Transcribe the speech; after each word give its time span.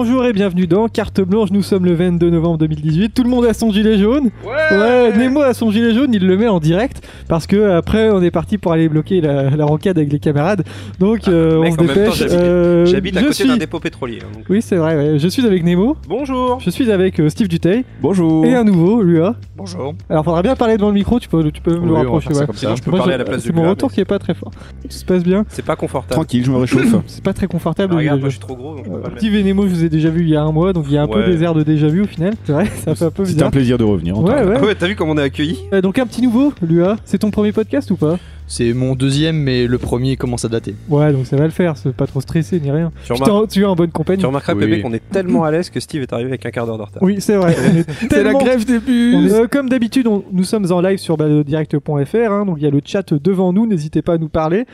Bonjour 0.00 0.24
et 0.24 0.32
bienvenue 0.32 0.68
dans 0.68 0.86
Carte 0.86 1.20
Blanche, 1.20 1.50
nous 1.50 1.64
sommes 1.64 1.84
le 1.84 1.92
22 1.92 2.30
novembre 2.30 2.58
2018, 2.58 3.14
tout 3.14 3.24
le 3.24 3.30
monde 3.30 3.44
a 3.46 3.52
son 3.52 3.72
gilet 3.72 3.98
jaune? 3.98 4.30
Nemo 4.72 5.40
a 5.42 5.54
son 5.54 5.70
gilet 5.70 5.94
jaune, 5.94 6.12
il 6.12 6.26
le 6.26 6.36
met 6.36 6.48
en 6.48 6.60
direct, 6.60 7.06
parce 7.28 7.46
que 7.46 7.70
après 7.76 8.10
on 8.10 8.22
est 8.22 8.30
parti 8.30 8.58
pour 8.58 8.72
aller 8.72 8.88
bloquer 8.88 9.20
la, 9.20 9.50
la 9.50 9.64
rocade 9.64 9.98
avec 9.98 10.12
les 10.12 10.18
camarades, 10.18 10.64
donc 10.98 11.28
euh, 11.28 11.60
Mec, 11.60 11.74
on 11.78 11.82
se 11.82 11.86
dépêche. 11.88 12.14
j'habite- 12.18 12.34
euh, 12.38 12.86
J'habite 12.86 13.16
à 13.16 13.20
côté 13.22 13.32
suis- 13.34 13.48
d'un 13.48 13.56
dépôt 13.56 13.80
pétrolier. 13.80 14.18
hein, 14.22 14.26
donc. 14.34 14.44
Oui 14.48 14.62
c'est 14.62 14.76
vrai, 14.76 14.96
ouais. 14.96 15.18
je 15.18 15.28
suis 15.28 15.46
avec 15.46 15.64
Nemo, 15.64 15.96
Bonjour. 16.08 16.60
je 16.60 16.70
suis 16.70 16.90
avec 16.90 17.18
euh, 17.20 17.28
Steve 17.28 17.48
Duteil, 17.48 17.84
Bonjour. 18.00 18.44
et 18.44 18.54
un 18.54 18.64
nouveau, 18.64 19.02
Lua. 19.02 19.36
Bonjour. 19.56 19.94
Alors 20.10 20.24
faudra 20.24 20.42
bien 20.42 20.54
parler 20.56 20.76
devant 20.76 20.88
le 20.88 20.94
micro, 20.94 21.18
tu 21.18 21.28
peux, 21.28 21.50
tu 21.50 21.60
peux 21.62 21.78
me 21.78 21.86
le 21.86 21.94
rapprocher, 21.94 22.28
ouais. 22.30 22.46
Sinon, 22.54 22.76
je 22.76 22.82
peux 22.82 22.90
Moi, 22.90 22.98
parler 23.00 23.12
je- 23.12 23.14
à 23.14 23.18
la 23.18 23.24
place 23.24 23.42
C'est 23.42 23.50
de 23.50 23.56
mon 23.56 23.68
retour 23.68 23.88
mais 23.90 23.94
qui 23.94 24.00
est 24.00 24.04
pas 24.04 24.18
très 24.18 24.34
fort. 24.34 24.50
Tout 24.82 24.90
se 24.90 25.04
passe 25.04 25.22
bien, 25.24 25.44
C'est 25.48 25.64
pas 25.64 25.76
confortable. 25.76 26.12
Tranquille, 26.14 26.44
je 26.44 26.50
me 26.50 26.56
réchauffe. 26.58 26.94
c'est 27.06 27.22
pas 27.24 27.32
très 27.32 27.46
confortable. 27.46 27.92
Ah, 27.92 27.96
le 27.96 28.00
regarde, 28.00 28.20
moi 28.20 28.28
je 28.28 28.34
suis 28.34 28.40
trop 28.40 28.54
gros 28.56 28.76
Euh. 28.78 29.02
Steve 29.16 29.34
et 29.34 29.42
Nemo, 29.42 29.64
je 29.64 29.68
vous 29.74 29.84
ai 29.84 29.88
déjà 29.88 30.10
vu 30.10 30.22
il 30.22 30.28
y 30.28 30.36
a 30.36 30.42
un 30.42 30.52
mois, 30.52 30.72
donc 30.72 30.84
il 30.88 30.94
y 30.94 30.98
a 30.98 31.02
un 31.02 31.08
peu 31.08 31.18
Ouais. 31.20 31.26
des 31.26 31.42
airs 31.42 31.54
de 31.54 31.62
déjà 31.62 31.88
vu 31.88 32.02
au 32.02 32.06
final. 32.06 32.34
C'est 32.44 32.52
vrai, 32.52 32.66
ça 32.84 32.94
fait 32.94 33.04
un 33.04 33.10
peu 33.10 33.24
C'était 33.24 33.34
bizarre. 33.36 33.48
un 33.48 33.50
plaisir 33.50 33.78
de 33.78 33.84
revenir. 33.84 34.16
en 34.18 34.22
tout 34.22 34.28
Ouais, 34.28 34.34
cas. 34.36 34.44
ouais. 34.46 34.57
Ah 34.60 34.64
ouais, 34.64 34.74
t'as 34.74 34.86
vu 34.88 34.96
comment 34.96 35.12
on 35.12 35.18
est 35.18 35.22
accueilli 35.22 35.58
Euh, 35.72 35.80
donc 35.80 35.98
un 35.98 36.06
petit 36.06 36.20
nouveau, 36.22 36.52
Lua. 36.62 36.96
C'est 37.04 37.18
ton 37.18 37.30
premier 37.30 37.52
podcast 37.52 37.90
ou 37.90 37.96
pas? 37.96 38.18
C'est 38.46 38.72
mon 38.72 38.94
deuxième, 38.94 39.36
mais 39.36 39.66
le 39.66 39.76
premier 39.78 40.16
commence 40.16 40.44
à 40.44 40.48
dater. 40.48 40.74
Ouais, 40.88 41.12
donc 41.12 41.26
ça 41.26 41.36
va 41.36 41.44
le 41.44 41.50
faire. 41.50 41.76
C'est 41.76 41.92
pas 41.94 42.06
trop 42.06 42.20
stressé 42.22 42.58
ni 42.58 42.70
rien. 42.70 42.90
Tu 43.04 43.12
t'en- 43.14 43.46
tu 43.46 43.60
es 43.62 43.64
en 43.66 43.76
bonne 43.76 43.90
compagnie. 43.90 44.20
Tu 44.20 44.26
remarqueras, 44.26 44.54
Oui. 44.54 44.64
Pépé, 44.64 44.80
qu'on 44.80 44.92
est 44.94 45.02
tellement 45.10 45.44
à 45.44 45.50
l'aise 45.50 45.68
que 45.68 45.78
Steve 45.80 46.00
est 46.02 46.12
arrivé 46.14 46.30
avec 46.30 46.46
un 46.46 46.50
quart 46.50 46.64
d'heure 46.66 46.78
de 46.78 46.82
retard. 46.82 47.02
Oui, 47.02 47.16
c'est 47.20 47.36
vrai. 47.36 47.54
On 47.72 47.76
est 47.76 47.84
C'est 47.90 48.02
la 48.04 48.08
tellement- 48.08 48.38
grève 48.38 48.64
des 48.64 48.76
on 48.78 48.80
bus. 48.80 49.32
est- 49.32 49.34
euh, 49.34 49.46
comme 49.48 49.68
d'habitude, 49.68 50.06
on- 50.06 50.24
nous 50.32 50.44
sommes 50.44 50.70
en 50.72 50.80
live 50.80 50.98
sur 50.98 51.16
balado-direct.fr. 51.18 52.32
hein, 52.32 52.46
donc 52.46 52.56
il 52.58 52.64
y 52.64 52.66
a 52.66 52.70
le 52.70 52.80
chat 52.84 53.12
devant 53.12 53.52
nous. 53.52 53.66
N'hésitez 53.66 54.00
pas 54.02 54.14
à 54.14 54.18
nous 54.18 54.28
parler. 54.30 54.64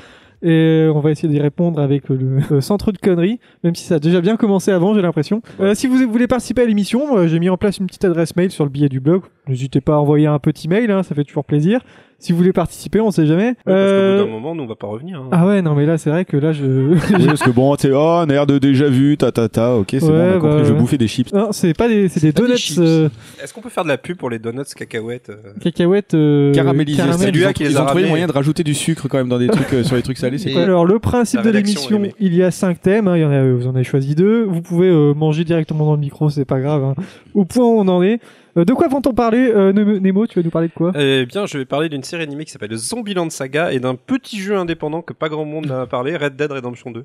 Et 0.44 0.90
on 0.94 1.00
va 1.00 1.10
essayer 1.10 1.28
d'y 1.28 1.40
répondre 1.40 1.80
avec 1.80 2.10
le 2.10 2.38
euh, 2.52 2.60
centre 2.60 2.92
de 2.92 2.98
conneries, 2.98 3.40
même 3.64 3.74
si 3.74 3.84
ça 3.84 3.94
a 3.94 3.98
déjà 3.98 4.20
bien 4.20 4.36
commencé 4.36 4.70
avant, 4.70 4.92
j'ai 4.92 5.00
l'impression. 5.00 5.40
Euh, 5.58 5.74
si 5.74 5.86
vous 5.86 5.96
voulez 6.10 6.26
participer 6.26 6.62
à 6.62 6.66
l'émission, 6.66 7.16
euh, 7.16 7.28
j'ai 7.28 7.38
mis 7.38 7.48
en 7.48 7.56
place 7.56 7.78
une 7.78 7.86
petite 7.86 8.04
adresse 8.04 8.36
mail 8.36 8.50
sur 8.50 8.64
le 8.64 8.70
billet 8.70 8.90
du 8.90 9.00
blog. 9.00 9.22
N'hésitez 9.48 9.80
pas 9.80 9.94
à 9.94 9.96
envoyer 9.96 10.26
un 10.26 10.38
petit 10.38 10.68
mail, 10.68 10.90
hein, 10.90 11.02
ça 11.02 11.14
fait 11.14 11.24
toujours 11.24 11.46
plaisir. 11.46 11.80
Si 12.18 12.32
vous 12.32 12.38
voulez 12.38 12.52
participer, 12.52 13.00
on 13.00 13.10
sait 13.10 13.26
jamais. 13.26 13.48
Ouais, 13.48 13.54
Parce 13.66 13.76
qu'au 13.76 13.82
Euh, 13.82 14.18
bout 14.20 14.24
d'un 14.26 14.30
moment, 14.30 14.54
nous 14.54 14.62
on 14.64 14.66
va 14.66 14.76
pas 14.76 14.86
revenir. 14.86 15.18
hein. 15.20 15.28
Ah 15.32 15.46
ouais, 15.46 15.60
non 15.60 15.74
mais 15.74 15.84
là 15.84 15.98
c'est 15.98 16.08
vrai 16.10 16.24
que 16.24 16.36
là 16.36 16.52
je... 16.52 16.64
Oui, 16.64 16.98
parce 17.26 17.42
que 17.42 17.50
bon, 17.50 17.74
tu 17.76 17.82
sais, 17.88 17.92
oh, 17.94 17.98
un 18.22 18.28
air 18.28 18.46
de 18.46 18.58
déjà 18.58 18.88
vu, 18.88 19.16
ta 19.18 19.30
ta 19.32 19.48
ta, 19.48 19.74
ok, 19.76 19.88
c'est 19.90 20.00
bon, 20.00 20.06
on 20.12 20.32
Ouais, 20.34 20.38
compris, 20.38 20.56
bah, 20.62 20.64
je 20.64 20.72
bouffer 20.72 20.96
des 20.98 21.08
chips. 21.08 21.32
non, 21.32 21.52
c'est 21.52 21.74
pas 21.76 21.88
des, 21.88 22.08
c'est 22.08 22.20
des 22.20 22.32
donuts 22.32 22.54
euh, 22.78 23.08
Est-ce 23.42 23.52
qu'on 23.52 23.60
peut 23.60 23.68
faire 23.68 23.84
de 23.84 23.88
la 23.88 23.98
pub 23.98 24.16
pour 24.16 24.30
les 24.30 24.38
donuts 24.38 24.62
cacahuètes 24.76 25.30
euh 25.30 25.52
cacahuètes 25.60 26.14
euh, 26.14 26.52
Caramélisés. 26.54 26.96
caramel. 26.98 27.18
C'est 27.18 27.30
lui 27.32 27.52
qui 27.52 27.64
les 27.64 27.70
ils 27.72 27.76
a 27.78 27.82
ont 27.82 27.86
trouvé 27.86 28.06
moyen 28.06 28.26
de 28.26 28.32
rajouter 28.32 28.64
du 28.64 28.74
sucre 28.74 29.06
quand 29.08 29.18
même 29.18 29.28
dans 29.28 29.38
des 29.38 29.48
trucs 29.48 29.72
euh, 29.74 29.82
sur 29.84 29.96
les 29.96 30.02
trucs 30.02 30.18
salés. 30.18 30.38
C'est 30.38 30.54
Alors 30.56 30.86
le 30.86 30.98
principe 30.98 31.40
La 31.40 31.46
de 31.46 31.50
l'émission, 31.50 32.00
il 32.20 32.34
y 32.34 32.42
a 32.42 32.50
cinq 32.50 32.80
thèmes, 32.80 33.08
hein, 33.08 33.16
il 33.16 33.22
y 33.22 33.24
en 33.24 33.30
a, 33.30 33.44
vous 33.44 33.66
en 33.66 33.74
avez 33.74 33.84
choisi 33.84 34.14
deux. 34.14 34.44
Vous 34.44 34.62
pouvez 34.62 34.88
euh, 34.88 35.12
manger 35.14 35.44
directement 35.44 35.84
dans 35.84 35.94
le 35.94 36.00
micro, 36.00 36.30
c'est 36.30 36.44
pas 36.44 36.60
grave. 36.60 36.82
hein. 36.84 36.94
Au 37.34 37.44
point 37.44 37.64
où 37.66 37.78
on 37.78 37.88
en 37.88 38.02
est. 38.02 38.20
Euh, 38.56 38.64
de 38.64 38.72
quoi 38.72 38.88
vont-on 38.88 39.12
parler 39.14 39.50
euh, 39.52 39.72
Nemo, 39.72 40.26
tu 40.26 40.38
vas 40.38 40.44
nous 40.44 40.50
parler 40.50 40.68
de 40.68 40.72
quoi? 40.72 40.92
Eh 40.96 41.26
bien, 41.26 41.46
je 41.46 41.58
vais 41.58 41.64
parler 41.64 41.88
d'une 41.88 42.04
série 42.04 42.22
animée 42.22 42.44
qui 42.44 42.52
s'appelle 42.52 42.74
Zombieland 42.76 43.28
Saga 43.30 43.72
et 43.72 43.80
d'un 43.80 43.94
petit 43.96 44.38
jeu 44.38 44.56
indépendant 44.56 45.02
que 45.02 45.12
pas 45.12 45.28
grand 45.28 45.44
monde 45.44 45.66
n'a 45.66 45.86
parlé, 45.86 46.16
Red 46.16 46.36
Dead 46.36 46.50
Redemption 46.52 46.90
2. 46.92 47.04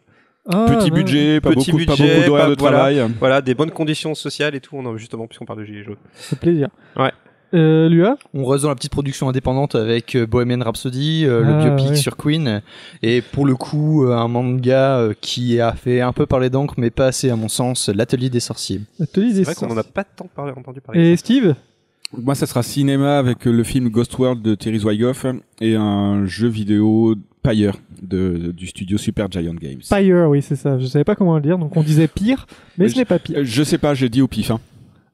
Ah, 0.52 0.66
Petit 0.70 0.86
ouais. 0.86 0.92
budget, 0.92 1.42
pas 1.42 1.50
Petit 1.52 1.72
beaucoup, 1.72 1.86
pas 1.86 1.92
budget, 1.96 2.16
beaucoup 2.16 2.28
d'horaires 2.28 2.46
pas- 2.50 2.56
de 2.56 2.60
voilà. 2.60 2.78
travail. 2.78 3.06
Voilà, 3.20 3.42
des 3.42 3.54
bonnes 3.56 3.72
conditions 3.72 4.16
sociales 4.16 4.56
et 4.56 4.60
tout, 4.62 4.76
on 4.78 4.86
en, 4.86 4.96
justement, 4.98 5.28
puisqu'on 5.28 5.46
parle 5.46 5.60
de 5.60 5.66
Gilets 5.66 5.84
jaunes. 5.84 5.98
C'est 6.14 6.40
plaisir. 6.40 6.70
Ouais. 6.98 7.12
Euh, 7.54 7.90
Lua 7.90 8.18
On 8.34 8.46
reste 8.46 8.64
dans 8.64 8.70
la 8.70 8.76
petite 8.76 8.92
production 8.92 9.28
indépendante 9.30 9.76
avec 9.76 10.16
euh, 10.16 10.26
Bohemian 10.28 10.62
Rhapsody, 10.64 11.26
euh, 11.26 11.44
Ah, 11.44 11.48
le 11.52 11.64
biopic 11.64 11.90
ouais. 11.90 11.96
sur 11.96 12.16
Queen, 12.16 12.62
et 13.02 13.22
pour 13.22 13.46
le 13.46 13.56
coup 13.56 14.06
un 14.08 14.28
manga 14.28 15.10
qui 15.22 15.60
a 15.60 15.74
fait 15.74 16.02
un 16.02 16.14
peu 16.14 16.26
parler 16.26 16.50
d'encre, 16.50 16.76
mais 16.78 16.90
pas 16.92 17.08
assez 17.08 17.30
à 17.30 17.36
mon 17.36 17.48
sens, 17.48 17.90
l'Atelier 17.90 18.30
des 18.30 18.40
sorciers. 18.40 18.82
Atelier 19.02 19.30
C'est 19.30 19.36
des 19.38 19.44
vrai 19.44 19.56
qu'on 19.56 19.68
en 19.68 19.72
a 19.72 19.76
sorciers. 19.76 19.92
pas 19.94 20.04
tant 20.04 20.30
parlé, 20.36 20.54
entendu 20.56 20.82
parler. 20.82 21.12
Et 21.12 21.18
Steve 21.18 21.56
Moi, 22.16 22.36
ça 22.36 22.46
sera 22.46 22.62
cinéma 22.64 23.18
avec 23.18 23.46
le 23.46 23.64
film 23.64 23.90
Ghost 23.90 24.18
World 24.18 24.42
de 24.42 24.56
Terry 24.56 24.80
Zwigoff 24.80 25.26
et 25.62 25.76
un 25.76 26.26
jeu 26.26 26.48
vidéo 26.48 27.16
Pyre 27.42 27.74
de, 28.02 28.52
du 28.56 28.68
studio 28.68 28.98
Super 28.98 29.32
Giant 29.32 29.54
Games. 29.54 29.80
Pyre, 29.90 30.28
oui, 30.30 30.42
c'est 30.42 30.56
ça. 30.56 30.78
Je 30.78 30.86
savais 30.86 31.06
pas 31.06 31.16
comment 31.16 31.36
le 31.36 31.42
dire, 31.42 31.58
donc 31.58 31.76
on 31.78 31.84
disait 31.84 32.08
pire, 32.08 32.46
mais 32.78 32.86
Mais 32.86 32.90
ce 32.92 32.98
n'est 32.98 33.06
pas 33.06 33.18
pire. 33.20 33.40
Je 33.44 33.64
sais 33.64 33.78
pas, 33.78 33.94
j'ai 33.94 34.10
dit 34.10 34.22
au 34.22 34.28
pif. 34.28 34.52
Hein. 34.52 34.60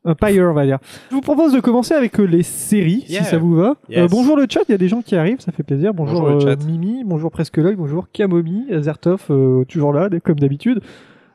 Un 0.08 0.14
Pyre, 0.14 0.48
on 0.52 0.54
va 0.54 0.66
dire. 0.66 0.78
Je 1.10 1.16
vous 1.16 1.22
propose 1.22 1.52
de 1.52 1.60
commencer 1.60 1.96
avec 1.96 2.20
euh, 2.20 2.26
les 2.26 2.44
séries, 2.44 3.06
Yeah. 3.10 3.24
si 3.24 3.30
ça 3.32 3.38
vous 3.40 3.56
va. 3.56 3.74
Yes. 3.90 4.00
Euh, 4.04 4.08
bonjour 4.08 4.38
le 4.38 4.46
chat, 4.48 4.62
il 4.70 4.72
y 4.72 4.76
a 4.76 4.78
des 4.78 4.88
gens 4.88 5.02
qui 5.02 5.16
arrivent, 5.16 5.40
ça 5.40 5.52
fait 5.52 5.64
plaisir. 5.64 5.96
Bonjour, 5.96 6.22
Bonjour 6.22 6.38
le 6.40 6.46
euh, 6.46 6.56
chat. 6.56 6.64
Mimi, 6.64 7.04
bonjour 7.04 7.32
Presque 7.32 7.58
l'œil, 7.58 7.76
bonjour 7.76 8.06
Kamomi, 8.14 8.72
Azertov, 8.72 9.26
euh, 9.32 9.64
toujours 9.66 9.94
là, 9.94 10.08
comme 10.24 10.40
d'habitude. 10.40 10.82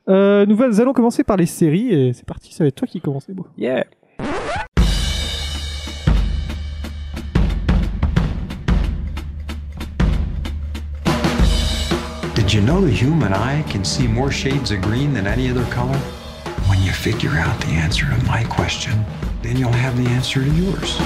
Euh, 0.08 0.46
nous 0.46 0.80
allons 0.80 0.92
commencer 0.92 1.24
par 1.24 1.36
les 1.36 1.46
séries, 1.46 1.92
et 1.92 2.12
c'est 2.12 2.24
parti, 2.24 2.54
ça 2.54 2.62
va 2.62 2.68
être 2.68 2.76
toi 2.76 2.86
qui 2.86 3.00
commence. 3.00 3.26
Bon. 3.28 3.44
Yeah. 3.58 3.84
Did 12.34 12.52
you 12.52 12.60
know 12.60 12.80
the 12.80 12.90
human 12.92 13.32
eye 13.32 13.64
can 13.68 13.84
see 13.84 14.06
more 14.06 14.30
shades 14.30 14.70
of 14.70 14.80
green 14.80 15.12
than 15.14 15.26
any 15.26 15.50
other 15.50 15.64
color? 15.70 15.98
When 16.70 16.80
you 16.84 16.92
figure 16.92 17.36
out 17.36 17.58
the 17.62 17.72
answer 17.74 18.06
to 18.06 18.16
my 18.30 18.44
question, 18.44 18.92
then 19.42 19.56
you'll 19.56 19.72
have 19.72 19.96
the 20.00 20.08
answer 20.08 20.40
to 20.44 20.50
yours. 20.52 21.00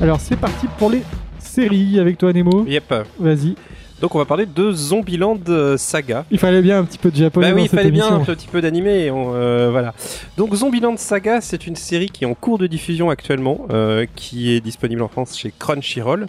Alors 0.00 0.18
c'est 0.20 0.34
parti 0.34 0.66
pour 0.76 0.90
les 0.90 1.02
séries 1.38 2.00
avec 2.00 2.18
toi 2.18 2.32
Nemo. 2.32 2.64
Yep. 2.66 2.94
Vas-y. 3.20 3.54
Donc 4.00 4.16
on 4.16 4.18
va 4.18 4.24
parler 4.24 4.46
de 4.46 4.72
Zombieland 4.72 5.38
euh, 5.48 5.76
Saga. 5.76 6.24
Il 6.32 6.38
fallait 6.40 6.60
bien 6.60 6.80
un 6.80 6.84
petit 6.84 6.98
peu 6.98 7.12
de 7.12 7.16
japonais 7.16 7.50
Bah 7.50 7.54
oui, 7.54 7.60
dans 7.60 7.64
il 7.66 7.68
cette 7.68 7.78
fallait 7.78 7.92
bien 7.92 8.12
un 8.12 8.18
petit 8.18 8.48
peu 8.48 8.60
d'animé. 8.60 9.08
euh, 9.12 9.68
voilà. 9.70 9.94
Donc 10.36 10.52
Zombieland 10.56 10.96
Saga, 10.96 11.40
c'est 11.40 11.68
une 11.68 11.76
série 11.76 12.10
qui 12.10 12.24
est 12.24 12.26
en 12.26 12.34
cours 12.34 12.58
de 12.58 12.66
diffusion 12.66 13.10
actuellement, 13.10 13.68
euh, 13.70 14.06
qui 14.16 14.50
est 14.52 14.60
disponible 14.60 15.02
en 15.02 15.08
France 15.08 15.38
chez 15.38 15.54
Crunchyroll. 15.56 16.26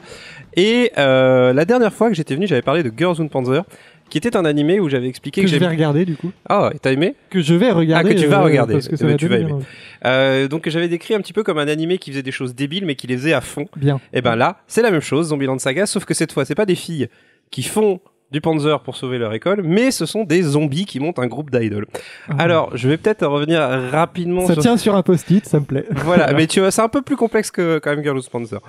Et 0.56 0.92
euh, 0.98 1.54
la 1.54 1.66
dernière 1.66 1.94
fois 1.94 2.10
que 2.10 2.16
j'étais 2.16 2.36
venu, 2.36 2.48
j'avais 2.48 2.62
parlé 2.62 2.84
de 2.84 2.92
Girls 2.96 3.20
und 3.20 3.28
Panzer, 3.30 3.64
qui 4.10 4.18
était 4.18 4.36
un 4.38 4.46
animé 4.46 4.80
où 4.80 4.90
j'avais 4.90 5.08
expliqué 5.08 5.42
Que 5.42 5.48
que, 5.48 5.52
je 5.54 5.58
vais 5.58 5.68
regarder 5.68 6.06
du 6.06 6.16
coup. 6.16 6.32
Ah, 6.48 6.72
t'as 6.82 6.92
aimé? 6.92 7.16
Que 7.30 7.42
je 7.42 7.56
vais 7.56 7.72
regarder. 7.72 8.10
Ah, 8.12 8.14
que 8.14 8.20
tu 8.20 8.28
vas 8.28 8.42
euh, 8.42 8.44
regarder. 8.44 8.74
Parce 8.74 8.88
que 8.88 8.96
ça 8.96 9.06
Eh 9.06 9.08
ben, 9.08 9.12
va 9.14 9.18
tu 9.18 9.28
vas 9.28 9.38
aimer. 9.38 9.52
envie. 9.54 9.66
euh, 10.06 10.48
Donc 10.48 10.70
j'avais 10.70 10.88
décrit 10.88 11.16
un 11.16 11.20
petit 11.22 11.34
peu 11.34 11.42
comme 11.44 11.58
un 11.58 11.68
animé 11.68 11.98
qui 11.98 12.12
faisait 12.12 12.22
des 12.24 12.32
choses 12.32 12.54
débiles, 12.54 12.86
mais 12.86 12.96
qui 12.96 13.08
les 13.08 13.18
faisait 13.18 13.34
à 13.34 13.42
fond. 13.42 13.66
Bien. 13.76 14.00
Et 14.14 14.22
ben 14.22 14.36
là, 14.36 14.58
c'est 14.68 14.82
la 14.84 14.92
même 14.92 15.02
chose, 15.02 15.30
Zombieland 15.30 15.58
Saga, 15.58 15.86
sauf 15.88 16.06
que 16.06 16.14
cette 16.14 16.32
fois, 16.32 16.46
c'est 16.46 16.54
pas 16.56 16.66
des 16.68 16.76
filles 16.76 17.08
qui 17.50 17.64
font 17.64 18.00
du 18.34 18.42
Panzer 18.42 18.82
pour 18.82 18.98
sauver 18.98 19.18
leur 19.18 19.34
école, 19.34 19.62
mais 19.64 19.92
ce 19.92 20.06
sont 20.06 20.24
des 20.24 20.42
zombies 20.42 20.86
qui 20.86 21.00
montent 21.00 21.20
un 21.20 21.28
groupe 21.28 21.52
d'idoles. 21.52 21.86
Ah. 22.28 22.34
Alors, 22.40 22.76
je 22.76 22.90
vais 22.90 22.98
peut-être 22.98 23.26
revenir 23.26 23.62
rapidement 23.92 24.46
ça 24.46 24.54
sur 24.54 24.64
tient 24.64 24.78
sur 24.78 24.96
un 24.96 25.04
post-it, 25.04 25.46
ça 25.46 25.60
me 25.60 25.66
plaît. 25.66 25.86
voilà, 25.92 26.34
mais 26.34 26.48
tu 26.48 26.60
vois, 26.60 26.72
c'est 26.72 26.82
un 26.82 26.90
peu 26.90 27.02
plus 27.02 27.16
complexe 27.16 27.52
que 27.52 27.80
quand 27.80 27.92
même 27.92 28.04
Girl 28.04 28.18
Who 28.18 28.24
Sponsor. 28.24 28.60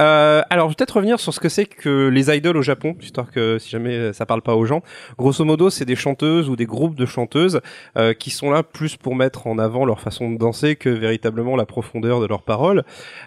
Euh, 0.00 0.42
alors, 0.48 0.68
je 0.68 0.70
vais 0.70 0.76
peut-être 0.76 0.96
revenir 0.96 1.20
sur 1.20 1.34
ce 1.34 1.40
que 1.40 1.48
c'est 1.48 1.66
que 1.66 2.08
les 2.08 2.34
idoles 2.34 2.56
au 2.56 2.62
Japon, 2.62 2.96
histoire 3.00 3.30
que 3.30 3.58
si 3.58 3.68
jamais 3.68 4.12
ça 4.12 4.24
parle 4.24 4.42
pas 4.42 4.54
aux 4.54 4.64
gens. 4.64 4.82
Grosso 5.18 5.44
modo, 5.44 5.68
c'est 5.70 5.84
des 5.84 5.96
chanteuses 5.96 6.48
ou 6.48 6.56
des 6.56 6.66
groupes 6.66 6.94
de 6.94 7.06
chanteuses 7.06 7.60
euh, 7.96 8.14
qui 8.14 8.30
sont 8.30 8.50
là 8.50 8.62
plus 8.62 8.96
pour 8.96 9.16
mettre 9.16 9.46
en 9.46 9.58
avant 9.58 9.84
leur 9.84 10.00
façon 10.00 10.30
de 10.30 10.38
danser 10.38 10.76
que 10.76 10.88
véritablement 10.88 11.56
la 11.56 11.66
profondeur 11.66 12.20
de 12.20 12.26
leurs 12.26 12.42
paroles. 12.42 12.84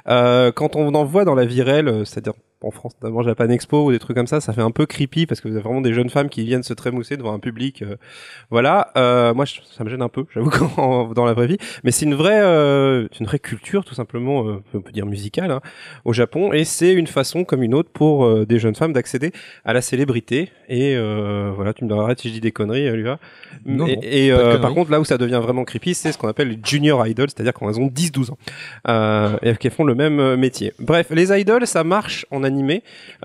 Euh, 0.08 0.52
quand 0.52 0.76
on 0.76 0.94
en 0.96 1.04
voit 1.04 1.26
dans 1.26 1.36
la 1.36 1.44
euh, 1.44 2.06
c'est-à-dire 2.06 2.34
en 2.64 2.72
France, 2.72 2.94
notamment 3.02 3.24
Japan 3.24 3.50
Expo 3.50 3.86
ou 3.86 3.92
des 3.92 4.00
trucs 4.00 4.16
comme 4.16 4.28
ça, 4.28 4.40
ça 4.42 4.54
fait 4.54 4.62
un 4.62 4.72
peu 4.72 4.86
creepy 4.86 5.26
parce 5.26 5.42
que 5.42 5.48
vous 5.48 5.56
avez 5.56 5.64
vraiment 5.64 5.82
des 5.82 5.94
jeunes 5.94 6.10
femmes 6.10 6.30
qui 6.30 6.44
viennent 6.46 6.64
se 6.64 6.74
trémousser 6.74 7.18
devant 7.18 7.34
un 7.34 7.40
public. 7.40 7.82
euh, 7.82 7.96
voilà, 8.50 8.92
euh, 8.98 9.34
moi 9.34 9.46
je- 9.46 9.62
ça 9.76 9.84
me 9.84 9.90
gêne 9.90 10.02
un 10.02 10.10
peu, 10.10 10.26
j'avoue, 10.34 10.50
dans 11.16 11.26
la 11.26 11.34
vraie 11.34 11.48
vie. 11.48 11.58
Mais 11.84 11.92
c'est 11.92 12.06
une 12.06 12.16
vraie, 12.16 12.40
euh, 12.42 13.08
une 13.20 13.26
vraie 13.26 13.40
culture 13.40 13.84
tout 13.86 13.96
simplement, 13.96 14.46
on 14.74 14.82
peut 14.82 14.92
dire 14.92 15.06
musicale, 15.06 15.52
hein, 15.52 15.62
au 16.06 16.14
Japon, 16.14 16.54
et 16.54 16.64
c'est 16.66 16.94
une 16.94 17.08
façon 17.08 17.44
comme 17.44 17.64
une 17.64 17.74
autre 17.74 17.90
pour 17.92 18.46
des 18.46 18.60
jeunes 18.60 18.76
femmes 18.76 18.94
d'accéder 18.94 19.32
à 19.66 19.74
la 19.74 19.82
célébrité. 19.82 20.50
Et 20.70 20.96
voilà, 21.56 21.74
tu 21.74 21.86
me 21.86 21.94
arrêtes 21.94 22.20
si 22.20 22.30
je 22.30 22.34
dis 22.34 22.42
des 22.42 22.52
conneries, 22.52 22.90
Luva. 22.92 23.20
Non, 23.66 23.86
et 24.02 24.32
par 24.62 24.74
contre, 24.74 24.92
là 24.92 25.00
où 25.00 25.06
ça 25.06 25.18
devient 25.18 25.40
vraiment 25.42 25.64
creepy, 25.66 25.94
c'est 25.94 26.12
ce 26.12 26.18
qu'on 26.18 26.28
appelle 26.28 26.50
les 26.50 26.60
junior 26.64 27.06
idols, 27.08 27.30
c'est-à-dire 27.30 27.54
quand 27.54 27.70
elles 27.70 27.80
ont 27.80 27.88
10-12 27.88 28.32
ans 28.32 28.38
et 29.42 29.56
qu'elles 29.56 29.72
font 29.72 29.84
le 29.84 29.96
même 29.96 30.36
métier. 30.36 30.74
Bref, 30.80 31.08
les 31.12 31.32
idols, 31.40 31.68
ça 31.68 31.84
marche 31.84 32.26
en 32.32 32.44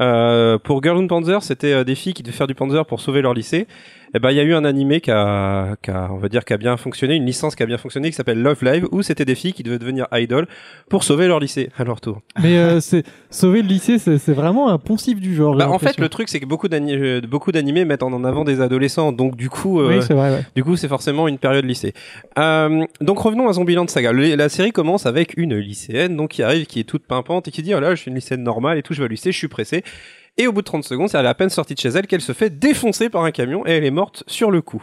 Euh, 0.00 0.58
pour 0.58 0.82
Girl 0.82 0.96
und 0.96 1.08
Panzer, 1.08 1.42
c'était 1.42 1.72
euh, 1.72 1.84
des 1.84 1.94
filles 1.94 2.14
qui 2.14 2.22
devaient 2.22 2.36
faire 2.36 2.46
du 2.46 2.54
Panzer 2.54 2.84
pour 2.86 3.00
sauver 3.00 3.22
leur 3.22 3.34
lycée. 3.34 3.66
Et 4.14 4.18
ben, 4.18 4.30
il 4.30 4.36
y 4.36 4.40
a 4.40 4.44
eu 4.44 4.54
un 4.54 4.64
animé 4.64 5.00
qui 5.00 5.10
a, 5.10 5.76
qui 5.82 5.90
a, 5.90 6.08
on 6.12 6.16
va 6.18 6.28
dire, 6.28 6.44
qui 6.44 6.52
a 6.52 6.56
bien 6.56 6.76
fonctionné, 6.76 7.14
une 7.16 7.26
licence 7.26 7.54
qui 7.56 7.62
a 7.62 7.66
bien 7.66 7.76
fonctionné, 7.78 8.08
qui 8.10 8.16
s'appelle 8.16 8.40
Love 8.40 8.62
Live, 8.64 8.86
où 8.92 9.02
c'était 9.02 9.24
des 9.24 9.34
filles 9.34 9.52
qui 9.52 9.62
devaient 9.62 9.78
devenir 9.78 10.06
idol 10.12 10.46
pour 10.88 11.04
sauver 11.04 11.26
leur 11.26 11.40
lycée 11.40 11.70
à 11.76 11.84
leur 11.84 12.00
tour. 12.00 12.20
Mais 12.42 12.56
euh, 12.56 12.80
c'est 12.80 13.04
sauver 13.30 13.62
le 13.62 13.68
lycée, 13.68 13.98
c'est 13.98 14.32
vraiment 14.32 14.68
un 14.70 14.78
poncif 14.78 15.20
du 15.20 15.34
genre. 15.34 15.56
Bah, 15.56 15.68
en 15.68 15.78
fait, 15.78 15.98
le 15.98 16.08
truc, 16.08 16.28
c'est 16.28 16.40
que 16.40 16.46
beaucoup 16.46 16.68
d'ani- 16.68 16.94
euh, 16.94 17.20
beaucoup 17.20 17.52
d'animés 17.52 17.84
mettent 17.84 18.02
en 18.02 18.24
avant 18.24 18.44
des 18.44 18.60
adolescents, 18.60 19.12
donc 19.12 19.36
du 19.36 19.50
coup, 19.50 19.80
euh, 19.80 19.88
Oui, 19.88 20.02
c'est 20.02 20.14
vrai. 20.14 20.30
ouais. 20.30 20.44
Du 20.54 20.62
coup, 20.64 20.76
c'est 20.76 20.88
forcément 20.88 21.28
une 21.28 21.38
période 21.38 21.64
lycée. 21.64 21.92
Euh, 22.38 22.84
donc 23.00 23.18
revenons 23.18 23.48
à 23.48 23.52
Zombieland 23.52 23.86
Saga. 23.88 24.12
Le- 24.12 24.34
la 24.34 24.48
série 24.48 24.72
commence 24.72 25.06
avec 25.06 25.34
une 25.36 25.54
lycéenne 25.56 26.16
donc 26.16 26.30
qui 26.30 26.42
arrive, 26.42 26.66
qui 26.66 26.80
est 26.80 26.84
toute 26.84 27.06
pimpante 27.06 27.48
et 27.48 27.50
qui 27.50 27.62
dit 27.62 27.74
oh 27.74 27.80
là, 27.80 27.94
je 27.94 28.00
suis 28.02 28.08
une 28.10 28.14
lycéenne 28.14 28.42
normale 28.42 28.78
et 28.78 28.82
tout, 28.82 28.94
je 28.94 29.00
vais 29.00 29.04
au 29.06 29.08
lycée, 29.08 29.32
je 29.32 29.38
suis 29.38 29.48
pressée. 29.48 29.82
Et 30.38 30.46
au 30.46 30.52
bout 30.52 30.60
de 30.60 30.66
30 30.66 30.84
secondes, 30.84 31.08
c'est 31.08 31.16
à 31.16 31.22
la 31.22 31.34
peine 31.34 31.48
sortie 31.48 31.74
de 31.74 31.80
chez 31.80 31.88
elle 31.88 32.06
qu'elle 32.06 32.20
se 32.20 32.32
fait 32.32 32.50
défoncer 32.50 33.08
par 33.08 33.24
un 33.24 33.30
camion 33.30 33.66
et 33.66 33.70
elle 33.70 33.84
est 33.84 33.90
morte 33.90 34.22
sur 34.26 34.50
le 34.50 34.60
coup. 34.60 34.82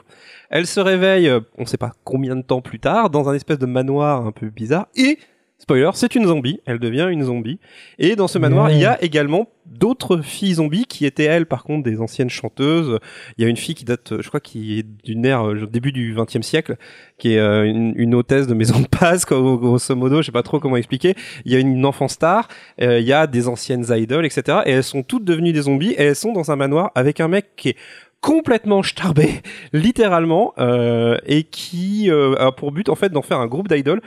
Elle 0.49 0.65
se 0.65 0.79
réveille, 0.79 1.27
euh, 1.27 1.41
on 1.57 1.65
sait 1.65 1.77
pas 1.77 1.91
combien 2.03 2.35
de 2.35 2.41
temps 2.41 2.61
plus 2.61 2.79
tard, 2.79 3.11
dans 3.11 3.29
un 3.29 3.33
espèce 3.33 3.59
de 3.59 3.67
manoir 3.67 4.25
un 4.25 4.31
peu 4.31 4.49
bizarre 4.49 4.87
et 4.95 5.19
Spoiler, 5.63 5.91
c'est 5.93 6.15
une 6.15 6.27
zombie, 6.27 6.59
elle 6.65 6.77
devient 6.77 7.07
une 7.09 7.23
zombie. 7.23 7.57
Et 7.97 8.17
dans 8.17 8.27
ce 8.27 8.37
manoir, 8.37 8.65
Ouais. 8.65 8.75
il 8.75 8.81
y 8.81 8.85
a 8.85 9.01
également 9.01 9.47
d'autres 9.65 10.17
filles 10.21 10.55
zombies 10.55 10.83
qui 10.83 11.05
étaient 11.05 11.23
elles, 11.23 11.45
par 11.45 11.63
contre, 11.63 11.83
des 11.83 12.01
anciennes 12.01 12.29
chanteuses. 12.29 12.99
Il 13.37 13.43
y 13.45 13.47
a 13.47 13.49
une 13.49 13.55
fille 13.55 13.73
qui 13.73 13.85
date, 13.85 14.21
je 14.21 14.27
crois, 14.27 14.41
qui 14.41 14.77
est 14.79 14.85
d'une 15.05 15.25
ère 15.25 15.47
euh, 15.47 15.65
début 15.65 15.93
du 15.93 16.13
XXe 16.17 16.41
siècle, 16.45 16.75
qui 17.17 17.35
est 17.35 17.39
euh, 17.39 17.63
une, 17.63 17.93
une 17.95 18.13
hôtesse 18.13 18.45
de 18.45 18.53
maison 18.53 18.77
de 18.81 18.87
passe, 18.87 19.23
quoi, 19.23 19.37
grosso 19.39 19.95
modo. 19.95 20.17
Je 20.21 20.25
sais 20.25 20.31
pas 20.33 20.43
trop 20.43 20.59
comment 20.59 20.75
expliquer. 20.75 21.15
Il 21.45 21.53
y 21.53 21.55
a 21.55 21.59
une 21.59 21.85
enfant 21.85 22.09
star, 22.09 22.49
euh, 22.81 22.99
il 22.99 23.05
y 23.07 23.13
a 23.13 23.25
des 23.25 23.47
anciennes 23.47 23.85
idoles, 23.89 24.25
etc. 24.25 24.57
Et 24.65 24.71
elles 24.71 24.83
sont 24.83 25.01
toutes 25.01 25.23
devenues 25.23 25.53
des 25.53 25.61
zombies 25.61 25.91
et 25.91 26.01
elles 26.03 26.15
sont 26.17 26.33
dans 26.33 26.51
un 26.51 26.57
manoir 26.57 26.91
avec 26.93 27.21
un 27.21 27.29
mec 27.29 27.51
qui 27.55 27.69
est 27.69 27.77
complètement 28.19 28.83
starbé, 28.83 29.41
littéralement, 29.73 30.53
euh, 30.57 31.17
et 31.25 31.43
qui 31.43 32.09
euh, 32.11 32.35
a 32.35 32.51
pour 32.51 32.71
but 32.73 32.89
en 32.89 32.95
fait 32.95 33.09
d'en 33.09 33.21
faire 33.21 33.39
un 33.39 33.47
groupe 33.47 33.67
d'idoles 33.69 34.01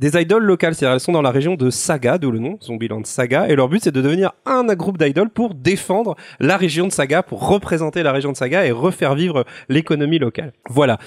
des 0.00 0.20
idoles 0.20 0.44
locales, 0.44 0.74
c'est-à-dire 0.74 0.94
elles 0.94 1.00
sont 1.00 1.12
dans 1.12 1.22
la 1.22 1.30
région 1.30 1.54
de 1.54 1.70
Saga, 1.70 2.18
d'où 2.18 2.32
le 2.32 2.38
nom, 2.38 2.58
Zombieland 2.62 3.04
Saga, 3.04 3.48
et 3.48 3.54
leur 3.54 3.68
but 3.68 3.84
c'est 3.84 3.92
de 3.92 4.00
devenir 4.00 4.32
un 4.46 4.64
groupe 4.74 4.98
d'idoles 4.98 5.30
pour 5.30 5.54
défendre 5.54 6.16
la 6.40 6.56
région 6.56 6.86
de 6.86 6.92
Saga, 6.92 7.22
pour 7.22 7.46
représenter 7.46 8.02
la 8.02 8.10
région 8.10 8.32
de 8.32 8.36
Saga 8.36 8.66
et 8.66 8.72
refaire 8.72 9.14
vivre 9.14 9.44
l'économie 9.68 10.18
locale. 10.18 10.52
Voilà. 10.68 10.98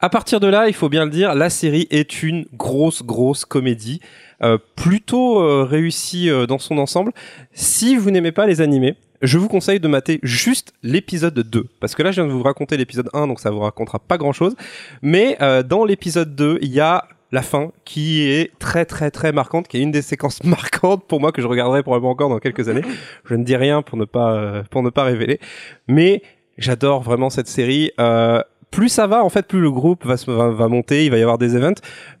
À 0.00 0.08
partir 0.08 0.40
de 0.40 0.48
là, 0.48 0.66
il 0.66 0.74
faut 0.74 0.88
bien 0.88 1.04
le 1.04 1.12
dire, 1.12 1.32
la 1.36 1.48
série 1.48 1.86
est 1.90 2.24
une 2.24 2.44
grosse, 2.52 3.04
grosse 3.04 3.44
comédie, 3.44 4.00
euh, 4.42 4.58
plutôt 4.74 5.40
euh, 5.40 5.62
réussie 5.62 6.28
euh, 6.28 6.46
dans 6.46 6.58
son 6.58 6.78
ensemble. 6.78 7.12
Si 7.52 7.94
vous 7.94 8.10
n'aimez 8.10 8.32
pas 8.32 8.48
les 8.48 8.60
animés, 8.60 8.96
je 9.22 9.38
vous 9.38 9.48
conseille 9.48 9.78
de 9.78 9.86
mater 9.86 10.18
juste 10.24 10.72
l'épisode 10.82 11.38
2. 11.38 11.66
Parce 11.78 11.94
que 11.94 12.02
là, 12.02 12.10
je 12.10 12.20
viens 12.20 12.26
de 12.26 12.32
vous 12.32 12.42
raconter 12.42 12.76
l'épisode 12.76 13.08
1, 13.14 13.28
donc 13.28 13.38
ça 13.38 13.50
vous 13.50 13.60
racontera 13.60 14.00
pas 14.00 14.18
grand-chose. 14.18 14.56
Mais 15.00 15.36
euh, 15.40 15.62
dans 15.62 15.84
l'épisode 15.84 16.34
2, 16.34 16.58
il 16.60 16.72
y 16.72 16.80
a 16.80 17.06
la 17.32 17.42
fin 17.42 17.72
qui 17.84 18.22
est 18.28 18.52
très 18.58 18.84
très 18.84 19.10
très 19.10 19.32
marquante, 19.32 19.66
qui 19.66 19.78
est 19.78 19.80
une 19.80 19.90
des 19.90 20.02
séquences 20.02 20.44
marquantes 20.44 21.04
pour 21.08 21.20
moi 21.20 21.32
que 21.32 21.42
je 21.42 21.46
regarderai 21.46 21.82
probablement 21.82 22.12
encore 22.12 22.28
dans 22.28 22.38
quelques 22.38 22.68
années. 22.68 22.82
Je 23.24 23.34
ne 23.34 23.42
dis 23.42 23.56
rien 23.56 23.82
pour 23.82 23.98
ne 23.98 24.04
pas 24.04 24.34
euh, 24.34 24.62
pour 24.70 24.82
ne 24.82 24.90
pas 24.90 25.02
révéler, 25.02 25.40
mais 25.88 26.22
j'adore 26.58 27.02
vraiment 27.02 27.30
cette 27.30 27.48
série. 27.48 27.90
Euh, 27.98 28.42
plus 28.72 28.88
ça 28.88 29.06
va, 29.06 29.22
en 29.22 29.28
fait, 29.28 29.46
plus 29.46 29.60
le 29.60 29.70
groupe 29.70 30.04
va, 30.04 30.16
se- 30.16 30.28
va, 30.28 30.48
va 30.48 30.66
monter, 30.66 31.04
il 31.04 31.10
va 31.12 31.18
y 31.18 31.22
avoir 31.22 31.38
des 31.38 31.54
events. 31.54 31.74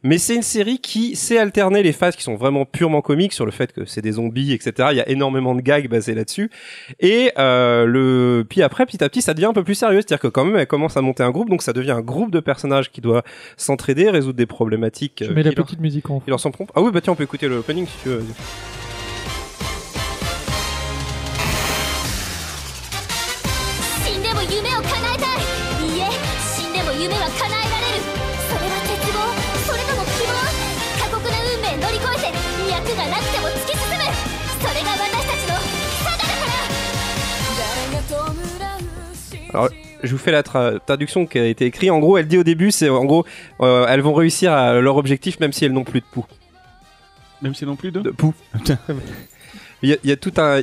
Mais 0.04 0.18
c'est 0.18 0.36
une 0.36 0.42
série 0.42 0.78
qui 0.78 1.16
sait 1.16 1.38
alterner 1.38 1.82
les 1.82 1.92
phases 1.92 2.14
qui 2.14 2.22
sont 2.22 2.36
vraiment 2.36 2.64
purement 2.64 3.00
comiques 3.02 3.32
sur 3.32 3.44
le 3.44 3.50
fait 3.50 3.72
que 3.72 3.84
c'est 3.86 4.02
des 4.02 4.12
zombies, 4.12 4.52
etc. 4.52 4.90
Il 4.92 4.96
y 4.98 5.00
a 5.00 5.08
énormément 5.08 5.54
de 5.56 5.60
gags 5.62 5.88
basés 5.88 6.14
là-dessus. 6.14 6.50
Et 7.00 7.32
euh, 7.38 7.84
le 7.86 8.44
puis 8.48 8.62
après, 8.62 8.86
petit 8.86 9.02
à 9.02 9.08
petit, 9.08 9.22
ça 9.22 9.34
devient 9.34 9.46
un 9.46 9.52
peu 9.52 9.64
plus 9.64 9.74
sérieux. 9.74 9.96
C'est-à-dire 10.00 10.20
que 10.20 10.28
quand 10.28 10.44
même, 10.44 10.56
elle 10.56 10.66
commence 10.68 10.96
à 10.96 11.00
monter 11.00 11.22
un 11.24 11.30
groupe, 11.30 11.50
donc 11.50 11.62
ça 11.62 11.72
devient 11.72 11.90
un 11.92 12.02
groupe 12.02 12.30
de 12.30 12.38
personnages 12.40 12.90
qui 12.92 13.00
doit 13.00 13.22
s'entraider, 13.56 14.10
résoudre 14.10 14.36
des 14.36 14.46
problématiques. 14.46 15.22
Je 15.24 15.30
euh, 15.30 15.34
mets 15.34 15.42
la 15.42 15.50
qui 15.50 15.56
leur- 15.56 15.64
petite 15.66 15.80
musique 15.80 16.08
en 16.10 16.20
qui 16.20 16.30
leur 16.30 16.38
sont 16.38 16.50
promptes. 16.50 16.70
Ah 16.74 16.82
oui, 16.82 16.90
bah 16.92 17.00
tiens, 17.00 17.14
on 17.14 17.16
peut 17.16 17.24
écouter 17.24 17.48
le 17.48 17.56
opening 17.56 17.86
si 17.86 17.94
tu 18.02 18.08
veux. 18.10 18.22
Alors, 39.54 39.68
je 40.02 40.10
vous 40.12 40.18
fais 40.18 40.32
la 40.32 40.42
tra- 40.42 40.78
traduction 40.84 41.26
qui 41.26 41.38
a 41.38 41.46
été 41.46 41.66
écrite. 41.66 41.90
En 41.90 41.98
gros, 41.98 42.16
elle 42.18 42.26
dit 42.26 42.38
au 42.38 42.42
début, 42.44 42.70
c'est 42.70 42.88
en 42.88 43.04
gros, 43.04 43.24
euh, 43.60 43.86
elles 43.88 44.00
vont 44.00 44.14
réussir 44.14 44.52
à 44.52 44.80
leur 44.80 44.96
objectif 44.96 45.38
même 45.40 45.52
si 45.52 45.64
elles 45.64 45.72
n'ont 45.72 45.84
plus 45.84 46.00
de 46.00 46.06
poux. 46.10 46.24
Même 47.42 47.54
si 47.54 47.66
non 47.66 47.76
plus 47.76 47.90
deux 47.90 48.02
De 48.02 48.10
poux. 48.10 48.34
Il 49.82 49.88
y, 49.88 49.92
a- 49.94 49.96
il 50.04 50.08
y 50.10 50.12
a 50.12 50.16
tout 50.16 50.32
un. 50.36 50.60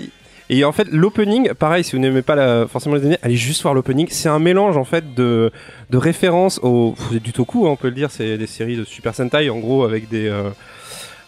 Et 0.49 0.63
en 0.63 0.71
fait, 0.71 0.87
l'opening, 0.91 1.53
pareil, 1.53 1.83
si 1.83 1.91
vous 1.91 2.01
n'aimez 2.01 2.21
pas 2.21 2.35
la, 2.35 2.67
forcément 2.67 2.95
les 2.95 3.01
animés, 3.01 3.17
allez 3.21 3.35
juste 3.35 3.61
voir 3.61 3.73
l'opening. 3.73 4.07
C'est 4.09 4.29
un 4.29 4.39
mélange 4.39 4.77
en 4.77 4.85
fait 4.85 5.13
de, 5.13 5.51
de 5.89 5.97
références 5.97 6.59
au 6.63 6.95
c'est 7.11 7.21
du 7.21 7.33
toku, 7.33 7.67
hein, 7.67 7.71
on 7.71 7.75
peut 7.75 7.89
le 7.89 7.95
dire. 7.95 8.09
C'est 8.11 8.37
des 8.37 8.47
séries 8.47 8.77
de 8.77 8.85
Super 8.85 9.13
Sentai, 9.13 9.49
en 9.49 9.59
gros, 9.59 9.83
avec 9.83 10.07
des. 10.07 10.27
euh, 10.27 10.49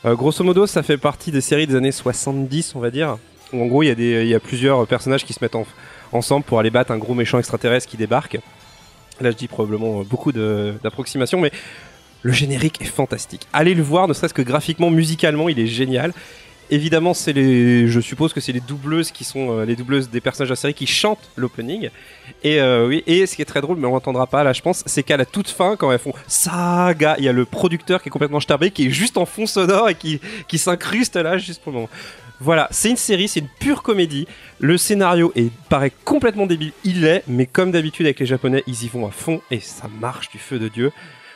euh, 0.05 0.15
grosso 0.15 0.41
modo, 0.43 0.65
ça 0.67 0.81
fait 0.83 0.97
partie 0.97 1.31
des 1.31 1.41
séries 1.41 1.67
des 1.67 1.75
années 1.75 1.91
70, 1.91 2.73
on 2.75 2.79
va 2.79 2.89
dire. 2.89 3.17
Où 3.53 3.61
en 3.61 3.65
gros, 3.67 3.83
il 3.83 3.87
y 3.87 3.91
a 3.91 3.95
des, 3.95 4.21
il 4.23 4.29
y 4.29 4.33
a 4.35 4.39
plusieurs 4.39 4.87
personnages 4.87 5.25
qui 5.25 5.33
se 5.33 5.39
mettent 5.43 5.55
en- 5.55 5.67
ensemble 6.11 6.45
pour 6.45 6.59
aller 6.59 6.69
battre 6.69 6.91
un 6.91 6.97
gros 6.97 7.13
méchant 7.13 7.39
extraterrestre 7.39 7.89
qui 7.89 7.97
débarque. 7.97 8.39
Là, 9.19 9.31
je 9.31 9.35
dis 9.35 9.47
probablement 9.47 10.03
beaucoup 10.03 10.31
d'approximations, 10.31 11.39
mais 11.39 11.51
le 12.23 12.31
générique 12.31 12.81
est 12.81 12.85
fantastique. 12.85 13.47
Allez 13.53 13.73
le 13.73 13.83
voir, 13.83 14.07
ne 14.07 14.13
serait-ce 14.13 14.33
que 14.33 14.41
graphiquement, 14.41 14.89
musicalement, 14.89 15.49
il 15.49 15.59
est 15.59 15.67
génial. 15.67 16.13
Évidemment, 16.69 17.13
c'est 17.13 17.33
les, 17.33 17.87
je 17.87 17.99
suppose 17.99 18.31
que 18.31 18.39
c'est 18.39 18.53
les 18.53 18.61
doubleuses 18.61 19.11
qui 19.11 19.25
sont 19.25 19.59
euh, 19.59 19.65
les 19.65 19.75
doubleuses 19.75 20.09
des 20.09 20.21
personnages 20.21 20.47
de 20.47 20.53
la 20.53 20.55
série 20.55 20.73
qui 20.73 20.87
chantent 20.87 21.29
l'opening. 21.35 21.89
Et 22.43 22.61
euh, 22.61 22.87
oui, 22.87 23.03
et 23.07 23.25
ce 23.25 23.35
qui 23.35 23.41
est 23.41 23.45
très 23.45 23.59
drôle, 23.59 23.77
mais 23.77 23.87
on 23.87 23.91
l'entendra 23.91 24.25
pas 24.25 24.45
là, 24.45 24.53
je 24.53 24.61
pense, 24.61 24.81
c'est 24.85 25.03
qu'à 25.03 25.17
la 25.17 25.25
toute 25.25 25.49
fin, 25.49 25.75
quand 25.75 25.91
elles 25.91 25.99
font 25.99 26.13
saga, 26.27 27.15
il 27.17 27.25
y 27.25 27.27
a 27.27 27.33
le 27.33 27.43
producteur 27.43 28.01
qui 28.01 28.07
est 28.07 28.11
complètement 28.11 28.39
starbé, 28.39 28.71
qui 28.71 28.87
est 28.87 28.89
juste 28.89 29.17
en 29.17 29.25
fond 29.25 29.47
sonore 29.47 29.89
et 29.89 29.95
qui, 29.95 30.21
qui 30.47 30.57
s'incruste 30.57 31.17
là 31.17 31.37
juste 31.37 31.61
pour 31.61 31.73
le 31.73 31.79
moment. 31.79 31.89
Voilà, 32.43 32.67
c'est 32.71 32.89
une 32.89 32.97
série, 32.97 33.27
c'est 33.27 33.41
une 33.41 33.47
pure 33.59 33.83
comédie. 33.83 34.27
Le 34.59 34.75
scénario 34.75 35.31
est 35.35 35.51
paraît 35.69 35.91
complètement 36.05 36.47
débile, 36.47 36.71
il 36.83 37.01
l'est, 37.01 37.23
mais 37.27 37.45
comme 37.45 37.69
d'habitude 37.71 38.07
avec 38.07 38.19
les 38.19 38.25
Japonais, 38.25 38.63
ils 38.65 38.83
y 38.83 38.87
vont 38.87 39.05
à 39.05 39.11
fond 39.11 39.41
et 39.51 39.59
ça 39.59 39.87
marche 39.99 40.31
du 40.31 40.39
feu 40.39 40.57
de 40.57 40.67
dieu. 40.67 40.91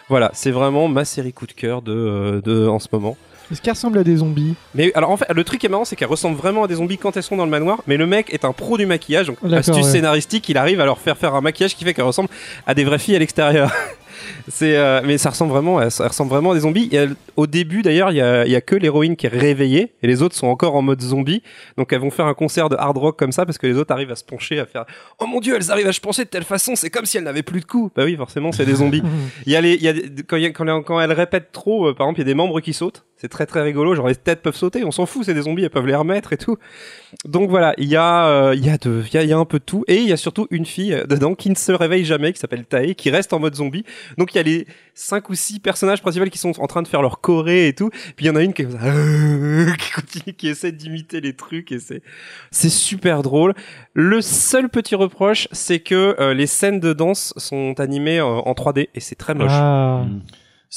Voilà, 0.10 0.31
c'est 0.34 0.50
vraiment 0.50 0.88
ma 0.88 1.06
série 1.06 1.32
coup 1.32 1.46
de 1.46 1.51
cœur 1.51 1.84
de, 1.84 1.94
euh, 1.94 2.41
de 2.41 2.68
en 2.68 2.80
ce 2.80 2.88
moment. 2.91 3.18
Est-ce 3.51 3.62
qu'elle 3.62 3.74
ressemble 3.74 4.00
à 4.00 4.03
des 4.03 4.18
zombies? 4.18 4.56
Mais 4.74 4.91
alors 4.96 5.12
en 5.12 5.18
fait, 5.18 5.32
le 5.32 5.44
truc 5.44 5.60
qui 5.60 5.68
est 5.68 5.70
marrant, 5.70 5.86
c'est 5.86 5.96
qu'elles 5.96 6.08
ressemblent 6.08 6.38
vraiment 6.38 6.63
à 6.63 6.68
des 6.68 6.75
zombies 6.75 6.98
quand 6.98 7.15
elles 7.15 7.22
sont 7.22 7.38
dans 7.38 7.46
le 7.46 7.51
manoir. 7.51 7.84
Mais 7.86 7.98
le 7.98 8.08
mec 8.08 8.34
est 8.34 8.44
un 8.44 8.51
pro 8.51 8.75
du 8.75 8.88
maquillage, 8.88 9.27
donc 9.27 9.38
astuce 9.53 9.75
ouais. 9.75 9.84
scénaristique, 9.84 10.50
il 10.50 10.58
arrive 10.58 10.82
à 10.82 10.86
leur 10.86 10.98
faire 10.98 11.18
faire 11.20 11.36
un 11.36 11.41
maquillage 11.41 11.75
qui 11.75 11.84
fait 11.84 11.94
qu'elles 11.94 12.06
ressemblent 12.06 12.30
à 12.65 12.74
des 12.74 12.84
vraies 12.84 12.98
filles 12.98 13.15
à 13.15 13.20
l'extérieur. 13.20 13.72
c'est, 14.48 14.75
euh, 14.77 15.01
mais 15.03 15.17
ça 15.17 15.29
ressemble 15.29 15.51
vraiment, 15.51 15.82
elles, 15.82 15.89
elles 16.00 16.08
ressemblent 16.08 16.29
vraiment 16.29 16.51
à 16.51 16.53
des 16.55 16.62
zombies. 16.62 16.89
Et 16.91 17.05
au 17.36 17.48
début, 17.48 17.82
d'ailleurs, 17.82 18.12
il 18.12 18.17
y 18.17 18.22
a, 18.22 18.46
il 18.46 18.51
y 18.51 18.55
a 18.55 18.62
que 18.62 18.75
l'héroïne 18.75 19.15
qui 19.15 19.25
est 19.25 19.29
réveillée 19.29 19.94
et 20.01 20.08
les 20.08 20.22
autres 20.22 20.36
sont 20.36 20.48
encore 20.48 20.75
en 20.75 20.82
mode 20.82 21.01
zombie. 21.01 21.41
Donc 21.77 21.91
elles 21.94 22.00
vont 22.00 22.12
faire 22.12 22.25
un 22.25 22.34
concert 22.34 22.70
de 22.70 22.75
hard 22.75 22.98
rock 22.98 23.17
comme 23.20 23.32
ça 23.32 23.46
parce 23.46 23.58
que 23.58 23.67
les 23.67 23.77
autres 23.77 23.91
arrivent 23.94 24.12
à 24.12 24.15
se 24.15 24.24
pencher, 24.24 24.60
à 24.60 24.65
faire 24.65 24.86
Oh 25.20 25.25
mon 25.27 25.39
dieu, 25.39 25.55
elles 25.55 25.72
arrivent 25.72 25.88
à 25.88 25.94
se 25.94 26.01
pencher 26.01 26.24
de 26.25 26.29
telle 26.29 26.44
façon, 26.44 26.75
c'est 26.75 26.89
comme 26.89 27.05
si 27.05 27.17
elles 27.17 27.24
n'avaient 27.24 27.44
plus 27.44 27.60
de 27.62 27.65
coups. 27.65 27.91
Bah 27.96 28.03
oui, 28.05 28.15
forcément, 28.15 28.51
c'est 28.51 28.65
des 28.65 28.75
zombies. 28.75 29.03
Il 29.46 29.51
y 29.51 29.55
a 29.55 29.62
les, 29.62 29.74
il 29.75 29.82
y 29.84 29.88
a 29.89 29.94
quand, 30.27 30.38
y 30.38 30.46
a- 30.46 30.50
quand, 30.51 30.82
quand 30.84 31.00
elles 31.00 31.12
répètent 31.12 31.51
trop, 31.51 31.88
euh, 31.88 31.94
par 31.94 32.08
exemple, 32.08 32.20
il 32.20 32.24
y 32.24 32.25
a 32.25 32.32
des 32.32 32.34
membres 32.36 32.60
qui 32.62 32.74
sautent. 32.74 33.03
C'est 33.17 33.29
très 33.29 33.45
très 33.45 33.62
rigolo. 33.62 33.95
Genre 33.95 34.07
les 34.07 34.15
têtes 34.15 34.41
peuvent 34.41 34.55
sauter, 34.55 34.84
on 34.84 34.91
s'en 34.91 35.05
fout, 35.05 35.24
c'est 35.25 35.34
des 35.34 35.43
zombies, 35.43 35.63
elles 35.63 35.69
peuvent 35.69 35.88
les 35.88 35.95
remettre 35.95 36.34
et 36.34 36.38
tout. 36.38 36.57
Donc 37.24 37.50
voilà, 37.50 37.74
il 37.77 37.88
y 37.88 37.95
a, 37.95 38.27
euh, 38.27 38.55
il 38.55 38.65
y 38.65 38.69
a 38.69 38.77
de, 38.77 39.03
il 39.07 39.13
y 39.13 39.17
a, 39.17 39.24
il 39.24 39.29
y 39.29 39.34
a 39.34 39.38
un 39.38 39.45
peu 39.45 39.60
de 39.60 39.63
tout. 39.63 39.86
Et 39.88 39.98
il 39.98 40.07
y 40.07 40.12
a 40.12 40.17
surtout 40.17 40.48
une 40.51 40.65
fille 40.65 40.93
euh, 40.93 41.05
dedans 41.05 41.34
qui 41.34 41.50
ne 41.50 41.55
se 41.55 41.72
réveille 41.72 42.03
jamais, 42.03 42.34
qui 42.34 42.39
s'appelle 42.39 42.65
Tae, 42.65 42.93
qui 42.93 43.10
reste 43.10 43.31
en 43.31 43.39
mode 43.39 43.55
zombie. 43.55 43.86
Donc 44.17 44.34
il 44.34 44.38
y 44.38 44.39
a 44.39 44.43
les 44.43 44.67
cinq 44.93 45.29
ou 45.29 45.36
six 45.36 45.60
personnages 45.60 46.01
principaux 46.01 46.25
qui 46.25 46.38
sont 46.38 46.60
en 46.60 46.67
train 46.67 46.81
de 46.81 46.88
faire 46.88 47.01
leur 47.01 47.22
choré 47.22 47.67
et 47.67 47.74
tout. 47.74 47.89
Puis 48.15 48.25
il 48.25 48.27
y 48.27 48.29
en 48.29 48.36
a 48.36 48.43
une 48.43 48.53
qui, 48.53 48.63
est 48.63 48.65
comme 48.65 48.79
ça, 48.79 49.75
qui 49.77 49.91
continue, 49.91 50.36
qui 50.36 50.48
essaie 50.50 50.72
d'imiter 50.74 51.22
les 51.22 51.34
trucs 51.34 51.72
et 51.72 51.79
c'est, 51.79 52.01
c'est 52.51 52.69
super 52.69 53.22
drôle. 53.22 53.53
Le 53.93 54.22
seul 54.22 54.67
petit 54.69 54.95
reproche, 54.95 55.48
c'est 55.53 55.79
que 55.79 56.15
euh, 56.19 56.34
les 56.34 56.48
scènes 56.48 56.81
de 56.81 56.91
danse 56.91 57.34
sont 57.38 57.79
animées 57.79 58.19
euh, 58.19 58.25
en 58.25 58.51
3D 58.53 58.89
et 58.93 59.00
c'est 59.00 59.15
très 59.15 59.36
moche. 59.36 59.51
Ah. 59.51 60.05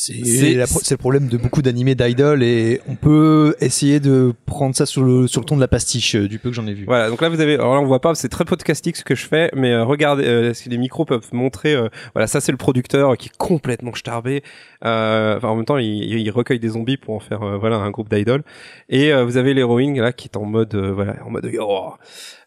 C'est 0.00 0.54
le 0.54 0.96
problème 0.96 1.26
de 1.26 1.36
beaucoup 1.36 1.60
d'animés 1.60 1.96
d'idol 1.96 2.44
et 2.44 2.80
on 2.88 2.94
peut 2.94 3.56
essayer 3.60 3.98
de 3.98 4.32
prendre 4.46 4.76
ça 4.76 4.86
sur 4.86 5.02
le, 5.02 5.26
sur 5.26 5.40
le 5.40 5.44
ton 5.44 5.56
de 5.56 5.60
la 5.60 5.66
pastiche 5.66 6.14
euh, 6.14 6.28
du 6.28 6.38
peu 6.38 6.50
que 6.50 6.54
j'en 6.54 6.68
ai 6.68 6.72
vu. 6.72 6.84
Voilà, 6.84 7.10
donc 7.10 7.20
là 7.20 7.28
vous 7.28 7.40
avez, 7.40 7.54
alors 7.54 7.74
là 7.74 7.80
on 7.80 7.86
voit 7.86 8.00
pas, 8.00 8.14
c'est 8.14 8.28
très 8.28 8.44
podcastique 8.44 8.96
ce 8.96 9.02
que 9.02 9.16
je 9.16 9.26
fais, 9.26 9.50
mais 9.56 9.72
euh, 9.72 9.84
regardez, 9.84 10.24
euh, 10.24 10.54
si 10.54 10.68
les 10.68 10.78
micros 10.78 11.04
peuvent 11.04 11.26
montrer, 11.32 11.74
euh, 11.74 11.88
voilà, 12.14 12.28
ça 12.28 12.40
c'est 12.40 12.52
le 12.52 12.58
producteur 12.58 13.16
qui 13.16 13.26
est 13.26 13.36
complètement 13.38 13.92
starbé. 13.92 14.44
Euh, 14.84 15.36
enfin 15.36 15.48
en 15.48 15.56
même 15.56 15.64
temps, 15.64 15.76
il, 15.78 15.86
il 16.20 16.30
recueille 16.30 16.60
des 16.60 16.68
zombies 16.68 16.96
pour 16.96 17.14
en 17.14 17.20
faire, 17.20 17.42
euh, 17.42 17.56
voilà, 17.58 17.76
un 17.76 17.90
groupe 17.90 18.08
d'idoles. 18.08 18.42
Et 18.88 19.12
euh, 19.12 19.24
vous 19.24 19.36
avez 19.36 19.52
l'héroïne 19.54 20.00
là 20.00 20.12
qui 20.12 20.28
est 20.28 20.36
en 20.36 20.44
mode, 20.44 20.74
voilà, 20.76 21.16
en 21.26 21.30
mode. 21.30 21.50
oh. 21.60 21.92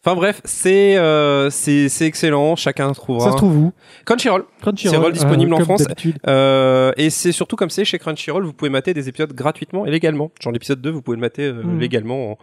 Enfin 0.04 0.16
bref, 0.16 0.40
c'est 0.44 0.96
euh, 0.96 1.48
c'est 1.50 1.88
c'est 1.88 2.06
excellent, 2.06 2.56
chacun 2.56 2.90
trouvera. 2.92 3.26
Ça 3.26 3.32
se 3.32 3.36
trouve 3.36 3.56
où? 3.56 3.72
Crunchyroll. 4.04 4.44
Crunchyroll. 4.60 5.12
Disponible 5.12 5.54
en 5.54 5.60
France. 5.60 5.84
Euh, 6.26 6.90
et 6.96 7.08
c'est 7.10 7.30
surtout 7.32 7.54
comme 7.56 7.70
c'est 7.70 7.84
chez 7.84 7.98
Crunchyroll, 8.00 8.44
vous 8.44 8.52
pouvez 8.52 8.70
mater 8.70 8.94
des 8.94 9.08
épisodes 9.08 9.32
gratuitement 9.32 9.86
et 9.86 9.90
légalement. 9.92 10.32
Genre 10.40 10.52
l'épisode 10.52 10.80
2, 10.80 10.90
vous 10.90 11.02
pouvez 11.02 11.16
le 11.16 11.20
mater 11.20 11.44
euh, 11.44 11.62
Mhm. 11.62 11.78
légalement 11.78 12.32
en 12.32 12.38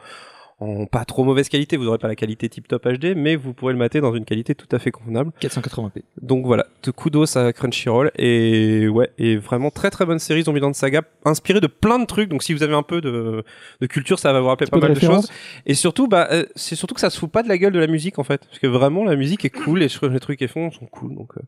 pas 0.91 1.05
trop 1.05 1.23
mauvaise 1.23 1.49
qualité. 1.49 1.77
Vous 1.77 1.87
aurez 1.87 1.97
pas 1.97 2.07
la 2.07 2.15
qualité 2.15 2.49
tip 2.49 2.67
top 2.67 2.87
HD, 2.87 3.13
mais 3.15 3.35
vous 3.35 3.53
pourrez 3.53 3.73
le 3.73 3.79
mater 3.79 4.01
dans 4.01 4.13
une 4.13 4.25
qualité 4.25 4.55
tout 4.55 4.67
à 4.71 4.79
fait 4.79 4.91
convenable. 4.91 5.31
480p. 5.41 6.01
Donc 6.21 6.45
voilà, 6.45 6.65
de 6.83 6.91
kudos 6.91 7.37
à 7.37 7.53
Crunchyroll 7.53 8.11
et 8.17 8.87
ouais, 8.87 9.09
et 9.17 9.37
vraiment 9.37 9.71
très 9.71 9.89
très 9.89 10.05
bonne 10.05 10.19
série 10.19 10.43
Zombieland 10.43 10.73
Saga, 10.73 11.01
inspirée 11.25 11.61
de 11.61 11.67
plein 11.67 11.99
de 11.99 12.05
trucs. 12.05 12.29
Donc 12.29 12.43
si 12.43 12.53
vous 12.53 12.63
avez 12.63 12.73
un 12.73 12.83
peu 12.83 13.01
de, 13.01 13.43
de 13.79 13.87
culture, 13.87 14.19
ça 14.19 14.33
va 14.33 14.41
vous 14.41 14.47
rappeler 14.47 14.67
pas 14.67 14.77
de 14.77 14.81
mal 14.81 14.93
de 14.93 14.99
choses. 14.99 15.29
Et 15.65 15.73
surtout, 15.73 16.07
bah, 16.07 16.27
euh, 16.31 16.45
c'est 16.55 16.75
surtout 16.75 16.95
que 16.95 17.01
ça 17.01 17.09
se 17.09 17.17
fout 17.17 17.31
pas 17.31 17.43
de 17.43 17.47
la 17.47 17.57
gueule 17.57 17.73
de 17.73 17.79
la 17.79 17.87
musique 17.87 18.19
en 18.19 18.23
fait, 18.23 18.45
parce 18.45 18.59
que 18.59 18.67
vraiment 18.67 19.03
la 19.03 19.15
musique 19.15 19.45
est 19.45 19.49
cool 19.49 19.83
et 19.83 19.87
les 19.87 20.19
trucs 20.19 20.39
qu'ils 20.39 20.47
font 20.47 20.71
sont 20.71 20.85
cool. 20.85 21.15
Donc 21.15 21.31
euh, 21.37 21.41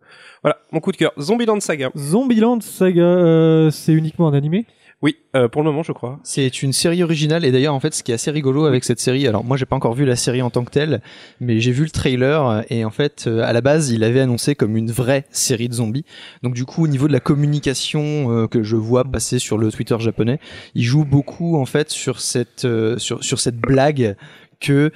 voilà, 0.44 0.60
mon 0.72 0.80
coup 0.80 0.92
de 0.92 0.98
cœur, 0.98 1.12
Zombieland 1.20 1.60
Saga. 1.60 1.92
Zombieland 1.98 2.62
Saga, 2.62 3.02
euh, 3.02 3.72
c'est 3.72 3.94
uniquement 3.94 4.28
un 4.28 4.34
animé? 4.34 4.66
Oui, 5.02 5.16
euh, 5.36 5.48
pour 5.48 5.64
le 5.64 5.72
moment, 5.72 5.82
je 5.82 5.94
crois. 5.94 6.20
C'est 6.24 6.62
une 6.62 6.74
série 6.74 7.02
originale 7.02 7.44
et 7.44 7.52
d'ailleurs 7.52 7.74
en 7.74 7.80
fait 7.80 7.94
ce 7.96 8.04
qui 8.04 8.12
est 8.12 8.16
assez 8.16 8.30
rigolo 8.30 8.66
avec 8.66 8.84
cette 8.84 9.00
série, 9.00 9.28
alors 9.28 9.44
moi 9.44 9.58
j'ai 9.58 9.66
pas 9.66 9.76
encore 9.76 9.96
vu 9.96 10.06
la 10.06 10.16
série 10.16 10.44
en 10.44 10.52
tant 10.52 10.64
que 10.64 10.70
telle, 10.70 11.02
mais 11.40 11.60
j'ai 11.60 11.72
vu 11.72 11.84
le 11.84 11.90
trailer 11.90 12.64
et 12.70 12.86
en 12.86 12.92
fait 12.92 13.26
euh, 13.26 13.42
à 13.42 13.52
la 13.52 13.62
base 13.62 13.90
il 13.90 14.04
avait 14.04 14.20
annoncé 14.20 14.54
comme 14.54 14.78
une 14.78 14.92
vraie 14.92 15.26
série 15.32 15.70
de 15.70 15.74
zombies. 15.74 16.06
Donc 16.44 16.54
du 16.54 16.66
coup 16.66 16.84
au 16.84 16.88
niveau 16.88 17.08
de 17.08 17.14
la 17.14 17.20
communication 17.20 18.32
euh, 18.32 18.48
que 18.48 18.62
je 18.62 18.76
vois 18.76 19.04
passer 19.04 19.40
sur 19.40 19.58
le 19.58 19.72
Twitter 19.72 19.98
japonais, 20.00 20.40
il 20.76 20.84
joue 20.84 21.04
beaucoup 21.04 21.58
en 21.58 21.66
fait 21.66 21.90
sur 21.90 22.20
cette 22.20 22.66
euh, 22.66 23.00
sur 23.00 23.24
sur 23.24 23.40
cette 23.40 23.58
blague 23.58 24.16
que 24.60 24.92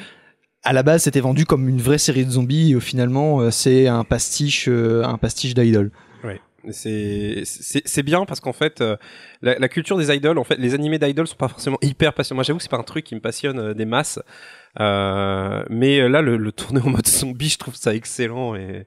à 0.66 0.74
la 0.74 0.84
base 0.84 1.04
c'était 1.04 1.22
vendu 1.22 1.46
comme 1.46 1.70
une 1.70 1.80
vraie 1.80 2.00
série 2.00 2.26
de 2.26 2.32
zombies 2.32 2.72
et 2.72 2.76
au 2.76 2.80
finalement 2.80 3.40
euh, 3.40 3.52
c'est 3.52 3.88
un 3.88 4.04
pastiche 4.04 4.68
euh, 4.68 5.04
un 5.04 5.18
pastiche 5.18 5.54
d'idol. 5.54 5.92
C'est 6.72 8.04
bien 8.04 8.26
parce 8.26 8.40
qu'en 8.40 8.54
fait 8.54 8.82
euh, 8.82 8.98
la, 9.42 9.58
la 9.60 9.68
culture 9.70 9.98
des 9.98 10.14
idoles 10.16 10.38
en 10.38 10.44
fait 10.44 10.58
les 10.58 10.74
animés 10.74 11.00
d'idoles 11.00 11.28
sont 11.28 11.36
pas 11.36 11.48
forcément 11.48 11.78
hyper 11.82 12.14
passionnants. 12.14 12.38
Moi 12.38 12.44
j'avoue 12.44 12.58
que 12.58 12.64
c'est 12.64 12.70
pas 12.70 12.78
un 12.78 12.84
truc 12.84 13.06
qui 13.06 13.16
me 13.16 13.22
passionne 13.22 13.60
euh, 13.60 13.74
des 13.74 13.86
masses. 13.86 14.20
Euh, 14.80 15.64
mais 15.70 16.00
euh, 16.00 16.08
là 16.08 16.22
le, 16.22 16.38
le 16.38 16.52
tourner 16.52 16.82
en 16.82 16.90
mode 16.90 17.08
zombie, 17.08 17.50
je 17.50 17.58
trouve 17.58 17.76
ça 17.76 17.94
excellent 17.96 18.56
et 18.56 18.86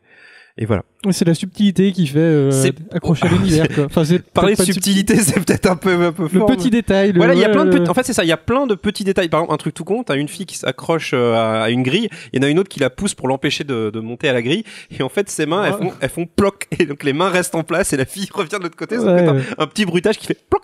et 0.61 0.67
voilà. 0.67 0.83
Ouais, 1.07 1.12
C'est 1.12 1.25
la 1.25 1.35
subtilité 1.35 1.93
qui 1.93 2.07
fait 2.09 2.19
euh, 2.19 2.50
C'est- 2.50 2.75
accrocher 2.93 3.29
l'univers. 3.33 3.69
quoi. 3.75 3.85
Enfin, 3.85 4.05
c'est 4.05 4.19
Parler 4.19 4.57
de 4.57 4.62
subtilité, 4.62 5.17
c'est 5.17 5.38
peut-être 5.45 5.67
un 5.71 5.77
peu 5.77 5.93
un 6.07 6.12
peu 6.12 6.25
Le 6.25 6.29
fort, 6.29 6.47
petit 6.49 6.69
détail. 6.71 7.12
le- 7.12 7.19
Voilà, 7.19 7.35
il 7.35 7.41
y 7.41 7.45
a 7.45 7.47
ouais, 7.47 7.53
plein 7.53 7.65
de 7.65 7.71
petits. 7.79 7.88
En 7.88 7.95
fait, 7.95 8.03
c'est 8.03 8.12
ça. 8.12 8.25
Il 8.25 8.29
y 8.29 8.33
a 8.33 8.37
plein 8.37 8.67
de 8.67 8.75
petits 8.75 9.05
détails. 9.05 9.29
Par 9.29 9.41
exemple, 9.41 9.55
un 9.55 9.57
truc 9.59 9.75
tout 9.75 9.85
con. 9.85 10.03
T'as 10.03 10.17
une 10.17 10.29
fille 10.29 10.47
qui 10.47 10.59
s'accroche 10.59 11.12
euh, 11.15 11.62
à, 11.62 11.71
une 11.71 11.83
grille. 11.85 12.09
Il 12.33 12.41
y 12.43 12.45
en 12.45 12.47
a 12.47 12.50
une 12.50 12.59
autre 12.59 12.69
qui 12.69 12.81
la 12.81 12.91
pousse 12.91 13.15
pour 13.15 13.29
l'empêcher 13.29 13.62
de, 13.65 13.91
de 13.91 14.00
monter 14.00 14.29
à 14.29 14.33
la 14.33 14.43
grille. 14.43 14.65
Et 14.99 15.03
en 15.03 15.09
fait, 15.09 15.31
ses 15.31 15.47
mains, 15.47 15.65
elles 15.65 15.75
Ouais. 15.75 15.91
font, 15.91 15.93
elles 16.00 16.11
font 16.11 16.27
ploc. 16.27 16.67
Et 16.79 16.87
donc 16.87 17.05
les 17.05 17.12
mains 17.12 17.29
restent 17.31 17.55
en 17.55 17.62
place 17.62 17.93
et 17.93 17.97
la 17.97 18.05
fille 18.05 18.29
revient 18.35 18.57
de 18.59 18.65
l'autre 18.65 18.77
côté. 18.77 18.99
Ouais, 18.99 19.25
t'as 19.25 19.33
ouais. 19.35 19.43
un 19.59 19.67
petit 19.69 19.87
bruitage 19.87 20.19
qui 20.19 20.27
fait 20.27 20.38
ploc. 20.50 20.62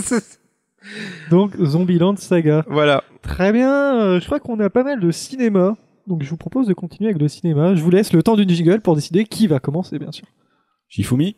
Donc 1.30 1.52
Zombieland 1.62 2.16
Saga. 2.16 2.64
voilà. 2.68 3.04
Très 3.22 3.52
bien, 3.52 4.00
euh, 4.00 4.20
je 4.20 4.26
crois 4.26 4.40
qu'on 4.40 4.58
a 4.60 4.68
pas 4.68 4.82
mal 4.82 4.98
de 5.00 5.10
cinéma. 5.12 5.76
Donc 6.06 6.22
je 6.22 6.30
vous 6.30 6.36
propose 6.36 6.66
de 6.66 6.74
continuer 6.74 7.10
avec 7.10 7.20
le 7.20 7.28
cinéma. 7.28 7.74
Je 7.74 7.82
vous 7.82 7.90
laisse 7.90 8.12
le 8.12 8.22
temps 8.22 8.36
d'une 8.36 8.48
jingle 8.48 8.80
pour 8.80 8.94
décider 8.94 9.24
qui 9.24 9.46
va 9.46 9.60
commencer, 9.60 9.98
bien 9.98 10.12
sûr. 10.12 10.26
Shifumi 10.88 11.36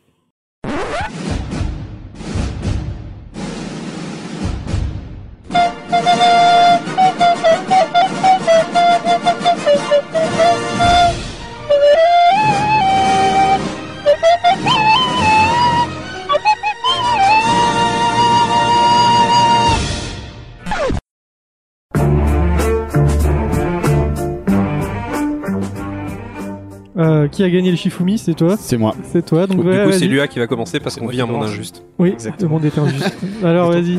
qui 27.35 27.43
a 27.45 27.51
gagné 27.51 27.71
le 27.71 27.77
Shifumi 27.77 28.17
C'est 28.19 28.35
toi 28.35 28.57
C'est 28.59 28.77
moi. 28.79 28.95
C'est 29.13 29.25
toi. 29.27 29.47
Donc 29.47 29.61
du 29.63 29.69
ouais, 29.69 29.85
coup, 29.85 29.93
c'est 29.93 29.99
vas-y. 30.01 30.09
Lua 30.09 30.27
qui 30.29 30.39
va 30.39 30.47
commencer 30.47 30.81
parce 30.81 30.97
qu'on 30.97 31.07
vit 31.09 31.21
un 31.21 31.27
monde 31.27 31.45
injuste. 31.45 31.83
Oui, 31.99 32.11
Exactement. 32.11 32.49
le 32.49 32.55
monde 32.55 32.65
est 32.65 32.79
injuste. 32.79 33.17
Alors 33.45 33.71
vas-y. 33.73 33.99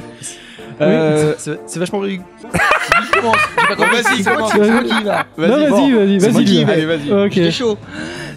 Euh, 0.81 1.33
c'est 1.37 1.57
c'est 1.67 1.79
vachement 1.79 1.99
rigolo. 1.99 2.27
Vas-y, 2.51 4.23
commence. 4.23 4.51
C'est 4.53 4.69
moi 4.71 4.83
qui 4.83 5.03
va. 5.03 5.25
Non, 5.37 5.69
vas-y, 5.69 5.91
vas-y, 5.93 6.17
vas-y. 6.19 6.63
Allez, 6.63 6.85
vas-y. 6.85 7.11
Ok. 7.11 7.31
J'étais 7.31 7.51
chaud. 7.51 7.77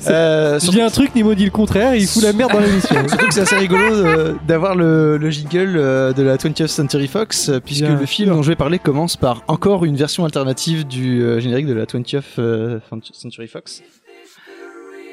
C'est- 0.01 0.13
Euh, 0.13 0.55
Je 0.55 0.59
surtout, 0.61 0.79
dis 0.79 0.83
un 0.83 0.91
truc, 0.91 1.15
Nemo 1.17 1.35
dit 1.35 1.45
le 1.45 1.51
contraire 1.51 1.93
et 1.95 1.99
il 1.99 2.07
fout 2.07 2.23
la 2.23 2.33
merde 2.33 2.53
dans 2.53 2.61
l'émission. 2.61 2.97
surtout 3.09 3.27
que 3.27 3.35
c'est 3.35 3.41
assez 3.41 3.57
rigolo 3.57 3.83
euh, 3.83 4.35
d'avoir 4.47 4.77
le, 4.77 5.17
le 5.19 5.31
jingle 5.31 5.75
euh, 5.77 6.13
de 6.13 6.23
la 6.23 6.37
20th 6.37 6.69
Century 6.69 7.09
Fox, 7.09 7.51
puisque 7.65 7.85
Bien 7.85 7.99
le 7.99 8.07
film 8.07 8.29
dont 8.31 8.43
je 8.45 8.49
vais 8.49 8.55
parler 8.57 8.79
commence 8.79 9.17
par 9.17 9.43
encore 9.49 9.85
une 9.85 9.97
version 9.97 10.25
alternative 10.25 10.87
du 10.87 11.21
générique 11.41 11.67
de 11.67 11.75
la 11.75 11.85
20th 11.87 12.23
euh, 12.39 12.79
Century 13.13 13.49
Fox. 13.49 13.83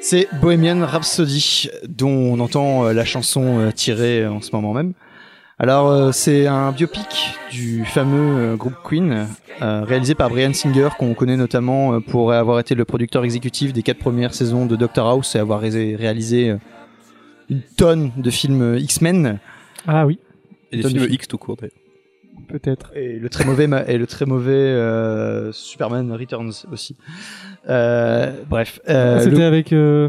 C'est 0.08 0.28
Bohemian 0.40 0.86
Rhapsody, 0.86 1.68
dont 1.88 2.08
on 2.34 2.38
entend 2.38 2.84
euh, 2.86 2.92
la 2.92 3.04
chanson 3.04 3.58
euh, 3.58 3.70
tirée 3.72 4.24
en 4.26 4.40
ce 4.40 4.50
moment 4.52 4.72
même. 4.72 4.92
Alors, 5.58 5.88
euh, 5.90 6.12
c'est 6.12 6.46
un 6.46 6.70
biopic 6.70 7.34
du 7.50 7.84
fameux 7.84 8.52
euh, 8.52 8.56
groupe 8.56 8.74
Queen, 8.84 9.26
euh, 9.62 9.82
réalisé 9.82 10.14
par 10.14 10.30
Brian 10.30 10.52
Singer, 10.52 10.90
qu'on 10.96 11.14
connaît 11.14 11.36
notamment 11.36 11.94
euh, 11.94 12.00
pour 12.00 12.32
avoir 12.32 12.60
été 12.60 12.74
le 12.76 12.84
producteur 12.84 13.24
exécutif 13.24 13.72
des 13.72 13.82
quatre 13.82 13.98
premières 13.98 14.34
saisons 14.34 14.66
de 14.66 14.76
Doctor 14.76 15.08
House 15.08 15.34
et 15.34 15.38
avoir 15.40 15.60
ré- 15.60 15.96
réalisé 15.96 16.50
euh, 16.50 16.58
une 17.50 17.62
tonne 17.76 18.12
de 18.16 18.30
films 18.30 18.62
euh, 18.62 18.78
X-Men 18.78 19.40
Ah 19.88 20.06
oui, 20.06 20.20
Et 20.70 20.76
des 20.82 20.88
films 20.88 21.06
des 21.06 21.14
X 21.14 21.26
tout 21.26 21.38
court. 21.38 21.56
d'ailleurs. 21.56 21.72
peut-être. 22.48 22.92
et 22.94 23.18
le 23.18 23.28
très 23.28 23.44
mauvais 23.44 23.66
ma- 23.66 23.84
et 23.86 23.98
le 23.98 24.06
très 24.06 24.26
mauvais 24.26 24.52
euh, 24.52 25.50
Superman 25.52 26.12
Returns 26.12 26.52
aussi. 26.70 26.94
Euh, 27.68 28.32
bref, 28.48 28.80
euh, 28.88 29.20
C'était 29.20 29.36
le- 29.36 29.44
avec. 29.44 29.72
euh, 29.72 30.08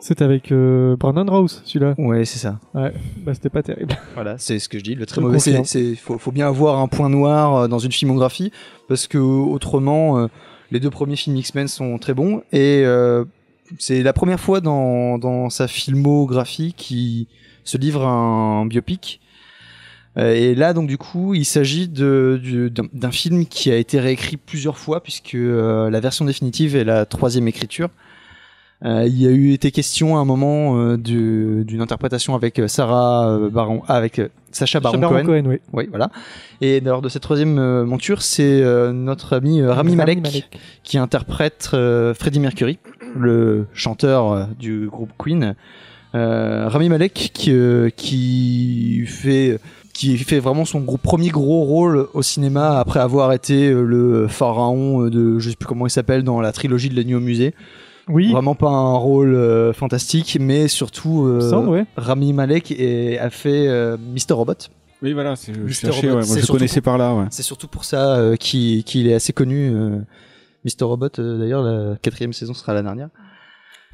C'était 0.00 0.24
avec 0.24 0.50
euh, 0.50 0.96
Brandon 0.96 1.24
Rouse, 1.30 1.62
celui-là. 1.64 1.94
ouais, 1.98 2.24
c'est 2.24 2.38
ça. 2.38 2.58
Bah, 2.74 2.90
c'était 3.34 3.50
pas 3.50 3.62
terrible. 3.62 3.94
Voilà, 4.14 4.36
c'est 4.38 4.58
ce 4.58 4.68
que 4.68 4.78
je 4.78 4.84
dis. 4.84 4.94
Le 4.94 5.06
très 5.06 5.20
mauvais, 5.20 5.38
c'est, 5.38 5.94
faut, 5.94 6.18
faut 6.18 6.32
bien 6.32 6.48
avoir 6.48 6.80
un 6.80 6.88
point 6.88 7.08
noir 7.08 7.54
euh, 7.56 7.68
dans 7.68 7.78
une 7.78 7.92
filmographie 7.92 8.50
parce 8.88 9.06
que 9.06 9.18
autrement, 9.18 10.18
euh, 10.18 10.26
les 10.70 10.80
deux 10.80 10.90
premiers 10.90 11.16
films 11.16 11.36
X-Men 11.36 11.68
sont 11.68 11.98
très 11.98 12.14
bons 12.14 12.42
et 12.52 12.82
euh, 12.84 13.24
c'est 13.78 14.02
la 14.02 14.12
première 14.12 14.40
fois 14.40 14.60
dans, 14.60 15.18
dans 15.18 15.48
sa 15.50 15.68
filmographie 15.68 16.74
qui 16.76 17.28
se 17.64 17.78
livre 17.78 18.04
un, 18.06 18.66
biopic. 18.66 19.20
Euh, 20.18 20.34
Et 20.34 20.54
là, 20.54 20.74
donc 20.74 20.88
du 20.88 20.98
coup, 20.98 21.34
il 21.34 21.44
s'agit 21.44 21.88
de, 21.88 22.38
du- 22.42 22.70
d'un, 22.70 22.84
d'un 22.92 23.10
film 23.10 23.46
qui 23.46 23.70
a 23.70 23.76
été 23.76 23.98
réécrit 23.98 24.36
plusieurs 24.36 24.76
fois 24.76 25.02
puisque 25.02 25.34
euh, 25.34 25.88
la 25.90 26.00
version 26.00 26.24
définitive 26.24 26.76
est 26.76 26.84
la 26.84 27.06
troisième 27.06 27.48
écriture. 27.48 27.88
Euh, 28.84 29.04
il 29.06 29.16
y 29.16 29.28
a 29.28 29.30
eu 29.30 29.52
été 29.52 29.70
question 29.70 30.16
à 30.16 30.20
un 30.20 30.24
moment 30.24 30.76
euh, 30.76 30.96
du- 30.98 31.62
d'une 31.64 31.80
interprétation 31.80 32.34
avec 32.34 32.58
euh, 32.58 32.66
Sarah 32.66 33.28
euh, 33.30 33.48
Baron, 33.48 33.82
avec 33.86 34.20
Sacha 34.50 34.80
Baron, 34.80 34.98
Baron 34.98 35.14
Cohen. 35.14 35.24
Cohen, 35.24 35.44
oui. 35.46 35.56
Oui, 35.72 35.86
voilà. 35.88 36.10
Et 36.60 36.80
lors 36.80 37.00
de 37.00 37.08
cette 37.08 37.22
troisième 37.22 37.84
monture, 37.84 38.22
c'est 38.22 38.60
euh, 38.60 38.92
notre 38.92 39.34
ami 39.36 39.60
euh, 39.60 39.72
Rami 39.72 39.94
Malek, 39.94 40.58
qui 40.82 40.98
interprète 40.98 41.70
euh, 41.74 42.12
Freddie 42.12 42.40
Mercury, 42.40 42.78
le 43.16 43.66
chanteur 43.72 44.48
du 44.58 44.88
groupe 44.88 45.12
Queen. 45.16 45.54
Euh, 46.14 46.68
Rami 46.68 46.88
Malek 46.90 47.30
qui, 47.32 47.52
euh, 47.52 47.88
qui 47.88 49.04
fait 49.06 49.58
qui 49.92 50.16
fait 50.18 50.38
vraiment 50.40 50.64
son 50.64 50.80
gros, 50.80 50.96
premier 50.96 51.28
gros 51.28 51.64
rôle 51.64 52.06
au 52.14 52.22
cinéma 52.22 52.78
après 52.78 53.00
avoir 53.00 53.32
été 53.32 53.68
euh, 53.70 53.82
le 53.84 54.26
pharaon 54.28 55.04
euh, 55.04 55.10
de 55.10 55.38
je 55.38 55.50
sais 55.50 55.56
plus 55.56 55.66
comment 55.66 55.86
il 55.86 55.90
s'appelle 55.90 56.22
dans 56.24 56.40
la 56.40 56.52
trilogie 56.52 56.88
de 56.88 56.96
la 56.96 57.04
nuit 57.04 57.14
au 57.14 57.20
musée. 57.20 57.54
Oui, 58.08 58.32
Vraiment 58.32 58.54
pas 58.56 58.68
un 58.70 58.96
rôle 58.96 59.34
euh, 59.34 59.72
fantastique, 59.72 60.36
mais 60.40 60.66
surtout 60.66 61.24
euh, 61.26 61.40
semble, 61.50 61.68
ouais. 61.68 61.84
Rami 61.96 62.32
Malek 62.32 62.72
est- 62.72 63.18
a 63.18 63.30
fait 63.30 63.68
euh, 63.68 63.96
Mr 63.96 64.32
Robot. 64.34 64.54
Oui, 65.02 65.12
voilà, 65.12 65.36
c'est- 65.36 65.52
je 65.54 65.60
Mr. 65.60 65.72
cherchais, 65.72 66.10
Robot, 66.10 66.20
ouais, 66.22 66.26
moi 66.26 66.38
je 66.38 66.46
connaissais 66.46 66.80
par 66.80 66.98
là, 66.98 67.14
ouais. 67.14 67.26
C'est 67.30 67.42
surtout 67.44 67.68
pour 67.68 67.84
ça 67.84 68.16
euh, 68.16 68.34
qu'il 68.36 68.82
qu'il 68.84 69.06
est 69.06 69.14
assez 69.14 69.32
connu. 69.32 69.70
euh, 69.72 69.98
Mr 70.64 70.84
Robot, 70.84 71.08
euh, 71.18 71.38
d'ailleurs, 71.38 71.62
la 71.62 71.96
quatrième 71.96 72.32
saison 72.32 72.54
sera 72.54 72.72
la 72.74 72.82
dernière. 72.82 73.08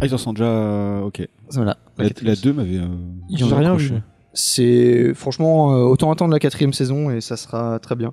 Ah, 0.00 0.07
ils 0.07 0.14
en 0.14 0.19
sont 0.19 0.33
déjà. 0.33 0.45
euh, 0.47 1.00
ok. 1.02 1.26
Voilà. 1.50 1.76
La, 1.99 2.09
la 2.23 2.37
2 2.37 2.52
m'avait. 2.52 2.76
euh, 2.76 2.87
Il 3.28 3.40
y 3.40 3.45
en 3.45 3.49
J'ai 3.49 3.55
a 3.55 3.59
rien 3.59 3.75
vu. 3.75 3.93
C'est 4.35 5.14
franchement 5.14 5.73
euh, 5.75 5.82
autant 5.85 6.11
attendre 6.12 6.32
la 6.32 6.38
quatrième 6.38 6.73
saison 6.73 7.11
et 7.11 7.20
ça 7.20 7.37
sera 7.37 7.78
très 7.78 7.94
bien. 7.97 8.12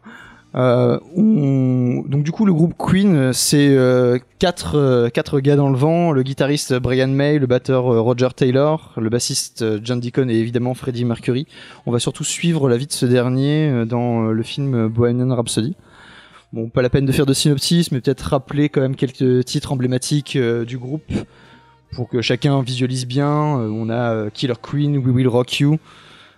Euh, 0.56 0.98
on- 1.18 2.04
Donc 2.08 2.24
du 2.24 2.32
coup 2.32 2.46
le 2.46 2.54
groupe 2.54 2.74
Queen 2.78 3.34
c'est 3.34 3.76
euh, 3.76 4.18
quatre 4.40 5.10
quatre 5.14 5.42
gars 5.42 5.58
dans 5.58 5.70
le 5.70 5.76
vent, 5.78 6.14
le 6.14 6.24
guitariste 6.24 6.74
Brian 6.76 7.10
May, 7.10 7.40
le 7.40 7.46
batteur 7.48 7.84
Roger 7.84 8.30
Taylor, 8.34 8.94
le 8.96 9.10
bassiste 9.10 9.66
John 9.84 10.00
Deacon 10.00 10.30
et 10.30 10.36
évidemment 10.36 10.74
Freddie 10.74 11.04
Mercury. 11.04 11.46
On 11.86 11.92
va 11.92 12.00
surtout 12.00 12.24
suivre 12.24 12.70
la 12.70 12.78
vie 12.78 12.88
de 12.88 12.94
ce 12.94 13.06
dernier 13.06 13.86
dans 13.86 14.22
le 14.32 14.44
film 14.44 14.88
Bohemian 14.88 15.36
Rhapsody. 15.36 15.76
Bon, 16.54 16.70
pas 16.70 16.82
la 16.82 16.90
peine 16.90 17.06
de 17.06 17.12
faire 17.12 17.26
de 17.26 17.34
synopsis, 17.34 17.92
mais 17.92 18.00
peut-être 18.00 18.22
rappeler 18.22 18.70
quand 18.70 18.80
même 18.80 18.96
quelques 18.96 19.44
titres 19.44 19.74
emblématiques 19.74 20.38
du 20.38 20.78
groupe 20.78 21.04
pour 21.92 22.08
que 22.08 22.22
chacun 22.22 22.62
visualise 22.62 23.06
bien. 23.06 23.28
On 23.28 23.90
a 23.90 24.30
Killer 24.30 24.54
Queen, 24.62 24.98
We 25.00 25.14
Will 25.14 25.28
Rock 25.28 25.60
You, 25.60 25.80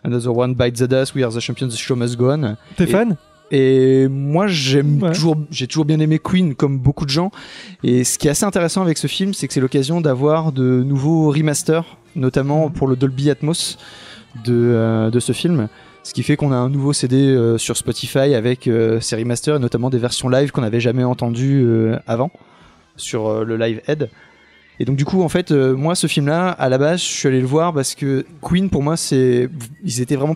Another 0.04 0.36
One 0.36 0.54
Bites 0.56 0.80
the 0.80 0.84
Dust, 0.90 1.16
We 1.16 1.24
Are 1.24 1.32
the 1.34 1.40
Champions, 1.40 1.70
The 1.70 1.78
Show 1.78 1.96
Must 1.96 2.16
Go 2.18 2.32
On. 2.32 2.56
T'es 2.76 2.88
fan? 2.88 3.16
Et 3.50 4.08
moi, 4.10 4.48
j'aime 4.48 5.02
Ouais. 5.02 5.12
toujours, 5.14 5.38
j'ai 5.52 5.68
toujours 5.68 5.86
bien 5.86 6.00
aimé 6.00 6.20
Queen, 6.22 6.54
comme 6.56 6.78
beaucoup 6.80 7.06
de 7.06 7.10
gens. 7.10 7.32
Et 7.84 8.04
ce 8.04 8.18
qui 8.18 8.28
est 8.28 8.32
assez 8.32 8.44
intéressant 8.46 8.82
avec 8.82 8.98
ce 8.98 9.08
film, 9.08 9.34
c'est 9.34 9.48
que 9.48 9.54
c'est 9.54 9.62
l'occasion 9.62 10.02
d'avoir 10.02 10.52
de 10.52 10.84
nouveaux 10.84 11.32
remasters, 11.32 11.86
notamment 12.16 12.70
pour 12.70 12.88
le 12.88 12.96
Dolby 12.98 13.30
Atmos 13.30 13.78
de, 14.46 14.54
euh, 14.54 15.10
de 15.10 15.20
ce 15.22 15.32
film. 15.32 15.70
Ce 16.04 16.14
qui 16.14 16.24
fait 16.24 16.36
qu'on 16.38 16.52
a 16.52 16.56
un 16.56 16.70
nouveau 16.70 16.92
CD 16.94 17.18
euh, 17.18 17.58
sur 17.58 17.76
Spotify 17.78 18.34
avec 18.36 18.68
euh, 18.68 19.00
ces 19.02 19.16
remasters 19.16 19.56
et 19.58 19.60
notamment 19.60 19.90
des 19.90 19.98
versions 19.98 20.30
live 20.30 20.52
qu'on 20.52 20.62
n'avait 20.62 20.80
jamais 20.80 21.04
entendues 21.04 21.64
euh, 21.66 21.98
avant 22.08 22.32
sur 22.98 23.46
le 23.46 23.58
Live 23.58 23.82
Head. 23.88 24.10
Et 24.80 24.86
donc 24.86 24.96
du 24.96 25.06
coup, 25.06 25.24
en 25.24 25.30
fait, 25.30 25.52
euh, 25.52 25.76
moi, 25.76 25.96
ce 25.96 26.06
film-là, 26.08 26.50
à 26.50 26.70
la 26.70 26.78
base, 26.78 27.00
je 27.00 27.06
suis 27.06 27.28
allé 27.28 27.40
le 27.42 27.48
voir 27.48 27.74
parce 27.74 27.96
que 27.96 28.26
Queen, 28.42 28.70
pour 28.70 28.84
moi, 28.84 28.96
c'est, 28.96 29.50
ils 29.84 30.02
étaient 30.02 30.16
vraiment 30.16 30.36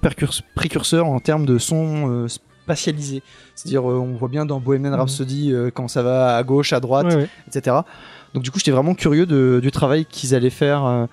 précurseurs 0.55 1.07
en 1.07 1.19
termes 1.19 1.45
de 1.45 1.57
son 1.59 2.09
euh, 2.09 2.27
spatialisé. 2.27 3.21
C'est-à-dire, 3.55 3.89
euh, 3.89 3.95
on 3.99 4.15
voit 4.15 4.29
bien 4.29 4.45
dans 4.45 4.59
Bohemian 4.59 4.89
Mhm. 4.91 4.95
Rhapsody 4.95 5.53
quand 5.75 5.87
ça 5.87 6.01
va 6.01 6.35
à 6.37 6.43
gauche, 6.43 6.73
à 6.73 6.79
droite, 6.79 7.05
Ouais, 7.07 7.15
ouais. 7.15 7.29
etc. 7.47 7.77
Donc 8.33 8.43
du 8.43 8.49
coup, 8.49 8.57
j'étais 8.57 8.71
vraiment 8.71 8.95
curieux 8.95 9.25
de- 9.27 9.59
du 9.61 9.69
travail 9.71 10.05
qu'ils 10.05 10.33
allaient 10.33 10.49
faire. 10.49 11.07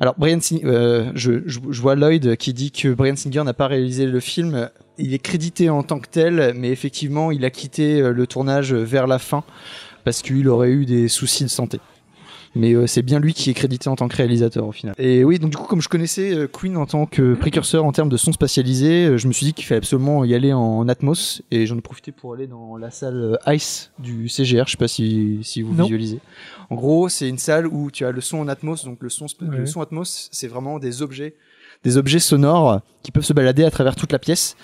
Alors, 0.00 0.14
Brian 0.18 0.40
Singer, 0.40 0.62
euh, 0.64 1.10
je, 1.14 1.42
je, 1.46 1.60
je 1.70 1.80
vois 1.80 1.94
Lloyd 1.94 2.36
qui 2.36 2.52
dit 2.52 2.70
que 2.70 2.88
Brian 2.92 3.16
Singer 3.16 3.44
n'a 3.44 3.54
pas 3.54 3.66
réalisé 3.66 4.06
le 4.06 4.20
film. 4.20 4.68
Il 4.98 5.14
est 5.14 5.18
crédité 5.18 5.70
en 5.70 5.82
tant 5.82 6.00
que 6.00 6.08
tel, 6.10 6.52
mais 6.56 6.70
effectivement, 6.70 7.30
il 7.30 7.44
a 7.44 7.50
quitté 7.50 8.00
le 8.02 8.26
tournage 8.26 8.74
vers 8.74 9.06
la 9.06 9.18
fin 9.18 9.44
parce 10.04 10.20
qu'il 10.22 10.48
aurait 10.48 10.70
eu 10.70 10.84
des 10.84 11.08
soucis 11.08 11.44
de 11.44 11.48
santé. 11.48 11.78
Mais 12.56 12.72
euh, 12.72 12.86
c'est 12.86 13.02
bien 13.02 13.20
lui 13.20 13.34
qui 13.34 13.50
est 13.50 13.54
crédité 13.54 13.88
en 13.88 13.96
tant 13.96 14.08
que 14.08 14.16
réalisateur 14.16 14.66
au 14.66 14.72
final. 14.72 14.94
Et 14.98 15.24
oui, 15.24 15.38
donc 15.38 15.50
du 15.50 15.56
coup, 15.58 15.66
comme 15.66 15.82
je 15.82 15.88
connaissais 15.88 16.34
euh, 16.34 16.48
Queen 16.48 16.76
en 16.78 16.86
tant 16.86 17.04
que 17.06 17.34
précurseur 17.34 17.84
en 17.84 17.92
termes 17.92 18.08
de 18.08 18.16
son 18.16 18.32
spatialisé, 18.32 19.06
euh, 19.06 19.18
je 19.18 19.28
me 19.28 19.32
suis 19.32 19.44
dit 19.46 19.52
qu'il 19.52 19.64
fallait 19.66 19.78
absolument 19.78 20.24
y 20.24 20.34
aller 20.34 20.52
en 20.52 20.88
Atmos. 20.88 21.42
Et 21.50 21.66
j'en 21.66 21.76
ai 21.76 21.82
profité 21.82 22.12
pour 22.12 22.32
aller 22.34 22.46
dans 22.46 22.76
la 22.78 22.90
salle 22.90 23.36
euh, 23.46 23.52
Ice 23.54 23.90
du 23.98 24.28
CGR. 24.28 24.64
Je 24.66 24.72
sais 24.72 24.76
pas 24.78 24.88
si, 24.88 25.38
si 25.42 25.60
vous 25.62 25.74
Non. 25.74 25.84
visualisez. 25.84 26.20
En 26.70 26.76
gros, 26.76 27.08
c'est 27.10 27.28
une 27.28 27.38
salle 27.38 27.66
où 27.66 27.90
tu 27.90 28.04
as 28.06 28.10
le 28.10 28.20
son 28.22 28.38
en 28.38 28.48
Atmos. 28.48 28.84
Donc 28.86 28.98
le 29.02 29.10
son, 29.10 29.26
Ouais. 29.26 29.58
le 29.58 29.66
son 29.66 29.82
Atmos, 29.82 30.28
c'est 30.32 30.48
vraiment 30.48 30.78
des 30.78 31.02
objets 31.02 31.34
des 31.84 31.98
objets 31.98 32.18
sonores 32.20 32.80
qui 33.02 33.12
peuvent 33.12 33.22
se 33.24 33.34
balader 33.34 33.62
à 33.62 33.70
travers 33.70 33.94
toute 33.96 34.10
la 34.10 34.18
pièce. 34.18 34.56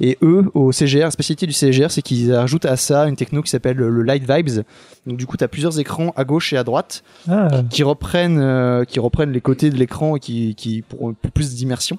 Et 0.00 0.16
eux, 0.22 0.46
au 0.54 0.72
CGR, 0.72 1.00
la 1.04 1.10
spécialité 1.10 1.46
du 1.46 1.52
CGR, 1.52 1.90
c'est 1.90 2.00
qu'ils 2.02 2.32
ajoutent 2.34 2.64
à 2.64 2.76
ça 2.76 3.06
une 3.06 3.16
techno 3.16 3.42
qui 3.42 3.50
s'appelle 3.50 3.76
le 3.76 4.02
Light 4.02 4.22
Vibes. 4.28 4.62
Donc 5.06 5.18
du 5.18 5.26
coup, 5.26 5.36
tu 5.36 5.44
as 5.44 5.48
plusieurs 5.48 5.78
écrans 5.78 6.12
à 6.16 6.24
gauche 6.24 6.52
et 6.52 6.56
à 6.56 6.64
droite 6.64 7.02
Ah, 7.28 7.62
qui 7.68 7.82
reprennent 7.82 8.38
euh, 8.40 8.84
qui 8.84 8.98
reprennent 8.98 9.32
les 9.32 9.40
côtés 9.42 9.68
de 9.70 9.76
l'écran 9.76 10.16
et 10.16 10.20
qui 10.20 10.54
qui 10.54 10.82
pour, 10.82 11.14
pour 11.14 11.30
plus 11.32 11.54
d'immersion. 11.54 11.98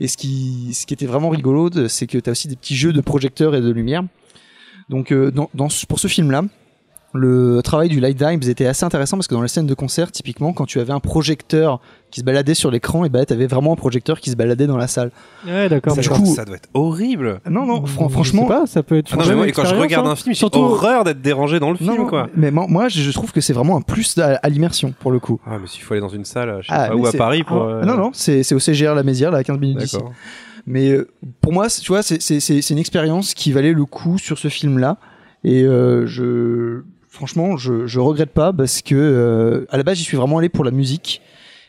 Et 0.00 0.08
ce 0.08 0.16
qui 0.16 0.72
ce 0.74 0.84
qui 0.86 0.94
était 0.94 1.06
vraiment 1.06 1.30
rigolo, 1.30 1.70
c'est 1.88 2.06
que 2.06 2.18
tu 2.18 2.28
as 2.28 2.32
aussi 2.32 2.48
des 2.48 2.56
petits 2.56 2.76
jeux 2.76 2.92
de 2.92 3.00
projecteurs 3.00 3.54
et 3.54 3.60
de 3.62 3.70
lumière. 3.70 4.02
Donc 4.88 5.12
euh, 5.12 5.30
dans, 5.30 5.48
dans 5.54 5.68
ce- 5.68 5.86
pour 5.86 5.98
ce 6.00 6.08
film-là, 6.08 6.42
le 7.12 7.60
travail 7.62 7.88
du 7.88 7.98
Light 7.98 8.22
Vibes 8.22 8.44
était 8.44 8.66
assez 8.66 8.84
intéressant 8.84 9.16
parce 9.16 9.26
que 9.26 9.34
dans 9.34 9.42
les 9.42 9.48
scènes 9.48 9.66
de 9.66 9.74
concert, 9.74 10.12
typiquement, 10.12 10.52
quand 10.52 10.64
tu 10.64 10.78
avais 10.78 10.92
un 10.92 11.00
projecteur 11.00 11.80
qui 12.12 12.20
se 12.20 12.24
baladait 12.24 12.54
sur 12.54 12.70
l'écran, 12.70 13.04
et 13.04 13.08
ben 13.08 13.24
t'avais 13.24 13.46
vraiment 13.48 13.72
un 13.72 13.76
projecteur 13.76 14.20
qui 14.20 14.30
se 14.30 14.36
baladait 14.36 14.66
dans 14.68 14.76
la 14.76 14.86
salle. 14.86 15.10
ouais, 15.46 15.68
d'accord. 15.68 15.96
Du 15.96 16.08
coup- 16.08 16.26
ça 16.34 16.44
doit 16.44 16.56
être 16.56 16.68
horrible. 16.74 17.40
Non, 17.50 17.66
non, 17.66 17.84
fran- 17.84 18.06
Je 18.08 18.12
franchement, 18.12 18.42
sais 18.42 18.48
pas, 18.48 18.66
ça 18.66 18.82
peut 18.84 18.96
être. 18.98 19.10
Ah 19.12 19.16
non, 19.16 19.24
mais 19.24 19.30
une 19.30 19.36
moi, 19.38 19.46
quand 19.52 19.64
je 19.64 19.74
regarde 19.74 20.06
hein. 20.06 20.10
un 20.10 20.16
film, 20.16 20.32
j'ai 20.34 20.38
Surtout- 20.38 20.60
horreur 20.60 21.02
d'être 21.04 21.20
dérangé 21.20 21.58
dans 21.58 21.70
le 21.70 21.76
film, 21.76 21.96
non, 21.96 22.06
quoi. 22.06 22.28
mais 22.36 22.50
moi, 22.52 22.66
moi, 22.68 22.88
je 22.88 23.10
trouve 23.10 23.32
que 23.32 23.40
c'est 23.40 23.52
vraiment 23.52 23.76
un 23.76 23.80
plus 23.82 24.16
à, 24.18 24.36
à 24.42 24.48
l'immersion 24.48 24.94
pour 25.00 25.10
le 25.10 25.18
coup. 25.18 25.40
Ah, 25.46 25.58
mais 25.60 25.66
s'il 25.66 25.82
faut 25.82 25.94
aller 25.94 26.00
dans 26.00 26.08
une 26.08 26.24
salle, 26.24 26.58
je 26.62 26.68
sais 26.68 26.72
Ah, 26.76 26.88
pas 26.88 26.94
où 26.96 27.06
à 27.06 27.12
Paris 27.12 27.42
pour. 27.42 27.62
Ah, 27.62 27.66
euh, 27.70 27.84
Non, 27.84 27.96
non, 27.96 28.10
c'est 28.12 28.52
au 28.54 28.58
CGR 28.60 28.94
La 28.94 29.02
Mézières, 29.02 29.32
là, 29.32 29.38
à 29.38 29.44
15 29.44 29.58
minutes 29.58 29.78
d'ici. 29.78 29.96
D'accord. 29.96 30.12
Mais 30.66 30.90
euh, 30.92 31.08
pour 31.40 31.52
moi, 31.52 31.68
c'est- 31.68 31.80
tu 31.80 31.88
vois, 31.90 32.02
c'est 32.02 32.70
une 32.70 32.78
expérience 32.78 33.34
qui 33.34 33.50
valait 33.50 33.72
le 33.72 33.84
coup 33.84 34.16
sur 34.18 34.38
ce 34.38 34.46
film-là. 34.48 34.96
Et 35.42 35.62
euh, 35.64 36.06
je, 36.06 36.82
franchement, 37.10 37.56
je, 37.58 37.86
je 37.86 38.00
regrette 38.00 38.30
pas 38.30 38.52
parce 38.52 38.80
que 38.80 38.94
euh, 38.94 39.66
à 39.70 39.76
la 39.76 39.82
base, 39.82 39.98
j'y 39.98 40.04
suis 40.04 40.16
vraiment 40.16 40.38
allé 40.38 40.48
pour 40.48 40.64
la 40.64 40.70
musique. 40.70 41.20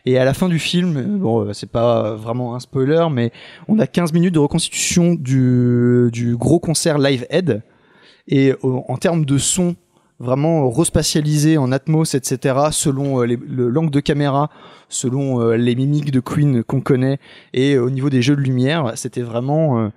Et 0.05 0.17
à 0.17 0.25
la 0.25 0.33
fin 0.33 0.49
du 0.49 0.57
film, 0.57 0.97
euh, 0.97 1.03
bon, 1.17 1.45
euh, 1.45 1.53
c'est 1.53 1.69
pas 1.69 2.15
vraiment 2.15 2.55
un 2.55 2.59
spoiler, 2.59 3.05
mais 3.11 3.31
on 3.67 3.77
a 3.79 3.85
15 3.85 4.13
minutes 4.13 4.33
de 4.33 4.39
reconstitution 4.39 5.13
du, 5.13 6.09
du 6.11 6.35
gros 6.37 6.59
concert 6.59 6.97
Live 6.97 7.25
Aid. 7.29 7.61
Et 8.27 8.51
euh, 8.51 8.57
en 8.87 8.97
termes 8.97 9.25
de 9.25 9.37
son, 9.37 9.75
vraiment 10.19 10.69
respatialisé 10.71 11.57
en 11.57 11.71
Atmos, 11.71 12.15
etc., 12.15 12.55
selon 12.71 13.21
les- 13.21 13.35
le 13.37 13.69
l'angle 13.69 13.91
de 13.91 13.99
caméra, 13.99 14.49
selon 14.89 15.51
les 15.51 15.75
mimiques 15.75 16.11
de 16.11 16.19
Queen 16.19 16.63
qu'on 16.63 16.81
connaît, 16.81 17.17
et 17.53 17.77
au 17.77 17.89
niveau 17.89 18.09
des 18.09 18.21
jeux 18.21 18.35
de 18.35 18.41
lumière, 18.41 18.91
c'était 18.95 19.21
vraiment, 19.21 19.89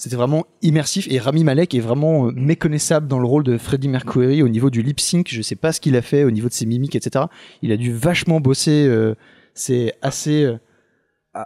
c'était 0.00 0.16
vraiment 0.16 0.46
immersif. 0.62 1.06
Et 1.10 1.18
Rami 1.18 1.44
Malek 1.44 1.74
est 1.74 1.80
vraiment 1.80 2.26
euh, 2.28 2.32
méconnaissable 2.34 3.06
dans 3.06 3.18
le 3.18 3.26
rôle 3.26 3.42
de 3.44 3.58
Freddie 3.58 3.88
Mercury 3.88 4.42
au 4.42 4.48
niveau 4.48 4.70
du 4.70 4.82
lip 4.82 4.98
sync. 5.00 5.28
Je 5.30 5.42
sais 5.42 5.56
pas 5.56 5.72
ce 5.72 5.80
qu'il 5.80 5.94
a 5.96 6.02
fait 6.02 6.24
au 6.24 6.30
niveau 6.30 6.48
de 6.48 6.52
ses 6.54 6.66
mimiques, 6.66 6.96
etc. 6.96 7.26
Il 7.62 7.70
a 7.72 7.76
dû 7.76 7.92
vachement 7.92 8.40
bosser. 8.40 8.86
euh, 8.88 9.14
c'est 9.54 9.94
assez, 10.00 10.44
euh, 10.44 10.56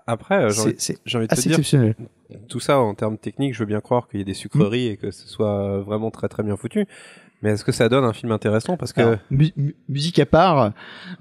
Après, 0.07 0.49
j'ai 0.51 0.61
envie- 0.61 0.75
de 1.27 1.31
te 1.35 1.41
dire, 1.49 1.57
tout 2.49 2.61
ça 2.61 2.79
en 2.79 2.95
termes 2.95 3.19
techniques, 3.19 3.55
je 3.55 3.59
veux 3.61 3.67
bien 3.67 3.81
croire 3.81 4.09
qu'il 4.09 4.19
y 4.19 4.23
ait 4.23 4.25
des 4.25 4.35
sucreries 4.35 4.87
et 4.87 4.97
que 4.97 5.11
ce 5.11 5.27
soit 5.29 5.81
vraiment 5.81 6.11
très 6.11 6.29
très 6.29 6.43
bien 6.43 6.57
foutu. 6.57 6.87
Mais 7.43 7.51
est-ce 7.51 7.65
que 7.65 7.73
ça 7.73 7.91
donne 7.91 8.05
un 8.05 8.15
film 8.15 8.33
intéressant? 8.33 8.79
Parce 8.79 8.95
que 8.95 9.01
Alors, 9.03 9.17
mu- 9.31 9.53
mu- 9.57 9.75
musique 9.91 10.19
à 10.19 10.25
part, 10.25 10.73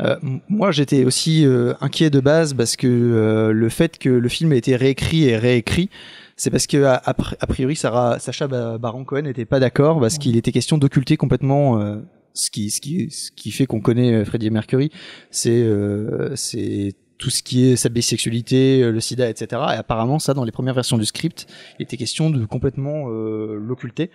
euh, 0.01 0.15
moi 0.47 0.71
j'étais 0.71 1.03
aussi 1.03 1.45
euh, 1.45 1.73
inquiet 1.81 2.09
de 2.09 2.21
base 2.21 2.53
parce 2.53 2.77
que 2.77 2.87
euh, 2.87 3.51
le 3.51 3.67
fait 3.69 3.97
que 3.97 4.07
le 4.09 4.29
film 4.29 4.53
ait 4.53 4.57
été 4.59 4.77
réécrit 4.77 5.25
et 5.25 5.35
réécrit, 5.35 5.89
c'est 6.35 6.49
parce 6.49 6.67
que 6.67 6.83
a, 6.83 6.95
a 6.95 7.13
pri- 7.13 7.35
a 7.39 7.47
priori 7.47 7.75
Sacha 7.75 8.47
Ba- 8.47 8.77
Baron 8.77 9.03
Cohen 9.05 9.23
n'était 9.23 9.45
pas 9.45 9.59
d'accord 9.59 9.99
parce 9.99 10.17
qu'il 10.17 10.35
était 10.37 10.51
question 10.51 10.77
d'occulter 10.77 11.17
complètement 11.17 11.79
euh, 11.79 11.97
ce 12.33 12.49
qui 12.49 12.69
ce 12.71 12.81
qui 12.81 13.09
ce 13.11 13.31
qui 13.31 13.51
fait 13.51 13.65
qu'on 13.65 13.81
connaît 13.81 14.13
euh, 14.13 14.25
Freddie 14.25 14.49
Mercury, 14.49 14.91
c'est 15.29 15.61
euh, 15.63 16.35
c'est 16.35 16.93
tout 17.19 17.29
ce 17.29 17.43
qui 17.43 17.67
est 17.69 17.75
sa 17.77 17.87
bisexualité, 17.89 18.81
euh, 18.81 18.91
le 18.91 18.99
sida, 18.99 19.29
etc. 19.29 19.61
Et 19.73 19.77
apparemment, 19.77 20.19
ça, 20.19 20.33
dans 20.33 20.43
les 20.43 20.51
premières 20.51 20.73
versions 20.73 20.97
du 20.97 21.05
script, 21.05 21.45
il 21.79 21.83
était 21.83 21.95
question 21.95 22.29
de 22.29 22.43
complètement 22.45 23.05
euh, 23.09 23.55
l'occulter. 23.61 24.09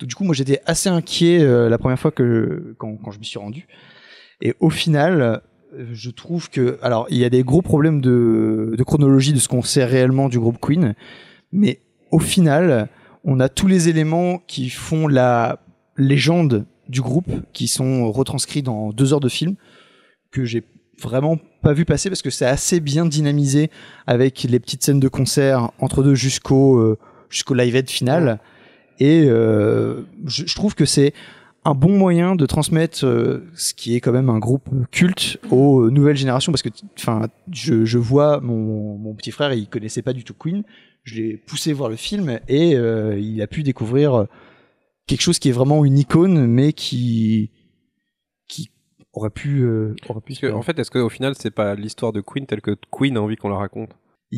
Donc 0.00 0.08
du 0.08 0.14
coup, 0.14 0.24
moi, 0.24 0.34
j'étais 0.34 0.60
assez 0.64 0.88
inquiet 0.88 1.40
euh, 1.42 1.68
la 1.68 1.76
première 1.76 1.98
fois 1.98 2.10
que 2.12 2.74
quand, 2.78 2.96
quand 2.96 3.10
je 3.10 3.18
m'y 3.18 3.26
suis 3.26 3.38
rendu. 3.40 3.66
Et 4.40 4.54
au 4.60 4.70
final, 4.70 5.42
je 5.92 6.10
trouve 6.10 6.48
que, 6.48 6.78
alors, 6.80 7.06
il 7.10 7.18
y 7.18 7.24
a 7.24 7.28
des 7.30 7.42
gros 7.42 7.60
problèmes 7.60 8.00
de, 8.00 8.74
de 8.78 8.82
chronologie 8.84 9.32
de 9.34 9.40
ce 9.40 9.48
qu'on 9.48 9.62
sait 9.62 9.84
réellement 9.84 10.28
du 10.28 10.38
groupe 10.38 10.58
Queen, 10.60 10.94
mais 11.54 11.80
au 12.10 12.18
final, 12.18 12.88
on 13.24 13.40
a 13.40 13.48
tous 13.48 13.66
les 13.66 13.88
éléments 13.88 14.42
qui 14.46 14.68
font 14.68 15.08
la 15.08 15.60
légende 15.96 16.66
du 16.88 17.00
groupe, 17.00 17.30
qui 17.52 17.68
sont 17.68 18.10
retranscrits 18.12 18.62
dans 18.62 18.92
deux 18.92 19.14
heures 19.14 19.20
de 19.20 19.28
film, 19.28 19.54
que 20.30 20.44
j'ai 20.44 20.64
vraiment 21.00 21.38
pas 21.62 21.72
vu 21.72 21.84
passer 21.84 22.10
parce 22.10 22.22
que 22.22 22.30
c'est 22.30 22.44
assez 22.46 22.80
bien 22.80 23.06
dynamisé 23.06 23.70
avec 24.06 24.42
les 24.42 24.60
petites 24.60 24.82
scènes 24.82 25.00
de 25.00 25.08
concert 25.08 25.70
entre 25.78 26.02
deux 26.02 26.14
jusqu'au 26.14 26.78
euh, 26.78 26.98
jusqu'au 27.30 27.54
live 27.54 27.74
aid 27.74 27.88
final. 27.88 28.40
Et 28.98 29.24
euh, 29.26 30.02
je, 30.26 30.46
je 30.46 30.54
trouve 30.54 30.74
que 30.74 30.84
c'est 30.84 31.14
un 31.64 31.74
bon 31.74 31.96
moyen 31.96 32.36
de 32.36 32.46
transmettre 32.46 33.06
euh, 33.06 33.48
ce 33.54 33.74
qui 33.74 33.96
est 33.96 34.00
quand 34.00 34.12
même 34.12 34.28
un 34.28 34.38
groupe 34.38 34.68
culte 34.90 35.38
aux 35.50 35.90
nouvelles 35.90 36.16
générations 36.16 36.52
parce 36.52 36.62
que 36.62 36.68
enfin 36.98 37.28
je, 37.50 37.84
je 37.84 37.98
vois 37.98 38.40
mon, 38.40 38.98
mon 38.98 39.14
petit 39.14 39.30
frère 39.30 39.52
il 39.52 39.66
connaissait 39.68 40.02
pas 40.02 40.12
du 40.12 40.24
tout 40.24 40.34
Queen 40.34 40.62
je 41.04 41.14
l'ai 41.16 41.36
poussé 41.36 41.72
voir 41.72 41.88
le 41.88 41.96
film 41.96 42.40
et 42.48 42.74
euh, 42.74 43.18
il 43.18 43.40
a 43.40 43.46
pu 43.46 43.62
découvrir 43.62 44.26
quelque 45.06 45.20
chose 45.20 45.38
qui 45.38 45.50
est 45.50 45.52
vraiment 45.52 45.84
une 45.84 45.98
icône 45.98 46.46
mais 46.46 46.72
qui 46.72 47.50
qui 48.48 48.70
aurait 49.12 49.30
pu 49.30 49.62
euh, 49.62 49.94
aurait 50.08 50.20
pu 50.20 50.34
que, 50.34 50.50
en 50.50 50.62
fait, 50.62 50.78
est-ce 50.78 50.90
qu'au 50.90 51.08
final, 51.08 51.34
c'est 51.38 51.50
pas 51.50 51.74
l'histoire 51.74 52.12
de 52.12 52.20
Queen 52.20 52.46
telle 52.46 52.60
que 52.60 52.76
Queen 52.90 53.16
a 53.16 53.22
envie 53.22 53.36
qu'on 53.36 53.48
la 53.48 53.56
raconte? 53.56 53.90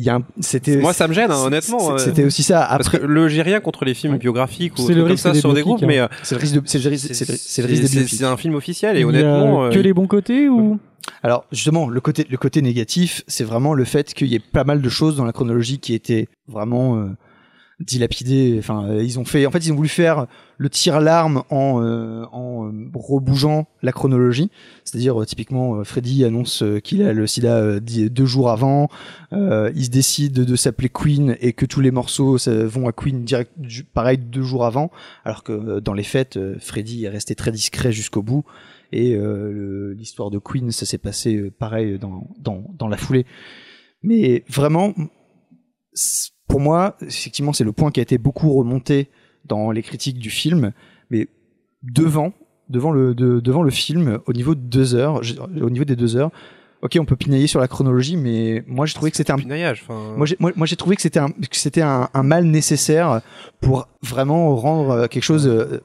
Y 0.03 0.09
a 0.09 0.15
un- 0.15 0.23
c'était 0.39 0.77
Moi, 0.77 0.93
ça 0.93 1.07
me 1.07 1.13
gêne, 1.13 1.31
hein, 1.31 1.43
honnêtement. 1.45 1.93
euh, 1.93 1.97
c'était 1.97 2.23
aussi 2.23 2.43
ça 2.43 2.65
Parce 2.69 2.89
que 2.89 2.97
le 2.97 3.27
j'ai 3.27 3.41
rien 3.41 3.59
contre 3.59 3.85
les 3.85 3.93
films 3.93 4.13
Ouais. 4.13 4.19
biographiques 4.19 4.77
ou 4.79 4.87
le 4.87 4.95
comme 4.95 5.03
risque 5.05 5.23
ça 5.23 5.31
des 5.31 5.39
sur 5.39 5.53
des 5.53 5.61
groupes, 5.61 5.81
mais 5.81 5.99
euh, 5.99 6.07
c'est 6.23 6.35
le 6.35 6.41
risque 6.41 6.55
de 6.55 6.61
c'est 6.65 6.79
le 6.83 6.89
risque 6.89 7.13
c'est 7.13 7.27
le- 7.29 7.37
c'est 7.37 7.61
le 7.61 7.67
risque 7.67 8.07
c'est- 8.09 8.23
un 8.23 8.37
film 8.37 8.55
officiel 8.55 8.97
et 8.97 9.03
honnêtement, 9.03 9.65
euh, 9.65 9.69
que 9.71 9.79
les 9.79 9.93
bons 9.93 10.07
côtés 10.07 10.49
ou 10.49 10.79
Alors 11.23 11.45
justement, 11.51 11.87
le 11.89 12.01
côté 12.01 12.25
le 12.29 12.37
côté 12.37 12.61
négatif, 12.61 13.23
c'est 13.27 13.43
vraiment 13.45 13.73
le 13.73 13.85
fait 13.85 14.13
qu'il 14.13 14.27
y 14.27 14.35
ait 14.35 14.39
pas 14.39 14.63
mal 14.65 14.81
de 14.81 14.89
choses 14.89 15.15
dans 15.15 15.25
la 15.25 15.31
chronologie 15.31 15.79
qui 15.79 15.93
étaient 15.93 16.27
vraiment 16.47 16.97
euh, 16.97 17.05
dilapidées. 17.79 18.55
Enfin, 18.57 18.87
euh, 18.89 19.03
ils 19.03 19.19
ont 19.19 19.25
fait, 19.25 19.45
en 19.45 19.51
fait, 19.51 19.59
ils 19.59 19.71
ont 19.71 19.75
voulu 19.75 19.89
faire 19.89 20.27
le 20.57 20.69
tir 20.69 20.95
à 20.95 20.99
l'arme 20.99 21.43
en 21.49 21.81
euh, 21.83 22.25
en 22.31 22.67
euh, 22.67 22.89
rebougeant 22.95 23.67
la 23.83 23.91
chronologie. 23.91 24.49
C'est-à-dire 24.83 25.21
euh, 25.21 25.25
typiquement, 25.25 25.83
Freddy 25.83 26.25
annonce 26.25 26.63
qu'il 26.83 27.03
a 27.03 27.13
le 27.13 27.27
SIDA 27.27 27.79
deux 27.79 28.25
jours 28.25 28.49
avant. 28.49 28.89
Euh, 29.33 29.71
il 29.75 29.85
se 29.85 29.89
décide 29.89 30.33
de 30.33 30.55
s'appeler 30.55 30.89
Queen 30.89 31.37
et 31.39 31.53
que 31.53 31.65
tous 31.65 31.81
les 31.81 31.91
morceaux 31.91 32.37
vont 32.47 32.87
à 32.87 32.91
Queen 32.91 33.23
direct, 33.23 33.51
pareil 33.93 34.17
deux 34.17 34.43
jours 34.43 34.65
avant. 34.65 34.91
Alors 35.23 35.43
que 35.43 35.79
dans 35.79 35.93
les 35.93 36.03
fêtes, 36.03 36.39
Freddy 36.59 37.05
est 37.05 37.09
resté 37.09 37.35
très 37.35 37.51
discret 37.51 37.91
jusqu'au 37.91 38.23
bout. 38.23 38.43
Et 38.91 39.15
euh, 39.15 39.93
l'histoire 39.97 40.31
de 40.31 40.39
Queen, 40.39 40.71
ça 40.71 40.85
s'est 40.85 40.97
passé 40.97 41.51
pareil 41.51 41.99
dans, 41.99 42.27
dans, 42.39 42.63
dans 42.73 42.87
la 42.87 42.97
foulée. 42.97 43.25
Mais 44.01 44.45
vraiment, 44.47 44.93
pour 46.47 46.59
moi, 46.59 46.95
effectivement, 47.01 47.53
c'est 47.53 47.63
le 47.63 47.71
point 47.73 47.91
qui 47.91 47.99
a 47.99 48.03
été 48.03 48.17
beaucoup 48.17 48.53
remonté 48.53 49.09
dans 49.45 49.71
les 49.71 49.81
critiques 49.81 50.19
du 50.19 50.29
film, 50.29 50.71
mais 51.09 51.27
devant, 51.83 52.33
devant 52.69 52.91
le, 52.91 53.13
de- 53.15 53.39
devant 53.39 53.63
le 53.63 53.71
film, 53.71 54.19
au 54.25 54.33
niveau 54.33 54.55
de 54.55 54.59
deux 54.61 54.95
heures, 54.95 55.21
au 55.61 55.69
niveau 55.69 55.85
des 55.85 55.95
deux 55.95 56.15
heures, 56.15 56.31
ok, 56.81 56.97
on 56.99 57.05
peut 57.05 57.15
pinailler 57.15 57.47
sur 57.47 57.59
la 57.59 57.67
chronologie, 57.67 58.17
mais 58.17 58.63
moi 58.67 58.85
j'ai 58.85 58.93
trouvé 58.93 59.11
que 59.11 59.17
c'était 59.17 59.31
un 59.31 59.37
Pinaillage. 59.37 59.83
Enfin, 59.87 60.13
moi, 60.15 60.25
j'ai, 60.25 60.35
moi, 60.39 60.51
moi, 60.55 60.67
j'ai 60.67 60.75
trouvé 60.75 60.95
que 60.95 61.01
c'était 61.01 61.19
un, 61.19 61.29
que 61.29 61.55
c'était 61.57 61.81
un, 61.81 62.09
un 62.13 62.23
mal 62.23 62.43
nécessaire 62.45 63.21
pour 63.61 63.87
vraiment 64.01 64.55
rendre 64.55 64.91
euh, 64.91 65.07
quelque 65.07 65.23
chose. 65.23 65.47
euh, 65.47 65.81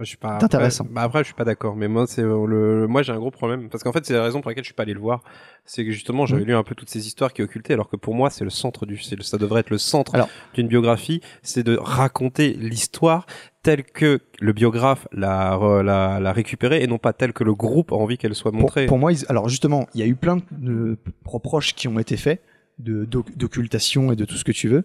je 0.00 0.04
suis 0.04 0.16
pas 0.16 0.38
d'intéressant. 0.38 0.84
Après, 0.84 0.94
bah 0.94 1.02
après, 1.02 1.18
je 1.20 1.24
suis 1.26 1.34
pas 1.34 1.44
d'accord. 1.44 1.76
Mais 1.76 1.88
moi, 1.88 2.06
c'est 2.08 2.22
euh, 2.22 2.46
le, 2.46 2.86
moi, 2.86 3.02
j'ai 3.02 3.12
un 3.12 3.18
gros 3.18 3.30
problème 3.30 3.68
parce 3.68 3.84
qu'en 3.84 3.92
fait, 3.92 4.04
c'est 4.04 4.14
la 4.14 4.22
raison 4.22 4.40
pour 4.40 4.50
laquelle 4.50 4.64
je 4.64 4.68
suis 4.68 4.74
pas 4.74 4.82
allé 4.82 4.94
le 4.94 5.00
voir. 5.00 5.22
C'est 5.64 5.84
que 5.84 5.90
justement, 5.92 6.26
j'avais 6.26 6.44
lu 6.44 6.54
un 6.54 6.62
peu 6.64 6.74
toutes 6.74 6.90
ces 6.90 7.06
histoires 7.06 7.32
qui 7.32 7.42
occultaient, 7.42 7.74
alors 7.74 7.88
que 7.88 7.96
pour 7.96 8.14
moi, 8.14 8.28
c'est 8.30 8.44
le 8.44 8.50
centre 8.50 8.86
du, 8.86 8.98
c'est 8.98 9.16
le- 9.16 9.22
ça 9.22 9.38
devrait 9.38 9.60
être 9.60 9.70
le 9.70 9.78
centre 9.78 10.14
Alors- 10.14 10.28
d'une 10.54 10.68
biographie, 10.68 11.20
c'est 11.42 11.62
de 11.62 11.76
raconter 11.80 12.52
l'histoire 12.54 13.26
telle 13.62 13.82
que 13.84 14.20
le 14.40 14.52
biographe 14.52 15.06
l'a, 15.12 15.58
l'a, 15.82 16.20
l'a 16.20 16.32
récupérée 16.32 16.82
et 16.82 16.86
non 16.86 16.98
pas 16.98 17.12
telle 17.14 17.32
que 17.32 17.44
le 17.44 17.54
groupe 17.54 17.92
a 17.92 17.94
envie 17.96 18.18
qu'elle 18.18 18.34
soit 18.34 18.52
montrée. 18.52 18.84
pour 18.86 18.98
moi, 18.98 19.12
ils- 19.12 19.24
alors 19.30 19.48
justement, 19.48 19.86
il 19.94 20.00
y 20.00 20.02
a 20.02 20.06
eu 20.06 20.16
plein 20.16 20.38
de 20.50 20.98
reproches 21.24 21.74
qui 21.74 21.88
ont 21.88 21.98
été 21.98 22.16
faits 22.18 22.42
de, 22.78 23.04
d'oc- 23.04 23.34
d'occultation 23.36 24.12
et 24.12 24.16
de 24.16 24.24
tout 24.24 24.34
ce 24.34 24.44
que 24.44 24.52
tu 24.52 24.68
veux. 24.68 24.84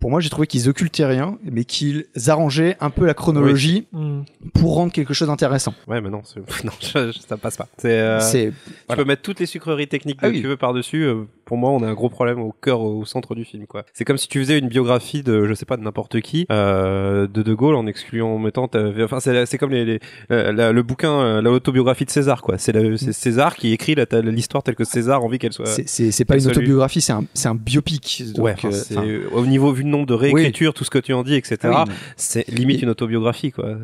Pour 0.00 0.10
moi, 0.10 0.20
j'ai 0.20 0.30
trouvé 0.30 0.46
qu'ils 0.46 0.68
occultaient 0.68 1.04
rien, 1.04 1.38
mais 1.44 1.64
qu'ils 1.64 2.06
arrangeaient 2.28 2.76
un 2.80 2.90
peu 2.90 3.04
la 3.06 3.14
chronologie 3.14 3.86
Hmm. 3.92 4.22
pour 4.54 4.74
rendre 4.74 4.92
quelque 4.92 5.12
chose 5.14 5.28
d'intéressant. 5.28 5.74
Ouais, 5.86 6.00
mais 6.00 6.08
non, 6.10 6.22
non, 6.64 6.72
je- 6.80 7.12
je- 7.12 7.18
ça 7.26 7.36
passe 7.36 7.56
pas. 7.58 7.68
Euh, 7.84 8.18
Tu 8.32 8.96
peux 8.96 9.04
mettre 9.04 9.22
toutes 9.22 9.40
les 9.40 9.46
sucreries 9.46 9.88
techniques 9.88 10.18
que 10.20 10.26
Ah 10.26 10.30
oui. 10.30 10.40
tu 10.40 10.46
veux 10.48 10.56
par-dessus. 10.56 11.02
euh, 11.04 11.24
pour 11.44 11.56
moi, 11.58 11.70
on 11.70 11.82
a 11.82 11.88
un 11.88 11.94
gros 11.94 12.08
problème 12.08 12.40
au 12.40 12.52
cœur, 12.52 12.80
au 12.80 13.04
centre 13.04 13.34
du 13.34 13.44
film. 13.44 13.66
quoi. 13.66 13.84
C'est 13.92 14.04
comme 14.04 14.16
si 14.18 14.28
tu 14.28 14.38
faisais 14.38 14.58
une 14.58 14.68
biographie 14.68 15.22
de, 15.24 15.46
je 15.46 15.52
sais 15.54 15.66
pas, 15.66 15.76
de 15.76 15.82
n'importe 15.82 16.20
qui, 16.20 16.46
euh, 16.50 17.26
de 17.26 17.42
De 17.42 17.54
Gaulle 17.54 17.74
en 17.74 17.86
excluant, 17.86 18.28
en 18.34 18.38
mettant. 18.38 18.68
ta- 18.68 18.92
Enfin, 19.02 19.18
c'est 19.20 19.58
comme 19.58 19.70
les, 19.70 19.84
les- 19.84 20.00
la- 20.30 20.72
le 20.72 20.82
bouquin, 20.82 21.40
l'autobiographie 21.42 22.04
de 22.04 22.10
César. 22.10 22.40
quoi. 22.42 22.56
C'est 22.58 22.72
c'est 22.96 23.12
César 23.12 23.56
qui 23.56 23.72
écrit 23.72 23.96
l'histoire 24.22 24.62
telle 24.62 24.76
que 24.76 24.84
César 24.84 25.20
a 25.20 25.24
envie 25.24 25.38
qu'elle 25.38 25.52
soit. 25.52 25.66
c'est, 25.66 26.24
pas 26.24 26.38
une 26.38 26.46
autobiographie, 26.46 27.00
c'est 27.00 27.12
un, 27.12 27.24
c'est 27.34 27.48
un 27.48 27.54
biopic. 27.56 28.22
Donc, 28.34 28.44
ouais, 28.44 28.54
euh, 28.96 29.28
au 29.32 29.44
niveau 29.44 29.72
vu 29.72 29.84
nombre 29.90 30.06
de 30.06 30.14
réécritures, 30.14 30.74
tout 30.74 30.84
ce 30.84 30.90
que 30.90 30.98
tu 30.98 31.12
en 31.12 31.22
dis, 31.22 31.34
etc. 31.34 31.58
oui, 31.64 31.92
C'est 32.16 32.48
limite 32.48 32.80
Et- 32.80 32.82
une 32.84 32.90
autobiographie, 32.90 33.52
quoi. 33.52 33.74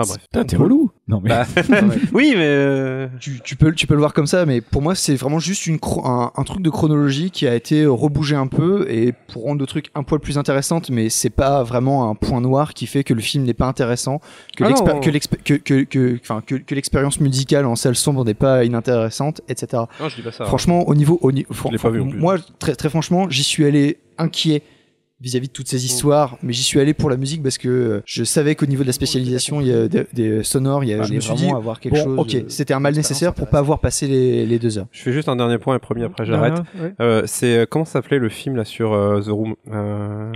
Enfin 0.00 0.12
bref. 0.12 0.22
Putain, 0.30 0.44
t'es 0.44 0.54
relou. 0.56 0.92
Non 1.08 1.20
mais. 1.20 1.30
Bah, 1.30 1.44
oui, 2.12 2.34
mais 2.36 2.44
euh, 2.46 3.08
tu, 3.18 3.40
tu 3.42 3.56
peux, 3.56 3.72
tu 3.72 3.88
peux 3.88 3.94
le 3.94 3.98
voir 3.98 4.12
comme 4.14 4.28
ça, 4.28 4.46
mais 4.46 4.60
pour 4.60 4.80
moi, 4.80 4.94
c'est 4.94 5.16
vraiment 5.16 5.40
juste 5.40 5.66
une 5.66 5.78
un, 6.04 6.30
un 6.36 6.44
truc 6.44 6.62
de 6.62 6.70
chronologie 6.70 7.32
qui 7.32 7.48
a 7.48 7.54
été 7.56 7.84
rebougé 7.84 8.36
un 8.36 8.46
peu 8.46 8.86
et 8.88 9.12
pour 9.32 9.42
rendre 9.42 9.58
le 9.60 9.66
truc 9.66 9.90
un 9.96 10.04
poil 10.04 10.20
plus 10.20 10.38
intéressant, 10.38 10.80
mais 10.90 11.08
c'est 11.08 11.30
pas 11.30 11.64
vraiment 11.64 12.08
un 12.08 12.14
point 12.14 12.40
noir 12.40 12.74
qui 12.74 12.86
fait 12.86 13.02
que 13.02 13.12
le 13.12 13.20
film 13.20 13.42
n'est 13.42 13.54
pas 13.54 13.66
intéressant, 13.66 14.20
que 14.56 14.62
Ah 14.62 14.68
l'expé- 14.68 14.92
non. 14.94 15.00
que 15.00 15.10
l'expé- 15.10 15.36
que- 15.42 15.54
que- 15.54 15.82
que- 15.82 16.18
enfin, 16.22 16.42
que- 16.46 16.54
que 16.54 16.76
l'expérience 16.76 17.18
musicale 17.18 17.66
en 17.66 17.74
salle 17.74 17.96
sombre 17.96 18.24
n'est 18.24 18.34
pas 18.34 18.64
inintéressante, 18.64 19.40
etc. 19.48 19.82
non, 20.00 20.08
je 20.08 20.14
dis 20.14 20.22
pas 20.22 20.30
ça. 20.30 20.44
Franchement, 20.44 20.86
au 20.88 20.94
niveau, 20.94 21.18
au, 21.22 21.32
ni- 21.32 21.44
fran- 21.50 21.72
l'ai 21.72 21.78
pas 21.78 21.90
vu 21.90 22.02
moi, 22.02 22.36
très, 22.60 22.76
très 22.76 22.88
franchement, 22.88 23.28
j'y 23.30 23.42
suis 23.42 23.64
allé 23.64 23.98
inquiet 24.16 24.62
vis-à-vis 25.20 25.48
de 25.48 25.52
toutes 25.52 25.66
ces 25.68 25.84
histoires, 25.84 26.38
mais 26.44 26.52
j'y 26.52 26.62
suis 26.62 26.78
allé 26.78 26.94
pour 26.94 27.10
la 27.10 27.16
musique 27.16 27.42
parce 27.42 27.58
que 27.58 27.68
euh, 27.68 28.00
je 28.06 28.22
savais 28.22 28.54
qu'au 28.54 28.66
niveau 28.66 28.82
de 28.82 28.86
la 28.86 28.92
spécialisation, 28.92 29.60
il 29.60 29.66
y 29.66 29.72
a 29.72 29.88
des, 29.88 30.06
des 30.12 30.44
sonores, 30.44 30.84
il 30.84 30.90
y 30.90 30.94
a, 30.94 31.02
je 31.02 31.12
me 31.12 31.20
suis 31.20 31.34
dit, 31.34 31.48
avoir 31.50 31.80
quelque 31.80 31.94
bon, 31.96 32.04
chose. 32.04 32.18
ok, 32.18 32.34
euh, 32.36 32.42
c'était 32.48 32.72
un 32.74 32.78
mal 32.80 32.94
nécessaire 32.94 33.34
pour 33.34 33.48
pas 33.48 33.58
avoir 33.58 33.80
passé 33.80 34.06
les, 34.06 34.46
les 34.46 34.58
deux 34.60 34.78
heures. 34.78 34.86
Je 34.92 35.02
fais 35.02 35.12
juste 35.12 35.28
un 35.28 35.34
dernier 35.36 35.58
point 35.58 35.74
et 35.74 35.80
promis 35.80 36.04
après 36.04 36.24
j'arrête. 36.24 36.54
Ah, 36.56 36.82
ouais. 36.82 36.94
Euh, 37.00 37.22
c'est 37.26 37.56
euh, 37.58 37.66
comment 37.68 37.84
s'appelait 37.84 38.18
le 38.20 38.28
film 38.28 38.54
là 38.56 38.64
sur 38.64 38.92
euh, 38.92 39.20
The 39.20 39.28
Room 39.28 39.54
euh, 39.72 40.32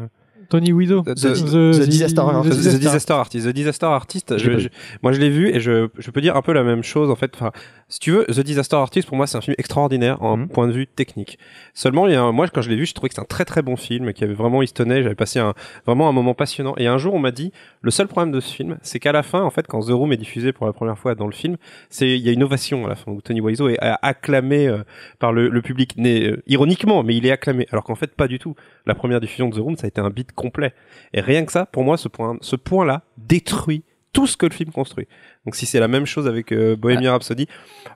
Tony 0.49 0.73
Wiseau. 0.73 1.03
The- 1.03 1.15
The- 1.15 1.79
The 1.81 1.89
Disaster 1.89 2.21
Artist. 2.21 2.53
The, 2.53 2.57
Disaster. 2.59 2.77
The 2.77 2.81
Disaster 2.81 3.13
Artist. 3.15 3.47
The 3.47 3.53
Disaster 3.55 3.87
Artist. 3.87 4.37
Je 4.39 4.59
je- 4.59 4.69
moi 5.03 5.13
je 5.13 5.21
l'ai 5.21 5.31
vu 5.31 5.49
et 5.49 5.61
je, 5.61 5.89
je 5.99 6.11
peux 6.11 6.21
dire 6.21 6.37
un 6.37 6.43
peu 6.43 6.53
la 6.53 6.63
même 6.63 6.83
chose 6.83 7.09
en 7.09 7.17
fait. 7.17 7.31
Enfin, 7.35 7.53
si 7.89 8.01
tu 8.01 8.11
veux, 8.13 8.25
The 8.27 8.41
Disaster 8.41 8.77
Artist 8.77 9.07
pour 9.09 9.17
moi 9.17 9.27
c'est 9.27 9.37
un 9.37 9.41
film 9.41 9.55
extraordinaire 9.59 10.23
en 10.23 10.37
Mhm. 10.37 10.49
point 10.49 10.67
de 10.67 10.73
vue 10.73 10.87
technique. 10.87 11.39
Seulement, 11.75 12.07
il 12.07 12.13
y 12.13 12.17
a 12.17 12.23
un- 12.23 12.33
moi 12.33 12.49
quand 12.49 12.63
je 12.63 12.71
l'ai 12.71 12.77
vu, 12.77 12.87
j'ai 12.87 12.93
trouvé 12.95 13.09
que 13.09 13.15
c'est 13.15 13.21
un 13.21 13.25
très 13.25 13.45
très 13.45 13.63
bon 13.63 13.77
film 13.77 14.13
qui 14.13 14.25
avait 14.25 14.35
vraiment 14.35 14.63
histonné. 14.63 15.03
J'avais 15.03 15.15
passé 15.15 15.39
un 15.39 15.55
vraiment 15.87 16.09
un 16.09 16.13
moment 16.13 16.35
passionnant. 16.35 16.75
Et 16.79 16.87
un 16.87 16.99
jour 16.99 17.15
on 17.15 17.19
m'a 17.19 17.31
dit 17.33 17.53
le 17.81 17.91
seul 17.91 18.09
problème 18.09 18.33
de 18.33 18.41
ce 18.41 18.55
film, 18.55 18.79
c'est 18.83 18.99
qu'à 18.99 19.13
la 19.13 19.23
fin 19.23 19.43
en 19.43 19.51
fait 19.51 19.67
quand 19.67 19.81
The 19.81 19.91
Room 19.93 20.13
est 20.13 20.17
diffusé 20.17 20.53
pour 20.53 20.67
la 20.67 20.73
première 20.73 20.99
fois 20.99 21.15
dans 21.15 21.27
le 21.27 21.33
film, 21.33 21.57
c'est 21.91 22.09
il 22.19 22.23
y 22.25 22.29
a 22.29 22.33
une 22.33 22.43
ovation 22.43 22.85
à 22.87 22.89
la 22.89 22.95
fin 22.97 23.13
où 23.13 23.21
Tony 23.21 23.41
Wiseau 23.41 23.69
est 23.69 23.83
euh, 23.83 23.95
acclamé 24.03 24.69
euh, 24.69 24.83
par 25.19 25.33
le, 25.33 25.49
le 25.49 25.63
public, 25.63 25.97
né, 25.97 26.27
euh, 26.29 26.43
ironiquement, 26.47 27.03
mais 27.03 27.17
il 27.17 27.27
est 27.27 27.31
acclamé. 27.31 27.67
Alors 27.73 27.85
qu'en 27.85 27.95
fait 27.95 28.15
pas 28.15 28.29
du 28.29 28.39
tout. 28.39 28.55
La 28.87 28.95
première 28.95 29.21
diffusion 29.21 29.49
de 29.49 29.55
The 29.57 29.61
Room, 29.61 29.77
ça 29.77 29.85
a 29.85 29.89
été 29.89 30.01
un 30.01 30.11
beat 30.11 30.33
complet. 30.33 30.75
Et 31.13 31.21
rien 31.21 31.45
que 31.45 31.53
ça, 31.53 31.67
pour 31.67 31.85
moi, 31.85 31.97
ce 31.97 32.09
point, 32.09 32.37
ce 32.41 32.57
point-là 32.57 33.03
détruit 33.17 33.85
tout 34.13 34.27
ce 34.27 34.37
que 34.37 34.45
le 34.47 34.53
film 34.53 34.71
construit. 34.73 35.07
Donc 35.45 35.57
si 35.57 35.67
c'est 35.67 35.81
la 35.81 35.89
même 35.89 36.07
chose 36.07 36.29
avec 36.29 36.53
euh, 36.53 36.77
Bohemian 36.77 37.13
Rhapsody, 37.13 37.49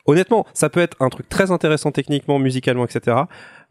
honnêtement, 0.06 0.46
ça 0.52 0.68
peut 0.68 0.80
être 0.80 0.96
un 1.00 1.08
truc 1.08 1.28
très 1.28 1.50
intéressant 1.50 1.92
techniquement, 1.92 2.38
musicalement, 2.38 2.84
etc. 2.84 3.16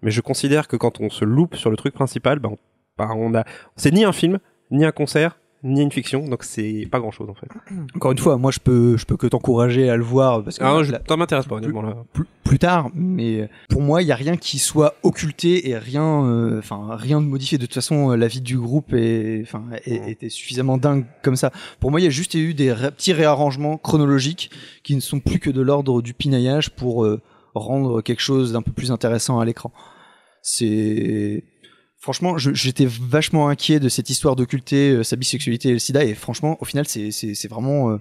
Mais 0.02 0.12
je 0.12 0.22
considère 0.22 0.68
que 0.68 0.78
quand 0.78 1.02
on 1.02 1.10
se 1.10 1.26
loupe 1.26 1.56
sur 1.56 1.70
le 1.70 1.78
truc 1.78 1.94
principal, 1.94 2.40
ben, 2.40 2.50
on, 2.50 2.58
ben, 2.98 3.12
on 3.16 3.36
a, 3.36 3.44
c'est 3.76 3.92
ni 3.92 4.06
un 4.06 4.14
film, 4.14 4.40
ni 4.72 4.86
un 4.86 4.92
concert, 4.92 5.38
ni 5.66 5.82
une 5.82 5.92
fiction, 5.92 6.24
donc 6.28 6.44
c'est 6.44 6.88
pas 6.92 7.00
grand-chose 7.00 7.28
en 7.30 7.34
fait. 7.34 7.48
Encore 7.96 8.12
une 8.12 8.18
fois, 8.20 8.38
moi 8.38 8.52
je 8.52 8.60
peux, 8.60 8.96
je 8.98 9.06
peux 9.06 9.18
que 9.18 9.28
t'encourager 9.28 9.90
à 9.90 9.98
le 9.98 10.04
voir 10.04 10.44
parce 10.44 10.60
que 10.60 10.64
Ah, 10.64 10.74
non, 10.74 10.84
je, 10.84 10.92
ça 11.08 11.18
m'intéresse 11.18 11.46
pas 11.48 11.56
honnêtement 11.56 11.82
là. 11.82 11.96
plus, 12.14 12.26
plus 12.44 12.60
tard, 12.60 12.90
mais 12.94 13.50
pour 13.70 13.82
moi, 13.82 14.02
il 14.04 14.08
y 14.08 14.12
a 14.12 14.16
rien 14.16 14.38
qui 14.38 14.60
soit 14.60 14.94
occulté 15.04 15.70
et 15.70 15.78
rien, 15.78 16.24
euh, 16.26 16.60
enfin 16.60 16.90
rien 16.96 17.20
de 17.20 17.26
modifié. 17.26 17.58
De 17.58 17.66
toute 17.66 17.74
façon, 17.74 18.12
euh, 18.12 18.16
la 18.16 18.28
vie 18.28 18.42
du 18.42 18.58
groupe 18.60 18.94
est, 18.94 19.42
enfin, 19.42 19.64
est- 19.86 20.12
était 20.12 20.30
suffisamment 20.30 20.78
dingue 20.78 21.06
comme 21.24 21.36
ça. 21.36 21.52
Pour 21.80 21.90
moi, 21.90 22.00
il 22.00 22.04
y 22.04 22.08
a 22.08 22.12
juste 22.12 22.36
eu 22.36 22.54
des 22.54 22.72
ré- 22.72 22.92
petits 22.92 23.14
réarrangements 23.14 23.78
chronologiques 23.78 24.52
qui 24.84 24.96
ne 24.96 25.02
sont 25.02 25.20
plus 25.20 25.40
que 25.40 25.50
de 25.50 25.62
l'ordre 25.62 26.02
du 26.04 26.14
pinaillage 26.14 26.70
pour 26.70 27.04
euh, 27.04 27.20
rendre 27.56 28.02
quelque 28.04 28.22
chose 28.22 28.54
d'un 28.54 28.62
peu 28.62 28.72
plus 28.72 28.92
intéressant 28.92 29.40
à 29.40 29.46
l'écran. 29.46 29.72
C'est 30.48 31.44
Franchement, 32.06 32.38
je- 32.38 32.54
j'étais 32.54 32.86
vachement 32.86 33.50
inquiet 33.50 33.80
de 33.80 33.90
cette 33.90 34.12
histoire 34.12 34.36
d'occulter 34.36 34.92
euh, 34.92 35.02
sa 35.02 35.16
bisexualité 35.16 35.70
et 35.70 35.74
le 35.74 35.80
sida, 35.80 36.04
et 36.06 36.14
franchement, 36.14 36.56
au 36.62 36.66
final, 36.66 36.86
c'est 36.88 37.48
vraiment, 37.48 37.90
euh, 37.90 37.98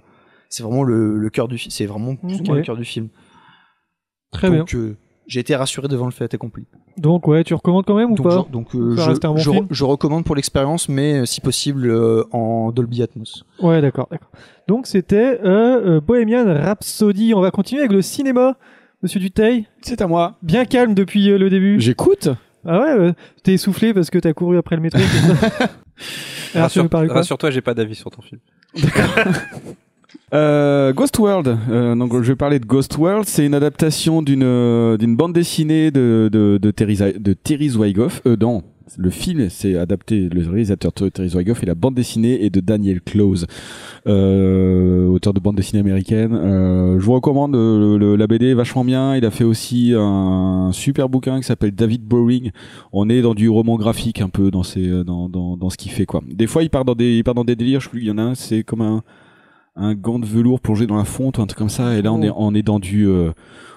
c'est 0.47 0.61
vraiment 0.61 0.83
le, 0.83 1.17
le 1.17 1.29
cœur 1.31 1.47
du 1.47 1.57
film. 1.57 1.71
C'est 1.71 1.87
vraiment 1.87 2.15
plus 2.15 2.37
le 2.37 2.61
cœur 2.61 2.77
du 2.77 2.85
film. 2.85 3.07
Très 4.31 4.51
bien. 4.51 4.59
Donc, 4.59 4.75
euh, 4.75 4.95
j'ai 5.25 5.39
été 5.39 5.55
rassuré 5.55 5.87
devant 5.87 6.05
le 6.05 6.11
fait 6.11 6.31
accompli. 6.31 6.67
Donc 6.97 7.27
ouais, 7.27 7.43
tu 7.43 7.55
recommandes 7.55 7.85
quand 7.85 7.95
même 7.95 8.11
ou 8.11 8.15
Donc, 8.15 8.27
pas 8.27 8.29
genre- 8.35 8.47
donc, 8.49 8.75
euh, 8.75 8.95
Ça 8.95 9.05
je, 9.05 9.09
reste 9.09 9.25
un 9.25 9.31
bon 9.31 9.37
je, 9.37 9.49
film 9.49 9.67
je 9.71 9.83
recommande 9.83 10.23
pour 10.23 10.35
l'expérience, 10.35 10.87
mais 10.87 11.25
si 11.25 11.41
possible 11.41 11.89
euh, 11.89 12.25
en 12.31 12.71
Dolby 12.71 13.01
Atmos. 13.01 13.43
Ouais, 13.59 13.81
d'accord, 13.81 14.07
d'accord. 14.11 14.29
Donc 14.67 14.85
c'était 14.85 15.39
Bohemian 16.05 16.45
Rhapsody. 16.45 17.33
On 17.33 17.41
va 17.41 17.49
continuer 17.49 17.81
avec 17.81 17.91
le 17.91 18.03
cinéma. 18.03 18.55
Monsieur 19.01 19.19
Duteil, 19.19 19.67
C'est 19.81 20.01
à 20.01 20.07
moi. 20.07 20.37
bien 20.43 20.65
calme 20.65 20.93
depuis 20.93 21.29
euh, 21.31 21.37
le 21.39 21.49
début. 21.49 21.79
J'écoute. 21.79 22.29
Ah 22.65 22.79
ouais, 22.79 22.89
euh, 22.89 23.13
t'es 23.43 23.53
essoufflé 23.53 23.93
parce 23.93 24.09
que 24.09 24.17
t'as 24.17 24.33
couru 24.33 24.57
après 24.57 24.75
le 24.75 24.81
métro. 24.81 24.99
Rassure- 26.55 26.89
quoi 26.89 27.05
Rassure-toi, 27.07 27.51
j'ai 27.51 27.61
pas 27.61 27.73
d'avis 27.73 27.95
sur 27.95 28.09
ton 28.11 28.21
film. 28.21 28.39
Euh, 30.33 30.91
Ghost 30.91 31.17
World. 31.19 31.57
Euh, 31.69 31.95
donc 31.95 32.11
je 32.13 32.27
vais 32.31 32.35
parler 32.35 32.59
de 32.59 32.65
Ghost 32.65 32.97
World. 32.97 33.25
C'est 33.27 33.45
une 33.45 33.53
adaptation 33.53 34.21
d'une 34.21 34.43
euh, 34.43 34.97
d'une 34.97 35.15
bande 35.15 35.33
dessinée 35.33 35.91
de 35.91 36.29
de 36.31 36.57
de 36.61 36.71
Terry, 36.71 36.97
de 36.97 37.33
Terry 37.33 37.69
Zwigoff. 37.69 38.21
Euh, 38.25 38.35
non, 38.39 38.63
le 38.97 39.09
film 39.09 39.49
c'est 39.49 39.77
adapté. 39.77 40.29
Le 40.29 40.41
réalisateur 40.47 40.93
Ter- 40.93 41.11
Terry 41.11 41.29
Zwigoff 41.29 41.63
et 41.63 41.65
la 41.65 41.75
bande 41.75 41.95
dessinée 41.95 42.45
est 42.45 42.49
de 42.49 42.59
Daniel 42.59 43.01
Close, 43.01 43.47
euh, 44.07 45.07
auteur 45.07 45.33
de 45.33 45.39
bande 45.39 45.55
dessinée 45.55 45.79
américaine. 45.79 46.33
Euh, 46.33 46.99
je 46.99 47.05
vous 47.05 47.13
recommande 47.13 47.55
euh, 47.55 47.79
le- 47.79 47.97
le- 47.97 48.15
la 48.15 48.27
BD, 48.27 48.53
vachement 48.53 48.83
bien. 48.85 49.15
Il 49.15 49.25
a 49.25 49.31
fait 49.31 49.43
aussi 49.43 49.93
un 49.95 50.69
super 50.73 51.09
bouquin 51.09 51.37
qui 51.39 51.43
s'appelle 51.45 51.71
David 51.71 52.03
Boring. 52.03 52.51
On 52.93 53.09
est 53.09 53.21
dans 53.21 53.33
du 53.33 53.49
roman 53.49 53.77
graphique 53.77 54.21
un 54.21 54.29
peu 54.29 54.51
dans 54.51 54.63
ses 54.63 55.03
dans 55.03 55.29
dans 55.29 55.57
dans 55.57 55.69
ce 55.69 55.77
qu'il 55.77 55.91
fait 55.91 56.05
quoi. 56.05 56.21
Des 56.27 56.47
fois 56.47 56.63
il 56.63 56.69
part 56.69 56.85
dans 56.85 56.95
des 56.95 57.17
il 57.17 57.23
part 57.23 57.33
dans 57.35 57.45
des 57.45 57.55
délires. 57.55 57.81
Je 57.81 57.89
plus, 57.89 58.01
il 58.01 58.07
y 58.07 58.11
en 58.11 58.17
a 58.17 58.23
un 58.23 58.35
c'est 58.35 58.63
comme 58.63 58.81
un 58.81 59.03
un 59.77 59.93
gant 59.93 60.19
de 60.19 60.25
velours 60.25 60.61
plongé 60.61 60.87
dans 60.87 60.95
la 60.95 61.03
fonte 61.03 61.37
ou 61.37 61.41
un 61.41 61.47
truc 61.47 61.57
comme 61.57 61.67
ça 61.69 61.97
et 61.97 62.01
là 62.01 62.13
on 62.13 62.21
est 62.21 62.31
on 62.33 62.55
est 62.55 62.61
dans 62.63 62.79
du 62.79 63.07
euh, 63.07 63.31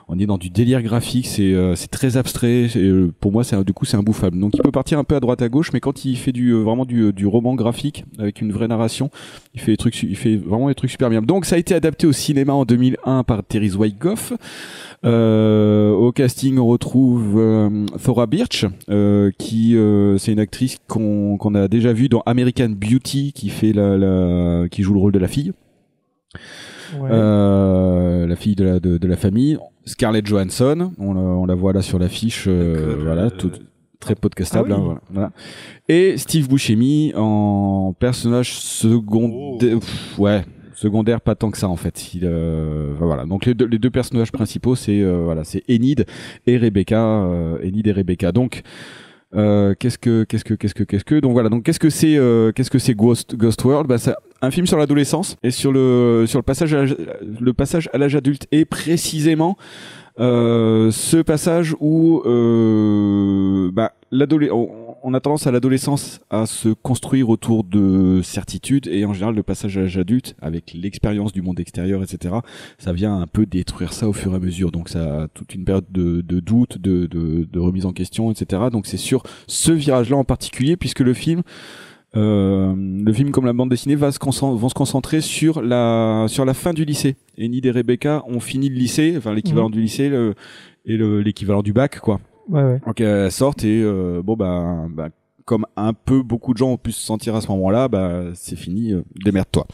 on 0.08 0.18
est 0.18 0.26
dans 0.26 0.38
du 0.38 0.50
délire 0.50 0.82
graphique 0.82 1.26
c'est 1.26 1.52
euh, 1.52 1.74
très 1.90 2.16
abstrait 2.16 2.68
euh, 2.76 3.12
pour 3.20 3.30
moi 3.30 3.44
c'est 3.44 3.62
du 3.64 3.72
coup 3.72 3.84
c'est 3.84 3.96
imbouffable. 3.96 4.38
Donc 4.38 4.52
il 4.54 4.62
peut 4.62 4.70
partir 4.70 4.98
un 4.98 5.04
peu 5.04 5.14
à 5.14 5.20
droite 5.20 5.42
à 5.42 5.48
gauche 5.48 5.70
mais 5.72 5.80
quand 5.80 6.04
il 6.04 6.16
fait 6.16 6.32
du 6.32 6.50
euh, 6.50 6.62
vraiment 6.62 6.84
du, 6.84 7.12
du 7.12 7.26
roman 7.26 7.54
graphique 7.54 8.04
avec 8.18 8.40
une 8.40 8.52
vraie 8.52 8.68
narration 8.68 9.10
il 9.54 9.60
fait 9.60 9.72
des 9.72 9.76
trucs 9.76 10.02
il 10.02 10.16
fait 10.16 10.36
vraiment 10.36 10.68
des 10.68 10.74
trucs 10.74 10.90
super 10.90 11.10
bien. 11.10 11.22
Donc 11.22 11.44
ça 11.44 11.56
a 11.56 11.58
été 11.58 11.74
adapté 11.74 12.06
au 12.06 12.12
cinéma 12.12 12.52
en 12.54 12.64
2001 12.64 13.24
par 13.24 13.44
Terry 13.44 13.68
Zwigoff 13.68 14.32
euh, 15.04 15.92
au 15.92 16.10
casting 16.10 16.58
on 16.58 16.66
retrouve 16.66 17.34
euh, 17.38 17.86
Thora 18.02 18.26
Birch 18.26 18.66
euh, 18.88 19.30
qui 19.38 19.76
euh, 19.76 20.18
c'est 20.18 20.32
une 20.32 20.40
actrice 20.40 20.78
qu'on 20.88 21.36
qu'on 21.36 21.54
a 21.54 21.68
déjà 21.68 21.92
vue 21.92 22.08
dans 22.08 22.22
American 22.26 22.70
Beauty 22.70 23.32
qui 23.32 23.48
fait 23.50 23.72
la, 23.72 23.96
la 23.96 24.68
qui 24.68 24.82
joue 24.82 24.94
le 24.94 25.00
rôle 25.00 25.12
de 25.12 25.18
la 25.18 25.28
fille 25.28 25.52
Ouais. 27.00 27.08
euh, 27.10 28.26
la 28.26 28.36
fille 28.36 28.54
de 28.56 28.64
la, 28.64 28.80
de, 28.80 28.98
de 28.98 29.06
la 29.08 29.16
famille. 29.16 29.58
Scarlett 29.84 30.26
Johansson, 30.26 30.92
on 30.98 31.14
la, 31.14 31.20
on 31.20 31.46
la 31.46 31.54
voit 31.54 31.72
là 31.72 31.82
sur 31.82 31.98
l'affiche. 31.98 32.46
euh, 32.46 32.76
euh, 32.76 32.96
voilà, 33.02 33.30
tout- 33.30 33.50
très 34.00 34.14
podcastable. 34.14 34.72
Ah 34.72 34.76
oui. 34.76 34.80
hein, 34.80 34.84
voilà, 34.84 35.00
voilà. 35.10 35.32
Et 35.88 36.16
Steve 36.18 36.48
Buscemi 36.48 37.12
en 37.16 37.94
personnage 37.98 38.52
secondaire. 38.52 39.78
pff, 39.80 40.18
Ouais. 40.18 40.44
Secondaire, 40.74 41.20
pas 41.20 41.34
tant 41.34 41.50
que 41.50 41.58
ça 41.58 41.68
en 41.68 41.74
fait. 41.74 42.14
Il, 42.14 42.20
euh, 42.24 42.94
voilà. 43.00 43.24
Donc 43.26 43.46
les 43.46 43.54
deux, 43.54 43.66
les 43.66 43.80
deux 43.80 43.90
personnages 43.90 44.30
principaux, 44.30 44.76
c'est 44.76 45.00
euh, 45.02 45.22
voilà, 45.24 45.42
c'est 45.42 45.64
Enid 45.68 46.06
et 46.46 46.56
Rebecca. 46.56 47.02
euh, 47.04 47.58
Enid 47.66 47.84
et 47.88 47.90
Rebecca. 47.92 48.30
Donc 48.30 48.62
euh, 49.34 49.74
qu'est-ce 49.78 49.98
que 49.98 50.24
qu'est-ce 50.24 50.44
que 50.44 50.54
qu'est-ce 50.54 50.74
que 50.74 50.84
qu'est-ce 50.84 51.04
que 51.04 51.20
donc 51.20 51.32
voilà 51.32 51.50
donc 51.50 51.62
qu'est-ce 51.62 51.78
que 51.78 51.90
c'est 51.90 52.16
euh, 52.16 52.50
qu'est-ce 52.52 52.70
que 52.70 52.78
c'est 52.78 52.94
Ghost 52.94 53.36
Ghost 53.36 53.62
World? 53.64 53.86
Bah 53.86 53.98
c'est 53.98 54.14
un 54.40 54.50
film 54.50 54.66
sur 54.66 54.78
l'adolescence 54.78 55.36
et 55.42 55.50
sur 55.50 55.70
le 55.70 56.24
sur 56.26 56.38
le 56.38 56.42
passage 56.42 56.72
à 56.72 56.84
le 56.86 57.52
passage 57.52 57.90
à 57.92 57.98
l'âge 57.98 58.16
adulte 58.16 58.46
et 58.52 58.64
précisément 58.64 59.58
euh, 60.20 60.90
ce 60.90 61.18
passage 61.18 61.76
où 61.78 62.22
euh, 62.26 63.70
bah, 63.72 63.92
on, 65.02 65.14
a 65.14 65.20
tendance 65.20 65.46
à 65.46 65.50
l'adolescence 65.50 66.20
à 66.30 66.46
se 66.46 66.68
construire 66.68 67.28
autour 67.28 67.64
de 67.64 68.20
certitudes 68.22 68.86
et 68.88 69.04
en 69.04 69.12
général 69.12 69.34
le 69.34 69.42
passage 69.42 69.76
à 69.78 69.82
l'âge 69.82 69.98
adulte 69.98 70.34
avec 70.40 70.72
l'expérience 70.74 71.32
du 71.32 71.42
monde 71.42 71.60
extérieur 71.60 72.02
etc 72.02 72.36
ça 72.78 72.92
vient 72.92 73.18
un 73.20 73.26
peu 73.26 73.46
détruire 73.46 73.92
ça 73.92 74.08
au 74.08 74.12
fur 74.12 74.32
et 74.32 74.36
à 74.36 74.38
mesure 74.38 74.70
donc 74.70 74.88
ça 74.88 75.22
a 75.24 75.28
toute 75.28 75.54
une 75.54 75.64
période 75.64 75.86
de, 75.90 76.20
de 76.20 76.40
doute 76.40 76.78
de, 76.78 77.06
de, 77.06 77.48
de 77.50 77.58
remise 77.58 77.86
en 77.86 77.92
question 77.92 78.30
etc 78.30 78.62
donc 78.72 78.86
c'est 78.86 78.96
sur 78.96 79.22
ce 79.46 79.72
virage 79.72 80.10
là 80.10 80.16
en 80.16 80.24
particulier 80.24 80.76
puisque 80.76 81.00
le 81.00 81.14
film 81.14 81.42
euh, 82.16 82.74
le 82.76 83.12
film 83.12 83.32
comme 83.32 83.44
la 83.44 83.52
bande 83.52 83.68
dessinée 83.68 83.94
va 83.94 84.10
se 84.12 84.18
vont 84.18 84.68
se 84.68 84.74
concentrer 84.74 85.20
sur 85.20 85.60
la 85.60 86.24
sur 86.28 86.46
la 86.46 86.54
fin 86.54 86.72
du 86.72 86.86
lycée. 86.86 87.16
Enid 87.38 87.66
et 87.66 87.70
Rebecca 87.70 88.24
ont 88.26 88.40
fini 88.40 88.70
le 88.70 88.76
lycée, 88.76 89.14
enfin 89.18 89.34
l'équivalent 89.34 89.68
du 89.68 89.82
lycée 89.82 90.08
le, 90.08 90.34
et 90.86 90.96
le- 90.96 91.20
l'équivalent 91.20 91.62
du 91.62 91.74
bac 91.74 92.00
quoi. 92.00 92.18
Ouais, 92.48 92.62
ouais. 92.62 92.80
Donc 92.86 93.00
elles 93.00 93.30
sortent 93.32 93.64
et 93.64 93.82
euh, 93.82 94.22
bon 94.22 94.36
bah, 94.36 94.86
bah 94.90 95.08
comme 95.44 95.66
un 95.76 95.94
peu 95.94 96.22
beaucoup 96.22 96.52
de 96.52 96.58
gens 96.58 96.72
ont 96.72 96.76
pu 96.76 96.92
se 96.92 97.04
sentir 97.04 97.34
à 97.34 97.40
ce 97.40 97.48
moment-là, 97.48 97.88
bah 97.88 98.24
c'est 98.34 98.56
fini, 98.56 98.92
euh, 98.92 99.02
démerde-toi. 99.24 99.66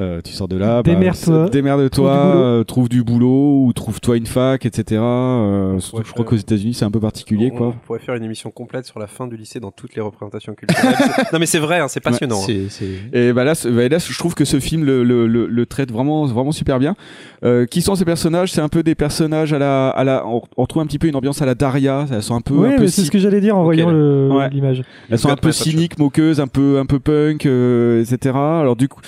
Euh, 0.00 0.20
tu 0.24 0.32
sors 0.32 0.48
de 0.48 0.56
là, 0.56 0.82
bah, 0.82 0.90
Démerde-toi. 0.92 1.44
c'est- 1.46 1.52
démerde-toi, 1.52 1.88
Trouve 1.88 2.08
du 2.18 2.32
boulot. 2.32 2.44
euh, 2.44 2.64
trouve 2.64 2.88
du 2.88 3.04
boulot 3.04 3.64
ou 3.66 3.72
trouve-toi 3.72 4.16
une 4.16 4.26
fac, 4.26 4.66
etc. 4.66 5.00
Euh, 5.00 5.78
surtout 5.78 6.04
je 6.04 6.10
crois 6.12 6.24
faire- 6.24 6.30
qu'aux 6.30 6.36
États-Unis 6.36 6.74
c'est 6.74 6.84
un 6.84 6.90
peu 6.90 6.98
particulier 6.98 7.50
on, 7.52 7.56
quoi. 7.56 7.66
on 7.68 7.86
pourrait 7.86 8.00
faire 8.00 8.16
une 8.16 8.24
émission 8.24 8.50
complète 8.50 8.86
sur 8.86 8.98
la 8.98 9.06
fin 9.06 9.28
du 9.28 9.36
lycée 9.36 9.60
dans 9.60 9.70
toutes 9.70 9.94
les 9.94 10.02
représentations 10.02 10.54
culturelles. 10.54 10.94
Non 11.32 11.38
mais 11.38 11.46
c'est 11.46 11.60
vrai, 11.60 11.78
hein, 11.78 11.86
c'est 11.88 12.00
passionnant. 12.00 12.38
hein. 12.40 12.44
C'est- 12.44 12.68
c'est- 12.70 12.98
Et 13.12 13.32
bah 13.32 13.44
là, 13.44 13.52
bah 13.70 13.88
là, 13.88 13.98
je 13.98 14.18
trouve 14.18 14.34
que 14.34 14.44
ce 14.44 14.58
film 14.58 14.84
le, 14.84 15.04
le, 15.04 15.28
le, 15.28 15.46
le 15.46 15.66
traite 15.66 15.92
vraiment, 15.92 16.26
vraiment 16.26 16.50
super 16.52 16.80
bien. 16.80 16.96
Euh, 17.44 17.64
qui 17.66 17.80
sont 17.80 17.94
ces 17.94 18.04
personnages? 18.04 18.50
C'est 18.52 18.60
un 18.62 18.68
peu 18.68 18.82
des 18.82 18.96
personnages 18.96 19.52
à 19.52 19.58
la, 19.60 19.90
à 19.90 20.02
la, 20.02 20.26
on, 20.26 20.42
on 20.56 20.62
retrouve 20.62 20.82
un 20.82 20.86
petit 20.86 20.98
peu 20.98 21.06
une 21.06 21.14
ambiance 21.16 21.40
à 21.40 21.46
la 21.46 21.54
Daria. 21.54 22.06
Elles 22.10 22.22
sont 22.22 22.34
un 22.34 22.40
peu, 22.40 22.54
Ouais, 22.54 22.74
peu 22.76 22.82
mais 22.82 22.88
c'est 22.88 23.02
ce 23.02 23.10
que 23.12 23.18
j'allais 23.18 23.40
dire 23.40 23.56
en 23.56 23.62
voyant 23.62 23.90
le- 23.90 24.28
Ouais. 24.32 24.50
l'image. 24.50 24.82
elles 25.10 25.18
sont 25.20 25.28
un 25.30 25.36
peu 25.36 25.52
cyniques, 25.52 25.98
moqueuses, 26.00 26.40
un 26.40 26.48
peu, 26.48 26.78
un 26.78 26.86
peu 26.86 26.98
punk, 26.98 27.46
euh, 27.46 28.02
etc. 28.02 28.34
Alors 28.36 28.74
du 28.76 28.88
coup. 28.88 29.00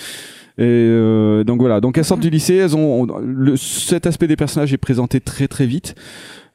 Et 0.59 0.63
euh, 0.65 1.45
donc 1.45 1.61
voilà, 1.61 1.81
donc 1.83 1.99
elles 1.99 2.05
sortent 2.05 2.23
du 2.23 2.31
lycée, 2.31 2.55
elles 2.57 2.75
ont 2.77 3.03
on- 3.03 3.19
le, 3.21 3.57
cet 3.59 4.07
aspect 4.07 4.27
des 4.27 4.37
personnages 4.37 4.73
est 4.73 4.79
présenté 4.79 5.21
très 5.21 5.49
très 5.49 5.67
vite, 5.67 5.95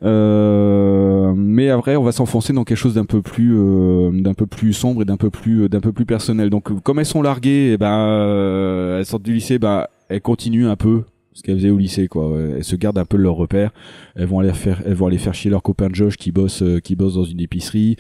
euh, 0.04 1.34
mais 1.36 1.70
après 1.70 1.96
on 1.96 2.04
va 2.04 2.12
s'enfoncer 2.12 2.52
dans 2.54 2.64
quelque 2.64 2.78
chose 2.78 2.96
d'un 2.96 3.06
peu 3.06 3.22
plus 3.22 3.54
euh, 3.56 4.10
d'un 4.12 4.34
peu 4.34 4.48
plus 4.48 4.74
sombre 4.74 5.04
et 5.04 5.06
d'un 5.06 5.18
peu 5.18 5.30
plus 5.30 5.70
d'un 5.70 5.82
peu 5.82 5.92
plus 5.92 6.06
personnel. 6.06 6.50
Donc 6.50 6.82
comme 6.82 7.00
elles 7.00 7.06
sont 7.06 7.22
larguées, 7.22 7.74
et 7.74 7.78
ben 7.78 7.92
euh, 8.08 9.00
elles 9.00 9.06
sortent 9.06 9.24
du 9.24 9.34
lycée, 9.34 9.60
ben 9.60 9.86
elles 10.10 10.22
continuent 10.22 10.68
un 10.68 10.76
peu 10.76 11.04
ce 11.34 11.44
qu'elles 11.44 11.58
faisaient 11.58 11.70
au 11.70 11.78
lycée 11.78 12.08
quoi. 12.08 12.32
Elles 12.58 12.64
se 12.64 12.76
gardent 12.76 12.98
un 12.98 13.06
peu 13.06 13.18
de 13.18 13.24
leurs 13.24 13.36
repères. 13.36 13.72
Elles 14.16 14.26
vont 14.26 14.40
aller 14.40 14.52
faire 14.54 14.82
elles 14.86 14.96
vont 14.96 15.08
aller 15.08 15.18
faire 15.20 15.34
chier 15.34 15.52
leur 15.52 15.62
copain 15.62 15.88
Josh 15.94 16.18
qui 16.18 16.32
bosse 16.32 16.62
euh, 16.64 16.80
qui 16.80 16.96
bosse 16.96 17.14
dans 17.16 17.24
une 17.24 17.40
épicerie. 17.40 17.96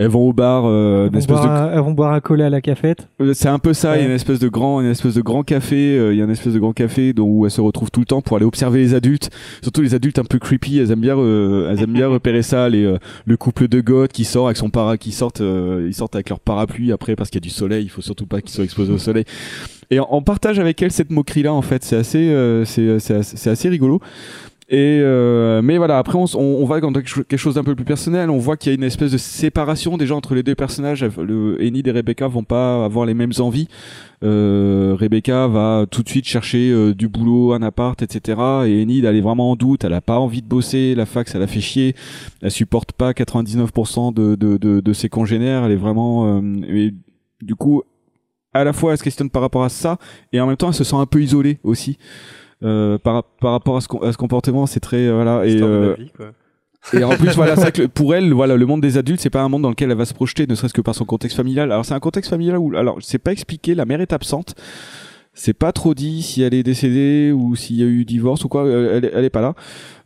Elles 0.00 0.06
vont 0.08 0.28
au 0.28 0.32
bar, 0.32 0.62
euh, 0.64 1.00
Elles 1.00 1.06
une 1.06 1.12
vont, 1.12 1.18
espèce 1.18 1.36
de 1.36 1.42
boire 1.42 1.62
un, 1.62 1.72
elles 1.72 1.80
vont 1.80 1.90
boire 1.90 2.12
un 2.12 2.20
collet 2.20 2.44
à 2.44 2.50
la 2.50 2.60
cafette. 2.60 3.08
euh, 3.20 3.34
C'est 3.34 3.48
un 3.48 3.58
peu 3.58 3.74
ça, 3.74 3.96
il 3.96 4.00
y 4.00 4.04
a 4.04 4.06
une 4.06 4.14
espèce 4.14 4.38
de 4.38 4.48
grand, 4.48 4.80
une 4.80 4.86
espèce 4.90 5.14
de 5.14 5.22
grand 5.22 5.42
café, 5.42 5.98
euh, 5.98 6.14
il 6.14 6.18
y 6.18 6.20
a 6.20 6.24
une 6.24 6.30
espèce 6.30 6.54
de 6.54 6.60
grand 6.60 6.72
café 6.72 7.12
dont, 7.12 7.26
où 7.28 7.44
elles 7.46 7.50
se 7.50 7.60
retrouvent 7.60 7.90
tout 7.90 7.98
le 7.98 8.06
temps 8.06 8.22
pour 8.22 8.36
aller 8.36 8.46
observer 8.46 8.78
les 8.78 8.94
adultes, 8.94 9.28
surtout 9.60 9.82
les 9.82 9.94
adultes 9.96 10.20
un 10.20 10.24
peu 10.24 10.38
creepy, 10.38 10.78
elles 10.78 10.92
aiment 10.92 11.00
bien, 11.00 11.18
euh, 11.18 11.68
elles 11.72 11.82
aiment 11.82 11.92
bien 11.94 12.06
repérer 12.08 12.42
ça, 12.42 12.68
les, 12.68 12.84
euh, 12.84 12.98
le 13.26 13.36
couple 13.36 13.66
de 13.66 13.80
goths 13.80 14.12
qui 14.12 14.24
sort 14.24 14.46
avec 14.46 14.56
son 14.56 14.70
para, 14.70 14.98
qui 14.98 15.10
sortent, 15.10 15.40
euh, 15.40 15.86
ils 15.88 15.94
sortent 15.94 16.14
avec 16.14 16.28
leur 16.28 16.38
parapluie 16.38 16.92
après 16.92 17.16
parce 17.16 17.28
qu'il 17.28 17.40
y 17.40 17.42
a 17.44 17.46
du 17.48 17.50
soleil, 17.50 17.82
il 17.84 17.90
faut 17.90 18.00
surtout 18.02 18.26
pas 18.26 18.40
qu'ils 18.40 18.50
soient 18.52 18.64
exposés 18.64 18.92
au 18.92 18.98
soleil. 18.98 19.24
Et 19.90 19.98
on, 19.98 20.14
on 20.14 20.22
partage 20.22 20.60
avec 20.60 20.80
elles 20.80 20.92
cette 20.92 21.10
moquerie 21.10 21.42
là 21.42 21.52
en 21.52 21.62
fait, 21.62 21.82
c'est 21.82 21.96
assez, 21.96 22.28
euh, 22.30 22.64
c'est, 22.64 23.00
c'est 23.00 23.14
assez, 23.14 23.36
c'est 23.36 23.50
assez 23.50 23.68
rigolo. 23.68 24.00
Et 24.70 25.00
euh, 25.00 25.62
mais 25.62 25.78
voilà, 25.78 25.96
après 25.96 26.18
on, 26.18 26.26
on, 26.34 26.64
va 26.66 26.78
dans 26.80 26.92
quelque 26.92 27.38
chose 27.38 27.54
d'un 27.54 27.64
peu 27.64 27.74
plus 27.74 27.86
personnel. 27.86 28.28
On 28.28 28.36
voit 28.36 28.58
qu'il 28.58 28.70
y 28.70 28.74
a 28.74 28.76
une 28.76 28.84
espèce 28.84 29.12
de 29.12 29.16
séparation 29.16 29.96
déjà 29.96 30.14
entre 30.14 30.34
les 30.34 30.42
deux 30.42 30.54
personnages. 30.54 31.02
Le 31.02 31.56
Enid 31.62 31.88
et 31.88 31.90
Rebecca 31.90 32.28
vont 32.28 32.44
pas 32.44 32.84
avoir 32.84 33.06
les 33.06 33.14
mêmes 33.14 33.32
envies. 33.38 33.68
Euh, 34.22 34.94
Rebecca 34.98 35.46
va 35.46 35.86
tout 35.90 36.02
de 36.02 36.08
suite 36.10 36.26
chercher 36.26 36.70
euh, 36.70 36.94
du 36.94 37.08
boulot, 37.08 37.54
un 37.54 37.62
appart, 37.62 38.02
etc. 38.02 38.38
Et 38.66 38.82
Enid, 38.82 39.06
elle 39.06 39.16
est 39.16 39.22
vraiment 39.22 39.52
en 39.52 39.56
doute. 39.56 39.84
Elle 39.84 39.94
a 39.94 40.02
pas 40.02 40.18
envie 40.18 40.42
de 40.42 40.48
bosser. 40.48 40.94
La 40.94 41.06
fac, 41.06 41.28
ça 41.30 41.38
la 41.38 41.46
fait 41.46 41.60
chier. 41.60 41.94
Elle 42.42 42.50
supporte 42.50 42.92
pas 42.92 43.12
99% 43.12 44.12
de, 44.12 44.34
de, 44.34 44.58
de, 44.58 44.80
de 44.80 44.92
ses 44.92 45.08
congénères. 45.08 45.64
Elle 45.64 45.72
est 45.72 45.76
vraiment. 45.76 46.36
euh, 46.36 46.42
et 46.68 46.92
du 47.40 47.54
coup, 47.54 47.82
à 48.52 48.64
la 48.64 48.72
fois, 48.72 48.92
elle 48.92 48.98
se 48.98 49.04
questionne 49.04 49.30
par 49.30 49.42
rapport 49.42 49.64
à 49.64 49.68
ça, 49.68 49.98
et 50.32 50.40
en 50.40 50.46
même 50.46 50.56
temps, 50.56 50.68
elle 50.68 50.74
se 50.74 50.84
sent 50.84 50.96
un 50.96 51.06
peu 51.06 51.22
isolée 51.22 51.58
aussi. 51.62 51.98
Euh, 52.64 52.98
par, 52.98 53.22
par 53.22 53.52
rapport 53.52 53.76
à 53.76 53.80
ce, 53.80 53.88
à 54.04 54.12
ce 54.12 54.16
comportement, 54.16 54.66
c'est 54.66 54.80
très 54.80 55.06
euh, 55.06 55.14
voilà 55.14 55.46
et 55.46 55.52
Histoire 55.52 55.70
de 55.70 55.74
euh, 55.74 55.96
la 55.96 56.02
vie, 56.02 56.10
quoi. 56.16 56.26
et 56.92 57.04
en 57.04 57.10
plus, 57.10 57.34
voilà, 57.36 57.54
que 57.70 57.82
pour 57.86 58.14
elle, 58.14 58.32
voilà, 58.32 58.56
le 58.56 58.66
monde 58.66 58.80
des 58.80 58.98
adultes, 58.98 59.20
c'est 59.20 59.30
pas 59.30 59.42
un 59.42 59.48
monde 59.48 59.62
dans 59.62 59.70
lequel 59.70 59.90
elle 59.90 59.96
va 59.96 60.04
se 60.04 60.14
projeter, 60.14 60.46
ne 60.46 60.54
serait-ce 60.54 60.74
que 60.74 60.80
par 60.80 60.94
son 60.94 61.04
contexte 61.04 61.36
familial. 61.36 61.70
Alors, 61.70 61.84
c'est 61.84 61.94
un 61.94 62.00
contexte 62.00 62.30
familial 62.30 62.58
où, 62.58 62.76
alors, 62.76 62.98
c'est 63.00 63.18
pas 63.18 63.32
expliqué, 63.32 63.74
la 63.74 63.84
mère 63.84 64.00
est 64.00 64.12
absente. 64.12 64.54
C'est 65.40 65.52
pas 65.54 65.70
trop 65.70 65.94
dit 65.94 66.22
si 66.22 66.42
elle 66.42 66.52
est 66.52 66.64
décédée 66.64 67.30
ou 67.32 67.54
s'il 67.54 67.76
y 67.76 67.82
a 67.84 67.86
eu 67.86 68.04
divorce 68.04 68.44
ou 68.44 68.48
quoi. 68.48 68.64
euh, 68.66 68.96
Elle, 68.96 69.04
est- 69.04 69.12
elle 69.14 69.24
est 69.24 69.30
pas 69.30 69.40
là. 69.40 69.54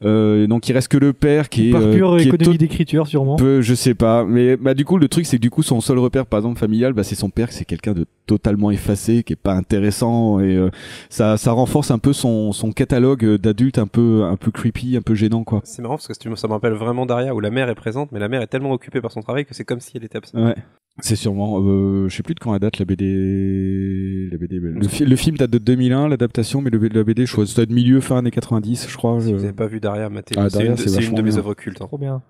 Euh, 0.04 0.46
donc, 0.46 0.68
il 0.68 0.72
reste 0.74 0.88
que 0.88 0.98
le 0.98 1.14
père 1.14 1.48
qui 1.48 1.68
est, 1.68 1.72
Par 1.72 1.80
euh, 1.80 1.94
pure 1.94 2.16
qui 2.18 2.28
économie 2.28 2.58
d'écriture, 2.58 3.06
sûrement. 3.06 3.36
peu, 3.36 3.62
je 3.62 3.72
sais 3.74 3.94
pas. 3.94 4.24
Mais 4.26 4.58
bah, 4.58 4.74
du 4.74 4.84
coup, 4.84 4.98
le 4.98 5.08
truc, 5.08 5.24
c'est 5.24 5.38
que 5.38 5.42
du 5.42 5.48
coup, 5.48 5.62
son 5.62 5.80
seul 5.80 5.98
repère, 5.98 6.26
par 6.26 6.40
exemple, 6.40 6.58
familial, 6.58 6.92
bah, 6.92 7.02
c'est 7.02 7.14
son 7.14 7.30
père, 7.30 7.50
c'est 7.50 7.64
quelqu'un 7.64 7.92
de 7.94 8.04
totalement 8.26 8.70
effacé, 8.70 9.22
qui 9.22 9.32
est 9.32 9.36
pas 9.36 9.54
intéressant, 9.54 10.38
et 10.40 10.54
euh, 10.54 10.68
ça, 11.08 11.36
ça 11.38 11.52
renforce 11.52 11.90
un 11.90 11.98
peu 11.98 12.12
son, 12.12 12.52
son 12.52 12.72
catalogue 12.72 13.36
d'adultes 13.36 13.78
un 13.78 13.86
peu, 13.86 14.24
un 14.24 14.36
peu 14.36 14.50
creepy, 14.50 14.96
un 14.98 15.02
peu 15.02 15.14
gênant, 15.14 15.44
quoi. 15.44 15.60
C'est 15.64 15.80
marrant 15.80 15.96
parce 15.96 16.08
que 16.08 16.14
ça 16.36 16.48
me 16.48 16.52
rappelle 16.52 16.74
vraiment 16.74 17.06
Daria 17.06 17.34
où 17.34 17.40
la 17.40 17.50
mère 17.50 17.68
est 17.70 17.74
présente, 17.74 18.10
mais 18.12 18.18
la 18.20 18.28
mère 18.28 18.42
est 18.42 18.48
tellement 18.48 18.72
occupée 18.72 19.00
par 19.00 19.12
son 19.12 19.22
travail 19.22 19.44
que 19.46 19.54
c'est 19.54 19.64
comme 19.64 19.80
si 19.80 19.92
elle 19.96 20.04
était 20.04 20.18
absente. 20.18 20.40
Ouais. 20.44 20.56
C'est 21.00 21.16
sûrement, 21.16 21.58
euh, 21.60 22.08
je 22.08 22.14
sais 22.16 22.22
plus 22.22 22.34
de 22.34 22.40
quand 22.40 22.52
elle 22.54 22.60
date 22.60 22.78
la 22.78 22.84
BD. 22.84 24.28
La 24.30 24.36
BD 24.38 24.60
le, 24.60 24.86
fi- 24.88 25.04
le 25.06 25.16
film 25.16 25.36
date 25.36 25.50
de 25.50 25.58
2001, 25.58 26.08
l'adaptation, 26.08 26.60
mais 26.60 26.70
le, 26.70 26.78
la 26.88 27.02
BD, 27.02 27.24
je 27.26 27.32
crois, 27.32 27.46
ça 27.46 27.54
doit 27.56 27.64
être 27.64 27.70
milieu 27.72 28.00
fin 28.00 28.18
années 28.18 28.30
90, 28.30 28.86
je 28.90 28.96
crois. 28.96 29.18
Si 29.20 29.28
je- 29.30 29.34
vous 29.34 29.40
n'avez 29.40 29.52
pas 29.54 29.66
vu 29.66 29.80
Daria, 29.80 30.08
matez 30.10 30.34
Ah, 30.38 30.50
c'est 30.50 30.58
une, 30.66 30.74
de- 30.74 30.82
une 31.06 31.14
de 31.14 31.22
mes 31.22 31.30
œuvres 31.38 31.54
cultes. 31.54 31.80
hein. 31.80 31.86
Trop 31.86 31.98
bien. 31.98 32.20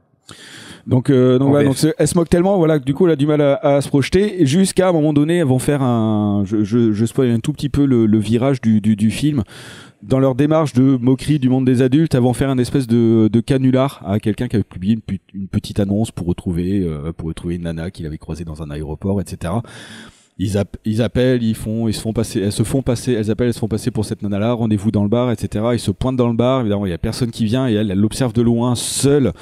Donc, 0.87 1.11
euh, 1.11 1.39
donc, 1.39 1.51
voilà, 1.51 1.69
donc 1.69 1.77
elle 1.99 2.09
se 2.09 2.17
moque 2.17 2.29
tellement, 2.29 2.57
voilà, 2.57 2.79
que 2.79 2.85
du 2.85 2.95
coup, 2.95 3.07
elle 3.07 3.13
a 3.13 3.17
du 3.17 3.27
mal 3.27 3.41
à, 3.41 3.55
à 3.57 3.81
se 3.81 3.89
projeter. 3.89 4.43
Et 4.43 4.47
jusqu'à 4.47 4.89
un 4.89 4.93
moment 4.93 5.13
donné, 5.13 5.39
elles 5.39 5.47
vont 5.47 5.59
faire 5.59 5.83
un, 5.83 6.43
je, 6.45 6.63
je, 6.65 6.93
je 6.93 7.05
spoil 7.07 7.31
un 7.31 7.41
tout 7.41 7.53
petit 7.53 7.69
peu 7.69 7.85
le, 7.85 8.07
le 8.07 8.19
virage 8.19 8.61
du, 8.61 8.81
du, 8.81 8.95
du 8.97 9.11
film. 9.11 9.43
Dans 10.03 10.19
leur 10.19 10.35
démarche 10.35 10.73
de 10.73 10.97
moquerie 11.01 11.39
du 11.39 11.49
monde 11.49 11.65
des 11.65 11.81
adultes, 11.81 12.17
vont 12.17 12.33
faire 12.33 12.51
un 12.51 12.59
espèce 12.59 12.87
de, 12.89 13.29
de 13.33 13.41
canular 13.41 14.03
à 14.05 14.19
quelqu'un 14.19 14.49
qui 14.49 14.57
avait 14.57 14.65
publié 14.65 14.99
une, 15.33 15.47
petite 15.49 15.79
annonce 15.79 16.11
pour 16.11 16.27
retrouver, 16.27 16.81
euh, 16.85 17.13
pour 17.13 17.29
retrouver 17.29 17.55
une 17.55 17.63
nana 17.63 17.91
qu'il 17.93 18.05
avait 18.07 18.19
croisée 18.19 18.45
dans 18.45 18.63
un 18.63 18.71
aéroport, 18.71 19.21
etc. 19.21 19.53
Ils, 20.39 20.59
app- 20.59 20.77
ils 20.85 21.03
appellent, 21.03 21.43
ils 21.43 21.55
font, 21.55 21.87
ils 21.89 21.93
se 21.95 22.01
font 22.01 22.13
passer, 22.13 22.41
elles 22.41 22.53
se 22.53 22.63
font 22.65 22.83
passer, 22.83 23.13
elles 23.13 23.31
appellent, 23.31 23.49
elles 23.49 23.55
se 23.55 23.59
font 23.61 23.69
passer 23.69 23.91
pour 23.93 24.05
cette 24.05 24.23
nana-là, 24.23 24.55
rendez-vous 24.55 24.91
dans 24.91 25.03
le 25.05 25.09
bar, 25.09 25.31
etc. 25.31 25.67
Ils 25.75 25.79
se 25.79 25.91
pointent 25.93 26.17
dans 26.17 26.29
le 26.29 26.35
bar, 26.35 26.61
évidemment, 26.63 26.87
il 26.87 26.91
y 26.91 26.95
a 26.95 26.99
personne 26.99 27.31
qui 27.31 27.45
vient 27.45 27.69
et 27.69 27.75
elle, 27.75 27.91
elle 27.91 27.99
l'observe 28.01 28.33
de 28.33 28.43
loin, 28.43 28.75
seule, 28.75 29.33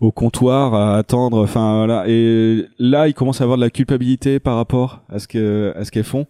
au 0.00 0.12
comptoir, 0.12 0.72
à 0.74 0.96
attendre, 0.96 1.42
enfin, 1.42 1.78
voilà. 1.78 2.04
Et 2.08 2.64
là, 2.78 3.06
ils 3.08 3.12
commencent 3.14 3.40
à 3.40 3.44
avoir 3.44 3.58
de 3.58 3.62
la 3.64 3.70
culpabilité 3.70 4.38
par 4.38 4.56
rapport 4.56 5.02
à 5.10 5.18
ce 5.18 5.28
que, 5.28 5.74
à 5.76 5.84
ce 5.84 5.90
qu'elles 5.90 6.04
font. 6.04 6.26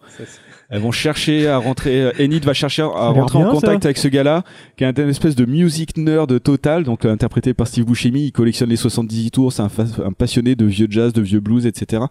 Elles 0.69 0.81
vont 0.81 0.91
chercher 0.91 1.47
à 1.47 1.57
rentrer, 1.57 2.01
euh, 2.01 2.11
Enid 2.19 2.43
va 2.43 2.53
chercher 2.53 2.81
à 2.81 3.09
rentrer 3.09 3.39
en 3.39 3.51
contact 3.51 3.83
ça. 3.83 3.87
avec 3.87 3.97
ce 3.97 4.09
gars-là, 4.09 4.43
qui 4.75 4.83
est 4.83 4.99
un 4.99 5.07
espèce 5.07 5.35
de 5.35 5.45
music 5.45 5.95
nerd 5.95 6.41
total, 6.41 6.83
donc 6.83 7.05
euh, 7.05 7.11
interprété 7.11 7.53
par 7.53 7.67
Steve 7.67 7.85
Buscemi, 7.85 8.25
il 8.25 8.31
collectionne 8.33 8.69
les 8.69 8.75
78 8.75 9.31
tours, 9.31 9.53
c'est 9.53 9.61
un, 9.61 9.69
un 10.03 10.11
passionné 10.11 10.55
de 10.55 10.65
vieux 10.65 10.87
jazz, 10.89 11.13
de 11.13 11.21
vieux 11.21 11.39
blues, 11.39 11.65
etc. 11.65 12.03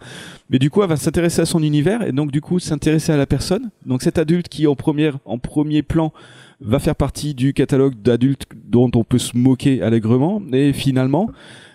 Mais 0.48 0.58
du 0.58 0.70
coup, 0.70 0.82
elle 0.82 0.88
va 0.88 0.96
s'intéresser 0.96 1.42
à 1.42 1.46
son 1.46 1.62
univers, 1.62 2.02
et 2.02 2.12
donc 2.12 2.32
du 2.32 2.40
coup, 2.40 2.58
s'intéresser 2.58 3.12
à 3.12 3.18
la 3.18 3.26
personne. 3.26 3.70
Donc 3.84 4.00
cet 4.00 4.16
adulte 4.16 4.48
qui, 4.48 4.66
en 4.66 4.74
première, 4.74 5.18
en 5.26 5.36
premier 5.38 5.82
plan, 5.82 6.12
va 6.62 6.78
faire 6.78 6.96
partie 6.96 7.34
du 7.34 7.52
catalogue 7.52 8.00
d'adultes 8.00 8.46
dont 8.66 8.90
on 8.94 9.04
peut 9.04 9.18
se 9.18 9.36
moquer 9.36 9.82
allègrement, 9.82 10.40
et 10.54 10.72
finalement, 10.72 11.28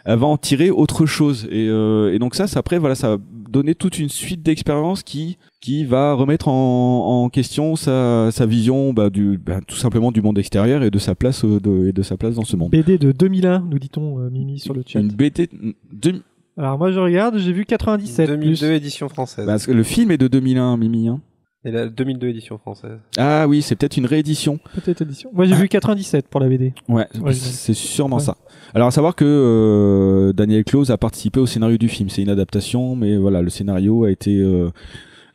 elle 0.03 0.17
va 0.17 0.25
en 0.25 0.37
tirer 0.37 0.71
autre 0.71 1.05
chose. 1.05 1.47
Et, 1.51 1.67
euh, 1.69 2.11
et 2.11 2.17
donc 2.17 2.33
ça, 2.33 2.47
ça 2.47 2.59
après, 2.59 2.79
voilà, 2.79 2.95
ça 2.95 3.09
va 3.09 3.17
donner 3.51 3.75
toute 3.75 3.99
une 3.99 4.09
suite 4.09 4.41
d'expériences 4.41 5.03
qui 5.03 5.37
qui 5.61 5.85
va 5.85 6.13
remettre 6.13 6.47
en, 6.47 7.23
en 7.23 7.29
question 7.29 7.75
sa, 7.75 8.29
sa 8.31 8.45
vision 8.45 8.93
bah, 8.93 9.09
du 9.11 9.37
bah, 9.37 9.59
tout 9.65 9.75
simplement 9.77 10.11
du 10.11 10.21
monde 10.21 10.37
extérieur 10.39 10.81
et 10.83 10.89
de 10.91 10.99
sa 10.99 11.13
place 11.15 11.45
euh, 11.45 11.59
de, 11.59 11.87
et 11.87 11.93
de 11.93 12.01
sa 12.01 12.17
place 12.17 12.35
dans 12.35 12.43
ce 12.43 12.55
monde. 12.57 12.71
BD 12.71 12.97
de 12.97 13.11
2001, 13.11 13.65
nous 13.69 13.77
dit-on, 13.79 14.19
euh, 14.19 14.29
Mimi, 14.31 14.59
sur 14.59 14.73
le 14.73 14.83
chat. 14.85 14.99
Une 14.99 15.09
BT 15.09 15.49
deux- 15.93 16.21
Alors 16.57 16.77
moi 16.79 16.91
je 16.91 16.99
regarde, 16.99 17.37
j'ai 17.37 17.53
vu 17.53 17.65
97 17.65 18.27
2002 18.27 18.67
plus. 18.67 18.75
édition 18.75 19.07
française. 19.07 19.45
Parce 19.45 19.65
que 19.67 19.71
le 19.71 19.83
film 19.83 20.09
est 20.11 20.17
de 20.17 20.27
2001, 20.27 20.77
Mimi. 20.77 21.07
hein. 21.07 21.21
Et 21.63 21.69
la 21.69 21.87
2002 21.87 22.29
édition 22.29 22.57
française. 22.57 22.97
Ah 23.19 23.45
oui, 23.47 23.61
c'est 23.61 23.75
peut-être 23.75 23.95
une 23.97 24.07
réédition. 24.07 24.59
Peut-être 24.73 25.03
édition. 25.03 25.29
Moi 25.31 25.45
j'ai 25.45 25.53
vu 25.53 25.67
97 25.69 26.27
pour 26.27 26.41
la 26.41 26.49
BD. 26.49 26.73
Ouais, 26.89 27.05
Ouais, 27.21 27.33
c'est 27.33 27.75
sûrement 27.75 28.15
ouais. 28.15 28.23
ça. 28.23 28.35
Alors 28.73 28.87
à 28.87 28.91
savoir 28.91 29.15
que 29.15 29.25
euh, 29.25 30.33
Daniel 30.33 30.63
Close 30.63 30.89
a 30.89 30.97
participé 30.97 31.39
au 31.39 31.45
scénario 31.45 31.77
du 31.77 31.87
film. 31.87 32.09
C'est 32.09 32.23
une 32.23 32.29
adaptation, 32.29 32.95
mais 32.95 33.15
voilà, 33.15 33.43
le 33.43 33.51
scénario 33.51 34.05
a 34.05 34.09
été 34.09 34.35
euh, 34.39 34.69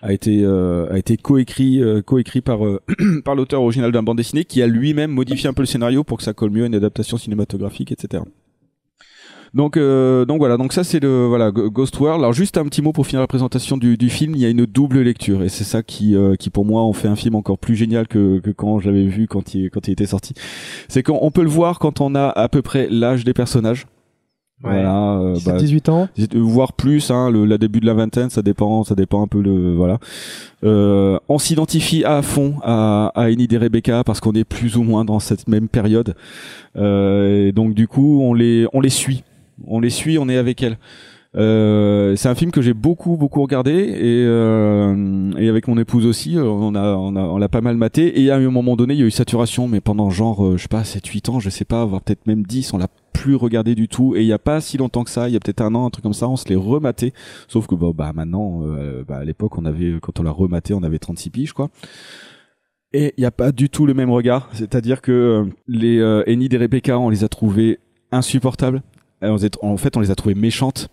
a 0.02 0.12
été 0.12 0.42
euh, 0.44 0.92
a 0.92 0.98
été 0.98 1.16
coécrit 1.16 1.82
euh, 1.82 2.02
coécrit 2.02 2.40
par 2.40 2.64
euh, 2.64 2.80
par 3.24 3.34
l'auteur 3.34 3.62
original 3.62 3.92
d'un 3.92 4.02
bande 4.02 4.18
dessinée 4.18 4.44
qui 4.44 4.62
a 4.62 4.66
lui-même 4.66 5.10
modifié 5.10 5.48
un 5.48 5.52
peu 5.54 5.62
le 5.62 5.66
scénario 5.66 6.04
pour 6.04 6.18
que 6.18 6.24
ça 6.24 6.32
colle 6.32 6.50
mieux 6.50 6.64
à 6.64 6.66
une 6.66 6.74
adaptation 6.74 7.16
cinématographique, 7.16 7.92
etc. 7.92 8.22
Donc 9.54 9.78
euh, 9.78 10.26
donc 10.26 10.38
voilà 10.38 10.58
donc 10.58 10.74
ça 10.74 10.84
c'est 10.84 11.00
le 11.00 11.26
voilà 11.26 11.50
Ghost 11.50 11.98
World. 11.98 12.20
Alors 12.20 12.34
juste 12.34 12.58
un 12.58 12.64
petit 12.64 12.82
mot 12.82 12.92
pour 12.92 13.06
finir 13.06 13.20
la 13.20 13.26
présentation 13.26 13.78
du, 13.78 13.96
du 13.96 14.10
film. 14.10 14.34
Il 14.34 14.40
y 14.40 14.44
a 14.44 14.50
une 14.50 14.66
double 14.66 15.00
lecture 15.00 15.42
et 15.42 15.48
c'est 15.48 15.64
ça 15.64 15.82
qui 15.82 16.14
euh, 16.14 16.34
qui 16.36 16.50
pour 16.50 16.66
moi 16.66 16.82
en 16.82 16.92
fait 16.92 17.08
un 17.08 17.16
film 17.16 17.34
encore 17.36 17.58
plus 17.58 17.74
génial 17.74 18.06
que 18.06 18.38
que 18.40 18.50
quand 18.50 18.80
je 18.80 18.90
l'avais 18.90 19.06
vu 19.06 19.26
quand 19.26 19.54
il 19.54 19.70
quand 19.70 19.88
il 19.88 19.92
était 19.92 20.06
sorti. 20.06 20.34
C'est 20.88 21.02
qu'on 21.02 21.18
on 21.22 21.30
peut 21.30 21.42
le 21.42 21.48
voir 21.48 21.78
quand 21.78 22.02
on 22.02 22.14
a 22.14 22.28
à 22.28 22.48
peu 22.48 22.60
près 22.60 22.88
l'âge 22.90 23.24
des 23.24 23.32
personnages. 23.32 23.86
Ouais. 24.64 24.70
Voilà, 24.72 25.18
euh, 25.18 25.34
17, 25.34 25.52
bah, 25.52 25.58
18 25.58 25.88
ans. 25.90 26.08
voire 26.34 26.72
plus 26.72 27.10
hein, 27.10 27.30
le 27.30 27.44
la 27.44 27.58
début 27.58 27.78
de 27.80 27.84
la 27.84 27.92
vingtaine 27.92 28.30
ça 28.30 28.40
dépend 28.40 28.84
ça 28.84 28.94
dépend 28.94 29.22
un 29.22 29.26
peu 29.26 29.42
le 29.42 29.74
voilà. 29.74 29.98
Euh, 30.64 31.18
on 31.28 31.38
s'identifie 31.38 32.04
à 32.04 32.22
fond 32.22 32.54
à, 32.62 33.12
à 33.14 33.30
Enid 33.30 33.52
et 33.52 33.58
Rebecca 33.58 34.02
parce 34.02 34.20
qu'on 34.20 34.32
est 34.32 34.44
plus 34.44 34.78
ou 34.78 34.82
moins 34.82 35.04
dans 35.04 35.20
cette 35.20 35.46
même 35.46 35.68
période. 35.68 36.14
Euh, 36.76 37.48
et 37.48 37.52
donc 37.52 37.74
du 37.74 37.86
coup 37.86 38.22
on 38.22 38.32
les 38.32 38.66
on 38.72 38.80
les 38.80 38.88
suit. 38.88 39.24
On 39.66 39.78
les 39.78 39.90
suit 39.90 40.16
on 40.18 40.26
est 40.28 40.38
avec 40.38 40.62
elles. 40.62 40.78
Euh, 41.36 42.16
c'est 42.16 42.30
un 42.30 42.34
film 42.34 42.50
que 42.50 42.62
j'ai 42.62 42.72
beaucoup 42.72 43.18
beaucoup 43.18 43.42
regardé 43.42 43.72
et, 43.72 44.24
euh, 44.24 45.32
et 45.36 45.50
avec 45.50 45.68
mon 45.68 45.76
épouse 45.76 46.06
aussi 46.06 46.38
euh, 46.38 46.44
on 46.44 46.74
a 46.74 46.94
on 46.96 47.14
a 47.14 47.20
on 47.20 47.36
l'a 47.36 47.50
pas 47.50 47.60
mal 47.60 47.76
maté. 47.76 48.22
Et 48.22 48.30
à 48.30 48.36
un 48.36 48.50
moment 48.50 48.74
donné 48.74 48.94
il 48.94 49.00
y 49.00 49.02
a 49.02 49.06
eu 49.06 49.10
saturation 49.10 49.68
mais 49.68 49.82
pendant 49.82 50.08
genre 50.08 50.42
euh, 50.46 50.56
je 50.56 50.62
sais 50.62 50.68
pas 50.68 50.82
7 50.82 51.06
8 51.06 51.28
ans 51.28 51.40
je 51.40 51.50
sais 51.50 51.66
pas 51.66 51.84
voire 51.84 52.00
peut-être 52.00 52.26
même 52.26 52.42
10 52.42 52.72
on 52.72 52.78
l'a 52.78 52.86
plus 53.16 53.34
regardé 53.34 53.74
du 53.74 53.88
tout. 53.88 54.14
Et 54.14 54.20
il 54.20 54.26
y 54.26 54.32
a 54.32 54.38
pas 54.38 54.60
si 54.60 54.76
longtemps 54.76 55.04
que 55.04 55.10
ça 55.10 55.28
il 55.28 55.32
y 55.32 55.36
a 55.36 55.40
peut-être 55.40 55.62
un 55.62 55.74
an 55.74 55.86
un 55.86 55.90
truc 55.90 56.02
comme 56.02 56.12
ça 56.12 56.28
on 56.28 56.36
se 56.36 56.48
les 56.48 56.56
rematé. 56.56 57.12
Sauf 57.48 57.66
que 57.66 57.74
bon, 57.74 57.90
bah 57.90 58.12
maintenant 58.14 58.60
euh, 58.64 59.04
bah, 59.06 59.18
à 59.18 59.24
l'époque 59.24 59.56
on 59.58 59.64
avait 59.64 59.94
quand 60.00 60.20
on 60.20 60.22
l'a 60.22 60.30
rematé 60.30 60.74
on 60.74 60.82
avait 60.82 60.98
36 60.98 61.30
piges 61.30 61.52
quoi. 61.52 61.70
Et 62.92 63.14
il 63.16 63.20
n'y 63.20 63.26
a 63.26 63.30
pas 63.30 63.52
du 63.52 63.68
tout 63.68 63.86
le 63.86 63.94
même 63.94 64.10
regard. 64.10 64.48
C'est-à-dire 64.52 65.00
que 65.00 65.12
euh, 65.12 65.44
les 65.66 65.98
euh, 65.98 66.22
Enid 66.28 66.52
et 66.52 66.56
Rebecca 66.56 66.98
on 66.98 67.08
les 67.08 67.24
a 67.24 67.28
trouvés 67.28 67.78
insupportables. 68.12 68.82
Euh, 69.22 69.36
en 69.62 69.76
fait 69.76 69.96
on 69.96 70.00
les 70.00 70.10
a 70.10 70.14
trouvées 70.14 70.34
méchantes. 70.34 70.88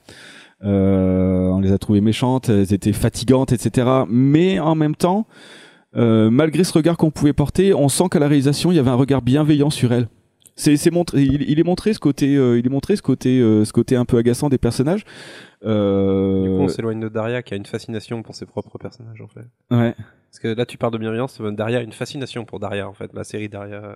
On 0.61 1.59
les 1.61 1.73
a 1.73 1.77
trouvées 1.77 1.99
méchantes 1.99 2.47
elles 2.47 2.73
étaient 2.73 2.93
fatigantes 2.93 3.51
etc 3.51 4.03
mais 4.07 4.61
en 4.61 4.75
même 4.75 4.95
temps 4.95 5.27
malgré 5.93 6.63
ce 6.63 6.71
regard 6.71 6.95
qu'on 6.95 7.11
pouvait 7.11 7.33
porter 7.33 7.73
on 7.73 7.89
sent 7.89 8.05
qu'à 8.09 8.19
la 8.19 8.29
réalisation 8.29 8.71
il 8.71 8.75
y 8.75 8.79
avait 8.79 8.89
un 8.89 8.95
regard 8.95 9.21
bienveillant 9.21 9.69
sur 9.69 9.91
elles 9.91 10.07
c'est 10.55 10.77
c'est 10.77 10.91
montré 10.91 11.21
il, 11.21 11.49
il 11.49 11.59
est 11.59 11.63
montré 11.63 11.93
ce 11.93 11.99
côté 11.99 12.35
euh, 12.35 12.59
il 12.59 12.65
est 12.65 12.69
montré 12.69 12.95
ce 12.95 13.01
côté 13.01 13.39
euh, 13.39 13.65
ce 13.65 13.73
côté 13.73 13.95
un 13.95 14.05
peu 14.05 14.17
agaçant 14.17 14.49
des 14.49 14.57
personnages 14.57 15.03
euh, 15.63 16.43
Du 16.43 16.49
coup, 16.49 16.63
on 16.63 16.67
s'éloigne 16.67 16.99
de 16.99 17.09
Daria 17.09 17.41
qui 17.41 17.53
a 17.53 17.57
une 17.57 17.65
fascination 17.65 18.21
pour 18.23 18.35
ses 18.35 18.45
propres 18.45 18.77
personnages 18.77 19.21
en 19.21 19.27
fait. 19.27 19.45
ouais 19.71 19.95
Parce 20.29 20.39
que 20.41 20.47
là, 20.49 20.65
tu 20.65 20.77
parles 20.77 20.93
de 20.93 20.97
bienveillance, 20.97 21.41
Daria 21.41 21.79
a 21.79 21.81
une 21.81 21.93
fascination 21.93 22.45
pour 22.45 22.59
Daria 22.59 22.87
en 22.87 22.93
fait. 22.93 23.11
La 23.13 23.23
série 23.23 23.49
Daria 23.49 23.83
euh, 23.83 23.95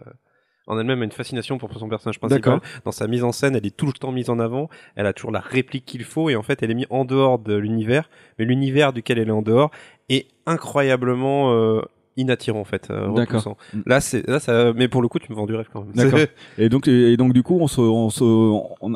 en 0.68 0.78
elle-même 0.78 1.02
a 1.02 1.06
une 1.06 1.12
fascination 1.12 1.58
pour 1.58 1.74
son 1.78 1.88
personnage 1.88 2.20
principal. 2.20 2.60
Dans 2.84 2.92
sa 2.92 3.08
mise 3.08 3.24
en 3.24 3.32
scène, 3.32 3.56
elle 3.56 3.66
est 3.66 3.76
tout 3.76 3.86
le 3.86 3.94
temps 3.94 4.12
mise 4.12 4.30
en 4.30 4.38
avant. 4.38 4.70
Elle 4.96 5.06
a 5.06 5.14
toujours 5.14 5.32
la 5.32 5.40
réplique 5.40 5.86
qu'il 5.86 6.04
faut 6.04 6.30
et 6.30 6.36
en 6.36 6.44
fait, 6.44 6.62
elle 6.62 6.72
est 6.72 6.76
mise 6.76 6.88
en 6.90 7.06
dehors 7.06 7.40
de 7.40 7.56
l'univers. 7.56 8.10
Mais 8.38 8.46
l'univers 8.46 8.92
duquel 8.92 9.18
elle 9.18 9.30
est 9.30 9.32
en 9.32 9.42
dehors 9.42 9.72
est 10.10 10.28
incroyablement 10.46 11.54
euh, 11.54 11.82
inattirant 12.18 12.60
en 12.60 12.66
fait. 12.66 12.90
euh, 12.92 13.08
D'accord. 13.14 13.44
repoussant. 13.44 13.58
Là, 13.86 14.02
c'est 14.02 14.28
là, 14.28 14.40
ça. 14.40 14.74
Mais 14.74 14.88
pour 14.88 15.02
le 15.02 15.08
coup, 15.08 15.20
tu 15.20 15.32
me 15.32 15.36
vends 15.38 15.46
du 15.46 15.56
rêve 15.56 15.68
quand 15.72 15.84
même. 15.84 15.94
D'accord. 15.94 16.20
Et 16.58 16.70
donc, 16.70 16.88
et 16.88 17.16
donc 17.18 17.34
du 17.34 17.44
coup, 17.44 17.58
on 17.60 17.68
se, 17.68 17.80
on 17.82 18.10
se, 18.10 18.24
on, 18.24 18.96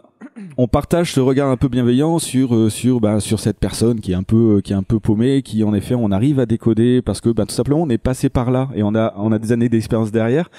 on 0.58 0.68
partage 0.68 1.14
ce 1.14 1.20
regard 1.20 1.50
un 1.50 1.58
peu 1.58 1.68
bienveillant 1.68 2.20
sur, 2.20 2.56
euh, 2.56 2.70
sur, 2.70 3.00
bah, 3.00 3.20
sur 3.20 3.40
cette 3.40 3.58
personne 3.60 4.00
qui 4.00 4.12
est 4.12 4.16
un 4.16 4.24
peu, 4.24 4.62
qui 4.64 4.74
est 4.74 4.76
un 4.76 4.84
peu 4.84 5.00
paumée, 5.00 5.42
qui 5.42 5.64
en 5.64 5.74
effet, 5.74 5.96
on 5.96 6.12
arrive 6.12 6.40
à 6.40 6.46
décoder 6.46 7.02
parce 7.02 7.22
que, 7.22 7.30
bah, 7.30 7.46
tout 7.46 7.54
simplement, 7.56 7.82
on 7.82 7.90
est 7.90 7.98
passé 7.98 8.30
par 8.30 8.52
là 8.52 8.70
et 8.76 8.84
on 8.84 8.94
a, 8.96 9.14
on 9.18 9.32
a 9.32 9.40
des 9.40 9.52
années 9.52 9.70
d'expérience 9.70 10.12
derrière 10.12 10.50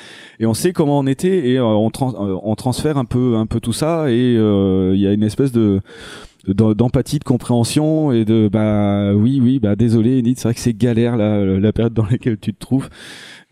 et 0.40 0.46
on 0.46 0.54
sait 0.54 0.72
comment 0.72 0.98
on 0.98 1.06
était 1.06 1.48
et 1.50 1.58
euh, 1.58 1.64
on, 1.64 1.90
trans- 1.90 2.14
euh, 2.26 2.36
on 2.42 2.54
transfère 2.54 2.96
un 2.98 3.04
peu, 3.04 3.36
un 3.36 3.46
peu 3.46 3.60
tout 3.60 3.72
ça 3.72 4.10
et 4.10 4.34
il 4.34 4.98
y 5.00 5.06
a 5.06 5.12
une 5.12 5.22
espèce 5.22 5.52
de 5.52 5.80
de- 6.48 6.72
d'empathie, 6.72 7.20
de 7.20 7.24
compréhension 7.24 8.10
et 8.10 8.24
de 8.24 8.48
bah 8.52 9.12
oui 9.14 9.38
oui 9.40 9.60
bah 9.60 9.76
désolé 9.76 10.18
Enid 10.18 10.36
c'est 10.38 10.48
vrai 10.48 10.54
que 10.54 10.60
c'est 10.60 10.76
galère 10.76 11.16
là 11.16 11.44
la 11.44 11.72
période 11.72 11.94
dans 11.94 12.04
laquelle 12.10 12.36
tu 12.36 12.52
te 12.52 12.58
trouves 12.58 12.88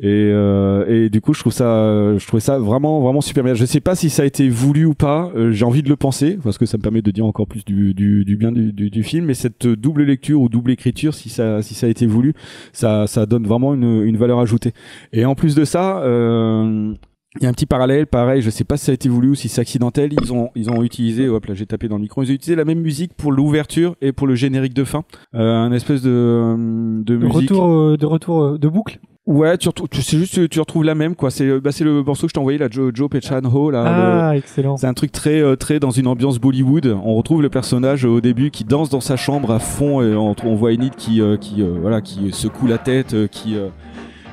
et, 0.01 0.31
euh, 0.33 0.85
et 0.89 1.11
du 1.11 1.21
coup 1.21 1.35
je 1.35 1.41
trouve 1.41 1.53
ça 1.53 2.17
je 2.17 2.27
trouvais 2.27 2.41
ça 2.41 2.59
vraiment 2.59 3.01
vraiment 3.01 3.21
super 3.21 3.45
bien 3.45 3.55
je 3.55 3.65
sais 3.65 3.81
pas 3.81 3.95
si 3.95 4.11
ça 4.11 4.23
a 4.23 4.25
été 4.27 4.49
voulu 4.49 4.85
ou 4.87 4.95
pas 4.95 5.31
euh, 5.37 5.53
j'ai 5.53 5.65
envie 5.65 5.83
de 5.83 5.89
le 5.89 5.97
penser 5.97 6.39
parce 6.43 6.59
que 6.59 6.67
ça 6.67 6.79
me 6.79 6.83
permet 6.83 7.03
de 7.03 7.11
dire 7.11 7.27
encore 7.27 7.47
plus 7.47 7.65
du, 7.65 7.95
du, 7.95 8.25
du 8.25 8.37
bien 8.37 8.51
du, 8.51 8.73
du, 8.73 8.91
du 8.91 9.03
film 9.03 9.27
mais 9.27 9.35
cette 9.35 9.67
double 9.67 10.05
lecture 10.05 10.41
ou 10.41 10.49
double 10.49 10.71
écriture 10.71 11.15
si 11.15 11.29
ça 11.29 11.63
si 11.63 11.75
ça 11.75 11.87
a 11.87 11.91
été 11.91 12.07
voulu 12.07 12.35
ça 12.73 13.07
ça 13.07 13.27
donne 13.27 13.47
vraiment 13.47 13.75
une, 13.75 14.03
une 14.03 14.17
valeur 14.17 14.41
ajoutée 14.41 14.73
et 15.13 15.25
en 15.25 15.35
plus 15.35 15.55
de 15.55 15.65
ça 15.65 16.01
euh, 16.03 16.95
il 17.37 17.45
y 17.45 17.47
a 17.47 17.49
un 17.49 17.53
petit 17.53 17.67
parallèle, 17.67 18.09
pareil, 18.09 18.43
je 18.43 18.51
sais 18.51 18.65
pas 18.65 18.77
si 18.77 18.87
ça 18.87 18.91
a 18.91 18.95
été 18.95 19.09
voulu 19.09 19.31
ou 19.31 19.35
si 19.37 19.49
c'est 19.49 19.61
accidentel. 19.61 20.13
Ils 20.21 20.33
ont, 20.33 20.51
ils 20.57 20.69
ont 20.69 20.83
utilisé, 20.83 21.29
hop 21.29 21.47
là 21.47 21.55
j'ai 21.55 21.65
tapé 21.65 21.87
dans 21.87 21.95
le 21.95 22.03
micro, 22.03 22.25
ils 22.25 22.31
ont 22.31 22.35
utilisé 22.35 22.57
la 22.57 22.65
même 22.65 22.81
musique 22.81 23.15
pour 23.15 23.31
l'ouverture 23.31 23.95
et 24.01 24.11
pour 24.11 24.27
le 24.27 24.35
générique 24.35 24.75
de 24.75 24.83
fin. 24.83 25.05
Euh, 25.37 25.55
un 25.55 25.71
espèce 25.71 26.03
de, 26.03 26.57
de 27.05 27.05
De 27.05 27.17
musique. 27.19 27.51
retour, 27.51 27.71
euh, 27.71 27.97
de 27.97 28.05
retour 28.07 28.43
euh, 28.43 28.59
de 28.59 28.67
boucle. 28.69 28.99
Ouais, 29.27 29.57
tu 29.59 29.69
c'est 30.01 30.17
juste, 30.19 30.49
tu 30.49 30.61
retrouves 30.61 30.83
la 30.83 30.95
même 30.95 31.15
quoi. 31.15 31.31
C'est, 31.31 31.45
euh, 31.45 31.61
bah, 31.61 31.73
c'est 31.73 31.85
le 31.85 32.03
morceau 32.03 32.23
que 32.27 32.31
je 32.31 32.35
t'ai 32.35 32.41
envoyé 32.41 32.59
là, 32.59 32.67
Joe, 32.71 32.91
Joe 32.93 33.09
Pechan 33.09 33.41
Ho 33.45 33.71
là. 33.71 33.83
le- 33.85 33.89
Ah, 33.89 34.37
excellent. 34.37 34.77
c'est 34.77 34.87
un 34.87 34.95
truc 34.95 35.13
très 35.13 35.41
euh, 35.41 35.57
très 35.57 35.79
dans 35.79 35.91
une 35.91 36.07
ambiance 36.07 36.39
Bollywood. 36.39 36.97
On 37.05 37.15
retrouve 37.15 37.43
le 37.43 37.51
personnage 37.51 38.05
euh, 38.07 38.09
au 38.09 38.21
début 38.21 38.51
qui 38.51 38.65
danse 38.65 38.89
dans 38.89 39.01
sa 39.01 39.17
chambre 39.17 39.53
à 39.53 39.59
fond 39.59 40.01
et 40.03 40.15
on, 40.17 40.35
on 40.43 40.55
voit 40.57 40.73
Enid 40.73 40.97
qui 40.97 41.21
euh, 41.21 41.37
qui 41.37 41.63
euh, 41.63 41.77
voilà 41.81 42.01
qui 42.01 42.33
secoue 42.33 42.67
la 42.67 42.79
tête, 42.79 43.15
qui, 43.31 43.57
euh, 43.57 43.69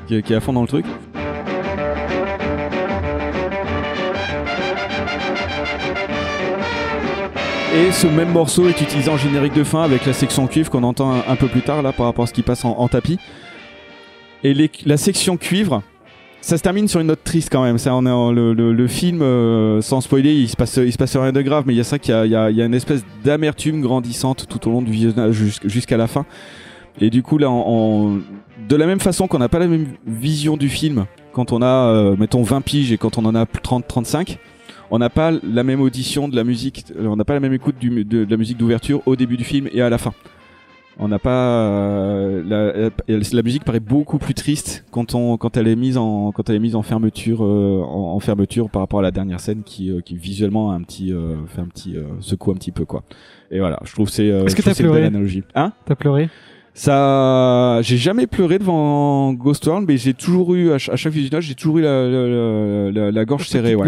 qui 0.07 0.19
qui 0.23 0.33
est 0.33 0.35
à 0.35 0.39
fond 0.39 0.53
dans 0.53 0.61
le 0.61 0.67
truc. 0.67 0.85
Et 7.75 7.91
ce 7.91 8.07
même 8.07 8.31
morceau 8.31 8.67
est 8.67 8.81
utilisé 8.81 9.09
en 9.11 9.17
générique 9.17 9.53
de 9.53 9.63
fin 9.63 9.83
avec 9.83 10.05
la 10.05 10.13
section 10.13 10.47
cuivre 10.47 10.69
qu'on 10.71 10.83
entend 10.83 11.11
un, 11.11 11.23
un 11.27 11.35
peu 11.35 11.47
plus 11.47 11.61
tard 11.61 11.81
là 11.81 11.91
par 11.91 12.05
rapport 12.07 12.23
à 12.23 12.27
ce 12.27 12.33
qui 12.33 12.41
passe 12.41 12.65
en, 12.65 12.71
en 12.71 12.87
tapis. 12.87 13.19
Et 14.47 14.69
la 14.85 14.95
section 14.95 15.35
cuivre, 15.35 15.83
ça 16.39 16.57
se 16.57 16.63
termine 16.63 16.87
sur 16.87 17.01
une 17.01 17.07
note 17.07 17.23
triste 17.25 17.49
quand 17.51 17.63
même. 17.63 17.75
Le, 17.75 18.87
film, 18.87 19.21
euh, 19.21 19.81
sans 19.81 19.99
spoiler, 19.99 20.33
il 20.33 20.47
se 20.47 20.55
passe, 20.55 20.75
se 20.75 20.97
passe 20.97 21.17
rien 21.17 21.33
de 21.33 21.41
grave, 21.41 21.65
mais 21.67 21.73
il 21.73 21.77
y 21.77 21.81
a 21.81 21.83
ça 21.83 21.99
qu'il 21.99 22.13
y 22.13 22.35
a, 22.35 22.49
une 22.49 22.73
espèce 22.73 23.03
d'amertume 23.25 23.81
grandissante 23.81 24.47
tout 24.47 24.65
au 24.69 24.71
long 24.71 24.81
du 24.81 24.89
visionnage 24.89 25.35
jusqu'- 25.35 25.67
jusqu'à 25.67 25.97
la 25.97 26.07
fin. 26.07 26.25
Et 27.01 27.09
du 27.09 27.23
coup, 27.23 27.37
là, 27.37 27.49
de 27.49 28.75
la 28.77 28.85
même 28.85 29.01
façon 29.01 29.27
qu'on 29.27 29.39
n'a 29.39 29.49
pas 29.49 29.59
la 29.59 29.67
même 29.67 29.87
vision 30.05 30.55
du 30.55 30.69
film 30.69 31.07
quand 31.33 31.51
on 31.51 31.61
a, 31.61 31.65
euh, 31.65 32.15
mettons, 32.17 32.41
20 32.41 32.61
piges 32.61 32.93
et 32.93 32.97
quand 32.97 33.17
on 33.17 33.25
en 33.25 33.35
a 33.35 33.43
30-35, 33.43 34.37
on 34.91 34.97
n'a 34.97 35.09
pas 35.09 35.31
la 35.31 35.63
même 35.63 35.81
audition 35.81 36.29
de 36.29 36.37
la 36.37 36.45
musique, 36.45 36.85
euh, 36.97 37.07
on 37.07 37.17
n'a 37.17 37.25
pas 37.25 37.33
la 37.33 37.41
même 37.41 37.53
écoute 37.53 37.75
de 37.81 38.25
la 38.29 38.37
musique 38.37 38.57
d'ouverture 38.57 39.01
au 39.05 39.17
début 39.17 39.35
du 39.35 39.43
film 39.43 39.67
et 39.73 39.81
à 39.81 39.89
la 39.89 39.97
fin. 39.97 40.13
On 40.99 41.07
n'a 41.07 41.19
pas 41.19 41.29
euh, 41.29 42.41
la, 42.43 42.89
la, 43.07 43.19
la 43.31 43.41
musique 43.43 43.63
paraît 43.63 43.79
beaucoup 43.79 44.17
plus 44.17 44.33
triste 44.33 44.83
quand 44.89 45.13
on 45.13 45.37
quand 45.37 45.55
elle 45.55 45.67
est 45.67 45.75
mise 45.75 45.95
en 45.97 46.31
quand 46.31 46.49
elle 46.49 46.55
est 46.55 46.59
mise 46.59 46.75
en 46.75 46.81
fermeture 46.81 47.43
euh, 47.43 47.83
en, 47.83 48.15
en 48.15 48.19
fermeture 48.19 48.69
par 48.69 48.81
rapport 48.81 48.99
à 48.99 49.03
la 49.03 49.11
dernière 49.11 49.39
scène 49.39 49.61
qui 49.63 49.91
euh, 49.91 50.01
qui 50.01 50.15
visuellement 50.15 50.71
a 50.71 50.75
un 50.75 50.81
petit 50.81 51.13
euh, 51.13 51.35
fait 51.47 51.61
un 51.61 51.67
petit 51.67 51.95
euh, 51.95 52.03
secoue 52.19 52.51
un 52.51 52.55
petit 52.55 52.71
peu 52.71 52.85
quoi. 52.85 53.03
Et 53.51 53.59
voilà, 53.59 53.79
je 53.83 53.93
trouve 53.93 54.09
c'est 54.09 54.31
euh, 54.31 54.45
Est-ce 54.45 54.55
que 54.55 54.63
t'as 54.63 54.73
c'est 54.73 54.83
une 54.83 54.91
belle 54.91 55.03
analogie. 55.03 55.43
Hein? 55.53 55.71
T'as 55.85 55.95
pleuré? 55.95 56.29
Ça, 56.77 57.81
j'ai 57.81 57.97
jamais 57.97 58.27
pleuré 58.27 58.59
devant 58.59 59.33
Ghost 59.33 59.65
World, 59.65 59.85
mais 59.87 59.97
j'ai 59.97 60.13
toujours 60.13 60.53
eu, 60.53 60.67
à 60.69 60.79
ch- 60.79 60.89
à 60.89 60.95
chaque 60.95 61.11
visionnage, 61.13 61.45
j'ai 61.45 61.55
toujours 61.55 61.79
eu 61.79 61.81
la, 61.81 62.07
la, 62.07 62.27
la, 62.27 62.91
la- 62.91 63.11
la 63.11 63.25
gorge 63.25 63.47
serrée, 63.49 63.75
ouais. 63.75 63.87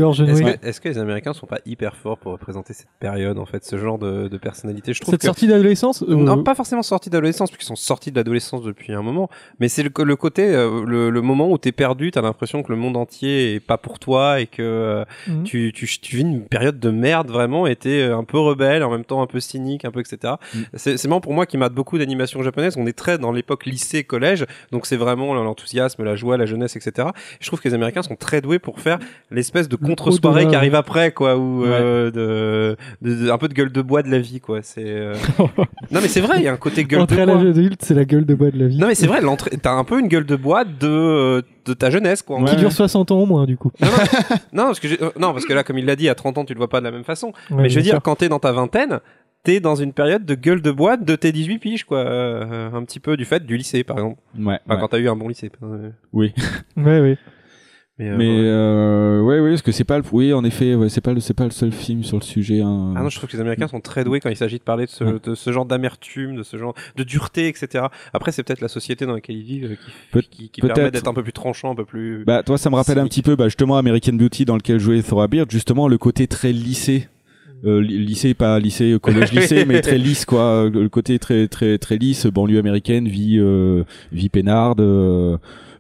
Est-ce 0.64 0.82
que, 0.82 0.90
les 0.90 0.98
Américains 0.98 1.34
sont 1.34 1.46
pas 1.46 1.60
hyper 1.68 1.96
forts 1.96 2.18
pour 2.18 2.32
représenter 2.32 2.74
cette 2.74 2.88
période 3.00 3.38
en 3.38 3.46
fait, 3.46 3.64
ce 3.64 3.78
genre 3.78 4.00
de, 4.00 4.28
de 4.28 4.38
personnalité? 4.38 4.94
Je 4.94 5.02
trouve 5.02 5.12
Cette 5.14 5.22
que 5.22 5.26
sortie 5.28 5.46
d'adolescence 5.48 6.02
euh, 6.04 6.16
non, 6.16 6.44
pas 6.44 6.56
forcément 6.56 6.82
sortis 6.82 7.10
d'adolescence, 7.12 7.52
puisqu'ils 7.52 7.68
sont 7.68 7.76
sortis 7.76 8.12
de 8.12 8.16
l'adolescence 8.16 8.64
depuis 8.64 8.92
un 8.94 9.04
moment. 9.04 9.30
Mais 9.60 9.68
c'est 9.68 9.84
le, 9.84 9.92
le 10.04 10.16
côté, 10.16 10.48
euh, 10.48 10.84
le, 10.86 11.12
le 11.12 11.22
moment 11.22 11.52
où 11.52 11.58
t'es 11.60 11.72
perdu, 11.72 12.10
t'as 12.12 12.22
l'impression 12.22 12.64
que 12.64 12.72
le 12.72 12.78
monde 12.78 12.98
entier 12.98 13.54
est 13.56 13.60
pas 13.60 13.78
pour 13.78 14.00
toi 14.00 14.40
et 14.40 14.48
que 14.48 14.62
euh, 14.64 15.06
Mhm. 15.28 15.44
tu, 15.44 15.72
tu, 15.76 15.86
tu 16.02 16.16
vis 16.18 16.22
une 16.24 16.42
période 16.42 16.80
de 16.80 16.90
merde 16.90 17.30
vraiment 17.30 17.68
et 17.68 17.76
t'es 17.76 18.02
euh, 18.02 18.18
un 18.18 18.24
peu 18.24 18.40
rebelle, 18.40 18.84
en 18.84 18.90
même 18.90 19.06
temps 19.06 19.22
un 19.22 19.28
peu 19.28 19.40
cynique, 19.40 19.86
un 19.86 19.92
peu 19.92 20.00
etc. 20.00 20.34
Mm. 20.56 20.60
C'est 20.74 20.98
c'est 20.98 21.08
marrant 21.08 21.22
pour 21.22 21.34
moi 21.34 21.46
qui 21.46 21.58
mate 21.58 21.74
beaucoup 21.74 21.98
d'animations 21.98 22.42
japonaises. 22.42 22.76
On 22.80 22.88
est 22.88 22.98
très 22.98 23.18
dans 23.18 23.32
l'époque 23.32 23.66
lycée 23.66 24.04
collège 24.04 24.46
donc 24.72 24.86
c'est 24.86 24.96
vraiment 24.98 25.34
l'enthousiasme 25.34 26.04
la 26.04 26.16
joie 26.16 26.38
la 26.38 26.46
jeunesse 26.46 26.76
etc 26.76 27.10
je 27.40 27.48
trouve 27.48 27.60
que 27.62 27.68
les 27.68 27.74
américains 27.76 28.02
sont 28.02 28.16
très 28.16 28.42
doués 28.42 28.60
pour 28.60 28.80
faire 28.80 29.00
l'espèce 29.32 29.68
de 29.70 29.76
contre 29.76 30.12
soirée 30.12 30.48
qui 30.48 30.56
arrive 30.56 30.76
après 30.76 31.12
quoi 31.12 31.38
ou 31.38 31.66
euh, 31.66 32.10
de, 32.12 32.78
de- 33.02 33.26
de- 33.26 33.32
un 33.32 33.38
peu 33.38 33.48
de 33.48 33.54
gueule 33.54 33.72
de 33.72 33.82
bois 33.82 34.02
de 34.04 34.10
la 34.10 34.20
vie 34.20 34.40
quoi 34.40 34.60
c'est 34.62 34.84
euh, 34.86 35.16
non 35.92 36.00
mais 36.02 36.08
c'est 36.08 36.22
vrai 36.22 36.36
il 36.38 36.44
y 36.44 36.48
a 36.48 36.54
un 36.54 36.58
côté 36.58 36.86
gueule 36.86 37.06
de 37.06 37.16
bois 37.16 37.26
l'âge 37.26 37.46
adulte, 37.46 37.82
c'est 37.84 37.94
la 37.94 38.06
gueule 38.06 38.26
de 38.26 38.36
bois 38.36 38.52
de 38.52 38.60
la 38.60 38.68
vie. 38.68 38.78
non 38.78 38.88
mais 38.88 38.96
c'est 38.96 39.08
vrai 39.08 39.22
l'entrée 39.22 39.52
t'as 39.62 39.74
un 39.74 39.84
peu 39.84 40.00
une 40.00 40.08
gueule 40.08 40.26
de 40.26 40.36
bois 40.36 40.64
de 40.64 40.88
euh, 40.88 41.42
de 41.66 41.74
ta 41.74 41.90
jeunesse 41.92 42.22
quoi 42.24 42.44
Qui 42.46 42.56
dure 42.56 42.72
60 42.72 43.12
ans 43.12 43.20
au 43.20 43.26
moins, 43.28 43.46
du 43.46 43.56
coup. 43.56 43.72
non, 44.54 44.64
parce 44.64 44.80
que 44.80 44.88
j'ai- 44.88 44.98
non, 45.20 45.34
parce 45.34 45.46
que 45.46 45.54
là, 45.54 45.64
comme 45.64 45.78
il 45.78 45.86
l'a 45.86 45.96
dit, 45.96 46.10
à 46.10 46.16
30 46.16 46.40
ans, 46.40 46.46
tu 46.46 46.54
le 46.54 46.58
vois 46.58 46.68
pas 46.70 46.80
de 46.80 46.86
la 46.86 46.92
même 46.92 47.04
façon. 47.04 47.28
Ouais, 47.52 47.64
mais 47.64 47.70
je 47.70 47.76
veux 47.76 47.84
dire, 47.84 47.94
sûr. 47.96 48.02
quand 48.02 48.16
t'es 48.16 48.28
dans 48.30 48.40
ta 48.40 48.52
vingtaine, 48.52 49.00
t'es 49.44 49.60
dans 49.60 49.76
une 49.76 49.94
période 49.94 50.26
de 50.26 50.36
gueule 50.36 50.62
de 50.62 50.72
boîte 50.72 51.04
de 51.06 51.16
tes 51.16 51.32
18 51.32 51.60
piges, 51.60 51.84
quoi. 51.86 52.00
Euh, 52.00 52.72
un 52.72 52.84
petit 52.84 53.00
peu 53.00 53.18
du 53.18 53.26
fait 53.26 53.46
du 53.46 53.58
lycée, 53.58 53.84
par 53.84 53.98
exemple. 53.98 54.20
Ouais. 54.38 54.60
Enfin, 54.66 54.76
ouais. 54.76 54.82
quand 54.82 54.88
t'as 54.90 55.00
eu 55.00 55.10
un 55.10 55.16
bon 55.16 55.28
lycée. 55.28 55.52
Oui. 56.14 56.34
Ouais, 56.78 57.00
ouais. 57.00 57.18
Mais, 57.98 58.08
euh, 58.12 58.16
Mais 58.18 58.28
euh, 58.30 59.22
ouais, 59.22 59.42
ouais, 59.42 59.50
parce 59.50 59.62
que 59.62 59.74
c'est 59.74 59.84
pas 59.84 59.98
le, 59.98 60.06
oui, 60.14 60.32
en 60.32 60.46
effet, 60.46 60.74
ouais, 60.74 60.88
c'est 60.88 61.02
pas 61.02 61.12
le, 61.14 61.20
c'est 61.20 61.34
pas 61.34 61.44
le 61.44 61.50
seul 61.52 61.74
film 61.74 62.02
sur 62.06 62.18
le 62.18 62.24
sujet. 62.24 62.62
hein. 62.62 62.94
Ah 62.96 63.02
non, 63.04 63.10
je 63.10 63.18
trouve 63.18 63.30
que 63.30 63.36
les 63.36 63.42
Américains 63.42 63.68
sont 63.68 63.82
très 63.82 64.06
doués 64.06 64.22
quand 64.22 64.30
il 64.30 64.38
s'agit 64.38 64.58
de 64.58 64.64
parler 64.64 64.86
de 64.86 64.90
ce, 64.90 65.04
Ouais. 65.04 65.20
de 65.22 65.36
ce 65.36 65.52
genre 65.52 65.66
d'amertume, 65.66 66.38
de 66.38 66.44
ce 66.44 66.56
genre 66.56 66.74
de 66.96 67.04
dureté, 67.04 67.50
etc. 67.50 67.88
Après, 68.14 68.32
c'est 68.32 68.42
peut-être 68.44 68.62
la 68.62 68.70
société 68.70 69.06
dans 69.06 69.12
laquelle 69.16 69.36
ils 69.36 69.44
vivent 69.44 69.72
euh, 69.72 69.76
qui, 69.76 69.92
Peut- 70.14 70.22
qui, 70.22 70.50
qui 70.50 70.62
permet 70.62 70.92
d'être 70.92 71.10
un 71.10 71.14
peu 71.14 71.24
plus 71.24 71.34
tranchant, 71.34 71.72
un 71.72 71.76
peu 71.76 71.84
plus. 71.84 72.24
Bah, 72.24 72.42
toi, 72.42 72.58
ça 72.58 72.70
me 72.70 72.76
rappelle 72.76 73.00
un 73.00 73.06
petit 73.06 73.22
peu, 73.22 73.36
bah, 73.36 73.46
justement, 73.50 73.76
American 73.76 74.14
Beauty, 74.14 74.46
dans 74.46 74.56
lequel 74.56 74.80
jouait 74.80 75.02
Thora 75.04 75.28
Bird, 75.28 75.52
justement, 75.52 75.90
le 75.90 75.98
côté 75.98 76.28
très 76.28 76.54
lycée. 76.54 77.10
Euh, 77.66 77.82
lycée, 77.82 78.34
pas 78.34 78.60
lycée, 78.60 78.94
euh, 78.94 79.00
collège, 79.00 79.32
lycée, 79.34 79.66
mais 79.68 79.82
très 79.82 79.98
lisse, 79.98 80.26
quoi. 80.26 80.66
Euh, 80.66 80.70
Le 80.70 80.90
côté 80.90 81.20
très, 81.20 81.48
très, 81.48 81.78
très 81.78 81.98
lisse, 81.98 82.26
banlieue 82.26 82.60
américaine, 82.60 83.08
vie, 83.08 83.38
euh, 83.40 83.84
vie 84.12 84.30
peinarde, 84.30 84.80
euh, 84.80 85.38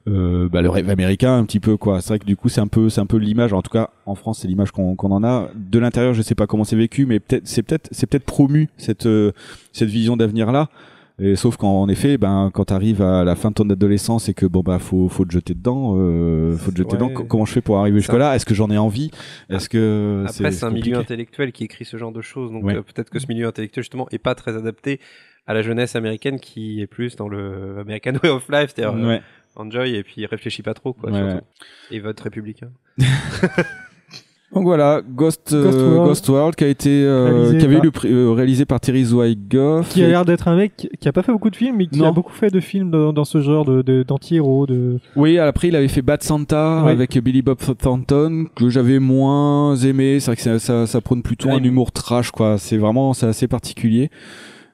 euh, 0.08 0.50
bah, 0.50 0.62
le 0.62 0.70
rêve 0.70 0.90
américain, 0.90 1.38
un 1.38 1.46
petit 1.46 1.60
peu, 1.60 1.78
quoi. 1.78 2.02
C'est 2.02 2.10
vrai 2.10 2.20
que 2.20 2.26
du 2.26 2.36
coup, 2.36 2.50
c'est 2.50 2.62
un 2.62 2.68
peu, 2.68 2.90
c'est 2.90 3.02
un 3.02 3.06
peu 3.06 3.18
l'image. 3.18 3.54
En 3.54 3.62
tout 3.62 3.72
cas, 3.72 3.92
en 4.06 4.16
France, 4.16 4.40
c'est 4.42 4.48
l'image 4.48 4.72
qu'on 4.72 4.96
qu'on 4.96 5.12
en 5.12 5.24
a. 5.24 5.50
De 5.56 5.80
l'intérieur, 5.80 6.14
je 6.14 6.22
sais 6.22 6.36
pas 6.36 6.48
comment 6.48 6.64
c'est 6.64 6.76
vécu, 6.76 7.06
mais 7.06 7.20
peut-être, 7.20 7.48
c'est 7.48 7.64
peut-être, 7.64 7.88
c'est 7.92 8.08
peut-être 8.08 8.26
promu 8.26 8.70
cette, 8.78 9.06
euh, 9.06 9.32
cette 9.72 9.90
vision 9.90 10.18
d'avenir 10.18 10.52
là. 10.52 10.70
Et 11.20 11.36
sauf 11.36 11.57
qu'en 11.57 11.82
en 11.82 11.89
effet, 11.89 12.17
ben 12.17 12.49
quand 12.53 12.65
t'arrives 12.65 13.01
à 13.01 13.24
la 13.24 13.36
fin 13.36 13.49
de 13.49 13.55
ton 13.55 13.70
adolescence 13.70 14.30
et 14.30 14.34
que 14.34 14.45
bon 14.45 14.61
bah 14.61 14.80
faut 14.80 15.09
faut 15.09 15.26
te 15.26 15.32
jeter 15.32 15.53
dedans, 15.53 15.95
euh, 15.97 16.55
faut 16.55 16.72
te 16.72 16.78
jeter 16.78 16.91
Ouais. 16.93 16.97
dedans. 16.97 17.09
Co- 17.13 17.24
Comment 17.26 17.45
je 17.45 17.51
fais 17.53 17.61
pour 17.61 17.78
arriver 17.78 17.99
jusque 17.99 18.13
là 18.13 18.36
Est-ce 18.36 18.45
que 18.45 18.53
j'en 18.55 18.70
ai 18.72 18.78
envie? 18.78 19.11
Est-ce 19.49 19.67
que 19.70 20.24
Après, 20.28 20.51
c'est 20.51 20.65
un 20.65 20.70
milieu 20.72 20.97
intellectuel 20.97 21.51
qui 21.51 21.63
écrit 21.65 21.86
ce 21.86 21.97
genre 21.97 22.11
de 22.11 22.22
choses, 22.22 22.51
donc 22.51 22.63
Ouais. 22.63 22.76
euh, 22.76 22.82
peut-être 22.82 23.09
que 23.09 23.20
ce 23.20 23.28
milieu 23.28 23.47
intellectuel 23.47 23.84
justement 23.84 24.07
est 24.11 24.17
pas 24.17 24.36
très 24.36 24.55
adapté 24.55 24.99
à 25.47 25.53
la 25.53 25.61
jeunesse 25.61 25.95
américaine 25.95 26.39
qui 26.39 26.80
est 26.82 26.88
plus 26.88 27.15
dans 27.15 27.28
le 27.28 27.78
American 27.80 28.13
Way 28.24 28.30
of 28.30 28.47
Life, 28.49 28.74
c'est-à-dire 28.76 28.95
euh, 28.97 29.07
Ouais. 29.07 29.22
enjoy 29.55 29.95
et 29.95 30.03
puis 30.03 30.26
réfléchis 30.26 30.61
pas 30.61 30.74
trop, 30.74 30.93
quoi, 30.93 31.11
surtout. 31.11 31.43
Et 31.91 31.99
vote 31.99 32.20
républicain. 32.20 32.70
Donc 34.54 34.64
voilà, 34.64 35.02
Ghost 35.08 35.54
euh, 35.54 35.64
Ghost 35.64 35.78
World. 35.80 36.08
Ghost 36.08 36.30
World 36.30 36.56
qui 36.56 36.64
a 36.64 36.68
été 36.68 36.89
euh, 37.04 37.26
Réalisé 37.30 37.58
qui 37.60 37.66
avait 37.66 37.74
eu 37.76 37.78
par- 37.78 37.86
le 37.86 37.91
prix- 37.91 38.12
euh, 38.12 38.32
réalisé 38.32 38.66
par 38.66 38.80
Terry 38.80 39.06
Zwigoff. 39.06 39.89
Qui 39.89 40.04
a 40.04 40.08
l'air 40.08 40.26
d'être 40.26 40.47
un 40.47 40.56
mec 40.56 40.89
qui- 41.00 41.08
a 41.08 41.12
pas 41.12 41.22
fait 41.22 41.32
beaucoup 41.32 41.52
de 41.52 41.56
films, 41.56 41.76
mais 41.78 41.86
qui 41.86 42.00
Non. 42.00 42.08
a 42.08 42.12
beaucoup 42.12 42.34
fait 42.34 42.50
de 42.50 42.60
films 42.60 42.89
dans, 42.89 43.14
dans 43.14 43.26
ce 43.26 43.41
genre 43.41 43.64
de 43.64 44.04
d'anti-héros. 44.04 44.66
De, 44.66 44.97
Oui, 45.16 45.38
après 45.38 45.68
il 45.68 45.76
avait 45.76 45.88
fait 45.88 46.02
Bad 46.02 46.24
Santa 46.24 46.82
Ouais. 46.84 46.91
avec 46.91 47.16
Billy 47.20 47.43
Bob 47.43 47.60
Thornton 47.80 48.45
que 48.56 48.70
j'avais 48.70 48.97
moins 48.97 49.76
aimé. 49.76 50.20
C'est 50.20 50.32
vrai 50.32 50.36
que 50.36 50.41
ça, 50.41 50.58
ça, 50.58 50.88
ça 50.88 51.00
prône 51.02 51.22
plutôt 51.22 51.50
Ouais, 51.50 51.56
un 51.56 51.64
humour 51.64 51.91
trash 51.91 52.32
quoi. 52.32 52.58
C'est 52.58 52.78
vraiment 52.78 53.14
c'est 53.14 53.28
assez 53.28 53.47
particulier. 53.47 54.10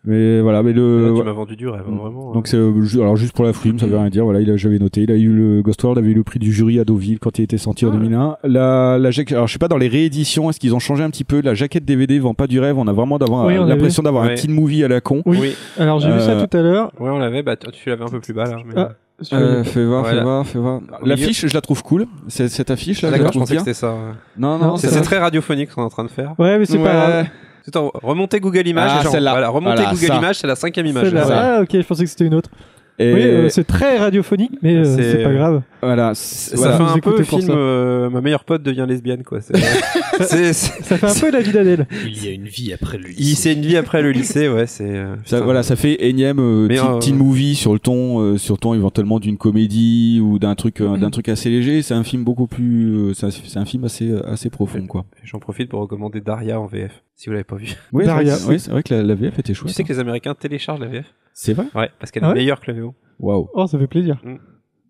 Mais 0.07 0.39
voilà, 0.41 0.61
mais 0.61 0.71
Là, 0.71 0.77
le 0.81 1.13
tu 1.17 1.23
m'as 1.23 1.31
vendu 1.31 1.55
du 1.55 1.67
rêve, 1.67 1.81
hein, 1.89 1.95
vraiment. 1.99 2.31
Donc 2.31 2.47
c'est 2.47 2.57
euh, 2.57 2.71
alors 3.01 3.15
juste 3.17 3.33
pour 3.33 3.43
la 3.43 3.53
film, 3.53 3.79
ça 3.79 3.87
veut 3.87 3.97
rien 3.97 4.09
dire. 4.09 4.23
Voilà, 4.23 4.39
il 4.41 4.49
a, 4.51 4.55
j'avais 4.57 4.77
noté, 4.77 5.01
il 5.01 5.11
a 5.11 5.15
eu 5.15 5.29
le 5.29 5.61
Ghost 5.63 5.81
World 5.83 5.97
avait 5.97 6.11
eu 6.11 6.13
le 6.13 6.23
prix 6.23 6.37
du 6.39 6.53
jury 6.53 6.79
à 6.79 6.83
Deauville 6.85 7.17
quand 7.19 7.39
il 7.39 7.43
était 7.43 7.57
sorti 7.57 7.85
en 7.85 7.91
2001. 7.91 8.37
La 8.43 8.97
la 8.99 9.11
jaquette, 9.11 9.33
alors 9.35 9.47
je 9.47 9.53
sais 9.53 9.59
pas 9.59 9.67
dans 9.67 9.77
les 9.77 9.87
rééditions, 9.87 10.49
est-ce 10.49 10.59
qu'ils 10.59 10.75
ont 10.75 10.79
changé 10.79 11.03
un 11.03 11.09
petit 11.09 11.23
peu 11.23 11.41
La 11.41 11.55
jaquette 11.55 11.85
DVD 11.85 12.19
vend 12.19 12.33
pas 12.35 12.47
du 12.47 12.59
rêve. 12.59 12.77
On 12.77 12.87
a 12.87 12.93
vraiment 12.93 13.17
d'avoir 13.17 13.45
Oui, 13.47 13.55
l'impression 13.55 14.03
d'avoir 14.03 14.25
Ouais. 14.25 14.33
un 14.33 14.35
teen 14.35 14.51
movie 14.51 14.83
à 14.83 14.87
la 14.87 15.01
con. 15.01 15.23
Oui. 15.25 15.37
oui. 15.41 15.55
Alors 15.79 15.99
j'ai 15.99 16.11
vu 16.11 16.19
ça 16.19 16.31
Euh, 16.31 16.45
tout 16.45 16.55
à 16.57 16.61
l'heure. 16.61 16.91
Ouais, 16.99 17.09
on 17.09 17.17
l'avait, 17.17 17.41
bah, 17.41 17.55
tu 17.55 17.71
tu 17.71 17.89
l'avais 17.89 18.03
un 18.03 18.09
peu 18.09 18.19
plus 18.19 18.33
bas, 18.33 18.45
là. 18.45 18.57
Mais... 18.65 18.73
Ah, 18.77 18.91
Euh, 19.33 19.63
fais 19.63 19.85
voir, 19.85 20.01
Voilà. 20.01 20.17
fais 20.17 20.23
voir, 20.23 20.45
fais 20.47 20.59
voir. 20.59 20.81
L'affiche, 21.05 21.45
je 21.47 21.53
la 21.53 21.61
trouve 21.61 21.81
cool. 21.83 22.05
C'est- 22.27 22.49
Cette 22.49 22.69
affiche 22.69 23.01
là, 23.01 23.07
Ah, 23.07 23.11
je 23.11 23.11
la 23.13 23.17
D'accord, 23.19 23.31
je 23.33 23.37
trouve 23.39 23.47
pensais 23.47 23.53
que 23.55 23.59
c'était 23.61 23.73
ça. 23.73 23.91
ouais. 23.91 23.97
Non, 24.37 24.57
Non, 24.59 24.65
non, 24.67 24.75
C'est 24.77 25.01
très 25.01 25.17
radiophonique 25.19 25.69
ce 25.71 25.75
qu'on 25.75 25.81
est 25.83 25.85
en 25.85 25.89
train 25.89 26.03
de 26.03 26.09
faire. 26.09 26.33
Ouais, 26.37 26.59
mais 26.59 26.65
c'est 26.65 26.77
Ouais. 26.77 26.83
pas 26.83 26.93
grave. 26.93 27.25
Attends, 27.67 27.91
remontez 27.95 28.39
Google 28.39 28.67
Images, 28.67 28.91
Ah, 29.05 29.09
celle-là. 29.09 29.31
Voilà, 29.31 29.49
remontez 29.49 29.75
Voilà, 29.77 29.91
Google 29.91 30.07
ça. 30.07 30.15
Images, 30.15 30.35
c'est 30.37 30.47
la 30.47 30.55
cinquième 30.55 30.85
image. 30.85 31.05
Celle-là. 31.05 31.55
Ah, 31.57 31.61
ok, 31.61 31.69
je 31.73 31.81
pensais 31.81 32.03
que 32.03 32.09
c'était 32.09 32.25
une 32.25 32.35
autre. 32.35 32.49
Et 32.97 33.13
Oui, 33.13 33.21
euh, 33.23 33.49
c'est 33.49 33.65
très 33.65 33.97
radiophonique, 33.97 34.53
mais 34.61 34.75
euh, 34.77 34.83
C'est- 34.85 35.21
pas 35.23 35.33
grave. 35.33 35.61
voilà, 35.81 36.13
Ça 36.15 36.55
voilà. 36.55 36.77
fait 36.77 36.83
un 36.83 36.99
peu 36.99 37.23
film 37.23 37.47
euh, 37.49 38.09
Ma 38.09 38.21
meilleure 38.21 38.45
pote 38.45 38.63
devient 38.63 38.85
lesbienne, 38.87 39.23
quoi. 39.23 39.41
C'est- 39.41 39.53
c'est- 40.21 40.53
c'est- 40.53 40.81
Ça 40.83 40.97
fait 40.97 41.05
un 41.05 41.13
peu 41.19 41.29
la 41.29 41.41
vie 41.41 41.51
d'Adèle. 41.51 41.87
Il 42.05 42.23
y 42.25 42.29
a 42.29 42.31
une 42.31 42.45
vie 42.45 42.71
après 42.71 42.97
le 42.97 43.09
il- 43.09 43.17
lycée. 43.17 43.35
C'est 43.35 43.53
une 43.53 43.63
vie 43.65 43.75
après 43.75 44.01
le 44.01 44.11
lycée, 44.11 44.47
ouais. 44.47 44.65
C'est 44.65 44.87
euh, 44.87 45.15
Ça, 45.25 45.41
voilà, 45.41 45.61
ça 45.61 45.75
fait 45.75 46.05
énième 46.07 46.39
euh, 46.39 46.67
teen, 46.69 46.77
euh, 46.79 46.99
teen 46.99 47.15
movie 47.17 47.55
sur 47.55 47.73
le 47.73 47.79
ton, 47.79 48.21
euh, 48.21 48.37
sur 48.37 48.55
le 48.55 48.59
ton 48.59 48.73
éventuellement 48.73 49.19
d'une 49.19 49.37
comédie 49.37 50.21
ou 50.23 50.39
d'un 50.39 50.55
truc, 50.55 50.79
euh, 50.79 50.95
d'un 50.95 51.09
truc 51.09 51.27
assez 51.27 51.49
léger. 51.49 51.81
C'est 51.81 51.95
un 51.95 52.03
film 52.05 52.23
beaucoup 52.23 52.47
plus, 52.47 53.09
euh, 53.09 53.13
c'est 53.13 53.57
un, 53.57 53.65
film 53.65 53.83
assez, 53.83 54.13
assez 54.25 54.49
profond, 54.49 54.87
quoi. 54.87 55.03
J'en 55.23 55.39
profite 55.39 55.67
pour 55.67 55.81
recommander 55.81 56.21
Daria 56.21 56.61
en 56.61 56.65
VF, 56.65 57.03
si 57.17 57.25
vous 57.27 57.33
l'avez 57.33 57.43
pas 57.43 57.57
vu. 57.57 57.75
Oui, 57.91 58.05
Daria. 58.05 58.35
oui, 58.47 58.57
c'est 58.57 58.71
vrai 58.71 58.83
que 58.83 58.93
la, 58.93 59.03
la 59.03 59.15
VF 59.15 59.37
était 59.39 59.53
chouette. 59.53 59.67
Tu 59.67 59.73
sais 59.75 59.81
hein. 59.81 59.85
que 59.85 59.91
les 59.91 59.99
Américains 59.99 60.33
téléchargent 60.33 60.79
la 60.79 60.87
VF 60.87 61.05
C'est 61.37 61.53
vrai. 61.53 61.65
Ouais, 61.75 61.89
parce 61.99 62.11
qu'elle 62.11 62.23
Ah 62.23 62.27
est 62.27 62.29
ouais 62.29 62.35
meilleure 62.35 62.61
que 62.61 62.71
la 62.71 62.79
VO. 62.79 62.95
Waouh. 63.19 63.49
Oh, 63.53 63.67
ça 63.67 63.77
fait 63.77 63.87
plaisir. 63.87 64.17
Mm. 64.23 64.35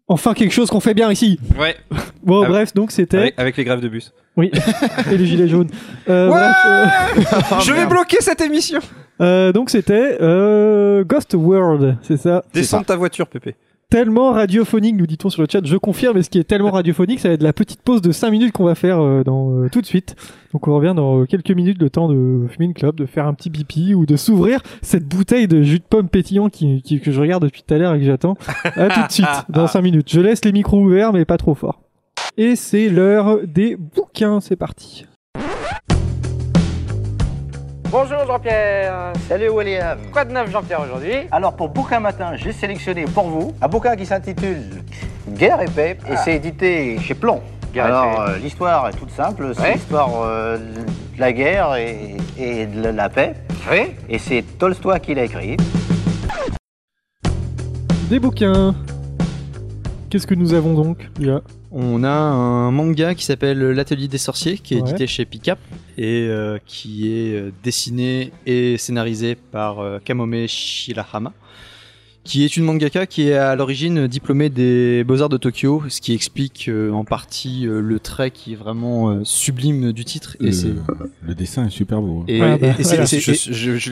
Enfin, 0.07 0.35
quelque 0.35 0.51
chose 0.51 0.69
qu'on 0.69 0.79
fait 0.79 0.93
bien 0.93 1.11
ici. 1.11 1.39
Ouais. 1.59 1.75
Bon, 2.23 2.43
Ah, 2.43 2.47
bref, 2.47 2.73
donc 2.73 2.91
c'était. 2.91 3.17
Avec, 3.17 3.33
avec 3.37 3.57
les 3.57 3.63
grèves 3.63 3.81
de 3.81 3.87
bus. 3.89 4.11
Oui. 4.35 4.51
Et 5.11 5.17
les 5.17 5.25
gilets 5.27 5.47
jaunes. 5.47 5.69
Euh, 6.09 6.27
Ouais 6.29 6.39
bref, 6.39 6.55
euh, 6.65 7.59
Je 7.65 7.71
vais 7.73 7.85
bloquer 7.85 8.17
cette 8.21 8.41
émission 8.41 8.79
euh, 9.21 9.53
donc 9.53 9.69
c'était 9.69 10.17
euh, 10.19 11.05
Ghost 11.05 11.35
World, 11.35 11.97
c'est 12.01 12.17
ça? 12.17 12.43
Descends 12.53 12.81
de 12.81 12.85
ta 12.85 12.97
voiture, 12.97 13.27
Pépé. 13.27 13.55
Tellement 13.95 14.33
radiophonique, 14.33 14.97
nous 14.97 15.07
dit-on 15.07 15.29
sur 15.29 15.41
le 15.41 15.47
chat. 15.49 15.65
Je 15.65 15.77
confirme, 15.77 16.17
et 16.17 16.21
ce 16.21 16.29
qui 16.29 16.37
est 16.37 16.43
tellement 16.43 16.71
radiophonique, 16.71 17.21
ça 17.21 17.29
va 17.29 17.33
être 17.35 17.41
la 17.41 17.53
petite 17.53 17.81
pause 17.81 18.01
de 18.01 18.11
5 18.11 18.29
minutes 18.29 18.51
qu'on 18.51 18.65
va 18.65 18.75
faire 18.75 18.99
euh, 18.99 19.23
dans, 19.23 19.51
euh, 19.53 19.69
tout 19.71 19.79
de 19.79 19.85
suite. 19.85 20.17
Donc 20.51 20.67
on 20.67 20.75
revient 20.75 20.91
dans 20.93 21.21
euh, 21.21 21.25
quelques 21.25 21.51
minutes, 21.51 21.81
le 21.81 21.89
temps 21.89 22.09
de 22.09 22.45
fumer 22.49 22.65
une 22.65 22.73
clope, 22.73 22.97
de 22.97 23.05
faire 23.05 23.25
un 23.25 23.33
petit 23.33 23.49
pipi 23.49 23.93
ou 23.93 24.05
de 24.05 24.17
s'ouvrir 24.17 24.59
cette 24.81 25.07
bouteille 25.07 25.47
de 25.47 25.63
jus 25.63 25.79
de 25.79 25.85
pomme 25.89 26.09
pétillant 26.09 26.49
qui, 26.49 26.81
qui- 26.81 26.99
que 26.99 27.09
je 27.09 27.21
regarde 27.21 27.43
depuis 27.43 27.63
tout 27.65 27.73
à 27.73 27.77
l'heure 27.77 27.93
et 27.93 27.99
que 27.99 28.05
j'attends. 28.05 28.35
À 28.65 28.89
tout 28.89 29.07
de 29.07 29.11
suite, 29.13 29.27
dans 29.49 29.65
5 29.65 29.81
minutes. 29.81 30.11
Je 30.11 30.19
laisse 30.19 30.43
les 30.43 30.51
micros 30.51 30.81
ouverts, 30.81 31.13
mais 31.13 31.23
pas 31.23 31.37
trop 31.37 31.55
fort. 31.55 31.79
Et 32.35 32.57
c'est 32.57 32.89
l'heure 32.89 33.37
des 33.47 33.77
bouquins, 33.77 34.41
c'est 34.41 34.57
parti. 34.57 35.05
Bonjour 37.97 38.25
Jean-Pierre. 38.27 39.13
Salut 39.29 39.47
William. 39.47 39.97
Quoi 40.11 40.25
de 40.25 40.33
neuf 40.33 40.51
Jean-Pierre 40.51 40.81
aujourd'hui 40.81 41.13
Alors 41.31 41.55
pour 41.55 41.69
Bouquin 41.69 42.01
Matin, 42.01 42.35
j'ai 42.35 42.51
sélectionné 42.51 43.05
pour 43.05 43.29
vous 43.29 43.53
un 43.61 43.69
bouquin 43.69 43.95
qui 43.95 44.05
s'intitule 44.05 44.83
Guerre 45.29 45.61
et 45.61 45.69
paix 45.73 45.97
et 46.11 46.17
c'est 46.17 46.35
édité 46.35 46.99
chez 46.99 47.13
Plomb. 47.13 47.41
Guerre 47.73 47.85
et 47.85 47.87
Alors 47.87 48.19
euh, 48.19 48.37
l'histoire 48.37 48.89
est 48.89 48.97
toute 48.97 49.11
simple, 49.11 49.53
c'est 49.55 49.75
l'histoire 49.75 50.09
euh, 50.25 50.57
de 50.57 51.19
la 51.21 51.31
guerre 51.31 51.75
et, 51.77 52.17
et 52.37 52.65
de 52.65 52.89
la 52.89 53.07
paix. 53.07 53.31
Oui. 53.71 53.93
Et 54.09 54.19
c'est 54.19 54.43
Tolstoy 54.59 54.99
qui 54.99 55.15
l'a 55.15 55.23
écrit. 55.23 55.55
Des 58.09 58.19
bouquins. 58.19 58.75
Qu'est-ce 60.09 60.27
que 60.27 60.35
nous 60.35 60.53
avons 60.53 60.73
donc 60.73 60.97
là 61.17 61.39
On 61.77 62.05
a 62.05 62.09
un 62.09 62.71
manga 62.71 63.15
qui 63.15 63.25
s'appelle 63.25 63.59
L'Atelier 63.59 64.07
des 64.07 64.17
Sorciers, 64.17 64.57
qui 64.57 64.75
est 64.75 64.77
Ouais. 64.81 64.87
édité 64.89 65.07
chez 65.07 65.25
Picap 65.25 65.59
et 65.97 66.25
euh, 66.29 66.57
qui 66.65 67.09
est 67.11 67.33
euh, 67.35 67.51
dessiné 67.65 68.31
et 68.45 68.77
scénarisé 68.77 69.35
par 69.35 69.79
euh, 69.81 69.99
Kamome 70.03 70.47
Shirahama, 70.47 71.33
qui 72.23 72.45
est 72.45 72.55
une 72.55 72.63
mangaka 72.63 73.05
qui 73.05 73.27
est 73.27 73.33
à 73.33 73.57
l'origine 73.57 74.07
diplômée 74.07 74.49
des 74.49 75.03
Beaux-Arts 75.03 75.27
de 75.27 75.35
Tokyo, 75.35 75.83
ce 75.89 75.99
qui 75.99 76.13
explique 76.13 76.69
euh, 76.69 76.91
en 76.91 77.03
partie 77.03 77.67
euh, 77.67 77.81
le 77.81 77.99
trait 77.99 78.31
qui 78.31 78.53
est 78.53 78.55
vraiment 78.55 79.09
euh, 79.09 79.19
sublime 79.25 79.91
du 79.91 80.05
titre. 80.05 80.37
Et 80.39 80.45
Le, 80.45 80.51
c'est 80.53 80.73
le 81.27 81.35
dessin 81.35 81.67
est 81.67 81.71
super 81.71 82.01
beau. 82.01 82.21
hein. 82.21 82.25
et- 82.29 82.41
Ah 82.41 82.57
bah, 82.57 82.67
et- 82.67 82.81
et 82.81 83.33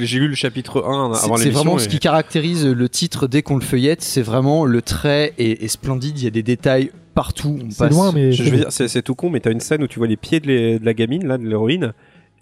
J'ai 0.05 0.19
lu 0.19 0.29
le 0.29 0.35
chapitre 0.35 0.85
1 0.87 1.15
c'est- 1.15 1.25
avant 1.25 1.35
c'est 1.35 1.49
vraiment 1.49 1.75
et- 1.77 1.81
ce 1.81 1.89
qui 1.89 1.99
caractérise 1.99 2.65
le 2.65 2.87
titre 2.87 3.27
dès 3.27 3.41
qu'on 3.41 3.55
le 3.55 3.61
feuillette, 3.61 4.01
c'est 4.01 4.21
vraiment 4.21 4.63
le 4.63 4.81
trait 4.81 5.33
est, 5.37 5.61
est 5.61 5.67
splendide, 5.67 6.17
il 6.17 6.23
y 6.23 6.27
a 6.27 6.31
des 6.31 6.43
détails 6.43 6.89
partout. 7.13 7.59
on 7.63 7.69
C'est 7.69 7.77
passe- 7.79 7.91
loin, 7.93 8.11
mais. 8.13 8.31
Je 8.31 8.43
veux 8.43 8.57
dire, 8.57 8.71
c'est 8.71 8.87
c'est 8.87 9.01
tout 9.01 9.15
con, 9.15 9.29
mais 9.29 9.39
t'as 9.39 9.51
une 9.51 9.59
scène 9.59 9.83
où 9.83 9.87
tu 9.87 9.99
vois 9.99 10.07
les 10.07 10.17
pieds 10.17 10.39
de, 10.39 10.47
les- 10.47 10.79
de 10.79 10.85
la 10.85 10.93
gamine, 10.93 11.25
là, 11.27 11.37
de 11.37 11.45
l'héroïne. 11.47 11.93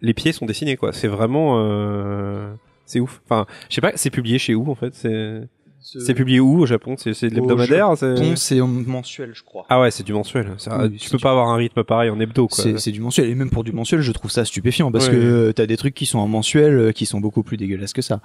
Les 0.02 0.14
pieds 0.14 0.32
sont 0.32 0.46
dessinés, 0.46 0.78
quoi. 0.78 0.94
C'est 0.94 1.08
vraiment. 1.08 1.56
euh, 1.60 2.52
C'est 2.86 3.00
ouf. 3.00 3.22
Enfin, 3.26 3.46
je 3.70 3.76
sais 3.76 3.82
pas, 3.82 3.92
c'est 3.96 4.10
publié 4.10 4.38
chez 4.40 4.56
où, 4.56 4.70
en 4.70 4.76
fait? 4.76 4.94
C'est 4.96 5.48
c'est 5.84 6.14
publié 6.14 6.40
où 6.40 6.60
au 6.62 6.66
Japon? 6.68 6.96
C'est 6.98 7.14
c'est 7.16 7.30
de 7.30 7.34
l'hebdomadaire 7.36 7.94
c'est- 7.98 8.60
mensuel, 8.62 9.32
je 9.34 9.44
crois. 9.44 9.66
Ah 9.70 9.82
ouais, 9.82 9.90
c'est 9.90 10.04
du 10.04 10.14
mensuel. 10.14 10.48
Ça- 10.58 10.78
Oui, 10.84 10.92
tu 10.92 11.00
c'est 11.06 11.12
peux 11.12 11.18
du- 11.18 11.24
pas 11.24 11.32
avoir 11.32 11.50
un 11.50 11.56
rythme 11.56 11.84
pareil 11.84 12.10
en 12.12 12.20
hebdo, 12.20 12.48
quoi. 12.48 12.64
C'est 12.64 12.78
c'est 12.80 12.92
du 12.92 13.00
mensuel 13.02 13.28
et 13.30 13.36
même 13.36 13.50
pour 13.50 13.64
du 13.64 13.72
mensuel, 13.72 14.02
je 14.02 14.12
trouve 14.12 14.30
ça 14.30 14.46
stupéfiant 14.46 14.92
parce 14.92 15.08
Ouais. 15.08 15.14
que 15.14 15.18
euh, 15.18 15.54
t'as 15.54 15.66
des 15.66 15.78
trucs 15.78 15.96
qui 15.96 16.06
sont 16.06 16.20
en 16.20 16.28
mensuel 16.28 16.74
euh, 16.78 16.92
qui 16.92 17.06
sont 17.08 17.20
beaucoup 17.20 17.42
plus 17.44 17.58
dégueulasses 17.58 17.94
que 17.94 18.04
ça. 18.04 18.20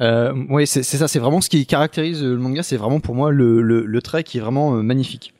Euh, 0.00 0.34
ouais, 0.50 0.66
c'est 0.66 0.82
c'est 0.82 0.96
ça, 0.98 1.08
c'est 1.08 1.18
vraiment 1.20 1.40
ce 1.40 1.48
qui 1.48 1.64
caractérise 1.66 2.22
le 2.22 2.36
manga, 2.36 2.62
c'est 2.62 2.76
vraiment 2.76 3.00
pour 3.00 3.14
moi 3.14 3.30
le, 3.30 3.62
le, 3.62 3.86
le 3.86 4.02
trait 4.02 4.24
qui 4.24 4.38
est 4.38 4.40
vraiment 4.40 4.76
euh, 4.76 4.82
magnifique. 4.82 5.32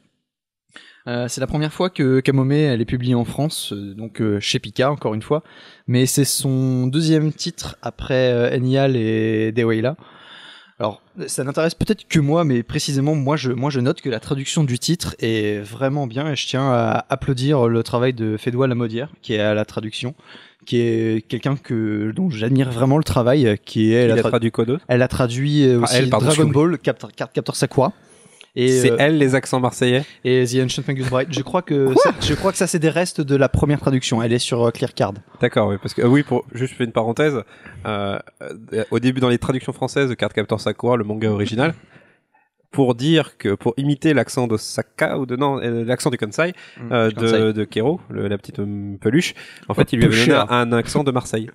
Euh, 1.08 1.28
c'est 1.28 1.40
la 1.40 1.46
première 1.46 1.72
fois 1.72 1.88
que 1.88 2.20
Kamome 2.20 2.50
elle 2.52 2.80
est 2.80 2.84
publiée 2.86 3.14
en 3.14 3.24
France, 3.24 3.72
euh, 3.72 3.94
donc 3.94 4.20
euh, 4.20 4.40
chez 4.40 4.58
Pika 4.58 4.90
encore 4.90 5.14
une 5.14 5.22
fois, 5.22 5.42
mais 5.86 6.04
c'est 6.06 6.24
son 6.24 6.88
deuxième 6.88 7.32
titre 7.32 7.76
après 7.82 8.32
euh, 8.32 8.50
Enial 8.56 8.96
et 8.96 9.52
Dewaila. 9.52 9.96
Alors, 10.78 11.00
ça 11.26 11.42
n'intéresse 11.42 11.74
peut-être 11.74 12.06
que 12.06 12.18
moi, 12.20 12.44
mais 12.44 12.62
précisément 12.62 13.14
moi 13.14 13.36
je 13.36 13.50
moi 13.52 13.70
je 13.70 13.80
note 13.80 14.00
que 14.02 14.10
la 14.10 14.20
traduction 14.20 14.62
du 14.64 14.78
titre 14.78 15.14
est 15.20 15.60
vraiment 15.60 16.06
bien 16.06 16.30
et 16.30 16.36
je 16.36 16.46
tiens 16.46 16.70
à 16.70 17.06
applaudir 17.08 17.66
le 17.68 17.82
travail 17.82 18.12
de 18.12 18.36
Fédois 18.36 18.66
Lamodière 18.66 19.08
qui 19.22 19.34
est 19.34 19.40
à 19.40 19.54
la 19.54 19.64
traduction, 19.64 20.14
qui 20.66 20.78
est 20.80 21.26
quelqu'un 21.26 21.56
que 21.56 22.12
dont 22.14 22.28
j'admire 22.30 22.70
vraiment 22.70 22.98
le 22.98 23.04
travail, 23.04 23.46
euh, 23.46 23.56
qui 23.56 23.94
est 23.94 24.02
Il 24.04 24.08
la 24.08 24.14
a 24.14 24.18
tra- 24.18 24.28
traduit 24.28 24.50
quoi 24.50 24.64
d'autre? 24.66 24.84
Elle 24.88 25.00
a 25.02 25.08
traduit 25.08 25.64
euh, 25.66 25.78
Ah, 25.80 25.84
aussi 25.84 25.96
elle, 25.96 26.10
pardon, 26.10 26.26
Dragon 26.26 26.48
Ball, 26.50 26.78
Cap- 26.78 27.06
Card 27.16 27.32
Captor 27.32 27.56
Sakura. 27.56 27.92
Et, 28.56 28.68
C'est 28.80 28.90
euh, 28.92 28.96
elle 28.98 29.18
les 29.18 29.34
accents 29.34 29.60
marseillais 29.60 30.02
et 30.24 30.44
The 30.46 30.64
Ancient 30.64 30.82
Magus 30.88 31.08
Bride. 31.10 31.28
Je 31.30 31.42
crois 31.42 31.62
que 31.62 31.94
ça, 32.02 32.12
je 32.20 32.34
crois 32.34 32.52
que 32.52 32.58
ça 32.58 32.66
c'est 32.66 32.78
des 32.78 32.88
restes 32.90 33.20
de 33.20 33.36
la 33.36 33.48
première 33.48 33.78
traduction. 33.80 34.22
Elle 34.22 34.32
est 34.32 34.38
sur 34.38 34.64
euh, 34.64 34.70
Clear 34.70 34.94
Card. 34.94 35.12
D'accord, 35.40 35.68
oui, 35.68 35.76
parce 35.80 35.92
que 35.94 36.02
euh, 36.02 36.08
oui, 36.08 36.22
pour 36.22 36.44
juste 36.54 36.72
je 36.72 36.76
fais 36.78 36.84
une 36.84 36.92
parenthèse. 36.92 37.42
Euh, 37.86 38.18
euh, 38.72 38.84
au 38.90 38.98
début, 38.98 39.20
dans 39.20 39.28
les 39.28 39.38
traductions 39.38 39.72
françaises 39.72 40.08
de 40.08 40.14
Card 40.14 40.32
Captor 40.32 40.60
Sakura, 40.60 40.96
le 40.96 41.04
manga 41.04 41.28
original, 41.30 41.74
pour 42.72 42.94
dire 42.94 43.38
que 43.38 43.54
pour 43.54 43.72
imiter 43.78 44.12
l'accent 44.12 44.46
d'Osaka 44.46 45.18
ou 45.18 45.24
de 45.26 45.36
non, 45.36 45.58
euh, 45.62 45.84
l'accent 45.84 46.10
du 46.10 46.18
Kansai 46.18 46.52
euh, 46.90 47.10
Kansai. 47.10 47.38
de, 47.38 47.52
de 47.52 47.64
Kero, 47.64 48.00
le- 48.10 48.28
la 48.28 48.36
petite 48.36 48.58
euh, 48.58 48.96
peluche, 49.00 49.34
en 49.68 49.74
fait, 49.74 49.92
il 49.92 49.98
lui 50.00 50.06
avait 50.06 50.26
donné 50.26 50.44
un 50.50 50.72
accent 50.72 51.02
de 51.04 51.10
Marseille. 51.10 51.48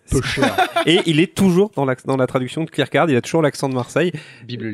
Et 0.86 1.00
il 1.06 1.20
est 1.20 1.36
toujours 1.36 1.70
dans, 1.76 1.86
dans 2.06 2.18
la 2.18 2.28
traduction 2.28 2.64
de 2.64 2.70
Clear 2.72 2.90
Card, 2.90 3.10
il 3.10 3.16
a 3.16 3.22
toujours 3.22 3.42
l'accent 3.42 3.70
de 3.70 3.76
Marseille. 3.76 4.12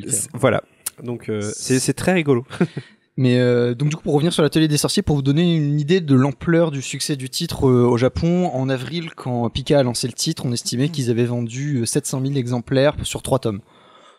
C'est- 0.08 0.30
Voilà. 0.34 0.62
Donc 1.04 1.30
euh, 1.30 1.42
c'est 1.42 1.94
très 1.94 2.14
rigolo. 2.14 2.46
Mais 3.20 3.40
euh, 3.40 3.74
donc 3.74 3.90
du 3.90 3.96
coup 3.96 4.04
pour 4.04 4.14
revenir 4.14 4.32
sur 4.32 4.44
l'atelier 4.44 4.68
des 4.68 4.78
sorciers, 4.78 5.02
pour 5.02 5.16
vous 5.16 5.24
donner 5.24 5.56
une 5.56 5.80
idée 5.80 6.02
de 6.02 6.14
l'ampleur 6.14 6.70
du 6.70 6.84
succès 6.84 7.16
du 7.16 7.30
titre 7.30 7.68
euh, 7.68 7.84
au 7.84 7.98
Japon, 7.98 8.52
en 8.54 8.70
avril 8.70 9.10
quand 9.16 9.50
Pika 9.50 9.80
a 9.80 9.84
lancé 9.84 10.08
le 10.08 10.14
titre, 10.14 10.46
on 10.46 10.52
estimait 10.52 10.90
qu'ils 10.90 11.10
avaient 11.10 11.26
vendu 11.26 11.78
euh, 11.78 11.86
700 11.86 12.22
000 12.22 12.36
exemplaires 12.36 12.96
sur 13.04 13.24
trois 13.24 13.40
tomes. 13.40 13.62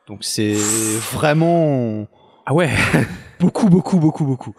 Donc 0.08 0.24
c'est 0.24 0.54
vraiment 1.12 2.08
Ah 2.44 2.54
ouais. 2.54 2.70
beaucoup 3.40 3.68
beaucoup 3.68 3.98
beaucoup 3.98 4.24
beaucoup. 4.24 4.54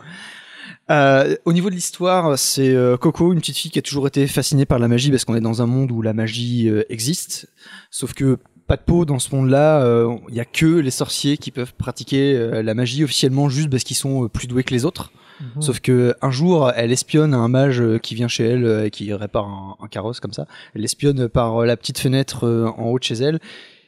Euh, 0.89 1.35
au 1.45 1.53
niveau 1.53 1.69
de 1.69 1.75
l'histoire, 1.75 2.37
c'est 2.37 2.69
euh, 2.69 2.97
Coco, 2.97 3.31
une 3.31 3.39
petite 3.39 3.57
fille 3.57 3.69
qui 3.69 3.79
a 3.79 3.81
toujours 3.81 4.07
été 4.07 4.25
fascinée 4.25 4.65
par 4.65 4.79
la 4.79 4.87
magie 4.87 5.11
parce 5.11 5.23
qu'on 5.23 5.35
est 5.35 5.41
dans 5.41 5.61
un 5.61 5.67
monde 5.67 5.91
où 5.91 6.01
la 6.01 6.13
magie 6.13 6.67
euh, 6.67 6.83
existe. 6.89 7.47
Sauf 7.91 8.13
que 8.13 8.39
pas 8.69 8.77
de 8.77 8.83
peau 8.83 9.03
dans 9.03 9.17
ce 9.17 9.35
monde-là, 9.35 9.81
euh, 9.81 10.15
il 10.29 10.35
y 10.35 10.39
a 10.39 10.45
que 10.45 10.67
les 10.67 10.91
sorciers 10.91 11.37
qui 11.37 11.49
peuvent 11.49 11.73
pratiquer 11.73 12.35
euh, 12.37 12.61
la 12.61 12.75
magie 12.75 13.03
officiellement 13.03 13.49
juste 13.49 13.67
parce 13.69 13.83
qu'ils 13.83 13.97
sont 13.97 14.25
euh, 14.25 14.27
plus 14.29 14.47
doués 14.47 14.63
que 14.63 14.73
les 14.75 14.85
autres. 14.85 15.11
Mhm. 15.41 15.61
Sauf 15.61 15.79
que 15.79 16.13
un 16.21 16.29
jour, 16.29 16.71
elle 16.75 16.91
espionne 16.91 17.33
un 17.33 17.47
mage 17.47 17.81
euh, 17.81 17.97
qui 17.97 18.13
vient 18.13 18.27
chez 18.27 18.45
elle 18.45 18.65
euh, 18.65 18.85
et 18.85 18.91
qui 18.91 19.11
répare 19.11 19.45
un, 19.45 19.75
un 19.83 19.87
carrosse 19.87 20.19
comme 20.19 20.33
ça. 20.33 20.45
Elle 20.75 20.83
espionne 20.83 21.27
par 21.27 21.61
euh, 21.63 21.65
la 21.65 21.77
petite 21.77 21.97
fenêtre 21.97 22.45
euh, 22.45 22.67
en 22.77 22.85
haut 22.91 22.99
de 22.99 23.03
chez 23.03 23.15
elle. 23.15 23.39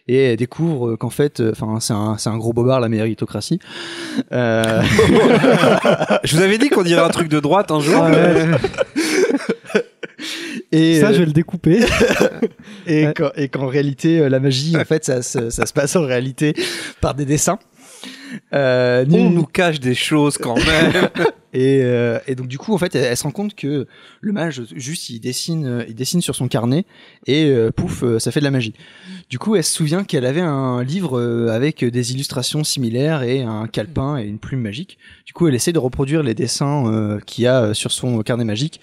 Et 0.07 0.31
elle 0.31 0.37
découvre 0.37 0.89
euh, 0.89 0.97
qu'en 0.97 1.11
fait, 1.11 1.43
enfin, 1.51 1.79
c'est 1.79 1.93
un, 1.93 2.17
c'est 2.17 2.29
un 2.29 2.37
gros 2.37 2.53
bobard 2.53 2.79
la 2.79 2.89
méritocratie. 2.89 3.59
Euh, 4.31 4.81
Je 6.23 6.35
vous 6.35 6.41
avais 6.41 6.57
dit 6.57 6.69
qu'on 6.69 6.81
dirait 6.81 7.03
un 7.03 7.09
truc 7.09 7.27
de 7.27 7.39
droite 7.39 7.69
un 7.69 7.81
jour. 7.81 8.01
Ah 8.03 8.09
ouais, 8.09 8.47
et 10.71 10.99
ça, 10.99 11.09
euh, 11.09 11.13
je 11.13 11.19
vais 11.19 11.25
le 11.25 11.31
découper. 11.33 11.79
et 12.87 13.07
Ouais. 13.07 13.13
qu'en- 13.15 13.31
et 13.35 13.47
qu'en 13.49 13.67
réalité 13.67 14.19
euh, 14.19 14.29
la 14.29 14.39
magie 14.39 14.75
en 14.77 14.85
fait 14.85 15.03
ça, 15.05 15.21
se- 15.21 15.49
ça 15.49 15.65
se 15.65 15.73
passe 15.73 15.95
en 15.95 16.05
réalité 16.05 16.53
par 17.01 17.13
des 17.15 17.25
dessins 17.25 17.59
euh, 18.53 19.05
On 19.11 19.29
nous 19.29 19.45
cache 19.45 19.79
des 19.79 19.95
choses 19.95 20.37
quand 20.37 20.55
même. 20.55 21.09
et, 21.53 21.81
euh, 21.83 22.17
et 22.27 22.35
donc 22.35 22.47
du 22.47 22.57
coup 22.57 22.73
en 22.73 22.77
fait 22.77 22.95
elle, 22.95 23.03
elle 23.03 23.17
se 23.17 23.23
rend 23.23 23.31
compte 23.31 23.55
que 23.55 23.85
le 24.21 24.31
mage 24.31 24.61
juste 24.75 25.09
il 25.09 25.19
dessine 25.19 25.65
euh, 25.65 25.83
il 25.89 25.95
dessine 25.95 26.21
sur 26.21 26.33
son 26.35 26.47
carnet 26.47 26.85
et 27.27 27.45
euh, 27.49 27.71
pouf 27.71 28.05
ça 28.19 28.31
fait 28.31 28.39
de 28.39 28.45
la 28.45 28.51
magie 28.51 28.73
du 29.29 29.37
coup 29.37 29.57
elle 29.57 29.63
se 29.65 29.73
souvient 29.73 30.05
qu'elle 30.05 30.25
avait 30.25 30.39
un 30.41 30.81
livre 30.81 31.21
avec 31.51 31.83
des 31.83 32.13
illustrations 32.13 32.63
similaires 32.63 33.23
et 33.23 33.41
un 33.41 33.67
calepin 33.67 34.17
et 34.17 34.23
une 34.23 34.39
plume 34.39 34.61
magique 34.61 34.97
du 35.25 35.33
coup 35.33 35.47
elle 35.49 35.55
essaie 35.55 35.73
de 35.73 35.79
reproduire 35.79 36.23
les 36.23 36.33
dessins 36.33 36.85
euh, 36.89 37.19
qu'il 37.25 37.43
y 37.43 37.47
a 37.47 37.73
sur 37.73 37.91
son 37.91 38.21
carnet 38.21 38.45
magique 38.45 38.79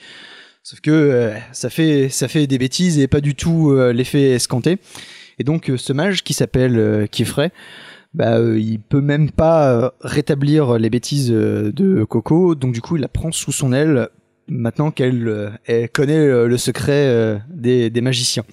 Sauf 0.68 0.82
que 0.82 0.90
euh, 0.90 1.34
ça 1.52 1.70
fait 1.70 2.10
ça 2.10 2.28
fait 2.28 2.46
des 2.46 2.58
bêtises 2.58 2.98
et 2.98 3.06
pas 3.06 3.22
du 3.22 3.34
tout 3.34 3.70
euh, 3.70 3.90
l'effet 3.94 4.32
escompté. 4.32 4.76
Et 5.38 5.42
donc 5.42 5.70
euh, 5.70 5.78
ce 5.78 5.94
mage 5.94 6.22
qui 6.22 6.34
s'appelle 6.34 6.78
euh, 6.78 7.06
Kiefray, 7.06 7.52
bah 8.12 8.36
euh, 8.36 8.60
il 8.60 8.78
peut 8.78 9.00
même 9.00 9.30
pas 9.30 9.72
euh, 9.72 9.90
rétablir 10.02 10.78
les 10.78 10.90
bêtises 10.90 11.32
euh, 11.32 11.72
de 11.72 12.04
Coco. 12.04 12.54
Donc 12.54 12.74
du 12.74 12.82
coup 12.82 12.96
il 12.96 13.00
la 13.00 13.08
prend 13.08 13.32
sous 13.32 13.50
son 13.50 13.72
aile 13.72 14.10
maintenant 14.46 14.90
qu'elle 14.90 15.26
euh, 15.26 15.48
elle 15.64 15.88
connaît 15.88 16.18
euh, 16.18 16.46
le 16.46 16.58
secret 16.58 17.06
euh, 17.06 17.38
des, 17.48 17.88
des 17.88 18.02
magiciens. 18.02 18.44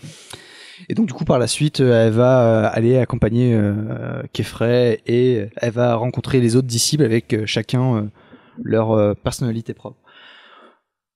Et 0.88 0.93
donc 0.93 1.07
du 1.07 1.13
coup 1.13 1.26
par 1.26 1.38
la 1.38 1.47
suite 1.47 1.82
euh, 1.82 2.07
elle 2.07 2.13
va 2.13 2.43
euh, 2.45 2.70
aller 2.72 2.97
accompagner 2.97 3.53
euh, 3.53 4.24
Kiefray 4.32 5.01
et 5.05 5.47
elle 5.57 5.72
va 5.72 5.95
rencontrer 5.95 6.39
les 6.39 6.55
autres 6.55 6.68
disciples 6.68 7.03
avec 7.03 7.34
euh, 7.34 7.45
chacun 7.45 7.97
euh, 7.97 8.01
leur 8.63 8.91
euh, 8.93 9.13
personnalité 9.16 9.74
propre. 9.74 9.97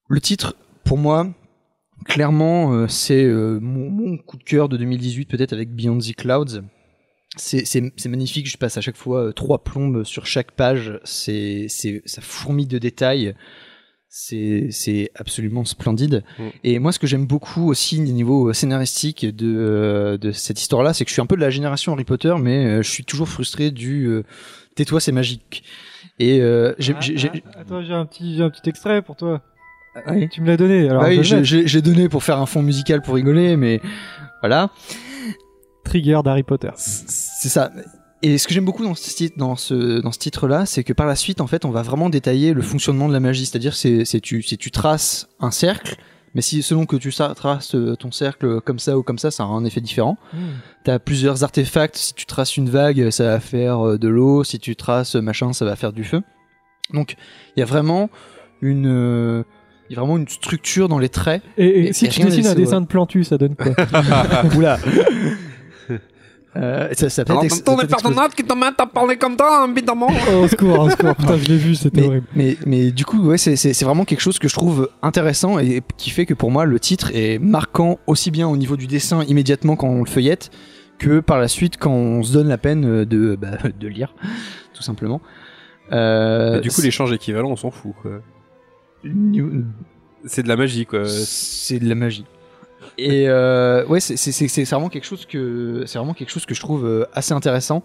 Le 0.10 0.20
titre, 0.20 0.56
pour 0.84 0.98
moi, 0.98 1.28
clairement, 2.06 2.74
euh, 2.74 2.88
c'est 2.88 3.24
euh, 3.24 3.60
mon, 3.62 3.90
mon 3.90 4.18
coup 4.18 4.38
de 4.38 4.44
cœur 4.44 4.70
de 4.70 4.78
2018, 4.78 5.26
peut-être 5.26 5.54
avec 5.54 5.74
Beyond 5.74 6.00
the 6.00 6.16
Clouds. 6.16 6.62
C'est 7.38 8.08
magnifique, 8.08 8.50
je 8.50 8.58
passe 8.58 8.78
à 8.78 8.82
chaque 8.82 8.98
fois 8.98 9.26
euh, 9.28 9.32
trois 9.32 9.64
plombes 9.64 10.04
sur 10.04 10.26
chaque 10.26 10.52
page, 10.52 11.00
c'est 11.04 11.68
ça 11.70 12.22
fourmille 12.22 12.66
de 12.68 12.80
détails, 12.80 13.36
c'est 14.10 15.12
absolument 15.16 15.64
splendide. 15.64 16.24
Mm. 16.40 16.44
Et 16.64 16.80
moi, 16.80 16.92
ce 16.92 16.98
que 16.98 17.06
j'aime 17.06 17.28
beaucoup 17.28 17.70
aussi 17.70 18.00
au 18.00 18.04
niveau 18.04 18.52
scénaristique 18.54 19.26
de, 19.26 20.18
de 20.20 20.32
cette 20.32 20.60
histoire-là, 20.60 20.94
c'est 20.94 21.06
que 21.06 21.10
je 21.10 21.14
suis 21.14 21.22
un 21.22 21.28
peu 21.28 21.36
de 21.36 21.42
la 21.42 21.52
génération 21.52 21.94
Harry 21.94 22.04
Potter, 22.04 22.34
mais 22.42 22.82
je 22.82 22.90
suis 22.90 23.04
toujours 23.06 23.30
frustré 23.30 23.70
du 23.70 24.08
euh, 24.08 24.24
tais-toi, 24.76 25.00
c'est 25.00 25.12
magique. 25.12 25.64
Et 26.18 26.42
euh, 26.42 26.74
j'ai- 26.80 26.96
Ah, 26.96 27.32
ah, 27.56 27.60
Attends, 27.60 27.84
j'ai 27.84 27.94
un 27.94 28.06
petit, 28.08 28.36
j'ai 28.36 28.44
un 28.44 28.50
petit 28.50 28.68
extrait 28.68 29.02
pour 29.04 29.16
toi. 29.16 29.42
Oui. 30.12 30.30
Tu 30.30 30.42
me 30.42 30.48
l'as 30.48 30.58
donné. 30.58 30.90
Alors, 30.90 31.04
Ah 31.04 31.12
je 31.12 31.36
oui, 31.38 31.66
j'ai- 31.68 31.82
donné 31.82 32.10
pour 32.10 32.24
faire 32.24 32.40
un 32.40 32.46
fond 32.46 32.62
musical 32.62 33.02
pour 33.02 33.16
rigoler, 33.16 33.56
mais 33.58 33.82
voilà, 34.42 34.70
Trigger 35.84 36.20
d'Harry 36.24 36.44
Potter. 36.44 36.70
c'est 36.76 37.50
ça. 37.50 37.72
Et 38.22 38.38
ce 38.38 38.48
que 38.48 38.54
j'aime 38.54 38.66
beaucoup 38.66 38.84
dans 38.84 38.96
ce, 38.96 39.38
dans 39.38 39.56
ce, 39.56 40.02
dans 40.02 40.12
ce 40.12 40.20
titre-là, 40.20 40.66
c'est 40.66 40.84
que 40.84 40.92
par 40.94 41.08
la 41.08 41.16
suite, 41.16 41.40
en 41.40 41.48
fait, 41.48 41.64
on 41.64 41.72
va 41.72 41.82
vraiment 41.84 42.10
détailler 42.10 42.54
le 42.54 42.62
fonctionnement 42.62 43.08
de 43.08 43.14
la 43.14 43.22
magie. 43.22 43.46
C'est-à-dire, 43.46 43.74
c'est, 43.76 44.04
tu, 44.22 44.42
c'est 44.44 44.58
tu 44.58 44.72
traces 44.72 45.30
un 45.40 45.52
cercle, 45.52 45.96
mais 46.36 46.42
si 46.42 46.62
selon 46.62 46.86
que 46.86 46.98
tu 46.98 47.12
traces 47.14 47.76
euh, 47.76 47.96
ton 47.96 48.12
cercle 48.12 48.60
comme 48.60 48.78
ça 48.78 48.98
ou 48.98 49.04
comme 49.04 49.18
ça, 49.18 49.32
ça 49.32 49.44
a 49.44 49.46
un 49.48 49.64
effet 49.64 49.80
différent. 49.80 50.18
Hmm. 50.34 50.38
T'as 50.84 51.00
plusieurs 51.00 51.44
artefacts. 51.46 51.96
Si 51.96 52.14
tu 52.14 52.26
traces 52.26 52.58
une 52.58 52.70
vague, 52.70 53.10
ça 53.10 53.24
va 53.24 53.40
faire 53.40 53.80
euh, 53.88 53.98
de 53.98 54.10
l'eau. 54.10 54.44
Si 54.44 54.60
tu 54.60 54.76
traces 54.76 55.16
euh, 55.16 55.22
machin, 55.22 55.54
ça 55.54 55.64
va 55.64 55.78
faire 55.78 55.94
du 55.94 56.04
feu. 56.04 56.22
Donc, 56.94 57.16
il 57.56 57.62
y 57.62 57.64
a 57.64 57.66
vraiment 57.66 58.10
une, 58.62 58.86
euh, 58.88 59.44
il 59.90 59.96
y 59.96 59.98
a 59.98 60.02
vraiment 60.02 60.18
une 60.18 60.28
structure 60.28 60.88
dans 60.90 61.00
les 61.00 61.10
traits. 61.10 61.42
Et, 61.58 61.66
et 61.66 61.88
Et- 61.90 61.94
si 61.94 62.06
et 62.06 62.10
tu 62.10 62.20
rien 62.22 62.30
dessines 62.30 62.48
un 62.48 62.56
dessin 62.56 62.82
de 62.82 62.86
Plantu, 62.86 63.24
ça 63.24 63.38
donne 63.38 63.56
quoi 63.56 63.74
Oula. 64.58 64.78
Euh, 66.58 66.90
ça, 66.94 67.10
ça 67.10 67.24
peut 67.26 67.34
être 67.34 67.44
ex- 67.44 67.56
ça 67.58 67.62
peut 67.64 67.72
être 67.84 67.94
explosif. 67.94 68.36
qui 68.36 68.44
te 68.44 68.54
mettent 68.56 68.80
à 68.80 68.88
parler 68.88 69.18
comme 69.18 69.38
ça, 69.38 69.68
évidemment. 69.70 70.08
Oh, 70.32 70.44
au 70.44 70.48
secours, 70.48 70.80
au 70.80 70.90
secours. 70.90 71.16
Putain, 71.16 71.38
je 71.38 71.46
l'ai 71.48 71.58
vu, 71.58 71.76
c'était 71.76 72.02
mais, 72.02 72.08
horrible. 72.08 72.26
mais, 72.36 72.58
mais 72.66 72.92
du 72.92 73.06
coup, 73.06 73.20
ouais, 73.28 73.38
c'est, 73.38 73.56
c'est, 73.56 73.74
c'est 73.74 73.86
vraiment 73.86 74.04
quelque 74.04 74.20
chose 74.22 74.40
que 74.40 74.48
je 74.48 74.56
trouve 74.56 74.90
intéressant 75.04 75.60
et 75.60 75.82
qui 75.98 76.10
fait 76.10 76.26
que 76.26 76.34
pour 76.34 76.50
moi, 76.50 76.66
le 76.66 76.80
titre 76.80 77.12
est 77.14 77.38
marquant 77.38 78.00
aussi 78.08 78.32
bien 78.32 78.48
au 78.48 78.58
niveau 78.58 78.78
du 78.78 78.88
dessin 78.88 79.24
immédiatement 79.26 79.76
quand 79.76 79.88
on 79.90 80.00
le 80.04 80.10
feuillette 80.10 80.50
que 80.98 81.20
par 81.20 81.38
la 81.40 81.48
suite 81.48 81.78
quand 81.78 81.92
on 81.92 82.24
se 82.24 82.34
donne 82.34 82.48
la 82.50 82.58
peine 82.58 83.06
de, 83.06 83.36
bah, 83.40 83.52
de 83.80 83.88
lire, 83.88 84.16
tout 84.74 84.82
simplement. 84.84 85.22
Euh, 85.92 86.60
du 86.62 86.72
coup, 86.72 86.82
l'échange 86.82 87.14
équivalent, 87.14 87.50
on 87.52 87.56
s'en 87.58 87.70
fout. 87.72 87.94
quoi. 88.02 88.22
C'est 90.26 90.44
de 90.44 90.48
la 90.48 90.56
magie, 90.58 90.86
quoi. 90.86 91.06
c'est 91.08 91.80
de 91.80 91.88
la 91.88 91.96
magie. 91.96 92.26
Et 92.98 93.30
euh, 93.30 93.86
ouais, 93.86 94.00
c'est 94.00 94.18
c'est- 94.18 94.32
c'est- 94.32 94.48
c'est 94.48 94.64
vraiment 94.66 94.90
quelque 94.90 95.06
chose 95.06 95.26
que 95.26 95.84
c'est 95.86 95.98
vraiment 95.98 96.14
quelque 96.14 96.32
chose 96.32 96.46
que 96.46 96.54
je 96.54 96.60
trouve 96.60 96.86
euh, 96.86 97.06
assez 97.14 97.34
intéressant. 97.34 97.84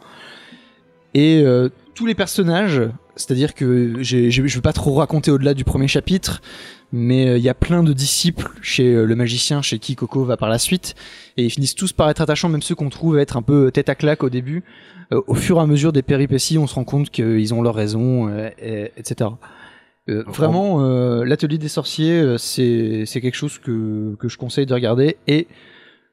Et 1.14 1.42
euh, 1.44 1.68
tous 1.94 2.06
les 2.06 2.14
personnages, 2.16 2.82
c'est-à-dire 3.14 3.54
que 3.54 4.02
je 4.02 4.54
veux 4.56 4.60
pas 4.60 4.72
trop 4.72 4.94
raconter 4.94 5.30
au-delà 5.30 5.54
du 5.54 5.62
premier 5.62 5.86
chapitre, 5.86 6.42
mais 6.92 7.28
euh, 7.28 7.38
il 7.38 7.44
y 7.44 7.48
a 7.48 7.54
plein 7.54 7.84
de 7.84 7.92
disciples 7.92 8.50
chez 8.62 8.92
euh, 8.92 9.04
le 9.04 9.14
magicien, 9.14 9.62
chez 9.62 9.78
qui 9.78 9.94
Coco 9.94 10.24
va 10.24 10.36
par 10.36 10.48
la 10.48 10.58
suite, 10.58 10.96
et 11.36 11.44
ils 11.44 11.50
finissent 11.50 11.76
tous 11.76 11.92
par 11.92 12.10
être 12.10 12.20
attachants, 12.20 12.48
même 12.48 12.62
ceux 12.62 12.74
qu'on 12.74 12.90
trouve 12.90 13.18
être 13.18 13.36
un 13.36 13.42
peu 13.42 13.70
tête 13.70 13.88
à 13.88 13.94
claque 13.94 14.24
au 14.24 14.30
début. 14.30 14.64
Au 15.28 15.34
fur 15.34 15.58
et 15.58 15.60
à 15.60 15.66
mesure 15.66 15.92
des 15.92 16.02
péripéties, 16.02 16.58
on 16.58 16.66
se 16.66 16.74
rend 16.74 16.82
compte 16.84 17.10
qu'ils 17.10 17.54
ont 17.54 17.62
leur 17.62 17.74
raison, 17.76 18.28
euh, 18.28 18.48
et- 18.60 18.90
etc. 18.96 19.30
Euh, 20.08 20.22
vraiment, 20.26 20.84
euh, 20.84 21.24
l'atelier 21.24 21.58
des 21.58 21.68
sorciers, 21.68 22.20
euh, 22.20 22.36
c'est 22.36 23.04
c'est 23.06 23.20
quelque 23.20 23.36
chose 23.36 23.58
que 23.58 24.14
que 24.16 24.28
je 24.28 24.36
conseille 24.36 24.66
de 24.66 24.74
regarder 24.74 25.16
et 25.26 25.46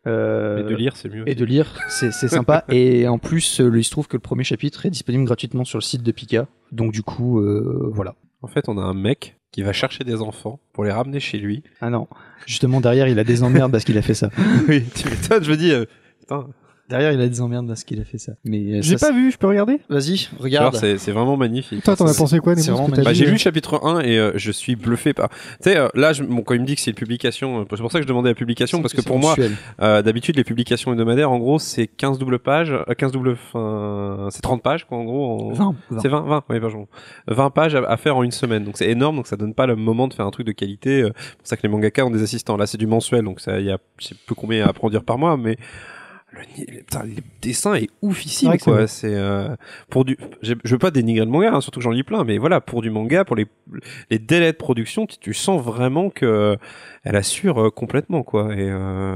Euh, 0.07 0.63
de 0.63 0.75
lire, 0.75 0.95
c'est 0.95 1.09
mieux. 1.09 1.27
Et 1.29 1.35
de 1.35 1.45
lire, 1.45 1.67
c'est 1.87 2.11
c'est 2.11 2.27
sympa. 2.27 2.63
et 2.69 3.07
en 3.07 3.19
plus, 3.19 3.59
il 3.59 3.83
se 3.83 3.91
trouve 3.91 4.07
que 4.07 4.17
le 4.17 4.21
premier 4.21 4.43
chapitre 4.43 4.85
est 4.85 4.89
disponible 4.89 5.25
gratuitement 5.25 5.63
sur 5.63 5.77
le 5.77 5.83
site 5.83 6.01
de 6.01 6.11
Pika. 6.11 6.47
Donc 6.71 6.91
du 6.91 7.03
coup, 7.03 7.39
euh, 7.39 7.91
voilà. 7.93 8.15
En 8.41 8.47
fait, 8.47 8.67
on 8.67 8.77
a 8.79 8.81
un 8.81 8.95
mec 8.95 9.37
qui 9.51 9.61
va 9.61 9.73
chercher 9.73 10.03
des 10.03 10.21
enfants 10.21 10.59
pour 10.73 10.85
les 10.85 10.91
ramener 10.91 11.19
chez 11.19 11.37
lui. 11.37 11.61
Ah 11.81 11.89
non, 11.91 12.07
justement 12.47 12.81
derrière, 12.81 13.07
il 13.09 13.19
a 13.19 13.23
des 13.23 13.43
emmerdes 13.43 13.71
parce 13.71 13.83
qu'il 13.83 13.97
a 13.97 14.01
fait 14.01 14.15
ça. 14.15 14.29
oui, 14.67 14.83
tu 14.95 15.07
m'étonnes, 15.07 15.43
je 15.43 15.51
me 15.51 15.57
dis, 15.57 15.71
euh, 15.71 15.85
putain, 16.19 16.47
Derrière, 16.89 17.13
il 17.13 17.21
a 17.21 17.27
des 17.29 17.39
emmerdes 17.41 17.67
parce 17.67 17.83
qu'il 17.85 17.99
a 18.01 18.03
fait 18.03 18.17
ça. 18.17 18.33
Mais 18.43 18.57
euh, 18.59 18.81
J'ai 18.81 18.97
ça, 18.97 19.07
pas 19.07 19.13
vu, 19.13 19.31
je 19.31 19.37
peux 19.37 19.47
regarder? 19.47 19.79
Vas-y, 19.89 20.27
regarde. 20.39 20.75
c'est 20.75 20.97
c'est 20.97 21.11
vraiment 21.13 21.37
magnifique. 21.37 21.83
Toi, 21.83 21.95
t'en 21.95 22.05
as 22.05 22.13
pensé 22.13 22.39
quoi, 22.39 22.53
c'est 22.55 22.63
Nemo, 22.63 22.65
ce 22.65 22.71
vraiment 22.81 22.89
que 22.91 22.95
t'as 22.97 23.03
Bah, 23.03 23.13
dit, 23.13 23.19
j'ai 23.19 23.25
lu 23.25 23.31
le 23.31 23.37
chapitre 23.37 23.79
1 23.85 24.01
et 24.01 24.17
euh, 24.19 24.31
je 24.35 24.51
suis 24.51 24.75
bluffé 24.75 25.13
par. 25.13 25.29
Tu 25.29 25.35
sais, 25.61 25.77
euh, 25.77 25.87
là, 25.95 26.11
je, 26.11 26.23
bon, 26.23 26.41
quand 26.41 26.53
il 26.53 26.59
me 26.61 26.65
dit 26.65 26.75
que 26.75 26.81
c'est 26.81 26.91
une 26.91 26.95
publication, 26.97 27.59
euh, 27.61 27.63
c'est 27.69 27.77
pour 27.81 27.91
ça 27.91 27.99
que 27.99 28.03
je 28.03 28.07
demandais 28.09 28.29
la 28.29 28.35
publication, 28.35 28.81
parce 28.81 28.93
que 28.93 29.01
pour 29.01 29.19
moi, 29.19 29.35
euh, 29.81 30.01
d'habitude, 30.01 30.35
les 30.35 30.43
publications 30.43 30.91
hebdomadaires, 30.91 31.31
en 31.31 31.39
gros, 31.39 31.59
c'est 31.59 31.87
15 31.87 32.19
doubles 32.19 32.39
pages, 32.39 32.71
euh, 32.73 32.93
15 32.93 33.11
doubles, 33.13 33.31
enfin, 33.41 34.27
c'est 34.31 34.41
30 34.41 34.61
pages, 34.61 34.85
quoi, 34.85 34.97
en 34.97 35.03
gros. 35.05 35.51
en- 35.51 35.53
20, 35.53 35.75
20. 35.91 35.99
C'est 36.01 36.09
20, 36.09 36.21
20, 36.21 36.43
oui, 36.49 36.59
pardon. 36.59 36.87
20 37.27 37.49
pages 37.51 37.75
à, 37.75 37.79
à 37.89 37.97
faire 37.97 38.17
en 38.17 38.23
une 38.23 38.31
semaine. 38.31 38.65
Donc 38.65 38.77
c'est 38.77 38.89
énorme, 38.89 39.15
donc 39.15 39.27
ça 39.27 39.37
donne 39.37 39.53
pas 39.53 39.65
le 39.65 39.75
moment 39.75 40.07
de 40.07 40.13
faire 40.13 40.25
un 40.25 40.31
truc 40.31 40.45
de 40.47 40.51
qualité. 40.51 41.03
euh, 41.03 41.11
C'est 41.15 41.37
pour 41.37 41.47
ça 41.47 41.57
que 41.57 41.63
les 41.63 41.69
mangaka 41.69 42.05
ont 42.05 42.09
des 42.11 42.21
assistants. 42.23 42.57
Là, 42.57 42.65
c'est 42.67 42.77
du 42.77 42.87
mensuel, 42.87 43.23
donc 43.23 43.39
ça, 43.39 43.59
il 43.59 43.65
y 43.67 43.71
a, 43.71 43.77
je 43.99 44.07
sais 44.07 44.15
plus 44.25 44.35
combien 44.35 44.67
à 44.67 44.73
produire 44.73 45.03
par 45.03 45.17
mois, 45.17 45.37
mais 45.37 45.55
le, 46.57 46.79
putain, 46.79 47.03
le 47.03 47.21
dessin 47.41 47.75
est 47.75 47.89
oufissime, 48.01 48.57
quoi. 48.57 48.87
C'est, 48.87 49.13
euh, 49.13 49.55
pour 49.89 50.05
du, 50.05 50.17
je 50.41 50.53
veux 50.65 50.77
pas 50.77 50.91
dénigrer 50.91 51.25
le 51.25 51.31
manga, 51.31 51.53
hein, 51.53 51.61
surtout 51.61 51.79
que 51.79 51.83
j'en 51.83 51.91
lis 51.91 52.03
plein, 52.03 52.23
mais 52.23 52.37
voilà, 52.37 52.61
pour 52.61 52.81
du 52.81 52.89
manga, 52.89 53.25
pour 53.25 53.35
les, 53.35 53.47
les 54.09 54.19
délais 54.19 54.51
de 54.51 54.57
production, 54.57 55.05
tu, 55.05 55.17
tu 55.17 55.33
sens 55.33 55.61
vraiment 55.61 56.09
que 56.09 56.57
elle 57.03 57.15
assure 57.15 57.59
euh, 57.59 57.69
complètement, 57.69 58.23
quoi. 58.23 58.53
Et, 58.53 58.69
euh, 58.69 59.15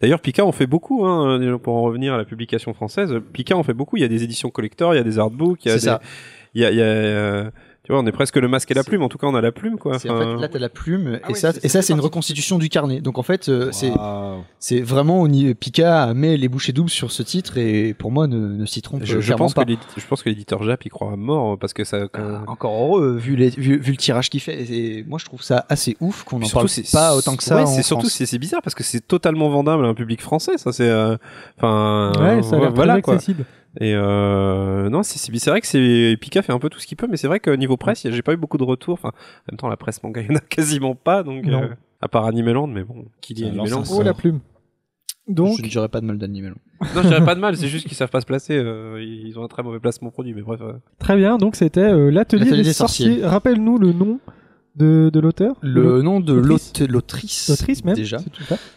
d'ailleurs, 0.00 0.20
Pika 0.20 0.44
en 0.44 0.52
fait 0.52 0.66
beaucoup, 0.66 1.06
hein, 1.06 1.58
pour 1.62 1.74
en 1.74 1.82
revenir 1.82 2.14
à 2.14 2.16
la 2.16 2.24
publication 2.24 2.74
française. 2.74 3.14
Pika 3.32 3.56
en 3.56 3.62
fait 3.62 3.74
beaucoup. 3.74 3.96
Il 3.96 4.00
y 4.00 4.04
a 4.04 4.08
des 4.08 4.24
éditions 4.24 4.50
collector, 4.50 4.94
il 4.94 4.96
y 4.96 5.00
a 5.00 5.04
des 5.04 5.18
artbooks, 5.18 5.64
il 5.64 5.68
y 5.68 5.72
a 5.72 5.74
des, 5.74 5.80
ça. 5.80 6.00
il 6.54 6.62
y 6.62 6.64
a, 6.64 6.70
il 6.70 6.76
y 6.76 6.82
a, 6.82 6.84
euh, 6.84 7.50
tu 7.90 7.94
vois, 7.94 8.02
on 8.02 8.06
est 8.06 8.12
presque 8.12 8.36
le 8.36 8.46
masque 8.48 8.70
et 8.70 8.74
la 8.74 8.84
plume. 8.84 9.02
En 9.02 9.08
tout 9.08 9.18
cas, 9.18 9.26
on 9.26 9.34
a 9.34 9.40
la 9.40 9.50
plume, 9.52 9.76
quoi. 9.78 9.98
C'est 9.98 10.08
en 10.08 10.14
Enfin, 10.16 10.36
fait 10.36 10.40
là 10.42 10.48
t'as 10.48 10.58
la 10.60 10.68
plume 10.68 11.18
Ah 11.24 11.28
et 11.30 11.32
oui, 11.32 11.38
ça 11.38 11.52
c'est- 11.52 11.64
et 11.64 11.68
ça 11.68 11.82
c'est 11.82 11.92
une 11.92 12.00
reconstitution 12.00 12.58
du 12.58 12.68
carnet. 12.68 13.00
Donc 13.00 13.18
en 13.18 13.22
fait 13.22 13.48
euh, 13.48 13.70
c'est 13.72 13.92
c'est 14.58 14.80
vraiment 14.80 15.20
au 15.20 15.28
niveau 15.28 15.54
Pika 15.54 16.14
met 16.14 16.36
les 16.36 16.48
bouchées 16.48 16.72
doubles 16.72 16.90
sur 16.90 17.10
ce 17.10 17.22
titre 17.22 17.58
et 17.58 17.94
pour 17.94 18.12
moi 18.12 18.26
ne, 18.26 18.36
ne 18.38 18.66
s'y 18.66 18.80
trompe 18.82 19.02
je, 19.04 19.20
je 19.20 19.34
pense 19.34 19.54
pas. 19.54 19.64
que 19.64 19.72
je 19.96 20.06
pense 20.06 20.22
que 20.22 20.28
l'éditeur 20.28 20.62
Jap 20.62 20.84
y 20.84 20.88
croit 20.88 21.12
à 21.12 21.16
mort 21.16 21.58
parce 21.58 21.72
que 21.72 21.84
ça. 21.84 22.06
quand- 22.12 22.20
Ah, 22.22 22.44
encore 22.46 22.72
heureux 22.74 23.16
vu, 23.16 23.34
les, 23.36 23.50
vu, 23.50 23.78
vu 23.78 23.90
le 23.92 23.96
tirage 23.98 24.30
qu'il 24.30 24.40
fait 24.40 24.62
et 24.70 25.04
moi 25.08 25.18
je 25.18 25.24
trouve 25.24 25.42
ça 25.42 25.66
assez 25.68 25.96
ouf 26.00 26.22
qu'on 26.24 26.36
en 26.42 26.48
parle 26.48 26.68
pas 26.92 27.16
autant 27.16 27.36
que 27.36 27.42
ça 27.42 27.56
Ouais, 27.56 27.66
c'est 27.66 27.82
surtout 27.82 28.08
c'est 28.08 28.38
bizarre 28.38 28.62
parce 28.62 28.74
que 28.74 28.84
c'est 28.84 29.00
totalement 29.06 29.48
vendable 29.48 29.84
à 29.84 29.88
un 29.88 29.94
public 29.94 30.20
français. 30.22 30.56
Ça 30.58 30.72
c'est, 30.72 30.88
euh, 30.88 31.16
enfin, 31.58 32.12
Ouais, 32.20 32.42
ça 32.42 32.56
a 32.56 32.60
l'air 32.60 32.72
voilà 32.72 33.00
quoi. 33.00 33.14
accessible. 33.14 33.44
Et 33.78 33.94
euh, 33.94 34.88
non, 34.90 35.02
c'est 35.04 35.46
vrai 35.50 35.60
que 35.60 35.66
c'est 35.66 36.16
Pika 36.20 36.42
fait 36.42 36.52
un 36.52 36.58
peu 36.58 36.68
tout 36.70 36.80
ce 36.80 36.86
qu'il 36.86 36.96
peut, 36.96 37.06
mais 37.08 37.16
c'est 37.16 37.28
vrai 37.28 37.38
que 37.38 37.50
niveau 37.50 37.76
presse, 37.76 38.06
j'ai 38.08 38.22
pas 38.22 38.32
eu 38.32 38.36
beaucoup 38.36 38.58
de 38.58 38.64
retours. 38.64 38.94
Enfin, 38.94 39.10
en 39.10 39.52
même 39.52 39.58
temps, 39.58 39.68
la 39.68 39.76
presse 39.76 40.02
manga, 40.02 40.20
il 40.28 40.28
y 40.28 40.32
en 40.32 40.36
a 40.36 40.40
quasiment 40.40 40.94
pas, 40.96 41.22
donc 41.22 41.44
Non. 41.44 41.62
euh, 41.62 41.68
à 42.00 42.08
part 42.08 42.24
Animeland, 42.26 42.66
mais 42.66 42.82
bon, 42.82 43.04
qui 43.20 43.34
dit 43.34 43.44
Animeland 43.44 43.84
Oh, 43.92 44.02
la 44.02 44.14
plume. 44.14 44.40
Donc, 45.28 45.58
je 45.58 45.62
ne 45.62 45.68
dirais 45.68 45.88
pas 45.88 46.00
de 46.00 46.06
mal 46.06 46.18
d'animal. 46.18 46.54
Non, 46.96 47.02
je 47.02 47.08
dirais 47.08 47.24
pas 47.24 47.34
de 47.36 47.40
mal, 47.40 47.56
c'est 47.56 47.68
juste 47.68 47.86
qu'ils 47.86 47.96
savent 47.96 48.10
pas 48.10 48.20
se 48.22 48.26
placer. 48.26 48.56
euh, 48.56 49.00
ils 49.00 49.38
ont 49.38 49.44
un 49.44 49.48
très 49.48 49.62
mauvais 49.62 49.78
placement 49.78 50.10
produit, 50.10 50.34
mais 50.34 50.42
bref. 50.42 50.60
euh. 50.62 50.72
très 50.98 51.16
bien. 51.16 51.36
Donc, 51.38 51.54
c'était 51.54 51.80
euh, 51.92 52.10
l'atelier 52.10 52.50
des, 52.50 52.62
des 52.62 52.72
sorciers. 52.72 53.06
sorciers. 53.06 53.26
Rappelle-nous 53.26 53.78
le 53.78 53.92
nom 53.92 54.18
de, 54.76 55.10
de 55.12 55.20
l'auteur. 55.20 55.56
Le 55.60 56.00
nom 56.02 56.18
de 56.20 56.32
l'autrice. 56.32 56.88
l'autrice 56.88 57.48
L'autrice 57.50 57.84
même. 57.84 57.94
déjà 57.94 58.16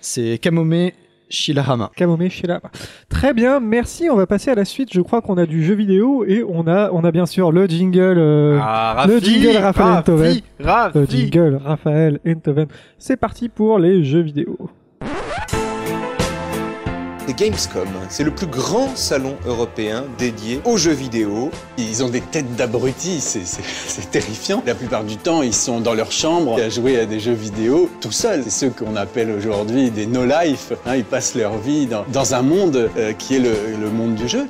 c'est 0.02 0.38
Kamome 0.38 0.90
Shirahama. 1.34 1.90
Kamome 1.96 2.30
Shira. 2.30 2.62
Très 3.10 3.34
bien, 3.34 3.60
merci. 3.60 4.10
On 4.10 4.16
va 4.16 4.28
passer 4.28 4.52
à 4.52 4.56
la 4.56 4.66
suite. 4.66 4.90
Je 4.94 5.02
crois 5.02 5.22
qu'on 5.22 5.38
a 5.38 5.46
du 5.46 5.64
jeu 5.64 5.74
vidéo 5.74 6.24
et 6.26 6.44
on 6.48 6.68
a, 6.68 6.92
on 6.92 7.04
a 7.04 7.12
bien 7.12 7.26
sûr 7.26 7.52
le 7.52 7.66
jingle. 7.68 8.16
euh, 8.18 8.60
Ah, 8.62 9.06
le 9.08 9.20
jingle 9.20 9.58
Raphaël 9.58 9.98
Enthoven. 9.98 10.36
Le 10.60 10.66
Rafi. 10.66 11.08
jingle 11.10 11.60
Raphaël 11.64 12.20
Enthoven. 12.28 12.68
C'est 12.98 13.18
parti 13.18 13.50
pour 13.50 13.80
les 13.80 14.04
jeux 14.04 14.22
vidéo. 14.22 14.58
C'est 17.26 17.38
Gamescom, 17.38 17.88
c'est 18.10 18.26
le 18.26 18.32
plus 18.32 18.48
grand 18.48 18.94
salon 18.98 19.38
européen 19.46 20.04
dédié 20.18 20.60
aux 20.66 20.76
jeux 20.76 20.92
vidéo. 20.92 21.52
Ils 21.78 22.04
ont 22.04 22.10
des 22.10 22.20
têtes 22.20 22.54
d'abrutis, 22.58 23.22
c'est- 23.22 24.12
terrifiant. 24.12 24.62
La 24.66 24.76
plupart 24.76 25.04
du 25.06 25.16
temps, 25.18 25.42
ils 25.42 25.54
sont 25.56 25.80
dans 25.80 25.94
leur 25.94 26.12
chambre 26.12 26.60
à 26.62 26.68
jouer 26.70 27.00
à 27.00 27.06
des 27.06 27.20
jeux 27.22 27.32
vidéo 27.34 27.90
tout 28.02 28.12
seuls. 28.12 28.44
C'est 28.44 28.50
ceux 28.50 28.70
qu'on 28.72 28.96
appelle 28.98 29.32
aujourd'hui 29.32 29.90
des 29.90 30.06
no-life. 30.06 30.74
hein. 30.86 30.96
ils 30.98 31.06
passent 31.06 31.36
leur 31.36 31.58
vie 31.58 31.86
dans, 31.88 32.04
dans 32.12 32.34
un 32.36 32.42
monde 32.42 32.90
euh, 32.98 33.14
qui 33.14 33.36
est 33.36 33.40
le, 33.40 33.54
le 33.80 33.90
monde 33.90 34.16
du 34.16 34.28
jeu. 34.28 34.48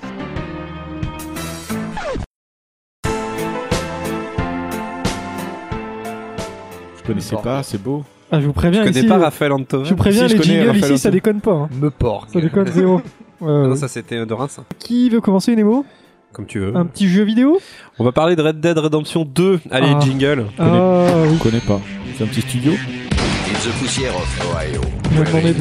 Je 6.98 7.04
connaissais 7.08 7.36
pas, 7.44 7.64
c'est 7.64 7.78
beau. 7.82 8.04
Ah, 8.36 8.42
je 8.42 8.48
vous 8.48 8.54
préviens 8.54 8.84
Je 8.84 8.90
ici. 8.90 9.00
connais 9.02 9.10
pas 9.10 9.20
euh, 9.20 9.24
Raphaël 9.26 9.52
Antoven. 9.52 9.86
je 9.86 9.90
vous 9.92 9.96
préviens, 9.96 10.28
Si, 10.28 10.34
les 10.34 10.40
connais 10.40 10.54
jingles 10.56 10.68
Raphaël 10.72 10.92
ici, 10.94 10.98
ça 11.02 11.10
Antoven. 11.10 11.12
déconne 11.12 11.42
pas. 11.42 11.52
hein. 11.52 11.70
Me 11.80 11.90
porc. 11.92 12.28
Ça 12.34 12.42
déconne 12.42 12.68
zéro. 12.74 13.02
Ah 13.42 13.46
Euh, 13.46 13.68
non, 13.68 13.76
ça 13.76 13.88
c'était 13.88 14.26
de 14.26 14.34
Reims, 14.34 14.60
Qui 14.80 15.10
veut 15.10 15.22
commencer, 15.22 15.56
Nemo 15.56 15.86
comme 16.32 16.48
tu 16.48 16.58
veux. 16.60 16.76
Un 16.76 16.88
petit 16.88 17.08
jeu 17.10 17.22
vidéo 17.24 17.60
On 18.00 18.04
va 18.04 18.12
parler 18.12 18.36
de 18.36 18.42
Red 18.42 18.60
Dead 18.60 18.76
Redemption 18.76 19.24
2. 19.24 19.60
Allez, 19.70 19.92
Ah. 19.96 20.00
jingle. 20.00 20.46
Ah 20.58 20.64
oui. 21.28 21.36
Je 21.38 21.44
connais 21.44 21.60
pas. 21.60 21.80
C'est 22.18 22.24
un 22.24 22.28
petit 22.28 22.42
studio. 22.42 22.72
In 22.72 23.70
the 23.70 23.80
poussière 23.80 24.16
of 24.16 24.52
Ohio, 24.52 24.82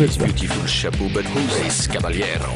his 0.06 0.12
ça. 0.12 0.24
beautiful 0.24 0.66
chapeau, 0.66 1.04
but 1.12 1.24
who's 1.26 1.62
this 1.62 1.86
caballero? 1.86 2.48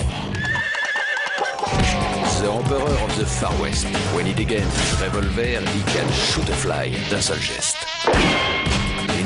The 2.40 2.46
Emperor 2.46 2.96
of 3.04 3.18
the 3.18 3.26
Far 3.26 3.52
West. 3.60 3.86
When 4.16 4.24
he 4.26 4.32
revolver, 4.34 5.60
he 5.60 5.82
can 5.92 6.10
shoot 6.12 6.48
a 6.48 6.54
fly 6.54 6.92
d'un 7.10 7.20
seul 7.20 7.36
geste. 7.38 7.76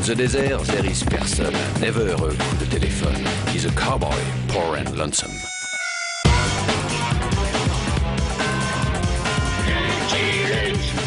In 0.00 0.06
the 0.06 0.14
desert, 0.14 0.62
there 0.62 0.86
is 0.86 1.02
person, 1.02 1.52
never 1.78 2.08
a 2.08 2.16
coup 2.16 2.56
de 2.56 2.64
téléphone. 2.64 3.22
He's 3.52 3.66
a 3.66 3.70
cowboy, 3.72 4.16
poor 4.48 4.76
and 4.76 4.96
lonesome. 4.96 5.49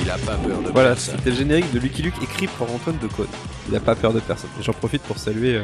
Il 0.03 0.09
a 0.11 0.17
pas 0.17 0.35
peur 0.35 0.61
de 0.61 0.69
Voilà, 0.71 0.95
c'était 0.95 1.29
le 1.29 1.35
générique 1.35 1.71
de 1.73 1.79
Lucky 1.79 2.01
Luke 2.01 2.13
écrit 2.21 2.47
par 2.47 2.69
Antoine 2.71 2.97
de 3.01 3.07
Caunes. 3.07 3.27
Il 3.69 3.75
a 3.75 3.79
pas 3.79 3.95
peur 3.95 4.11
de 4.13 4.19
personne. 4.19 4.49
Et 4.59 4.63
J'en 4.63 4.73
profite 4.73 5.01
pour 5.03 5.17
saluer 5.17 5.55
euh, 5.55 5.63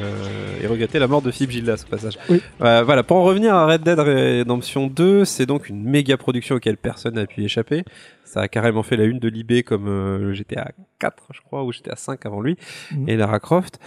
et 0.62 0.68
regretter 0.68 0.98
la 1.00 1.08
mort 1.08 1.22
de 1.22 1.30
Philippe 1.32 1.52
Gildas 1.52 1.84
au 1.86 1.90
passage. 1.90 2.18
Oui. 2.30 2.42
Euh, 2.62 2.84
voilà, 2.84 3.04
pour 3.04 3.18
en 3.18 3.24
revenir 3.24 3.54
à 3.54 3.66
Red 3.66 3.84
Dead 3.84 4.00
Redemption 4.00 4.88
2, 4.88 5.26
c'est 5.26 5.46
donc 5.46 5.68
une 5.68 5.84
méga 5.84 6.16
production 6.16 6.56
auquel 6.56 6.78
personne 6.78 7.16
n'a 7.16 7.26
pu 7.26 7.44
échapper. 7.44 7.84
Ça 8.24 8.42
a 8.42 8.48
carrément 8.48 8.84
fait 8.84 8.96
la 8.96 9.04
une 9.06 9.20
de 9.20 9.28
l'IB 9.28 9.64
comme 9.64 9.88
euh, 9.88 10.20
le 10.20 10.34
GTA 10.34 10.72
4, 11.00 11.24
je 11.34 11.42
crois, 11.42 11.64
ou 11.64 11.74
GTA 11.74 11.96
5 11.96 12.26
avant 12.26 12.42
lui, 12.42 12.56
Mhm. 12.92 13.10
et 13.10 13.18
Lara 13.18 13.40
Croft. 13.40 13.80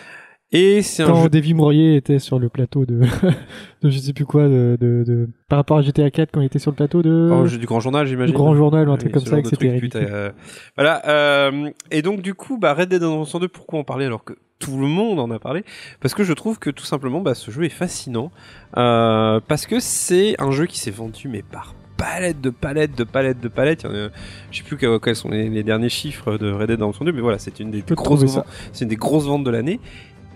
Et 0.54 0.82
c'est 0.82 1.02
un 1.02 1.06
Quand 1.06 1.22
jeu... 1.22 1.28
Davy 1.30 1.54
Mourier 1.54 1.96
était 1.96 2.18
sur 2.18 2.38
le 2.38 2.48
plateau 2.50 2.84
de, 2.84 3.00
de 3.82 3.90
je 3.90 3.98
sais 3.98 4.12
plus 4.12 4.26
quoi, 4.26 4.44
de, 4.48 4.76
de, 4.80 5.02
de- 5.06 5.28
par 5.48 5.58
rapport 5.58 5.78
à 5.78 5.82
GTA 5.82 6.10
4 6.10 6.30
quand 6.30 6.40
il 6.42 6.46
était 6.46 6.58
sur 6.58 6.70
le 6.72 6.76
plateau 6.76 7.02
de 7.02 7.30
Oh, 7.32 7.46
du 7.48 7.64
grand 7.66 7.80
journal, 7.80 8.04
du 8.04 8.10
j'imagine. 8.10 8.34
Grand 8.34 8.54
Journal 8.54 8.86
ou 8.88 8.90
un 8.92 8.94
Oui, 8.94 9.00
truc 9.00 9.12
comme 9.12 9.24
ça, 9.24 9.38
putain, 9.40 9.98
euh, 10.00 10.30
Voilà. 10.76 11.02
euh, 11.08 11.70
et 11.90 12.02
donc 12.02 12.20
du 12.20 12.34
coup, 12.34 12.58
bah, 12.58 12.74
Red 12.74 12.90
Dead 12.90 13.02
Redemption 13.02 13.38
2, 13.38 13.48
pourquoi 13.48 13.78
en 13.80 13.84
parler 13.84 14.04
alors 14.04 14.24
que 14.24 14.34
tout 14.58 14.78
le 14.78 14.86
monde 14.86 15.18
en 15.20 15.30
a 15.30 15.38
parlé? 15.38 15.64
Parce 16.00 16.12
que 16.14 16.22
je 16.22 16.32
trouve 16.34 16.58
que 16.58 16.68
tout 16.70 16.84
simplement, 16.84 17.20
bah, 17.22 17.34
ce 17.34 17.50
jeu 17.50 17.64
est 17.64 17.68
fascinant. 17.70 18.30
Euh, 18.76 19.40
parce 19.48 19.66
que 19.66 19.80
c'est 19.80 20.34
un 20.40 20.50
jeu 20.50 20.66
qui 20.66 20.78
s'est 20.78 20.90
vendu 20.90 21.28
mais 21.28 21.42
par 21.42 21.74
palettes 21.96 22.40
de 22.40 22.50
palettes 22.50 22.96
de 22.98 23.04
palettes 23.04 23.40
de 23.40 23.48
palettes. 23.48 23.84
A- 23.84 24.10
je 24.50 24.58
sais 24.58 24.64
plus 24.64 24.76
que- 24.76 24.98
quels 24.98 25.14
sont 25.16 25.28
les, 25.28 25.48
les 25.48 25.62
derniers 25.62 25.88
chiffres 25.88 26.36
de 26.36 26.50
Red 26.50 26.68
Dead 26.68 26.80
Redemption 26.80 27.04
2, 27.04 27.12
mais 27.12 27.20
voilà, 27.20 27.38
c'est 27.38 27.58
une 27.60 27.70
des 27.70 27.82
grosses 27.82 28.24
ventes- 28.24 28.44
c'est 28.72 28.84
une 28.84 28.88
des 28.90 28.96
grosses 28.96 29.26
ventes 29.26 29.44
de 29.44 29.50
l'année. 29.50 29.78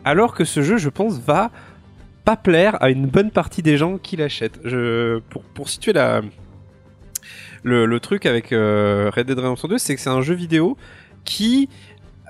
Alors 0.07 0.35
que 0.35 0.45
ce 0.45 0.63
jeu, 0.63 0.79
je 0.79 0.89
pense, 0.89 1.19
va 1.19 1.51
pas 2.25 2.37
plaire 2.37 2.81
à 2.81 2.91
une 2.91 3.07
bonne 3.07 3.33
partie 3.33 3.61
des 3.61 3.77
gens 3.77 3.99
qui 3.99 4.17
l'achètent. 4.17 4.61
Je, 4.65 5.19
pour, 5.53 5.69
situer 5.69 5.93
la, 5.93 6.23
le, 7.65 7.87
le 7.87 8.01
truc 8.01 8.25
avec 8.25 8.53
euh, 8.53 9.11
Red 9.13 9.27
Dead 9.27 9.37
Redemption 9.37 9.67
2, 9.67 9.79
c'est 9.79 9.97
que 9.97 10.01
c'est 10.01 10.09
un 10.09 10.23
jeu 10.23 10.35
vidéo 10.35 10.77
qui 11.25 11.69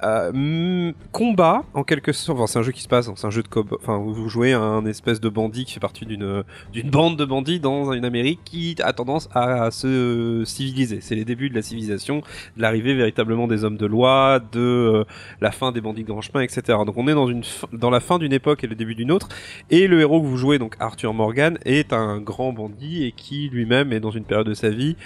euh, 0.02 0.92
combat 1.12 1.64
en 1.72 1.82
quelque 1.82 2.12
sorte. 2.12 2.38
Enfin, 2.38 2.46
c'est 2.46 2.58
un 2.58 2.62
jeu 2.62 2.72
qui 2.72 2.82
se 2.82 2.88
passe, 2.88 3.10
c'est 3.14 3.26
un 3.26 3.30
jeu 3.30 3.42
de 3.42 3.48
cob. 3.48 3.76
Enfin, 3.80 3.96
vous 3.98 4.28
jouez 4.28 4.52
un 4.52 4.84
espèce 4.84 5.20
de 5.20 5.28
bandit 5.28 5.64
qui 5.64 5.72
fait 5.72 5.80
partie 5.80 6.04
d'une 6.04 6.44
d'une 6.72 6.90
bande 6.90 7.16
de 7.16 7.24
bandits 7.24 7.60
dans 7.60 7.92
une 7.92 8.04
Amérique 8.04 8.40
qui 8.44 8.76
a 8.82 8.92
tendance 8.92 9.28
à, 9.34 9.70
se 9.70 10.42
civiliser. 10.44 11.00
C'est 11.00 11.14
les 11.14 11.24
débuts 11.24 11.48
de 11.48 11.54
la 11.54 11.62
civilisation, 11.62 12.18
de 12.56 12.62
l'arrivée 12.62 12.94
véritablement 12.94 13.46
des 13.46 13.64
hommes 13.64 13.76
de 13.78 13.86
loi, 13.86 14.40
de 14.52 14.60
euh, 14.60 15.04
la 15.40 15.50
fin 15.50 15.72
des 15.72 15.80
bandits 15.80 16.02
de 16.02 16.08
grand 16.08 16.20
chemin, 16.20 16.42
etc. 16.42 16.78
Donc 16.84 16.96
on 16.96 17.08
est 17.08 17.14
dans 17.14 17.28
une 17.28 17.42
dans 17.72 17.90
la 17.90 18.00
fin 18.00 18.18
d'une 18.18 18.32
époque 18.32 18.64
et 18.64 18.66
le 18.66 18.74
début 18.74 18.94
d'une 18.94 19.10
autre. 19.10 19.28
Et 19.70 19.86
le 19.86 20.00
héros 20.00 20.20
que 20.20 20.26
vous 20.26 20.36
jouez, 20.36 20.58
donc 20.58 20.76
Arthur 20.78 21.14
Morgan, 21.14 21.58
est 21.64 21.92
un 21.92 22.20
grand 22.20 22.52
bandit 22.52 23.04
et 23.04 23.12
qui 23.12 23.48
lui-même 23.48 23.92
est 23.92 24.00
dans 24.00 24.10
une 24.10 24.24
période 24.24 24.46
de 24.46 24.54
sa 24.54 24.70
vie 24.70 24.96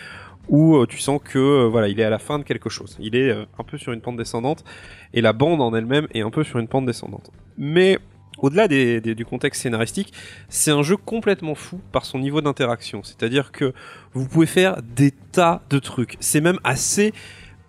où 0.50 0.76
euh, 0.76 0.86
tu 0.86 0.98
sens 0.98 1.20
que 1.24 1.38
euh, 1.38 1.68
voilà, 1.68 1.88
il 1.88 1.98
est 1.98 2.04
à 2.04 2.10
la 2.10 2.18
fin 2.18 2.38
de 2.38 2.44
quelque 2.44 2.68
chose. 2.68 2.96
Il 3.00 3.16
est 3.16 3.30
euh, 3.30 3.44
un 3.58 3.64
peu 3.64 3.78
sur 3.78 3.92
une 3.92 4.00
pente 4.00 4.16
descendante 4.16 4.64
et 5.14 5.22
la 5.22 5.32
bande 5.32 5.62
en 5.62 5.74
elle-même 5.74 6.08
est 6.12 6.20
un 6.20 6.30
peu 6.30 6.44
sur 6.44 6.58
une 6.58 6.68
pente 6.68 6.84
descendante. 6.84 7.30
Mais 7.56 7.98
au-delà 8.38 8.68
du 8.68 9.24
contexte 9.24 9.62
scénaristique, 9.62 10.12
c'est 10.48 10.70
un 10.70 10.82
jeu 10.82 10.96
complètement 10.96 11.54
fou 11.54 11.80
par 11.92 12.04
son 12.04 12.18
niveau 12.18 12.40
d'interaction. 12.40 13.02
C'est-à-dire 13.04 13.52
que 13.52 13.72
vous 14.12 14.26
pouvez 14.26 14.46
faire 14.46 14.80
des 14.82 15.10
tas 15.10 15.62
de 15.70 15.78
trucs. 15.78 16.16
C'est 16.20 16.40
même 16.40 16.58
assez 16.64 17.12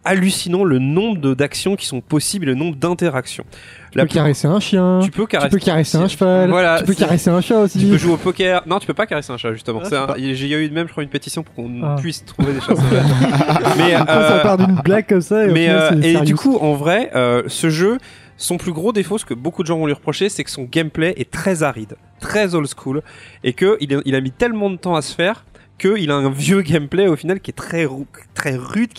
hallucinant 0.03 0.63
le 0.63 0.79
nombre 0.79 1.35
d'actions 1.35 1.75
qui 1.75 1.85
sont 1.85 2.01
possibles 2.01 2.45
et 2.45 2.47
le 2.47 2.55
nombre 2.55 2.75
d'interactions. 2.75 3.43
Tu 3.91 3.99
peux 3.99 4.05
caresser 4.05 4.47
un 4.47 4.59
chien. 4.59 4.99
Tu 5.03 5.11
peux 5.11 5.25
caresser, 5.27 5.49
Tu 5.49 5.55
peux 5.59 5.65
caresser 5.65 5.97
un 5.97 6.07
cheval. 6.07 6.49
Voilà, 6.49 6.79
tu 6.79 6.85
peux 6.85 6.93
caresser 6.93 7.29
un 7.29 7.41
chat 7.41 7.59
aussi. 7.59 7.79
Tu 7.79 7.85
peux 7.87 7.97
jouer 7.97 8.13
au 8.13 8.17
poker. 8.17 8.63
Non, 8.65 8.79
tu 8.79 8.87
peux 8.87 8.93
pas 8.93 9.05
caresser 9.05 9.31
un 9.31 9.37
chat 9.37 9.53
justement. 9.53 9.81
Ah, 9.91 10.13
un- 10.13 10.17
il 10.17 10.47
y 10.47 10.55
a 10.55 10.57
eu 10.59 10.69
même, 10.71 10.87
je 10.87 10.91
crois, 10.91 11.03
une 11.03 11.09
pétition 11.09 11.43
pour 11.43 11.53
qu'on 11.53 11.69
Ah. 11.83 11.95
puisse 11.99 12.25
trouver 12.25 12.53
des 12.53 12.61
chats 12.61 12.73
mais 13.77 13.91
Ça, 13.91 14.05
ça 14.05 14.39
part 14.41 14.57
d'une 14.57 14.75
blague 14.83 15.07
comme 15.07 15.21
ça. 15.21 15.45
Et, 15.45 15.49
au 15.49 15.53
mais 15.53 15.67
final, 15.67 15.99
euh, 15.99 16.01
et 16.21 16.21
du 16.21 16.35
coup, 16.35 16.57
en 16.57 16.73
vrai, 16.73 17.11
euh, 17.15 17.43
ce 17.47 17.69
jeu, 17.69 17.97
son 18.37 18.57
plus 18.57 18.71
gros 18.71 18.91
défaut, 18.93 19.17
ce 19.19 19.25
que 19.25 19.33
beaucoup 19.35 19.61
de 19.61 19.67
gens 19.67 19.77
vont 19.77 19.85
lui 19.85 19.93
reprocher, 19.93 20.29
c'est 20.29 20.43
que 20.43 20.49
son 20.51 20.63
gameplay 20.63 21.13
est 21.17 21.29
très 21.29 21.61
aride, 21.63 21.95
très 22.19 22.55
old 22.55 22.67
school, 22.75 23.01
et 23.43 23.53
que 23.53 23.77
il 23.81 24.15
a 24.15 24.21
mis 24.21 24.31
tellement 24.31 24.69
de 24.69 24.77
temps 24.77 24.95
à 24.95 25.01
se 25.03 25.13
faire 25.13 25.45
qu'il 25.81 26.11
a 26.11 26.15
un 26.15 26.29
vieux 26.29 26.61
gameplay 26.61 27.07
au 27.07 27.15
final 27.15 27.39
qui 27.39 27.49
est 27.51 27.55
très 27.55 27.87
très 28.35 28.55
rude. 28.55 28.91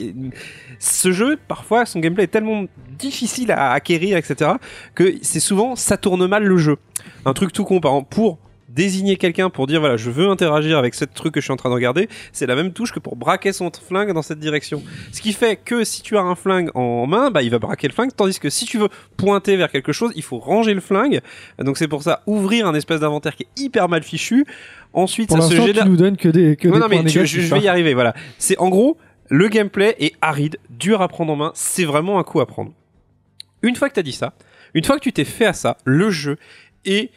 Ce 0.79 1.13
jeu, 1.13 1.39
parfois, 1.47 1.87
son 1.87 2.01
gameplay 2.01 2.25
est 2.25 2.29
tellement 2.29 2.65
difficile 2.99 3.53
à 3.53 3.73
acquérir, 3.73 4.17
etc., 4.17 4.53
que 4.95 5.15
c'est 5.23 5.41
souvent 5.41 5.77
ça 5.77 5.97
tourne 5.97 6.27
mal 6.27 6.43
le 6.45 6.57
jeu. 6.57 6.77
Un 7.25 7.33
truc 7.35 7.53
tout 7.53 7.65
con, 7.65 7.81
pour 7.81 8.39
désigner 8.75 9.17
quelqu'un 9.17 9.51
pour 9.51 9.67
dire 9.67 9.81
voilà 9.81 9.97
je 9.97 10.11
veux 10.11 10.29
interagir 10.29 10.79
avec 10.79 10.95
ce 10.95 11.05
truc 11.05 11.35
que 11.35 11.41
je 11.41 11.45
suis 11.45 11.53
en 11.53 11.57
train 11.57 11.69
de 11.69 11.75
regarder 11.75 12.09
c'est 12.33 12.47
la 12.47 12.55
même 12.55 12.73
touche 12.73 12.93
que 12.93 12.99
pour 12.99 13.17
braquer 13.17 13.53
son 13.53 13.71
flingue 13.71 14.13
dans 14.13 14.23
cette 14.23 14.39
direction 14.39 14.83
ce 15.13 15.21
qui 15.21 15.33
fait 15.33 15.57
que 15.57 15.85
si 15.85 16.03
tu 16.03 16.17
as 16.17 16.23
un 16.23 16.35
flingue 16.35 16.71
en 16.75 17.07
main 17.07 17.31
bah 17.31 17.43
il 17.43 17.51
va 17.51 17.59
braquer 17.59 17.89
le 17.89 17.93
flingue 17.93 18.11
tandis 18.17 18.39
que 18.39 18.49
si 18.51 18.65
tu 18.65 18.79
veux 18.79 18.89
pointer 19.17 19.57
vers 19.57 19.71
quelque 19.71 19.93
chose 19.93 20.13
il 20.17 20.23
faut 20.23 20.39
ranger 20.39 20.75
le 20.75 20.81
flingue 20.81 21.21
donc 21.59 21.77
c'est 21.77 21.89
pour 21.89 22.03
ça 22.03 22.23
ouvrir 22.27 22.67
un 22.67 22.75
espèce 22.75 23.01
d'inventaire 23.01 23.37
qui 23.37 23.43
est 23.45 23.61
hyper 23.63 23.89
mal 23.89 24.03
fichu 24.03 24.47
ensuite 24.95 25.29
Pour 25.29 25.43
ça 25.43 25.49
se 25.49 25.55
génère 25.57 25.85
tu 25.85 25.91
nous 25.91 25.97
donnes 25.97 26.17
que 26.17 26.29
des, 26.29 26.57
que 26.57 26.69
non, 26.69 26.75
des 26.75 26.81
non, 26.81 26.89
mais 26.89 27.05
tu- 27.05 27.27
je, 27.27 27.41
je 27.41 27.55
vais 27.55 27.61
y 27.61 27.69
arriver, 27.69 27.95
voilà. 27.95 28.15
C'est 28.39 28.59
en 28.59 28.69
gros, 28.69 28.99
le 29.31 29.49
gameplay 29.49 29.97
est 29.99 30.13
aride, 30.21 30.59
dur 30.69 31.01
à 31.01 31.09
prendre 31.09 31.33
en 31.33 31.37
main, 31.37 31.53
c'est 31.55 31.85
vraiment 31.85 32.19
un 32.19 32.25
coup 32.25 32.41
à 32.41 32.47
prendre. 32.47 32.73
Une 33.63 33.75
fois 33.77 33.89
que 33.89 33.95
t'as 33.95 34.03
dit 34.03 34.13
ça, 34.13 34.35
une 34.75 34.85
fois 34.85 34.97
que 34.97 35.03
tu 35.03 35.13
t'es 35.13 35.25
fait 35.25 35.47
à 35.47 35.53
ça, 35.55 35.79
le 35.85 36.11
jeu 36.11 36.37
est 36.85 37.11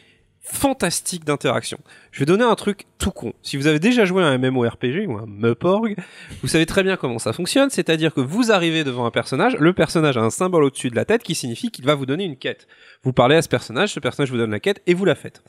fantastique 0.46 1.24
d'interaction. 1.24 1.78
Je 2.12 2.20
vais 2.20 2.26
donner 2.26 2.44
un 2.44 2.54
truc 2.54 2.86
tout 2.98 3.10
con. 3.10 3.32
Si 3.42 3.56
vous 3.56 3.66
avez 3.66 3.80
déjà 3.80 4.04
joué 4.04 4.22
à 4.22 4.26
un 4.26 4.38
MMORPG 4.38 5.08
ou 5.08 5.16
un 5.16 5.26
MEPORG, 5.26 5.96
vous 6.40 6.48
savez 6.48 6.66
très 6.66 6.82
bien 6.82 6.96
comment 6.96 7.18
ça 7.18 7.32
fonctionne, 7.32 7.68
c'est-à-dire 7.68 8.14
que 8.14 8.20
vous 8.20 8.52
arrivez 8.52 8.84
devant 8.84 9.06
un 9.06 9.10
personnage, 9.10 9.56
le 9.58 9.72
personnage 9.72 10.16
a 10.16 10.20
un 10.20 10.30
symbole 10.30 10.64
au-dessus 10.64 10.88
de 10.88 10.96
la 10.96 11.04
tête 11.04 11.22
qui 11.22 11.34
signifie 11.34 11.70
qu'il 11.70 11.84
va 11.84 11.94
vous 11.94 12.06
donner 12.06 12.24
une 12.24 12.36
quête. 12.36 12.68
Vous 13.02 13.12
parlez 13.12 13.36
à 13.36 13.42
ce 13.42 13.48
personnage, 13.48 13.92
ce 13.92 14.00
personnage 14.00 14.30
vous 14.30 14.38
donne 14.38 14.52
la 14.52 14.60
quête 14.60 14.82
et 14.86 14.94
vous 14.94 15.04
la 15.04 15.14
faites. 15.14 15.42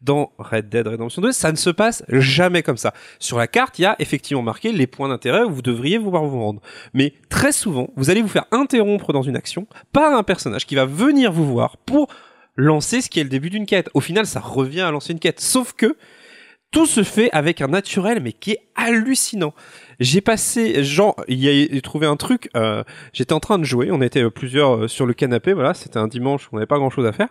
Dans 0.00 0.32
Red 0.38 0.68
Dead 0.68 0.86
Redemption 0.86 1.22
2, 1.22 1.32
ça 1.32 1.52
ne 1.52 1.56
se 1.56 1.70
passe 1.70 2.04
jamais 2.08 2.62
comme 2.62 2.76
ça. 2.76 2.92
Sur 3.18 3.38
la 3.38 3.46
carte, 3.46 3.78
il 3.78 3.82
y 3.82 3.86
a 3.86 3.96
effectivement 3.98 4.42
marqué 4.42 4.72
les 4.72 4.86
points 4.86 5.08
d'intérêt 5.08 5.42
où 5.42 5.50
vous 5.50 5.62
devriez 5.62 5.98
pouvoir 5.98 6.24
vous 6.24 6.40
rendre. 6.40 6.60
Mais 6.92 7.14
très 7.28 7.52
souvent, 7.52 7.90
vous 7.96 8.10
allez 8.10 8.22
vous 8.22 8.28
faire 8.28 8.46
interrompre 8.52 9.12
dans 9.12 9.22
une 9.22 9.36
action 9.36 9.66
par 9.92 10.12
un 10.12 10.22
personnage 10.22 10.66
qui 10.66 10.74
va 10.74 10.86
venir 10.86 11.32
vous 11.32 11.46
voir 11.46 11.76
pour 11.76 12.08
lancer 12.56 13.00
ce 13.00 13.08
qui 13.10 13.20
est 13.20 13.24
le 13.24 13.30
début 13.30 13.50
d'une 13.50 13.66
quête. 13.66 13.88
Au 13.94 14.00
final, 14.00 14.26
ça 14.26 14.40
revient 14.40 14.80
à 14.82 14.90
lancer 14.90 15.12
une 15.12 15.18
quête. 15.18 15.40
Sauf 15.40 15.72
que 15.72 15.96
tout 16.72 16.86
se 16.86 17.04
fait 17.04 17.30
avec 17.32 17.60
un 17.60 17.68
naturel, 17.68 18.20
mais 18.20 18.32
qui 18.32 18.50
est 18.52 18.68
hallucinant. 18.74 19.54
J'ai 20.00 20.20
passé, 20.20 20.82
genre, 20.82 21.16
il 21.28 21.38
y 21.38 21.76
a 21.76 21.80
trouvé 21.80 22.06
un 22.06 22.16
truc. 22.16 22.50
euh, 22.56 22.82
J'étais 23.12 23.32
en 23.32 23.40
train 23.40 23.58
de 23.58 23.64
jouer, 23.64 23.90
on 23.92 24.02
était 24.02 24.24
euh, 24.24 24.30
plusieurs 24.30 24.76
euh, 24.76 24.88
sur 24.88 25.06
le 25.06 25.14
canapé, 25.14 25.52
voilà, 25.54 25.74
c'était 25.74 25.98
un 25.98 26.08
dimanche, 26.08 26.48
on 26.52 26.56
n'avait 26.56 26.66
pas 26.66 26.76
grand 26.78 26.90
chose 26.90 27.06
à 27.06 27.12
faire. 27.12 27.28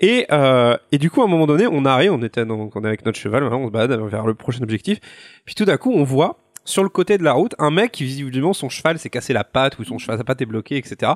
Et 0.00 0.26
euh, 0.30 0.76
et 0.92 0.98
du 0.98 1.10
coup, 1.10 1.20
à 1.20 1.24
un 1.24 1.28
moment 1.28 1.46
donné, 1.46 1.66
on 1.66 1.84
arrive, 1.84 2.12
on 2.12 2.22
était 2.22 2.46
donc 2.46 2.74
on 2.76 2.84
est 2.84 2.88
avec 2.88 3.04
notre 3.04 3.18
cheval, 3.18 3.42
on 3.44 3.66
se 3.66 3.72
balade 3.72 4.00
vers 4.00 4.24
le 4.26 4.34
prochain 4.34 4.62
objectif. 4.62 4.98
Puis 5.44 5.54
tout 5.54 5.64
d'un 5.66 5.76
coup, 5.76 5.92
on 5.92 6.04
voit 6.04 6.38
sur 6.64 6.82
le 6.82 6.88
côté 6.88 7.18
de 7.18 7.22
la 7.24 7.32
route 7.32 7.54
un 7.58 7.70
mec 7.70 7.92
qui 7.92 8.04
visiblement 8.04 8.52
son 8.54 8.68
cheval 8.68 8.98
s'est 8.98 9.10
cassé 9.10 9.32
la 9.32 9.44
patte 9.44 9.78
ou 9.78 9.84
son 9.84 9.98
cheval 9.98 10.16
sa 10.16 10.24
patte 10.24 10.40
est 10.40 10.46
bloquée, 10.46 10.76
etc. 10.78 11.12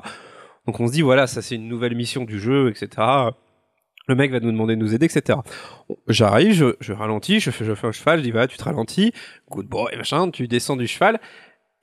Donc 0.67 0.79
on 0.79 0.87
se 0.87 0.91
dit 0.91 1.01
voilà, 1.01 1.25
ça 1.25 1.41
c'est 1.41 1.55
une 1.55 1.67
nouvelle 1.67 1.95
mission 1.95 2.25
du 2.25 2.37
jeu, 2.39 2.69
etc. 2.69 2.89
Le 4.07 4.15
mec 4.15 4.31
va 4.31 4.39
nous 4.39 4.51
demander 4.51 4.75
de 4.75 4.81
nous 4.81 4.93
aider, 4.93 5.05
etc. 5.05 5.39
J'arrive, 6.07 6.75
je, 6.79 6.93
ralentis, 6.93 7.39
je 7.39 7.51
fais, 7.51 7.65
je 7.65 7.73
fais 7.75 7.87
un 7.87 7.91
cheval, 7.91 8.19
je 8.19 8.23
dis 8.23 8.31
va, 8.31 8.47
tu 8.47 8.57
te 8.57 8.63
ralentis, 8.63 9.13
good 9.49 9.67
boy, 9.67 9.95
machin, 9.95 10.31
tu 10.31 10.47
descends 10.47 10.75
du 10.75 10.87
cheval. 10.87 11.19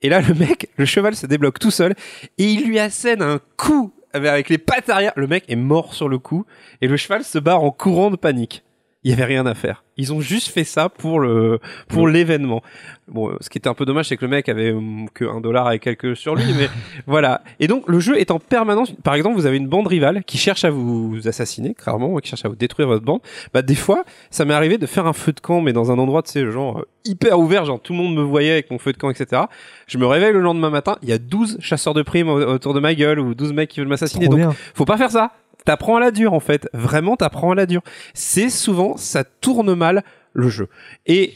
Et 0.01 0.09
là, 0.09 0.21
le 0.21 0.33
mec, 0.33 0.69
le 0.77 0.85
cheval 0.85 1.15
se 1.15 1.25
débloque 1.25 1.59
tout 1.59 1.71
seul 1.71 1.95
et 2.37 2.45
il 2.45 2.67
lui 2.67 2.79
assène 2.79 3.21
un 3.21 3.39
coup 3.57 3.93
avec 4.13 4.49
les 4.49 4.57
pattes 4.57 4.89
arrière. 4.89 5.13
Le 5.15 5.27
mec 5.27 5.45
est 5.47 5.55
mort 5.55 5.93
sur 5.93 6.09
le 6.09 6.17
coup 6.17 6.45
et 6.81 6.87
le 6.87 6.97
cheval 6.97 7.23
se 7.23 7.37
barre 7.39 7.63
en 7.63 7.71
courant 7.71 8.11
de 8.11 8.15
panique. 8.15 8.63
Il 9.05 9.09
y 9.11 9.13
avait 9.13 9.23
rien 9.23 9.45
à 9.45 9.53
faire. 9.55 9.85
Ils 9.95 10.11
ont 10.11 10.19
juste 10.19 10.49
fait 10.49 10.65
ça 10.65 10.89
pour 10.89 11.21
le 11.21 11.59
pour 11.87 12.05
l'événement. 12.09 12.61
Bon, 13.07 13.29
euh, 13.29 13.37
ce 13.39 13.49
qui 13.49 13.57
était 13.57 13.69
un 13.69 13.73
peu 13.73 13.85
dommage, 13.85 14.09
c'est 14.09 14.17
que 14.17 14.25
le 14.25 14.29
mec 14.31 14.49
avait 14.49 14.71
hum, 14.73 15.07
que 15.13 15.23
un 15.23 15.39
dollar 15.39 15.71
et 15.71 15.79
quelques 15.79 16.17
sur 16.17 16.35
lui, 16.35 16.43
mais 16.57 16.67
voilà. 17.07 17.41
Et 17.61 17.67
donc 17.67 17.87
le 17.87 18.01
jeu 18.01 18.19
est 18.19 18.29
en 18.29 18.39
permanence. 18.39 18.91
Par 19.03 19.13
exemple, 19.15 19.35
vous 19.37 19.45
avez 19.45 19.55
une 19.55 19.69
bande 19.69 19.87
rivale 19.87 20.25
qui 20.25 20.37
cherche 20.37 20.65
à 20.65 20.69
vous 20.69 21.17
assassiner, 21.29 21.73
clairement, 21.75 22.17
qui 22.17 22.29
cherche 22.29 22.43
à 22.43 22.49
vous 22.49 22.57
détruire 22.57 22.89
votre 22.89 23.05
bande. 23.05 23.21
Bah 23.53 23.61
des 23.61 23.75
fois, 23.75 24.03
ça 24.31 24.43
m'est 24.43 24.53
arrivé 24.53 24.77
de 24.77 24.85
faire 24.85 25.05
un 25.07 25.13
feu 25.13 25.31
de 25.31 25.39
camp, 25.39 25.61
mais 25.61 25.71
dans 25.71 25.91
un 25.91 25.97
endroit, 25.97 26.21
tu 26.21 26.31
sais, 26.31 26.51
genre 26.51 26.79
euh, 26.79 26.87
hyper 27.05 27.39
ouvert, 27.39 27.63
genre 27.63 27.79
tout 27.79 27.93
le 27.93 27.99
monde 27.99 28.13
me 28.15 28.21
voyait 28.21 28.51
avec 28.51 28.69
mon 28.69 28.79
feu 28.79 28.91
de 28.91 28.97
camp, 28.97 29.09
etc. 29.09 29.43
Je 29.87 29.97
me 29.97 30.05
réveille 30.05 30.33
le 30.33 30.41
lendemain 30.41 30.69
matin, 30.71 30.97
il 31.03 31.07
y 31.07 31.13
a 31.13 31.17
12 31.19 31.57
chasseurs 31.61 31.93
de 31.93 32.01
primes 32.01 32.27
au- 32.27 32.41
autour 32.41 32.73
de 32.73 32.81
ma 32.81 32.93
gueule 32.95 33.21
ou 33.21 33.33
12 33.33 33.53
mecs 33.53 33.69
qui 33.69 33.79
veulent 33.79 33.87
m'assassiner. 33.89 34.27
Donc 34.27 34.39
faut 34.73 34.85
pas 34.85 34.97
faire 34.97 35.11
ça. 35.11 35.31
T'apprends 35.65 35.97
à 35.97 35.99
la 35.99 36.11
dure 36.11 36.33
en 36.33 36.39
fait. 36.39 36.67
Vraiment, 36.73 37.15
t'apprends 37.15 37.51
à 37.51 37.55
la 37.55 37.65
dure. 37.65 37.81
C'est 38.13 38.49
souvent 38.49 38.97
ça 38.97 39.23
tourne 39.23 39.73
mal 39.75 40.03
le 40.33 40.49
jeu. 40.49 40.67
Et 41.05 41.33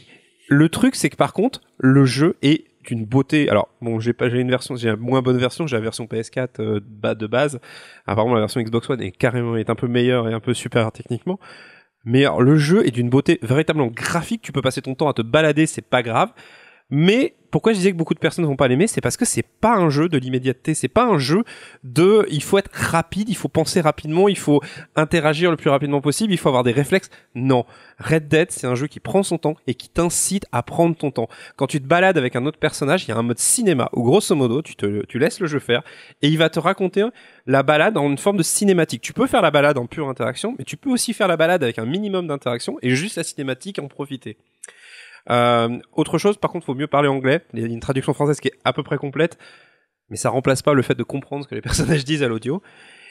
le 0.49 0.69
truc, 0.69 0.95
c'est 0.95 1.09
que 1.09 1.15
par 1.15 1.33
contre, 1.33 1.61
le 1.77 2.05
jeu 2.05 2.37
est 2.41 2.65
d'une 2.85 3.05
beauté. 3.05 3.49
Alors 3.49 3.69
bon, 3.81 3.99
j'ai 3.99 4.13
pas 4.13 4.29
j'ai 4.29 4.39
une 4.39 4.49
version, 4.49 4.75
j'ai 4.75 4.89
une 4.89 4.95
moins 4.97 5.21
bonne 5.21 5.37
version. 5.37 5.67
J'ai 5.67 5.75
la 5.75 5.81
version 5.81 6.05
PS4 6.05 6.49
euh, 6.59 6.79
de 7.15 7.27
base. 7.27 7.59
Apparemment, 8.05 8.35
la 8.35 8.41
version 8.41 8.61
Xbox 8.61 8.89
One 8.89 9.01
est 9.01 9.11
carrément 9.11 9.55
est 9.55 9.69
un 9.69 9.75
peu 9.75 9.87
meilleure 9.87 10.29
et 10.29 10.33
un 10.33 10.39
peu 10.39 10.53
supérieure 10.53 10.91
techniquement. 10.91 11.39
Mais 12.05 12.25
alors, 12.25 12.41
le 12.41 12.57
jeu 12.57 12.85
est 12.85 12.91
d'une 12.91 13.09
beauté 13.09 13.39
véritablement 13.41 13.87
graphique. 13.87 14.41
Tu 14.41 14.51
peux 14.51 14.61
passer 14.61 14.81
ton 14.81 14.93
temps 14.93 15.07
à 15.07 15.13
te 15.13 15.21
balader, 15.21 15.65
c'est 15.65 15.87
pas 15.87 16.03
grave. 16.03 16.33
Mais 16.95 17.33
pourquoi 17.49 17.73
je 17.73 17.77
disais 17.79 17.91
que 17.91 17.97
beaucoup 17.97 18.13
de 18.13 18.19
personnes 18.19 18.43
ne 18.43 18.47
vont 18.47 18.55
pas 18.55 18.67
l'aimer, 18.67 18.85
c'est 18.85 19.01
parce 19.01 19.17
que 19.17 19.25
c'est 19.25 19.41
pas 19.41 19.75
un 19.75 19.89
jeu 19.89 20.09
de 20.09 20.17
l'immédiateté, 20.19 20.75
c'est 20.75 20.87
pas 20.87 21.05
un 21.05 21.17
jeu 21.17 21.43
de 21.83 22.23
il 22.29 22.43
faut 22.43 22.59
être 22.59 22.69
rapide, 22.71 23.29
il 23.29 23.35
faut 23.35 23.47
penser 23.47 23.81
rapidement, 23.81 24.29
il 24.29 24.37
faut 24.37 24.61
interagir 24.95 25.49
le 25.49 25.57
plus 25.57 25.71
rapidement 25.71 26.01
possible, 26.01 26.31
il 26.33 26.37
faut 26.37 26.49
avoir 26.49 26.63
des 26.63 26.71
réflexes. 26.71 27.09
Non, 27.33 27.65
Red 27.97 28.27
Dead, 28.27 28.51
c'est 28.51 28.67
un 28.67 28.75
jeu 28.75 28.85
qui 28.85 28.99
prend 28.99 29.23
son 29.23 29.39
temps 29.39 29.55
et 29.65 29.73
qui 29.73 29.89
t'incite 29.89 30.45
à 30.51 30.61
prendre 30.61 30.95
ton 30.95 31.09
temps. 31.09 31.29
Quand 31.55 31.65
tu 31.65 31.81
te 31.81 31.87
balades 31.87 32.19
avec 32.19 32.35
un 32.35 32.45
autre 32.45 32.59
personnage, 32.59 33.05
il 33.05 33.09
y 33.09 33.11
a 33.11 33.17
un 33.17 33.23
mode 33.23 33.39
cinéma 33.39 33.89
où 33.93 34.03
grosso 34.03 34.35
modo, 34.35 34.61
tu 34.61 34.75
te 34.75 35.03
tu 35.07 35.17
laisses 35.17 35.39
le 35.39 35.47
jeu 35.47 35.57
faire 35.57 35.81
et 36.21 36.27
il 36.27 36.37
va 36.37 36.51
te 36.51 36.59
raconter 36.59 37.03
la 37.47 37.63
balade 37.63 37.97
en 37.97 38.07
une 38.07 38.19
forme 38.19 38.37
de 38.37 38.43
cinématique. 38.43 39.01
Tu 39.01 39.13
peux 39.13 39.25
faire 39.25 39.41
la 39.41 39.49
balade 39.49 39.79
en 39.79 39.87
pure 39.87 40.09
interaction, 40.09 40.53
mais 40.59 40.63
tu 40.63 40.77
peux 40.77 40.91
aussi 40.91 41.11
faire 41.13 41.27
la 41.27 41.37
balade 41.37 41.63
avec 41.63 41.79
un 41.79 41.85
minimum 41.85 42.27
d'interaction 42.27 42.77
et 42.83 42.91
juste 42.91 43.15
la 43.17 43.23
cinématique 43.23 43.79
en 43.79 43.87
profiter. 43.87 44.37
Euh, 45.29 45.79
autre 45.93 46.17
chose, 46.17 46.37
par 46.37 46.51
contre, 46.51 46.65
faut 46.65 46.75
mieux 46.75 46.87
parler 46.87 47.07
anglais. 47.07 47.41
Il 47.53 47.61
y 47.61 47.63
a 47.63 47.67
une 47.67 47.79
traduction 47.79 48.13
française 48.13 48.39
qui 48.39 48.49
est 48.49 48.59
à 48.63 48.73
peu 48.73 48.83
près 48.83 48.97
complète, 48.97 49.37
mais 50.09 50.17
ça 50.17 50.29
remplace 50.29 50.61
pas 50.61 50.73
le 50.73 50.81
fait 50.81 50.95
de 50.95 51.03
comprendre 51.03 51.43
ce 51.43 51.49
que 51.49 51.55
les 51.55 51.61
personnages 51.69 52.03
disent 52.03 52.23
à 52.23 52.27
l'audio. 52.27 52.61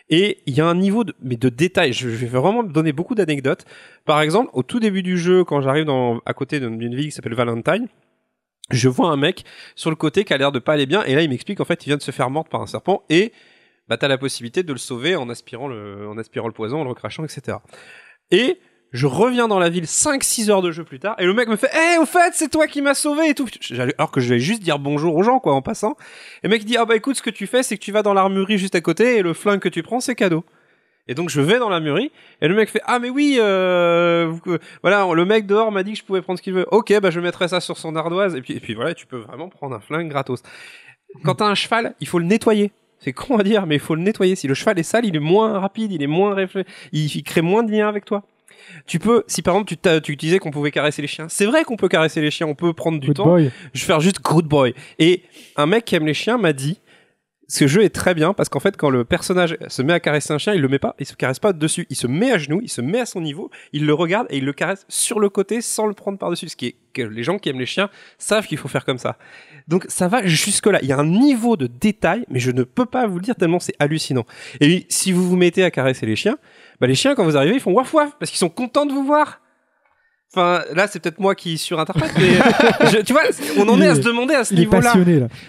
Et 0.08 0.42
il 0.46 0.54
y 0.54 0.60
a 0.60 0.66
un 0.66 0.74
niveau 0.74 1.04
de, 1.04 1.14
mais 1.22 1.36
de 1.36 1.48
détail. 1.48 1.92
Je 1.92 2.08
vais 2.08 2.26
vraiment 2.26 2.62
donner 2.62 2.92
beaucoup 2.92 3.14
d'anecdotes. 3.14 3.64
Par 4.04 4.20
exemple, 4.20 4.50
au 4.52 4.62
tout 4.62 4.80
début 4.80 5.02
du 5.02 5.16
jeu, 5.16 5.44
quand 5.44 5.60
j'arrive 5.60 5.88
à 6.26 6.34
côté 6.34 6.60
d'une 6.60 6.94
ville 6.94 7.06
qui 7.06 7.12
s'appelle 7.12 7.34
Valentine, 7.34 7.88
je 8.70 8.88
vois 8.88 9.10
un 9.10 9.16
mec 9.16 9.44
sur 9.74 9.90
le 9.90 9.96
côté 9.96 10.24
qui 10.24 10.32
a 10.32 10.38
l'air 10.38 10.52
de 10.52 10.58
pas 10.58 10.72
aller 10.72 10.86
bien, 10.86 11.02
et 11.04 11.14
là 11.14 11.22
il 11.22 11.28
m'explique 11.28 11.60
en 11.60 11.64
fait 11.64 11.84
il 11.84 11.90
vient 11.90 11.96
de 11.96 12.02
se 12.02 12.10
faire 12.10 12.30
mordre 12.30 12.48
par 12.48 12.62
un 12.62 12.66
serpent, 12.66 13.02
et 13.10 13.32
bah 13.88 13.96
t'as 13.96 14.08
la 14.08 14.18
possibilité 14.18 14.62
de 14.62 14.72
le 14.72 14.78
sauver 14.78 15.16
en 15.16 15.28
aspirant 15.28 15.68
le, 15.68 16.08
en 16.08 16.16
aspirant 16.16 16.46
le 16.46 16.54
poison, 16.54 16.80
en 16.80 16.84
le 16.84 16.90
recrachant, 16.90 17.24
etc. 17.24 17.58
Et 18.30 18.60
je 18.92 19.06
reviens 19.06 19.48
dans 19.48 19.58
la 19.58 19.70
ville 19.70 19.84
5-6 19.84 20.50
heures 20.50 20.62
de 20.62 20.70
jeu 20.70 20.84
plus 20.84 20.98
tard, 20.98 21.16
et 21.18 21.24
le 21.24 21.32
mec 21.32 21.48
me 21.48 21.56
fait 21.56 21.70
Eh, 21.74 21.98
au 21.98 22.06
fait, 22.06 22.34
c'est 22.34 22.50
toi 22.50 22.66
qui 22.66 22.82
m'as 22.82 22.94
sauvé 22.94 23.30
et 23.30 23.34
tout. 23.34 23.48
Alors 23.98 24.10
que 24.10 24.20
je 24.20 24.28
vais 24.28 24.38
juste 24.38 24.62
dire 24.62 24.78
bonjour 24.78 25.16
aux 25.16 25.22
gens, 25.22 25.40
quoi, 25.40 25.54
en 25.54 25.62
passant. 25.62 25.96
Et 26.42 26.48
le 26.48 26.50
mec 26.50 26.64
dit 26.64 26.76
Ah 26.76 26.84
bah 26.84 26.96
écoute, 26.96 27.16
ce 27.16 27.22
que 27.22 27.30
tu 27.30 27.46
fais, 27.46 27.62
c'est 27.62 27.76
que 27.76 27.82
tu 27.82 27.92
vas 27.92 28.02
dans 28.02 28.14
l'armurerie 28.14 28.58
juste 28.58 28.74
à 28.74 28.80
côté, 28.80 29.16
et 29.16 29.22
le 29.22 29.32
flingue 29.32 29.60
que 29.60 29.68
tu 29.68 29.82
prends, 29.82 30.00
c'est 30.00 30.14
cadeau. 30.14 30.44
Et 31.08 31.14
donc 31.14 31.30
je 31.30 31.40
vais 31.40 31.58
dans 31.58 31.68
l'armurerie 31.68 32.12
et 32.40 32.46
le 32.46 32.54
mec 32.54 32.68
fait 32.68 32.80
ah 32.84 33.00
mais 33.00 33.10
oui 33.10 33.36
euh, 33.40 34.32
euh, 34.46 34.58
voilà 34.82 35.04
le 35.12 35.24
mec 35.24 35.46
dehors 35.46 35.72
m'a 35.72 35.82
dit 35.82 35.94
que 35.94 35.98
je 35.98 36.04
pouvais 36.04 36.22
prendre 36.22 36.38
ce 36.38 36.42
qu'il 36.44 36.52
veut 36.52 36.64
ok 36.70 37.00
bah 37.00 37.10
je 37.10 37.18
mettrai 37.18 37.48
ça 37.48 37.60
sur 37.60 37.76
son 37.76 37.96
ardoise 37.96 38.36
et 38.36 38.40
puis 38.40 38.54
et 38.54 38.60
puis 38.60 38.74
voilà 38.74 38.94
tu 38.94 39.06
peux 39.06 39.16
vraiment 39.16 39.48
prendre 39.48 39.74
un 39.74 39.80
flingue 39.80 40.08
gratos 40.08 40.44
quand 41.24 41.34
t'as 41.34 41.46
un 41.46 41.56
cheval 41.56 41.96
il 41.98 42.06
faut 42.06 42.20
le 42.20 42.24
nettoyer 42.24 42.70
c'est 43.00 43.12
con 43.12 43.36
à 43.36 43.42
dire 43.42 43.66
mais 43.66 43.74
il 43.74 43.80
faut 43.80 43.96
le 43.96 44.02
nettoyer 44.02 44.36
si 44.36 44.46
le 44.46 44.54
cheval 44.54 44.78
est 44.78 44.84
sale 44.84 45.04
il 45.04 45.16
est 45.16 45.20
moins 45.20 45.58
rapide 45.58 45.90
il 45.90 46.04
est 46.04 46.06
moins 46.06 46.36
il, 46.92 47.16
il 47.16 47.22
crée 47.24 47.42
moins 47.42 47.64
de 47.64 47.72
liens 47.72 47.88
avec 47.88 48.04
toi 48.04 48.22
tu 48.86 48.98
peux 48.98 49.24
si 49.26 49.42
par 49.42 49.54
exemple 49.56 49.74
tu, 49.76 50.00
tu 50.02 50.16
disais 50.16 50.38
qu'on 50.38 50.50
pouvait 50.50 50.70
caresser 50.70 51.02
les 51.02 51.08
chiens. 51.08 51.26
C'est 51.28 51.46
vrai 51.46 51.64
qu'on 51.64 51.76
peut 51.76 51.88
caresser 51.88 52.20
les 52.20 52.30
chiens 52.30 52.46
on 52.46 52.54
peut 52.54 52.72
prendre 52.72 52.98
du 53.00 53.08
Good 53.08 53.16
temps. 53.16 53.24
boy. 53.24 53.50
je 53.74 53.80
vais 53.80 53.86
faire 53.86 54.00
juste 54.00 54.20
good 54.22 54.46
boy. 54.46 54.74
Et 54.98 55.22
un 55.56 55.66
mec 55.66 55.84
qui 55.84 55.94
aime 55.94 56.06
les 56.06 56.14
chiens 56.14 56.38
m'a 56.38 56.52
dit 56.52 56.80
Ce 57.48 57.66
jeu 57.66 57.82
est 57.82 57.90
très 57.90 58.14
bien 58.14 58.32
parce 58.32 58.48
qu'en 58.48 58.60
fait, 58.60 58.76
quand 58.76 58.88
le 58.88 59.04
personnage 59.04 59.58
se 59.68 59.82
met 59.82 59.92
à 59.92 60.00
caresser 60.00 60.32
un 60.32 60.38
chien, 60.38 60.54
il 60.54 60.62
le 60.62 60.68
met 60.68 60.78
pas, 60.78 60.94
il 60.98 61.06
se 61.06 61.14
caresse 61.14 61.38
pas 61.38 61.52
dessus, 61.52 61.86
il 61.90 61.96
se 61.96 62.06
met 62.06 62.32
à 62.32 62.38
genoux, 62.38 62.60
il 62.62 62.70
se 62.70 62.80
met 62.80 63.00
à 63.00 63.06
son 63.06 63.20
niveau, 63.20 63.50
il 63.72 63.84
le 63.84 63.92
regarde 63.92 64.26
et 64.30 64.38
il 64.38 64.44
le 64.44 64.52
caresse 64.52 64.86
sur 64.88 65.20
le 65.20 65.28
côté 65.28 65.60
sans 65.60 65.86
le 65.86 65.92
prendre 65.92 66.18
par-dessus. 66.18 66.48
Ce 66.48 66.56
qui 66.56 66.68
est 66.68 66.76
que 66.94 67.02
les 67.02 67.22
gens 67.22 67.38
qui 67.38 67.48
aiment 67.48 67.58
les 67.58 67.66
chiens 67.66 67.90
savent 68.18 68.46
qu'il 68.46 68.58
faut 68.58 68.68
faire 68.68 68.84
comme 68.84 68.98
ça. 68.98 69.18
Donc 69.68 69.84
ça 69.88 70.08
va 70.08 70.24
jusque 70.26 70.66
là. 70.66 70.78
Il 70.82 70.88
y 70.88 70.92
a 70.92 70.98
un 70.98 71.06
niveau 71.06 71.56
de 71.56 71.66
détail, 71.66 72.24
mais 72.30 72.38
je 72.38 72.50
ne 72.50 72.62
peux 72.62 72.86
pas 72.86 73.06
vous 73.06 73.16
le 73.16 73.22
dire 73.22 73.34
tellement 73.34 73.60
c'est 73.60 73.76
hallucinant. 73.78 74.24
Et 74.60 74.86
si 74.88 75.12
vous 75.12 75.28
vous 75.28 75.36
mettez 75.36 75.62
à 75.62 75.70
caresser 75.70 76.06
les 76.06 76.16
chiens, 76.16 76.38
bah 76.80 76.86
les 76.86 76.94
chiens 76.94 77.14
quand 77.14 77.24
vous 77.24 77.36
arrivez 77.36 77.56
ils 77.56 77.60
font 77.60 77.72
waf 77.72 77.92
waf 77.92 78.16
parce 78.18 78.30
qu'ils 78.30 78.38
sont 78.38 78.48
contents 78.48 78.86
de 78.86 78.92
vous 78.92 79.04
voir. 79.04 79.41
Enfin, 80.34 80.62
là, 80.74 80.86
c'est 80.90 80.98
peut-être 80.98 81.20
moi 81.20 81.34
qui 81.34 81.58
surinterprète, 81.58 82.12
mais 82.16 82.30
je- 82.90 83.02
tu 83.02 83.12
vois, 83.12 83.20
on 83.58 83.68
en 83.68 83.78
est 83.82 83.86
à 83.86 83.94
se 83.94 84.00
demander 84.00 84.32
à 84.34 84.44
ce 84.44 84.54
niveau-là. 84.54 84.94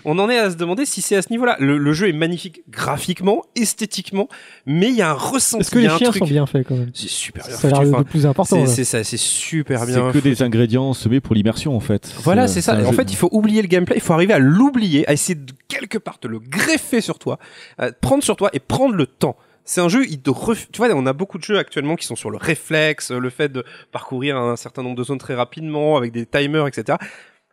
On 0.03 0.19
en 0.19 0.29
est 0.29 0.37
à 0.37 0.51
se 0.51 0.55
demander 0.57 0.85
si 0.85 1.01
c'est 1.01 1.15
à 1.15 1.21
ce 1.21 1.29
niveau-là. 1.31 1.55
Le, 1.61 1.77
le 1.77 1.93
jeu 1.93 2.09
est 2.09 2.13
magnifique 2.13 2.63
graphiquement, 2.69 3.43
esthétiquement, 3.55 4.27
mais 4.65 4.89
il 4.89 4.95
y 4.95 5.01
a 5.01 5.09
un 5.11 5.13
ressenti. 5.13 5.61
Est-ce 5.61 5.71
que 5.71 5.79
les 5.79 5.87
chiens 5.87 6.09
truc- 6.09 6.19
sont 6.19 6.25
bien 6.25 6.45
faits 6.45 6.67
quand 6.67 6.75
même? 6.75 6.91
C'est 6.93 7.07
super 7.07 7.47
bien 7.47 7.55
Ça 7.55 7.67
a 7.69 7.71
l'air 7.83 7.97
le 7.97 8.03
plus 8.03 8.25
important. 8.25 8.65
c'est-. 8.65 8.73
C'est 8.75 8.83
ça, 8.83 9.03
c'est 9.05 9.15
super 9.17 9.79
C'est 9.79 9.85
bien. 9.85 10.11
que 10.11 10.17
des 10.17 10.41
ingrédients 10.43 10.91
semés 10.93 11.21
pour 11.21 11.33
l'immersion 11.33 11.75
en 11.75 11.79
fait. 11.79 12.11
Voilà, 12.21 12.49
c'est 12.49 12.61
ça. 12.61 12.75
En 12.75 12.89
jeu- 12.91 12.97
fait, 12.97 13.09
il 13.09 13.15
faut 13.15 13.29
oublier 13.31 13.61
le 13.61 13.69
gameplay, 13.69 13.95
il 13.95 14.01
faut 14.01 14.13
arriver 14.13 14.33
à 14.33 14.39
l'oublier, 14.39 15.07
à 15.07 15.13
essayer 15.13 15.35
de 15.35 15.53
quelque 15.69 15.97
part 15.97 16.17
de 16.21 16.27
le 16.27 16.39
greffer 16.39 16.99
sur 16.99 17.19
toi, 17.19 17.39
à 17.77 17.93
prendre 17.93 18.21
sur 18.23 18.35
toi 18.35 18.49
et 18.51 18.59
prendre 18.59 18.95
le 18.95 19.05
temps. 19.05 19.37
C'est 19.65 19.81
un 19.81 19.87
jeu, 19.89 20.05
il 20.09 20.21
te 20.21 20.29
ref- 20.29 20.67
tu 20.71 20.77
vois, 20.77 20.89
on 20.93 21.05
a 21.05 21.13
beaucoup 21.13 21.37
de 21.37 21.43
jeux 21.43 21.57
actuellement 21.57 21.95
qui 21.95 22.05
sont 22.05 22.15
sur 22.17 22.29
le 22.29 22.37
réflexe, 22.37 23.11
le 23.11 23.29
fait 23.29 23.49
de 23.49 23.63
parcourir 23.91 24.37
un 24.37 24.55
certain 24.57 24.83
nombre 24.83 24.97
de 24.97 25.03
zones 25.03 25.19
très 25.19 25.35
rapidement 25.35 25.95
avec 25.95 26.11
des 26.11 26.25
timers, 26.25 26.67
etc. 26.67 26.97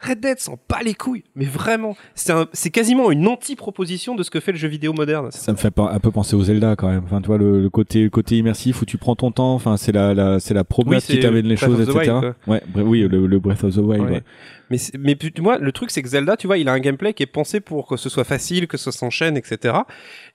Red 0.01 0.21
Dead 0.21 0.39
s'en 0.39 0.59
bat 0.69 0.81
les 0.83 0.95
couilles, 0.95 1.25
mais 1.35 1.45
vraiment, 1.45 1.97
c'est 2.15 2.33
un- 2.33 2.49
c'est 2.53 2.71
quasiment 2.71 3.11
une 3.11 3.27
anti-proposition 3.29 4.15
de 4.15 4.23
ce 4.23 4.31
que 4.31 4.41
fait 4.41 4.53
le 4.53 4.59
jeu 4.59 4.69
vidéo 4.69 4.93
moderne. 4.93 5.29
Ça 5.31 5.53
me 5.53 5.57
fait 5.59 5.71
pas- 5.71 5.91
un 5.93 5.99
peu 6.01 6.11
penser 6.11 6.35
au 6.37 6.43
Zelda 6.43 6.75
quand 6.77 6.89
même. 6.89 7.03
Enfin, 7.05 7.21
tu 7.21 7.27
vois 7.27 7.37
le, 7.39 7.61
le 7.61 7.69
côté 7.71 8.05
le 8.05 8.11
côté 8.11 8.39
immersif 8.39 8.81
où 8.81 8.87
tu 8.87 8.97
prends 8.99 9.15
ton 9.17 9.31
temps. 9.31 9.55
Enfin, 9.55 9.77
c'est 9.77 9.93
la, 9.93 10.15
la 10.15 10.41
c'est 10.41 10.55
la 10.55 10.65
Oui, 10.87 10.97
c'est 11.01 11.15
qui 11.15 11.21
t'amène 11.21 11.47
les 11.47 11.57
Breath 11.57 11.71
choses, 11.71 11.81
etc. 11.83 12.13
Wild, 12.13 12.35
ouais, 12.47 12.83
oui, 12.83 13.01
le, 13.09 13.27
le 13.27 13.39
Breath 13.39 13.63
of 13.65 13.75
the 13.75 13.79
Wild. 13.79 14.05
Ouais. 14.05 14.11
ouais. 14.11 14.23
Mais, 14.71 14.79
mais 14.99 15.19
moi, 15.41 15.59
le 15.59 15.73
truc, 15.73 15.91
c'est 15.91 16.01
que 16.03 16.09
Zelda, 16.09 16.37
tu 16.37 16.47
vois, 16.47 16.57
il 16.57 16.69
a 16.69 16.73
un 16.73 16.79
gameplay 16.79 17.13
qui 17.13 17.23
est 17.25 17.27
pensé 17.27 17.61
pour 17.61 17.89
que 17.89 17.97
ce 17.97 18.09
soit 18.09 18.25
facile, 18.25 18.69
que 18.69 18.77
ça 18.77 18.93
s'enchaîne, 18.93 19.37
etc. 19.37 19.75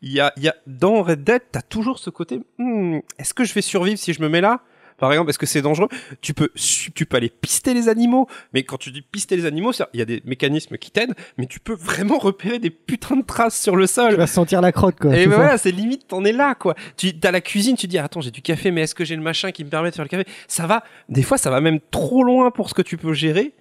Il 0.01 0.11
y 0.11 0.19
a, 0.19 0.33
il 0.37 0.43
y 0.43 0.49
a, 0.49 0.55
dans 0.67 1.01
Red 1.03 1.23
Dead, 1.23 1.41
t'as 1.51 1.61
toujours 1.61 1.99
ce 1.99 2.09
côté, 2.09 2.41
Hmm, 2.59 2.97
est-ce 3.17 3.33
que 3.33 3.43
je 3.45 3.53
vais 3.53 3.61
survivre 3.61 3.97
si 3.97 4.11
je 4.13 4.21
me 4.21 4.27
mets 4.29 4.41
là? 4.41 4.61
Par 4.97 5.11
exemple, 5.11 5.29
est-ce 5.29 5.39
que 5.39 5.45
c'est 5.45 5.61
dangereux? 5.61 5.89
Tu 6.21 6.33
peux, 6.33 6.49
tu 6.55 7.05
peux 7.05 7.17
aller 7.17 7.29
pister 7.29 7.73
les 7.73 7.89
animaux, 7.89 8.27
mais 8.53 8.63
quand 8.63 8.77
tu 8.77 8.91
dis 8.91 9.01
pister 9.01 9.35
les 9.35 9.45
animaux, 9.45 9.71
il 9.93 9.99
y 9.99 10.01
a 10.01 10.05
des 10.05 10.21
mécanismes 10.25 10.77
qui 10.77 10.91
t'aident, 10.91 11.15
mais 11.37 11.47
tu 11.47 11.59
peux 11.59 11.73
vraiment 11.73 12.17
repérer 12.17 12.59
des 12.59 12.69
putains 12.69 13.17
de 13.17 13.25
traces 13.25 13.59
sur 13.59 13.75
le 13.75 13.87
sol. 13.87 14.11
Tu 14.11 14.17
vas 14.17 14.27
sentir 14.27 14.61
la 14.61 14.71
crotte 14.71 14.97
quoi. 14.99 15.15
Et 15.15 15.27
ben 15.27 15.35
voilà, 15.35 15.57
c'est 15.57 15.71
limite, 15.71 16.07
t'en 16.07 16.23
es 16.23 16.31
là, 16.31 16.55
quoi. 16.55 16.75
Tu 16.97 17.13
as 17.23 17.31
la 17.31 17.41
cuisine, 17.41 17.75
tu 17.75 17.87
dis, 17.87 17.97
attends, 17.97 18.21
j'ai 18.21 18.31
du 18.31 18.41
café, 18.41 18.71
mais 18.71 18.81
est-ce 18.81 18.95
que 18.95 19.03
j'ai 19.03 19.15
le 19.15 19.21
machin 19.21 19.51
qui 19.51 19.63
me 19.63 19.69
permet 19.69 19.89
de 19.89 19.95
faire 19.95 20.05
le 20.05 20.09
café? 20.09 20.25
Ça 20.47 20.65
va, 20.65 20.83
des 21.09 21.23
fois, 21.23 21.37
ça 21.37 21.49
va 21.49 21.59
même 21.59 21.79
trop 21.91 22.23
loin 22.23 22.51
pour 22.51 22.69
ce 22.69 22.73
que 22.73 22.81
tu 22.81 22.97
peux 22.97 23.13
gérer, 23.13 23.53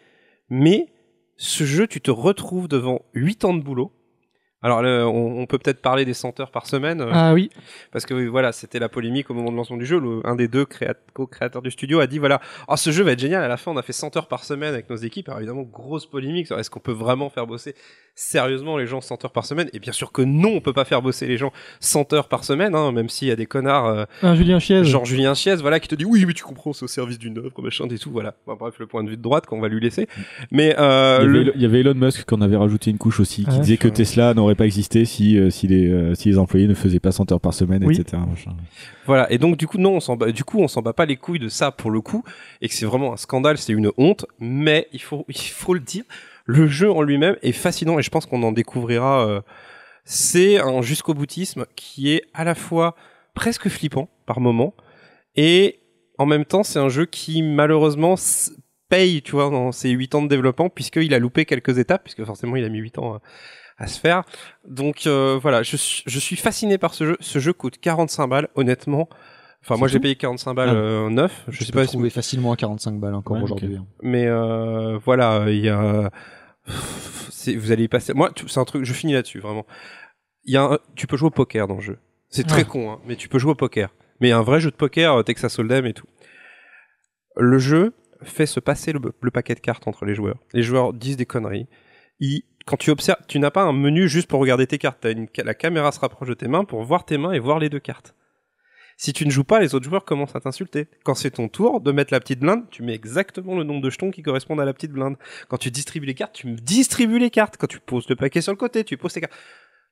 mais 0.49 0.93
ce 1.37 1.65
jeu, 1.65 1.89
tu 1.89 2.01
te 2.01 2.11
retrouves 2.13 2.69
devant 2.69 3.03
8 3.15 3.45
ans 3.45 3.55
de 3.55 3.63
boulot. 3.63 3.93
Alors, 4.65 4.83
là, 4.83 5.07
on, 5.07 5.39
on 5.41 5.47
peut 5.47 5.59
peut-être 5.59 5.81
parler 5.81 6.05
des 6.05 6.15
100 6.15 6.41
heures 6.41 6.51
par 6.51 6.67
semaine. 6.67 7.01
euh, 7.03 7.11
Ah 7.13 7.33
oui. 7.35 7.51
Parce 7.93 8.05
que 8.07 8.15
oui, 8.15 8.27
voilà, 8.27 8.51
c'était 8.51 8.81
la 8.81 8.89
polémique 8.89 9.31
au 9.31 9.35
moment 9.35 9.53
de 9.53 9.57
lancement 9.57 9.77
du 9.77 9.87
jeu. 9.87 10.01
Le- 10.01 10.21
un 10.25 10.35
des 10.35 10.49
deux 10.49 10.65
créat- 10.65 10.95
co-créateurs 11.13 11.63
du 11.63 11.71
studio 11.71 12.01
a 12.01 12.07
dit 12.09 12.19
voilà, 12.19 12.41
oh, 12.69 12.75
ce 12.77 12.91
jeu 12.91 13.05
va 13.05 13.13
être 13.13 13.21
génial. 13.21 13.45
À 13.45 13.49
la 13.49 13.57
fin, 13.57 13.71
on 13.71 13.77
a 13.77 13.83
fait 13.83 13.93
100 13.93 14.17
heures 14.17 14.27
par 14.27 14.43
semaine 14.43 14.73
avec 14.75 14.91
nos 14.91 14.97
équipes. 14.97 15.29
Alors 15.29 15.39
évidemment, 15.41 15.63
grosse 15.63 16.07
polémique. 16.07 16.47
sur 16.49 16.59
Est-ce 16.59 16.71
qu'on 16.71 16.81
peut 16.81 16.93
vraiment 16.93 17.31
faire 17.31 17.47
bosser 17.47 17.75
sérieusement 18.17 18.77
les 18.79 18.87
gens 18.87 19.01
100 19.01 19.25
heures 19.25 19.33
par 19.33 19.45
semaine? 19.45 19.69
Et 19.73 19.79
bien 19.79 19.93
sûr 19.93 20.13
que 20.13 20.23
non, 20.23 20.51
on 20.55 20.61
peut 20.61 20.73
pas 20.73 20.85
faire 20.85 21.03
bosser 21.03 21.27
les 21.27 21.37
gens 21.37 21.53
100 21.81 22.13
heures 22.13 22.29
par 22.29 22.45
semaine, 22.45 22.75
hein, 22.75 22.93
même 22.93 23.09
s'il 23.09 23.29
y 23.29 23.31
a 23.31 23.37
des 23.37 23.47
connards. 23.47 23.87
euh, 23.87 24.05
Un 24.23 24.35
Julien 24.35 24.59
Chiez. 24.59 24.85
Genre 24.85 25.05
Julien 25.05 25.35
Chiez, 25.35 25.57
voilà, 25.57 25.81
qui 25.81 25.89
te 25.89 25.95
dit 25.95 26.05
oui, 26.05 26.25
mais 26.27 26.33
tu 26.33 26.43
comprends, 26.45 26.73
c'est 26.73 26.85
au 26.85 26.89
service 26.89 27.19
d'une 27.19 27.37
œuvre, 27.39 27.51
machin 27.63 27.87
et 27.91 27.99
tout, 27.99 28.11
voilà. 28.11 28.35
Bref, 28.47 28.75
le 28.79 28.87
point 28.87 29.05
de 29.05 29.11
vue 29.11 29.17
de 29.17 29.23
droite 29.23 29.47
qu'on 29.47 29.61
va 29.61 29.69
lui 29.69 29.81
laisser. 29.81 30.09
Mais 30.51 30.75
euh, 30.79 31.19
il, 31.21 31.27
y 31.27 31.29
avait, 31.29 31.45
le- 31.45 31.53
il 31.57 31.63
y 31.63 31.65
avait 31.67 31.81
Elon 31.81 31.95
Musk 31.95 32.25
qu'on 32.25 32.41
avait 32.41 32.57
rajouté 32.57 32.91
une 32.91 32.99
couche 32.99 33.21
aussi, 33.21 33.43
qui 33.45 33.51
Ah, 33.53 33.59
disait 33.59 33.77
que 33.77 33.89
Tesla 33.89 34.33
n'aurait 34.35 34.54
pas 34.55 34.67
existé 34.67 35.05
si 35.05 35.39
euh, 35.39 35.51
si 35.51 35.67
les 35.67 35.89
euh, 35.89 36.15
si 36.15 36.29
les 36.29 36.39
employés 36.39 36.67
ne 36.67 36.75
faisaient 36.75 37.01
pas 37.01 37.13
100 37.13 37.33
heures 37.33 37.41
par 37.41 37.55
semaine, 37.55 37.85
Oui. 37.85 37.99
etc. 38.01 38.23
Voilà, 39.07 39.31
et 39.33 39.39
donc 39.39 39.57
du 39.57 39.67
coup 39.67 39.79
non, 39.79 39.95
on 39.97 40.01
s'en 40.01 40.17
bat, 40.17 40.33
du 40.33 40.45
coup 40.45 40.61
on 40.61 40.69
s'en 40.69 40.83
bat 40.83 40.93
pas 40.93 41.07
les 41.07 41.17
couilles 41.17 41.39
de 41.39 41.49
ça 41.49 41.71
pour 41.71 41.91
le 41.91 42.01
coup, 42.01 42.23
et 42.61 42.69
que 42.69 42.75
c'est 42.75 42.87
vraiment 42.87 43.13
un 43.13 43.17
scandale, 43.17 43.59
c'est 43.59 43.73
une 43.73 43.91
honte, 43.97 44.27
mais 44.39 44.89
il 44.93 45.01
faut 45.03 45.25
il 45.29 45.37
faut 45.39 45.75
le 45.75 45.81
dire, 45.81 46.05
le 46.47 46.67
jeu 46.67 46.91
en 46.91 47.03
lui-même 47.03 47.37
est 47.43 47.53
fascinant 47.53 47.99
et 47.99 48.03
je 48.03 48.11
pense 48.11 48.27
qu'on 48.27 48.43
en 48.43 48.53
découvrira. 48.53 49.27
euh, 49.29 49.41
c'est 50.05 50.59
un 50.59 50.83
jusqu'au 50.83 51.15
boutisme 51.15 51.65
qui 51.77 52.13
est 52.13 52.23
à 52.35 52.45
la 52.45 52.55
fois 52.55 52.95
presque 53.35 53.69
flippant 53.71 54.11
par 54.27 54.39
moment 54.41 54.75
et 55.35 55.81
en 56.19 56.27
même 56.27 56.45
temps 56.45 56.63
c'est 56.63 56.79
un 56.79 56.91
jeu 56.91 57.07
qui 57.07 57.43
malheureusement 57.43 58.15
paye, 58.91 59.23
tu 59.23 59.33
vois, 59.33 59.49
dans 59.49 59.73
ses 59.73 59.89
8 59.91 60.15
ans 60.15 60.23
de 60.23 60.29
développement 60.29 60.69
puisqu'il 60.69 61.15
a 61.15 61.19
loupé 61.19 61.47
quelques 61.47 61.79
étapes, 61.79 62.03
puisque 62.05 62.23
forcément 62.25 62.55
il 62.57 62.65
a 62.65 62.69
mis 62.69 62.79
8 62.81 62.99
ans 62.99 63.19
à, 63.79 63.87
se 63.87 63.99
faire. 64.01 64.23
Donc 64.67 65.07
euh, 65.07 65.39
voilà, 65.41 65.63
je, 65.63 65.77
suis- 65.77 66.03
je 66.07 66.19
suis 66.19 66.37
fasciné 66.37 66.79
par 66.79 66.95
ce 66.95 67.05
jeu. 67.07 67.17
Ce 67.21 67.39
jeu 67.39 67.53
coûte 67.53 67.79
45 67.81 68.27
balles, 68.29 68.49
honnêtement. 68.55 69.09
Enfin, 69.63 69.77
moi 69.77 69.89
j'ai 69.89 69.99
payé 70.01 70.15
45 70.15 70.55
balles 70.55 70.69
Ah. 70.71 70.75
euh, 70.75 71.09
neuf. 71.11 71.45
Je 71.49 71.59
Je 71.61 71.65
sais 71.65 71.73
pas 71.73 71.85
si 71.87 71.93
trouver 71.93 72.11
facilement 72.11 72.53
à 72.53 72.57
45 72.57 73.01
balles 73.01 73.15
encore 73.15 73.37
Ouais, 73.39 73.43
aujourd'hui. 73.43 73.77
hein. 73.77 73.87
mais 74.03 74.27
euh, 74.27 74.99
voilà, 75.05 75.45
il 75.49 75.61
y 75.61 75.69
a. 75.71 76.11
Vous 77.57 77.73
allez 77.73 77.85
y 77.85 77.89
passer. 77.89 78.15
Moi, 78.15 78.31
c'est 78.47 78.59
un 78.61 78.65
truc. 78.65 78.85
Je 78.85 78.93
finis 78.93 79.13
là-dessus 79.13 79.39
vraiment. 79.41 79.67
Il 80.45 80.55
y 80.55 80.57
a 80.57 80.63
un- 80.65 80.79
Tu 80.97 81.07
peux 81.07 81.17
jouer 81.17 81.29
au 81.29 81.31
poker 81.31 81.67
dans 81.67 81.75
le 81.77 81.81
jeu. 81.81 81.99
C'est 82.29 82.47
très 82.47 82.63
Ah. 82.63 82.65
con, 82.65 82.91
hein, 82.93 83.01
mais 83.07 83.17
tu 83.17 83.29
peux 83.29 83.39
jouer 83.39 83.53
au 83.53 83.57
poker. 83.57 83.91
Mais 84.21 84.29
il 84.29 84.31
y 84.31 84.33
a 84.35 84.39
un 84.39 84.43
vrai 84.43 84.61
jeu 84.61 84.71
de 84.71 84.77
poker, 84.77 85.15
euh, 85.15 85.23
Texas 85.23 85.59
Hold'em 85.59 85.87
et 85.87 85.93
tout. 85.93 86.07
Le 87.37 87.59
jeu 87.59 87.93
fait 88.23 88.47
se 88.47 88.61
passer 88.61 88.93
le, 88.93 89.01
le 89.21 89.31
paquet 89.31 89.55
de 89.55 89.61
cartes 89.61 89.87
entre 89.89 90.05
les 90.05 90.15
joueurs. 90.15 90.39
Les 90.53 90.63
joueurs 90.63 90.93
disent 90.93 91.17
des 91.17 91.27
conneries. 91.27 91.67
Ils- 92.21 92.45
quand 92.67 92.77
tu 92.77 92.91
observes, 92.91 93.21
tu 93.29 93.39
n'as 93.39 93.51
pas 93.51 93.63
un 93.63 93.73
menu 93.73 94.09
juste 94.09 94.29
pour 94.29 94.41
regarder 94.41 94.67
tes 94.67 94.79
cartes. 94.79 95.07
La 95.45 95.55
caméra 95.55 95.93
se 95.93 96.01
rapproche 96.01 96.29
de 96.29 96.35
tes 96.35 96.49
mains 96.49 96.65
pour 96.65 96.83
voir 96.83 97.05
tes 97.05 97.19
mains 97.19 97.33
et 97.33 97.39
voir 97.39 97.59
les 97.59 97.69
deux 97.69 97.81
cartes. 97.81 98.15
Si 98.97 99.13
tu 99.13 99.27
ne 99.27 99.31
joues 99.31 99.45
pas, 99.45 99.61
les 99.61 99.75
autres 99.75 99.85
joueurs 99.85 100.05
commencent 100.05 100.37
à 100.37 100.41
t'insulter. 100.41 100.87
Quand 101.03 101.15
c'est 101.15 101.33
ton 101.33 101.49
tour 101.49 101.81
de 101.81 101.91
mettre 101.91 102.13
la 102.13 102.21
petite 102.21 102.39
blinde, 102.39 102.65
tu 102.71 102.83
mets 102.83 102.95
exactement 102.95 103.57
le 103.57 103.65
nombre 103.65 103.83
de 103.83 103.91
jetons 103.91 104.11
qui 104.11 104.23
correspondent 104.23 104.61
à 104.61 104.65
la 104.65 104.73
petite 104.73 104.93
blinde. 104.93 105.17
Quand 105.49 105.59
tu 105.59 105.71
distribues 105.71 106.07
les 106.07 106.15
cartes, 106.15 106.35
tu 106.35 106.47
distribues 106.53 107.19
les 107.19 107.31
cartes. 107.31 107.57
Quand 107.57 107.67
tu 107.67 107.81
poses 107.81 108.09
le 108.09 108.17
paquet 108.17 108.41
sur 108.41 108.53
le 108.53 108.57
côté, 108.57 108.85
tu 108.85 108.97
poses 108.97 109.13
tes 109.13 109.21
cartes. 109.21 109.35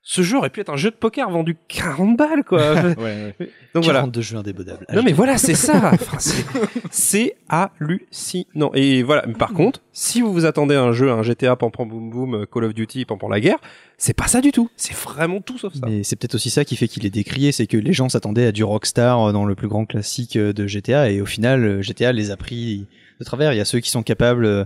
Ce 0.05 0.21
jeu 0.21 0.37
aurait 0.37 0.49
pu 0.49 0.59
être 0.59 0.69
un 0.69 0.75
jeu 0.75 0.91
de 0.91 0.95
poker 0.95 1.29
vendu 1.29 1.55
40 1.69 2.17
balles, 2.17 2.43
quoi. 2.43 2.75
Donc 3.73 3.83
voilà. 3.85 3.99
42 4.01 4.21
jeux 4.21 4.35
indémodables. 4.37 4.85
Non 4.93 5.01
mais 5.01 5.13
voilà, 5.13 5.37
c'est 5.37 5.55
ça. 5.55 5.91
Enfin, 5.93 6.19
c'est- 6.19 6.45
c'est 6.91 7.35
hallucinant. 7.47 8.71
Et 8.73 9.03
voilà. 9.03 9.23
Mais 9.27 9.33
par 9.33 9.53
contre, 9.53 9.81
si 9.93 10.21
vous 10.21 10.33
vous 10.33 10.45
attendez 10.45 10.75
à 10.75 10.83
un 10.83 10.91
jeu, 10.91 11.11
un 11.11 11.23
GTA, 11.23 11.55
pam 11.55 11.71
pam 11.71 11.87
boum 11.87 12.09
boum, 12.09 12.45
Call 12.51 12.65
of 12.65 12.73
Duty, 12.73 13.05
pam 13.05 13.17
pam 13.17 13.31
la 13.31 13.39
guerre, 13.39 13.59
c'est 13.97 14.13
pas 14.13 14.27
ça 14.27 14.41
du 14.41 14.51
tout. 14.51 14.69
C'est 14.75 14.93
vraiment 14.95 15.39
tout 15.41 15.57
sauf 15.57 15.73
ça. 15.73 15.79
Mais 15.87 16.03
c'est 16.03 16.15
peut-être 16.15 16.35
aussi 16.35 16.49
ça 16.49 16.65
qui 16.65 16.75
fait 16.75 16.87
qu'il 16.87 17.05
est 17.05 17.09
décrié, 17.09 17.51
c'est 17.51 17.67
que 17.67 17.77
les 17.77 17.93
gens 17.93 18.09
s'attendaient 18.09 18.47
à 18.47 18.51
du 18.51 18.63
Rockstar 18.63 19.29
euh, 19.29 19.31
dans 19.31 19.45
le 19.45 19.55
plus 19.55 19.67
grand 19.67 19.85
classique 19.85 20.35
euh, 20.35 20.53
de 20.53 20.67
GTA, 20.67 21.09
et 21.11 21.21
au 21.21 21.25
final, 21.25 21.63
euh, 21.63 21.81
GTA 21.81 22.11
les 22.11 22.31
a 22.31 22.37
pris 22.37 22.87
de 23.19 23.25
travers. 23.25 23.53
Il 23.53 23.57
y 23.57 23.61
a 23.61 23.65
ceux 23.65 23.79
qui 23.79 23.89
sont 23.89 24.03
capables 24.03 24.45
euh, 24.45 24.65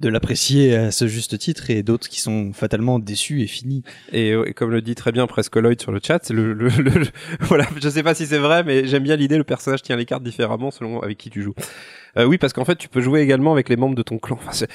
de 0.00 0.08
l'apprécier 0.08 0.74
à 0.74 0.90
ce 0.90 1.06
juste 1.06 1.38
titre, 1.38 1.70
et 1.70 1.82
d'autres 1.82 2.08
qui 2.08 2.20
sont 2.20 2.52
fatalement 2.52 2.98
déçus 2.98 3.42
et 3.42 3.46
finis. 3.46 3.82
Et, 4.12 4.32
euh, 4.32 4.52
comme 4.56 4.70
le 4.70 4.80
dit 4.82 4.94
très 4.94 5.12
bien 5.12 5.26
presque 5.26 5.56
Lloyd 5.56 5.80
sur 5.80 5.92
le 5.92 6.00
chat, 6.02 6.30
le, 6.30 6.52
le, 6.54 6.68
le- 6.68 7.06
voilà, 7.40 7.66
je 7.80 7.88
sais 7.88 8.02
pas 8.02 8.14
si 8.14 8.26
c'est 8.26 8.38
vrai, 8.38 8.64
mais 8.64 8.86
j'aime 8.86 9.02
bien 9.02 9.16
l'idée, 9.16 9.36
le 9.36 9.44
personnage 9.44 9.82
tient 9.82 9.96
les 9.96 10.06
cartes 10.06 10.22
différemment 10.22 10.70
selon 10.70 11.00
avec 11.00 11.18
qui 11.18 11.28
tu 11.30 11.42
joues. 11.42 11.54
Euh, 12.16 12.24
oui, 12.24 12.38
parce 12.38 12.52
qu'en 12.52 12.64
fait, 12.64 12.76
tu 12.76 12.88
peux 12.88 13.00
jouer 13.00 13.20
également 13.20 13.52
avec 13.52 13.68
les 13.68 13.76
membres 13.76 13.94
de 13.94 14.02
ton 14.02 14.18
clan. 14.18 14.38
Enfin, 14.44 14.66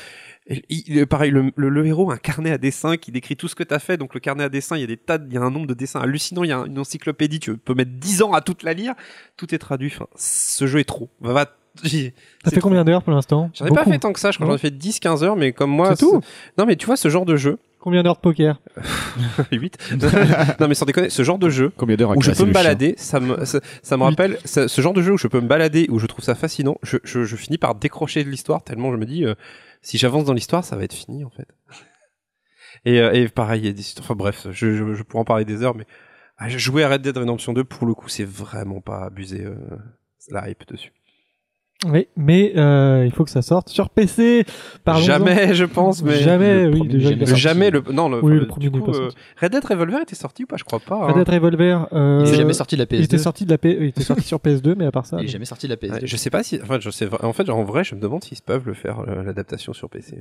il- 0.48 0.64
il- 0.70 1.08
pareil, 1.08 1.32
le, 1.32 1.52
le, 1.56 1.70
le 1.70 1.86
héros 1.88 2.12
a 2.12 2.14
un 2.14 2.18
carnet 2.18 2.52
à 2.52 2.58
dessin 2.60 2.96
qui 2.98 3.12
décrit 3.12 3.36
tout 3.36 3.48
ce 3.48 3.56
que 3.56 3.64
t'as 3.64 3.80
fait. 3.80 3.98
Donc 3.98 4.14
le 4.14 4.20
carnet 4.20 4.44
à 4.44 4.50
dessin, 4.50 4.78
il 4.78 4.82
y 4.82 4.84
a 4.84 4.88
des 4.88 4.96
tas, 4.98 5.18
il 5.28 5.34
y 5.34 5.38
a 5.38 5.42
un 5.42 5.50
nombre 5.50 5.66
de 5.68 5.74
dessins 5.74 6.00
hallucinant. 6.02 6.44
Il 6.44 6.50
y 6.50 6.54
a 6.54 6.64
une 6.68 6.78
encyclopédie, 6.78 7.40
tu 7.40 7.58
peux 7.58 7.74
mettre 7.74 7.92
10 7.92 8.22
ans 8.22 8.34
à 8.34 8.42
toute 8.42 8.62
la 8.64 8.74
lire. 8.74 8.94
Tout 9.38 9.54
est 9.56 9.58
traduit. 9.58 9.92
Enfin, 9.94 10.06
ce 10.16 10.68
jeu 10.68 10.80
est 10.80 10.84
trop. 10.86 11.10
Va, 11.20 11.34
va- 11.34 11.52
Ça 11.84 11.90
c'est 12.46 12.56
fait 12.56 12.62
combien 12.62 12.84
d'heures 12.84 13.04
pour 13.04 13.14
l'instant 13.14 13.50
J'en 13.54 13.66
ai 13.66 13.70
pas 13.72 13.84
fait 13.86 14.00
tant 14.00 14.14
que 14.14 14.20
ça, 14.20 14.32
je 14.32 14.38
crois 14.38 14.48
que 14.48 14.52
j'en 14.54 14.56
ai 14.56 14.60
fait 14.60 14.76
10-15 14.76 15.24
heures, 15.24 15.36
mais 15.36 15.52
comme 15.54 15.72
moi. 15.72 15.96
C'est 15.96 16.06
tout 16.06 16.22
Non, 16.58 16.66
mais 16.66 16.76
tu 16.76 16.86
vois, 16.86 16.96
ce 16.98 17.10
genre 17.10 17.26
de 17.26 17.36
jeu. 17.36 17.58
Combien 17.80 18.02
d'heures 18.02 18.16
de 18.16 18.22
poker 18.22 18.60
8. 19.52 19.78
non, 20.60 20.68
mais 20.68 20.74
sans 20.74 20.86
déconner, 20.86 21.10
ce 21.12 21.22
genre 21.24 21.38
de 21.38 21.50
jeu. 21.50 21.72
Combien 21.78 21.96
d'heures 21.96 22.12
à 22.14 22.16
où 22.18 22.22
je 22.22 22.32
peux 22.32 22.46
me 22.46 22.52
balader, 22.54 22.96
ça 22.98 23.20
me, 23.20 23.46
ça, 23.46 23.60
ça 23.84 23.98
me 23.98 24.04
rappelle 24.04 24.40
ça- 24.44 24.68
ce 24.68 24.82
genre 24.82 24.94
de 24.94 25.02
jeu 25.04 25.14
où 25.14 25.18
je 25.18 25.28
peux 25.28 25.40
me 25.40 25.48
balader, 25.48 25.86
où 25.92 26.00
je 26.00 26.08
trouve 26.08 26.24
ça 26.26 26.34
fascinant. 26.34 26.78
Je, 26.82 26.98
je, 27.04 27.24
je 27.26 27.36
finis 27.36 27.58
par 27.60 27.76
décrocher 27.76 28.24
de 28.24 28.30
l'histoire 28.30 28.64
tellement 28.64 28.92
je 28.92 28.98
me 28.98 29.06
dis, 29.06 29.24
euh, 29.24 29.36
si 29.84 29.98
j'avance 30.00 30.26
dans 30.26 30.34
l'histoire, 30.34 30.64
ça 30.64 30.76
va 30.76 30.84
être 30.84 30.94
fini 30.94 31.24
en 31.26 31.30
fait. 31.30 31.48
Et, 32.86 33.00
euh, 33.00 33.12
et 33.14 33.28
pareil, 33.30 33.62
il 33.62 33.66
y 33.66 33.70
a 33.70 33.74
des 33.74 33.82
histoires- 33.82 34.04
enfin 34.06 34.16
bref, 34.16 34.48
je, 34.52 34.76
je, 34.76 34.94
je 34.96 35.04
pourrais 35.04 35.22
en 35.22 35.26
parler 35.26 35.46
des 35.46 35.62
heures, 35.64 35.76
mais 35.76 35.86
ah, 36.38 36.50
j'ai 36.50 36.60
joué 36.60 36.84
à 36.84 36.90
Red 36.90 37.02
Dead 37.04 37.16
Redemption 37.18 37.54
2 37.54 37.64
pour 37.64 37.86
le 37.88 37.94
coup, 37.94 38.10
c'est 38.10 38.26
vraiment 38.28 38.82
pas 38.82 39.06
abusé 39.06 39.44
euh, 39.46 39.56
la 40.30 40.50
hype 40.50 40.68
dessus. 40.68 40.92
Oui, 41.86 42.08
mais 42.16 42.54
euh, 42.56 43.04
il 43.06 43.12
faut 43.12 43.26
que 43.26 43.30
ça 43.30 43.42
sorte 43.42 43.70
sur 43.70 43.90
PC. 43.90 44.46
Jamais, 45.02 45.54
je 45.54 45.66
pense, 45.66 46.02
mais 46.02 46.16
jamais, 46.16 46.64
le 46.64 46.70
oui, 46.72 46.78
premier 46.80 46.90
déjà. 46.94 47.10
jamais 47.10 47.26
Le 47.26 47.32
est 47.32 47.36
jamais 47.36 47.70
le 47.70 47.84
non 47.92 48.10
le, 48.10 48.24
Oui, 48.24 48.34
le 48.34 48.40
du 48.42 48.46
premier 48.48 48.70
coup, 48.72 48.80
n'est 48.80 48.86
pas 48.86 48.98
euh. 48.98 49.10
Red 49.42 49.52
Dead 49.52 49.66
Revolver 49.66 50.02
était 50.02 50.16
sorti 50.16 50.44
ou 50.44 50.48
pas 50.48 50.56
je 50.58 50.64
crois 50.64 50.80
pas 50.80 50.96
Red 51.08 51.18
hein. 51.18 51.20
Dead 51.20 51.30
Revolver. 51.30 51.88
Euh, 51.94 52.24
Il 52.26 52.34
est 52.34 52.38
jamais 52.38 52.54
sorti 52.54 52.76
de 52.76 52.82
la 52.82 52.86
PS2. 52.86 52.96
Il 52.98 53.04
était 53.04 53.18
sorti 53.18 53.46
de 53.46 53.52
la 53.52 53.58
P... 53.58 53.78
il 53.80 53.88
était 53.88 54.04
sorti 54.04 54.24
sur 54.24 54.38
PS2, 54.40 54.76
mais 54.78 54.86
à 54.86 54.92
part 54.92 55.06
ça. 55.06 55.18
Il 55.20 55.26
est 55.26 55.28
jamais 55.28 55.46
sorti 55.46 55.68
de 55.68 55.74
la 55.74 55.78
PS2. 55.78 55.92
Ouais, 55.94 56.00
je 56.08 56.18
sais 56.18 56.30
pas 56.30 56.44
si 56.44 56.60
enfin 56.64 56.80
je 56.80 56.90
sais 56.90 57.08
en 57.22 57.34
fait 57.34 57.50
en 57.50 57.64
vrai 57.64 57.84
je 57.84 57.94
me 57.94 58.00
demande 58.00 58.24
s'ils 58.24 58.42
peuvent 58.42 58.66
le 58.66 58.74
faire 58.74 59.02
euh, 59.02 59.22
l'adaptation 59.24 59.74
sur 59.74 59.90
PC 59.90 60.18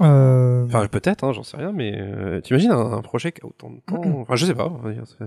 Euh, 0.00 0.64
enfin 0.66 0.86
peut-être 0.86 1.24
hein, 1.24 1.32
j'en 1.32 1.42
sais 1.42 1.56
rien 1.56 1.72
mais 1.72 1.92
euh, 1.98 2.40
t'imagines 2.40 2.70
un, 2.70 2.92
un 2.92 3.02
projet 3.02 3.32
qui 3.32 3.40
a 3.42 3.46
autant 3.46 3.70
de 3.70 3.80
temps 3.84 4.00
enfin 4.20 4.36
je 4.36 4.46
sais 4.46 4.54
pas 4.54 4.66
on 4.72 4.78
va 4.82 4.92
dire, 4.92 5.02
c'est- 5.06 5.24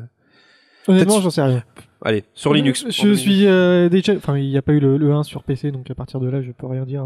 Honnêtement, 0.87 1.21
j'en 1.21 1.29
sais 1.29 1.41
rien. 1.43 1.63
allez 2.03 2.23
sur 2.33 2.53
Linux 2.53 2.85
Je 2.89 3.13
suis 3.13 3.45
euh, 3.47 3.89
déjà. 3.89 4.13
Enfin, 4.15 4.37
il 4.37 4.49
n'y 4.49 4.57
a 4.57 4.61
pas 4.61 4.73
eu 4.73 4.79
le, 4.79 4.97
le 4.97 5.13
1 5.13 5.23
sur 5.23 5.43
PC, 5.43 5.71
donc 5.71 5.89
à 5.91 5.95
partir 5.95 6.19
de 6.19 6.27
là, 6.29 6.41
je 6.41 6.51
peux 6.51 6.67
rien 6.67 6.85
dire. 6.85 7.05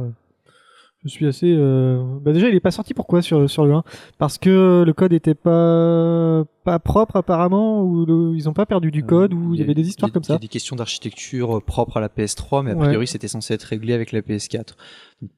Je 1.04 1.10
suis 1.10 1.28
assez. 1.28 1.54
euh, 1.56 2.04
Bah 2.22 2.32
déjà, 2.34 2.50
il 2.50 2.56
est 2.56 2.60
pas 2.60 2.72
sorti. 2.72 2.94
Pourquoi 2.96 3.22
sur 3.22 3.48
sur 3.50 3.64
le 3.66 3.74
1 3.74 3.84
Parce 4.18 4.38
que 4.40 4.84
le 4.86 4.94
code 4.94 5.14
était 5.14 5.36
pas 5.36 6.44
pas 6.64 6.80
propre 6.80 7.18
apparemment, 7.18 7.84
ou 7.84 8.06
le- 8.08 8.36
ils 8.36 8.50
ont 8.50 8.54
pas 8.54 8.66
perdu 8.66 8.90
du 8.90 9.04
code, 9.06 9.34
ou 9.34 9.54
il 9.54 9.60
y 9.60 9.64
avait 9.64 9.76
des 9.76 9.88
histoires 9.88 10.12
comme 10.12 10.24
Il 10.26 10.30
y 10.30 10.32
a 10.32 10.36
ça. 10.36 10.40
des 10.40 10.48
questions 10.48 10.76
d'architecture 10.76 11.58
euh, 11.58 11.62
propres 11.62 11.98
à 11.98 12.00
la 12.02 12.10
PS3, 12.10 12.64
mais 12.64 12.72
a 12.72 12.76
Ouais. 12.76 12.88
priori 12.88 13.06
c'était 13.08 13.28
censé 13.28 13.54
être 13.54 13.64
réglé 13.64 13.94
avec 13.94 14.12
la 14.14 14.22
PS4. 14.22 14.76
Donc, 15.22 15.30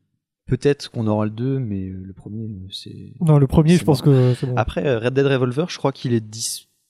Peut-être 0.47 0.89
qu'on 0.91 1.07
aura 1.07 1.25
le 1.25 1.31
2, 1.31 1.59
mais 1.59 1.89
euh, 1.89 2.01
le 2.01 2.13
premier, 2.13 2.45
euh, 2.45 2.67
c'est. 2.71 2.95
Non, 3.19 3.37
le 3.37 3.47
premier, 3.47 3.75
je 3.75 3.83
pense 3.83 4.01
que 4.01 4.33
c'est 4.35 4.47
bon. 4.47 4.53
Après, 4.55 4.87
euh, 4.87 4.99
Red 4.99 5.13
Dead 5.13 5.25
Revolver, 5.25 5.65
je 5.69 5.77
crois 5.77 5.91
qu'il 5.91 6.13
est 6.13 6.21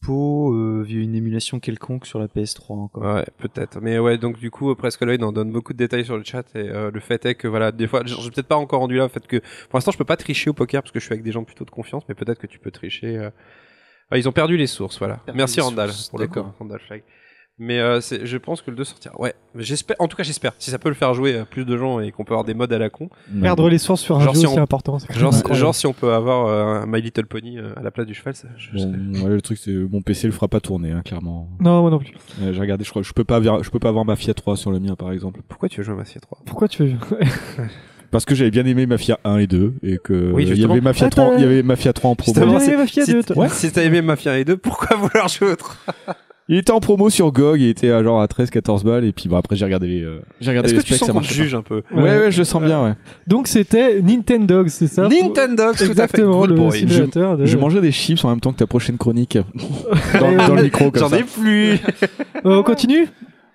dispo 0.01 0.53
euh, 0.53 0.83
via 0.83 1.01
une 1.01 1.15
émulation 1.15 1.59
quelconque 1.59 2.05
sur 2.05 2.19
la 2.19 2.27
PS3 2.27 2.73
encore. 2.83 3.03
Ouais, 3.03 3.25
peut-être. 3.37 3.79
Mais 3.81 3.99
ouais, 3.99 4.17
donc 4.17 4.37
du 4.39 4.51
coup, 4.51 4.73
Presque 4.75 5.01
Lloyd 5.01 5.23
en 5.23 5.31
donne 5.31 5.51
beaucoup 5.51 5.73
de 5.73 5.77
détails 5.77 6.05
sur 6.05 6.17
le 6.17 6.23
chat 6.23 6.43
et 6.55 6.59
euh, 6.69 6.91
le 6.91 6.99
fait 6.99 7.25
est 7.25 7.35
que 7.35 7.47
voilà, 7.47 7.71
des 7.71 7.87
fois, 7.87 8.03
je 8.05 8.13
suis 8.15 8.29
peut-être 8.31 8.47
pas 8.47 8.55
encore 8.57 8.79
rendu 8.79 8.95
là, 8.97 9.03
le 9.03 9.09
fait 9.09 9.25
que 9.25 9.37
pour 9.37 9.77
l'instant, 9.77 9.91
je 9.91 9.97
peux 9.97 10.05
pas 10.05 10.17
tricher 10.17 10.49
au 10.49 10.53
poker 10.53 10.81
parce 10.81 10.91
que 10.91 10.99
je 10.99 11.05
suis 11.05 11.13
avec 11.13 11.23
des 11.23 11.31
gens 11.31 11.43
plutôt 11.43 11.65
de 11.65 11.71
confiance, 11.71 12.03
mais 12.09 12.15
peut-être 12.15 12.39
que 12.39 12.47
tu 12.47 12.59
peux 12.59 12.71
tricher. 12.71 13.17
euh. 13.17 13.29
Ouais, 14.11 14.19
ils 14.19 14.29
ont 14.29 14.33
perdu 14.33 14.55
les 14.55 14.67
sources, 14.67 14.99
voilà. 14.99 15.17
Perdu 15.17 15.37
Merci 15.37 15.59
Randall 15.59 15.89
sources, 15.89 16.09
pour 16.09 16.19
le 16.19 16.27
coup, 16.27 16.35
d'accord. 16.35 16.53
Randall 16.59 16.79
Flag. 16.79 17.03
Mais 17.59 17.79
euh, 17.79 17.99
je 18.01 18.37
pense 18.37 18.61
que 18.61 18.69
le 18.69 18.77
2 18.77 18.83
sortira. 18.83 19.19
Ouais, 19.19 19.33
j'espère. 19.55 19.95
En 19.97 20.07
tout 20.07 20.15
cas, 20.15 20.21
j'espère. 20.21 20.51
Si 20.59 20.69
ça 20.69 20.77
peut 20.77 20.89
le 20.89 20.95
faire 20.95 21.15
jouer 21.15 21.39
à 21.39 21.45
plus 21.45 21.65
de 21.65 21.75
gens 21.75 21.99
et 21.99 22.11
qu'on 22.11 22.23
peut 22.23 22.33
avoir 22.33 22.43
des 22.45 22.53
modes 22.53 22.71
à 22.71 22.77
la 22.77 22.91
con. 22.91 23.09
Perdre 23.41 23.67
les 23.67 23.79
sources 23.79 24.01
sur 24.01 24.15
un 24.17 24.23
Genre 24.23 24.35
jeu 24.35 24.41
si 24.41 24.47
on- 24.47 24.61
important. 24.61 24.99
c'est 24.99 25.07
quand 25.07 25.15
Genre, 25.19 25.53
genre 25.55 25.73
si 25.73 25.87
on 25.87 25.93
peut 25.93 26.13
avoir 26.13 26.45
euh, 26.45 26.83
un 26.83 26.85
My 26.85 27.01
Little 27.01 27.25
Pony 27.25 27.57
euh, 27.57 27.73
à 27.75 27.81
la 27.81 27.89
place 27.89 28.05
du 28.05 28.13
cheval, 28.13 28.35
ça, 28.35 28.47
je- 28.57 28.77
Bon, 28.85 29.23
ouais, 29.23 29.29
le 29.29 29.41
truc, 29.41 29.57
c'est 29.57 29.71
mon 29.73 30.01
PC 30.03 30.27
le 30.27 30.33
fera 30.33 30.47
pas 30.47 30.59
tourner, 30.59 30.91
hein, 30.91 31.01
clairement. 31.03 31.49
Non, 31.59 31.81
moi 31.81 31.89
non 31.89 31.97
plus. 31.97 32.13
Euh, 32.43 32.53
J'ai 32.53 32.59
regardé, 32.61 32.83
je 32.83 32.91
crois, 32.91 33.01
je 33.01 33.11
peux 33.13 33.23
pas, 33.23 33.37
avoir- 33.37 33.63
je 33.63 33.71
peux 33.71 33.79
pas 33.79 33.89
avoir 33.89 34.05
Mafia 34.05 34.35
3 34.35 34.55
sur 34.55 34.69
le 34.71 34.79
mien, 34.79 34.95
par 34.95 35.11
exemple. 35.11 35.41
Pourquoi 35.49 35.67
tu 35.67 35.77
veux 35.79 35.83
jouer 35.83 35.95
à 35.95 35.97
Mafia 35.97 36.21
3 36.21 36.37
Pourquoi 36.45 36.67
tu 36.67 36.83
veux 36.83 36.93
Parce 38.11 38.23
que 38.23 38.35
j'avais 38.35 38.51
bien 38.51 38.65
aimé 38.67 38.85
Mafia 38.85 39.19
1 39.25 39.37
et 39.39 39.47
2 39.47 39.73
et 39.83 39.97
que 39.97 40.31
Oui, 40.31 40.45
il 40.47 40.57
y 40.59 40.63
avait 40.63 40.79
Mafia 40.79 41.07
Ah, 41.07 41.09
3, 41.09 41.25
t'as- 41.31 41.35
il 41.37 41.41
y 41.41 41.43
avait 41.43 41.63
Mafia 41.63 41.91
3 41.91 42.11
en 42.11 42.15
promo. 42.15 42.33
T'as 42.39 42.59
c'est- 42.59 42.67
aimé 42.67 42.77
Mafia 42.77 43.03
si 43.03 43.11
2, 43.13 43.23
t- 43.23 43.33
toi 43.33 43.49
Si 43.49 43.71
t'as 43.71 43.83
aimé 43.83 44.01
Mafia 44.03 44.33
1 44.33 44.35
et 44.37 44.45
2, 44.45 44.57
pourquoi 44.57 44.95
vouloir 44.95 45.27
jouer 45.27 45.51
autre 45.53 45.83
Il 46.49 46.57
était 46.57 46.71
en 46.71 46.79
promo 46.79 47.09
sur 47.09 47.31
GOG, 47.33 47.59
il 47.59 47.67
était 47.67 47.91
à 47.91 48.01
genre 48.03 48.21
à 48.21 48.27
13 48.29 48.49
14 48.51 48.83
balles 48.85 49.03
et 49.03 49.11
puis 49.11 49.27
bon 49.27 49.35
après 49.35 49.57
j'ai 49.57 49.65
regardé 49.65 49.87
les 49.87 50.01
euh, 50.01 50.21
j'ai 50.39 50.51
regardé 50.51 50.67
Est-ce 50.69 50.75
les 50.75 50.81
que 50.81 50.87
tu 50.87 50.93
specs, 50.93 50.99
sens 50.99 51.07
ça 51.07 51.13
qu'on 51.13 51.19
te 51.19 51.23
marchait 51.25 51.43
juge 51.43 51.55
un 51.55 51.61
peu 51.61 51.81
pas. 51.81 51.95
Ouais 51.95 52.03
ouais, 52.19 52.31
je 52.31 52.37
le 52.39 52.43
sens 52.45 52.63
bien 52.63 52.81
ouais. 52.85 52.93
Donc 53.27 53.47
c'était 53.47 54.01
Nintendo, 54.01 54.63
c'est 54.67 54.87
ça? 54.87 55.09
Nintendo, 55.09 55.63
tout 55.65 55.69
à 55.71 55.73
fait. 55.75 55.85
Exactement, 55.87 56.39
Good 56.41 56.49
le 56.51 56.55
boy. 56.55 56.71
simulateur 56.79 57.37
de... 57.37 57.45
Je 57.45 57.57
mangeais 57.57 57.81
des 57.81 57.91
chips 57.91 58.23
en 58.23 58.29
même 58.29 58.39
temps 58.39 58.53
que 58.53 58.59
ta 58.59 58.67
prochaine 58.67 58.97
chronique 58.97 59.37
dans, 60.19 60.47
dans 60.47 60.55
le 60.55 60.63
micro 60.63 60.89
comme 60.89 61.01
J'en 61.01 61.09
ça. 61.09 61.19
ai 61.19 61.23
plus 61.23 61.71
Euh, 62.45 62.59
on 62.59 62.63
continue? 62.63 63.07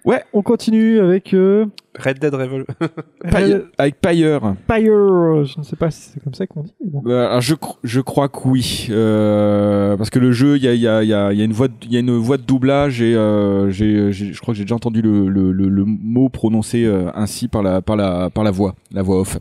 Ouais. 0.05 0.23
On 0.35 0.43
continue 0.43 0.99
avec 1.01 1.33
euh, 1.33 1.65
Red 1.99 2.19
Dead 2.19 2.35
Revolver. 2.35 2.67
Pyre- 3.31 3.63
avec 3.79 4.01
Pyre. 4.01 4.55
Pyre. 4.67 5.45
Je 5.45 5.59
ne 5.59 5.63
sais 5.65 5.77
pas 5.77 5.91
si 5.91 6.11
c'est 6.13 6.23
comme 6.23 6.35
ça 6.35 6.47
qu'on 6.47 6.63
dit. 6.63 6.73
bon. 6.83 7.03
Euh, 7.07 7.41
je, 7.41 7.55
cro- 7.55 7.77
je 7.85 8.01
crois 8.01 8.29
que 8.29 8.39
oui, 8.47 8.89
euh, 8.91 9.97
parce 9.97 10.11
que 10.11 10.19
le 10.19 10.33
jeu, 10.33 10.57
il 10.57 10.63
y 10.65 10.69
a, 10.69 10.75
il 10.75 10.81
y, 10.81 10.89
a, 10.89 11.03
il 11.03 11.09
y, 11.09 11.15
a, 11.15 11.33
il 11.33 11.39
y 11.39 11.43
a 11.43 11.45
une 11.45 11.53
voix, 11.53 11.69
de- 11.69 11.75
il 11.83 11.93
y 11.93 11.97
a 11.97 12.01
une 12.01 12.17
voix 12.17 12.37
de 12.39 12.43
doublage 12.43 13.03
et 13.03 13.15
euh, 13.15 13.71
je 13.71 14.39
crois 14.41 14.55
que 14.55 14.59
j'ai 14.59 14.65
déjà 14.65 14.75
entendu 14.75 15.03
le, 15.03 15.29
le, 15.29 15.53
le, 15.53 15.69
le 15.69 15.85
mot 15.85 16.29
prononcé 16.29 16.85
euh, 16.85 17.11
ainsi 17.15 17.49
par 17.49 17.63
la, 17.63 17.83
par 17.83 17.97
la, 17.97 18.31
par 18.31 18.45
la 18.45 18.51
voix, 18.51 18.75
la 18.93 19.03
voix 19.03 19.21
off. 19.21 19.39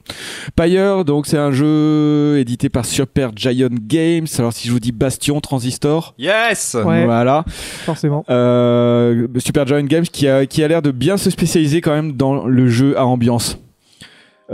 Pyre, 0.55 1.05
donc 1.05 1.27
c'est 1.27 1.37
un 1.37 1.51
jeu 1.51 2.37
édité 2.37 2.69
par 2.69 2.85
Super 2.85 3.31
Giant 3.35 3.69
Games. 3.71 4.25
Alors 4.37 4.53
si 4.53 4.67
je 4.67 4.73
vous 4.73 4.79
dis 4.79 4.91
Bastion, 4.91 5.39
Transistor, 5.41 6.13
Yes 6.17 6.75
Ouais. 6.85 7.05
voilà. 7.05 7.43
Forcément. 7.47 8.25
Euh, 8.29 9.27
Super 9.37 9.65
Giant 9.67 9.83
Games 9.83 10.03
qui 10.03 10.27
a, 10.27 10.45
qui 10.45 10.63
a 10.63 10.67
l'air 10.67 10.81
de 10.81 10.91
bien 10.91 11.17
se 11.17 11.29
spécialiser 11.29 11.81
quand 11.81 11.91
même 11.93 12.13
dans 12.13 12.40
le 12.47 12.67
jeu 12.67 12.97
à 12.97 13.05
ambiance. 13.05 13.57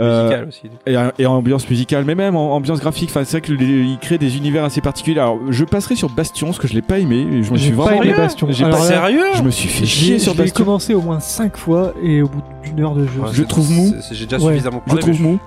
Euh, 0.00 0.46
aussi. 0.46 0.62
et, 0.86 0.94
et 1.18 1.26
ambiance 1.26 1.68
musicale, 1.68 2.04
mais 2.06 2.14
même 2.14 2.36
en 2.36 2.54
ambiance 2.54 2.80
graphique. 2.80 3.10
Enfin, 3.10 3.22
c'est 3.24 3.38
vrai 3.38 3.56
qu'il 3.56 3.98
crée 4.00 4.18
des 4.18 4.36
univers 4.36 4.64
assez 4.64 4.80
particuliers. 4.80 5.18
Alors, 5.20 5.38
je 5.50 5.64
passerai 5.64 5.96
sur 5.96 6.08
Bastion, 6.08 6.46
parce 6.46 6.58
que 6.58 6.68
je 6.68 6.74
l'ai 6.74 6.82
pas 6.82 6.98
aimé. 6.98 7.26
Je 7.42 7.50
me 7.50 7.56
J'ai 7.56 7.66
suis 7.66 7.72
pas 7.76 7.82
vraiment. 7.84 8.02
aimé 8.04 8.14
Bastion. 8.16 8.46
J'ai 8.50 8.64
Alors 8.64 8.78
pas- 8.78 8.84
Sérieux 8.84 9.24
Je 9.34 9.42
me 9.42 9.50
suis 9.50 9.68
fait 9.68 9.84
Je 9.84 9.90
chier 9.90 10.18
sur 10.18 10.32
je 10.34 10.38
l'ai 10.38 10.44
Bastion. 10.44 10.64
commencé 10.64 10.94
au 10.94 11.00
moins 11.00 11.18
5 11.20 11.56
fois 11.56 11.92
et 12.02 12.22
au 12.22 12.28
bout 12.28 12.42
d'une 12.64 12.80
heure 12.80 12.94
de 12.94 13.04
jeu. 13.06 13.20
Ouais, 13.20 13.28
Je 13.32 13.42
trouve 13.42 13.70
mou. 13.72 13.94
J'ai 14.12 14.26
déjà 14.26 14.36
Ouais. 14.44 14.52
suffisamment 14.52 14.82
Je 14.86 14.88
parlé. 14.90 15.00
trouve 15.02 15.20
mais 15.20 15.28
mou. 15.28 15.38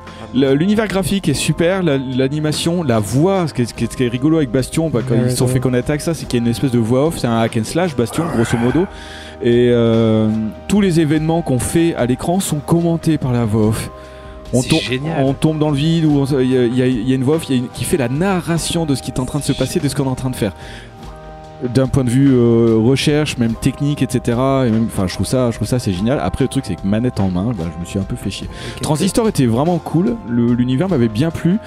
L'univers 0.55 0.87
graphique 0.87 1.29
est 1.29 1.33
super, 1.33 1.81
la- 1.83 1.97
l'animation, 1.97 2.83
la 2.83 2.99
voix, 2.99 3.47
ce 3.47 3.53
qui 3.53 3.61
est, 3.61 3.65
ce 3.65 3.73
qui 3.73 3.85
ce 3.85 4.09
rigolo 4.09 4.37
avec 4.37 4.51
Bastion, 4.51 4.89
bah, 4.89 4.99
quand 5.07 5.15
Ouais, 5.15 5.21
ils 5.25 5.31
se 5.31 5.37
sont 5.37 5.47
fait 5.47 5.59
connaître 5.59 5.89
avec 5.89 6.01
ça, 6.01 6.13
c'est 6.13 6.25
qu'il 6.25 6.39
y 6.39 6.41
a 6.41 6.45
une 6.45 6.51
espèce 6.51 6.71
de 6.71 6.79
voix 6.79 7.07
off, 7.07 7.17
c'est 7.19 7.27
un 7.27 7.37
hack 7.39 7.57
and 7.57 7.63
slash 7.65 7.95
Bastion, 7.95 8.23
grosso 8.35 8.57
modo, 8.57 8.85
et 9.43 9.69
euh, 9.71 10.27
tous 10.67 10.81
les 10.81 10.99
événements 10.99 11.41
qu'on 11.41 11.59
fait 11.59 11.95
à 11.95 12.05
l'écran 12.05 12.39
sont 12.39 12.59
commentés 12.59 13.17
par 13.17 13.31
la 13.31 13.45
voix 13.45 13.67
off. 13.67 13.89
On, 14.53 14.61
tombe- 14.63 14.81
génial. 14.81 15.23
on 15.23 15.33
tombe 15.33 15.59
dans 15.59 15.69
le 15.69 15.77
vide, 15.77 16.05
se- 16.25 16.41
il 16.41 16.51
y, 16.51 16.57
a- 16.57 16.87
y 16.87 16.91
y 17.09 17.13
une 17.13 17.23
voix 17.23 17.35
off 17.37 17.45
il 17.49 17.55
y 17.55 17.59
a 17.59 17.61
une- 17.61 17.69
qui 17.69 17.83
fait 17.85 17.97
la 17.97 18.09
narration 18.09 18.85
de 18.85 18.95
ce 18.95 19.01
qui 19.01 19.11
est 19.11 19.19
en 19.19 19.25
train 19.25 19.39
de 19.39 19.43
se 19.43 19.53
passer, 19.53 19.79
de 19.79 19.87
ce 19.87 19.95
qu'on 19.95 20.05
est 20.05 20.07
en 20.09 20.15
train 20.15 20.29
de 20.29 20.35
faire. 20.35 20.53
D'un 21.75 21.87
point 21.87 22.03
de 22.03 22.09
vue 22.09 22.31
euh, 22.33 22.75
recherche, 22.83 23.37
même 23.37 23.53
technique, 23.53 24.01
etc. 24.01 24.19
Et 24.65 24.71
même, 24.71 24.87
enfin, 24.87 25.05
je 25.05 25.13
trouve 25.13 25.27
ça, 25.27 25.51
je 25.51 25.57
trouve 25.57 25.67
ça 25.67 25.77
c'est 25.77 25.93
génial. 25.93 26.19
Après, 26.19 26.43
le 26.43 26.47
truc, 26.47 26.63
c'est 26.65 26.73
que 26.73 26.87
manette 26.87 27.19
en 27.19 27.29
main, 27.29 27.51
bah, 27.55 27.65
je 27.71 27.79
me 27.79 27.85
suis 27.85 27.99
un 27.99 28.03
peu 28.03 28.15
fait 28.15 28.31
chier. 28.31 28.49
Transistor 28.81 29.27
était 29.27 29.45
vraiment 29.45 29.77
cool, 29.77 30.15
l'univers 30.27 30.89
m'avait 30.89 31.07
bien 31.07 31.29
plu, 31.29 31.59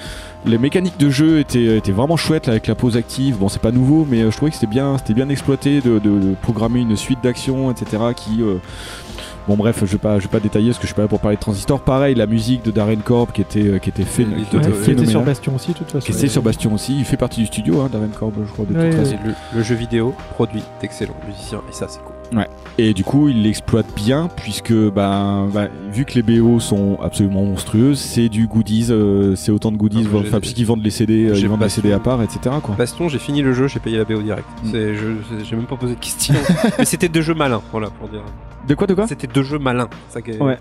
les 0.45 0.57
mécaniques 0.57 0.99
de 0.99 1.09
jeu 1.09 1.39
étaient, 1.39 1.77
étaient 1.77 1.93
vraiment 1.93 2.17
chouettes 2.17 2.47
là, 2.47 2.51
avec 2.51 2.67
la 2.67 2.75
pause 2.75 2.97
active. 2.97 3.37
Bon, 3.37 3.47
c'est 3.47 3.61
pas 3.61 3.71
nouveau, 3.71 4.05
mais 4.07 4.19
euh, 4.21 4.31
je 4.31 4.35
trouvais 4.35 4.51
que 4.51 4.57
c'était 4.57 4.67
bien, 4.67 4.97
c'était 4.97 5.13
bien 5.13 5.29
exploité 5.29 5.79
de, 5.79 5.97
de- 5.99 6.19
de 6.19 6.35
programmer 6.41 6.81
une 6.81 6.97
suite 6.97 7.19
d'actions, 7.23 7.71
etc. 7.71 8.03
Qui, 8.17 8.41
euh, 8.41 8.55
bon, 9.47 9.55
bref, 9.55 9.79
je 9.81 9.91
vais 9.91 9.97
pas, 9.97 10.17
je 10.19 10.23
vais 10.23 10.29
pas 10.29 10.39
détailler 10.39 10.67
parce 10.69 10.77
que 10.77 10.83
je 10.83 10.87
suis 10.87 10.95
pas 10.95 11.03
là 11.03 11.07
pour 11.07 11.19
parler 11.19 11.37
de 11.37 11.41
Transistor. 11.41 11.79
Pareil, 11.81 12.15
la 12.15 12.25
musique 12.27 12.63
de 12.63 12.71
Darren 12.71 12.95
Korb 12.97 13.31
qui 13.31 13.41
était, 13.41 13.67
euh, 13.67 13.77
qui 13.79 13.89
était, 13.89 14.03
fait, 14.03 14.23
qui 14.25 14.31
était- 14.33 14.41
était 14.41 14.57
Ouais, 14.57 14.65
euh, 14.73 14.83
qui 14.83 14.91
était 14.91 15.05
sur. 15.05 15.21
Bastion 15.23 15.55
aussi, 15.55 15.71
de 15.73 15.77
toute 15.77 15.91
façon. 15.91 16.05
Qui 16.05 16.11
était 16.17 16.27
sur 16.27 16.41
Bastion 16.41 16.73
aussi, 16.73 16.97
il 16.97 17.05
fait 17.05 17.17
partie 17.17 17.39
du 17.41 17.45
studio, 17.47 17.81
hein, 17.81 17.89
Darren 17.91 18.07
Korb, 18.09 18.33
je 18.45 18.51
crois, 18.51 18.65
de 18.65 18.73
Ouais, 18.75 18.89
toute 18.89 18.99
ouais. 18.99 19.05
façon. 19.05 19.17
C'est 19.21 19.27
le, 19.27 19.33
le 19.55 19.63
jeu 19.63 19.75
vidéo 19.75 20.13
produit 20.31 20.63
d'excellents 20.81 21.15
musiciens 21.27 21.61
et 21.69 21.73
ça 21.73 21.87
c'est 21.89 21.99
cool. 21.99 22.15
Et 22.77 22.93
du 22.93 23.05
coup, 23.05 23.29
il 23.29 23.43
l'exploite 23.43 23.85
bien 23.95 24.27
puisque, 24.35 24.73
ben, 24.73 25.47
ben, 25.53 25.69
vu 25.93 26.03
que 26.03 26.19
les 26.19 26.21
BO 26.23 26.59
sont 26.59 26.97
absolument 27.01 27.43
monstrueuses, 27.45 27.99
c'est 27.99 28.27
du 28.27 28.47
goodies, 28.47 28.87
euh, 28.89 29.33
c'est 29.35 29.51
autant 29.51 29.71
de 29.71 29.77
goodies, 29.77 30.05
enfin 30.13 30.41
puisqu'ils 30.41 30.65
vendent 30.65 30.83
les 30.83 30.89
CD, 30.89 31.29
euh, 31.29 31.37
ils 31.37 31.47
vendent 31.47 31.61
les 31.63 31.69
CD 31.69 31.93
à 31.93 31.99
part, 31.99 32.21
etc. 32.21 32.39
Quoi. 32.61 32.75
Baston, 32.75 33.07
j'ai 33.07 33.19
fini 33.19 33.41
le 33.41 33.53
jeu, 33.53 33.67
j'ai 33.69 33.79
payé 33.79 33.97
la 33.97 34.03
BO 34.03 34.21
direct. 34.21 34.45
Mm. 34.63 34.71
J'ai 35.43 35.55
même 35.55 35.65
pas 35.67 35.77
posé 35.77 35.95
de 35.95 35.99
questions. 35.99 36.33
Mais 36.77 36.83
c'était 36.85 37.07
deux 37.07 37.21
jeux 37.21 37.33
malins, 37.33 37.61
voilà 37.71 37.89
pour 37.89 38.09
dire. 38.09 38.23
De 38.67 38.75
quoi, 38.75 38.87
de 38.87 38.93
quoi? 38.93 39.07
C'était 39.07 39.27
deux 39.27 39.43
jeux 39.43 39.59
malins. 39.59 39.89
Ça 40.09 40.21
qui 40.21 40.31
est- 40.31 40.41
Ouais. 40.41 40.57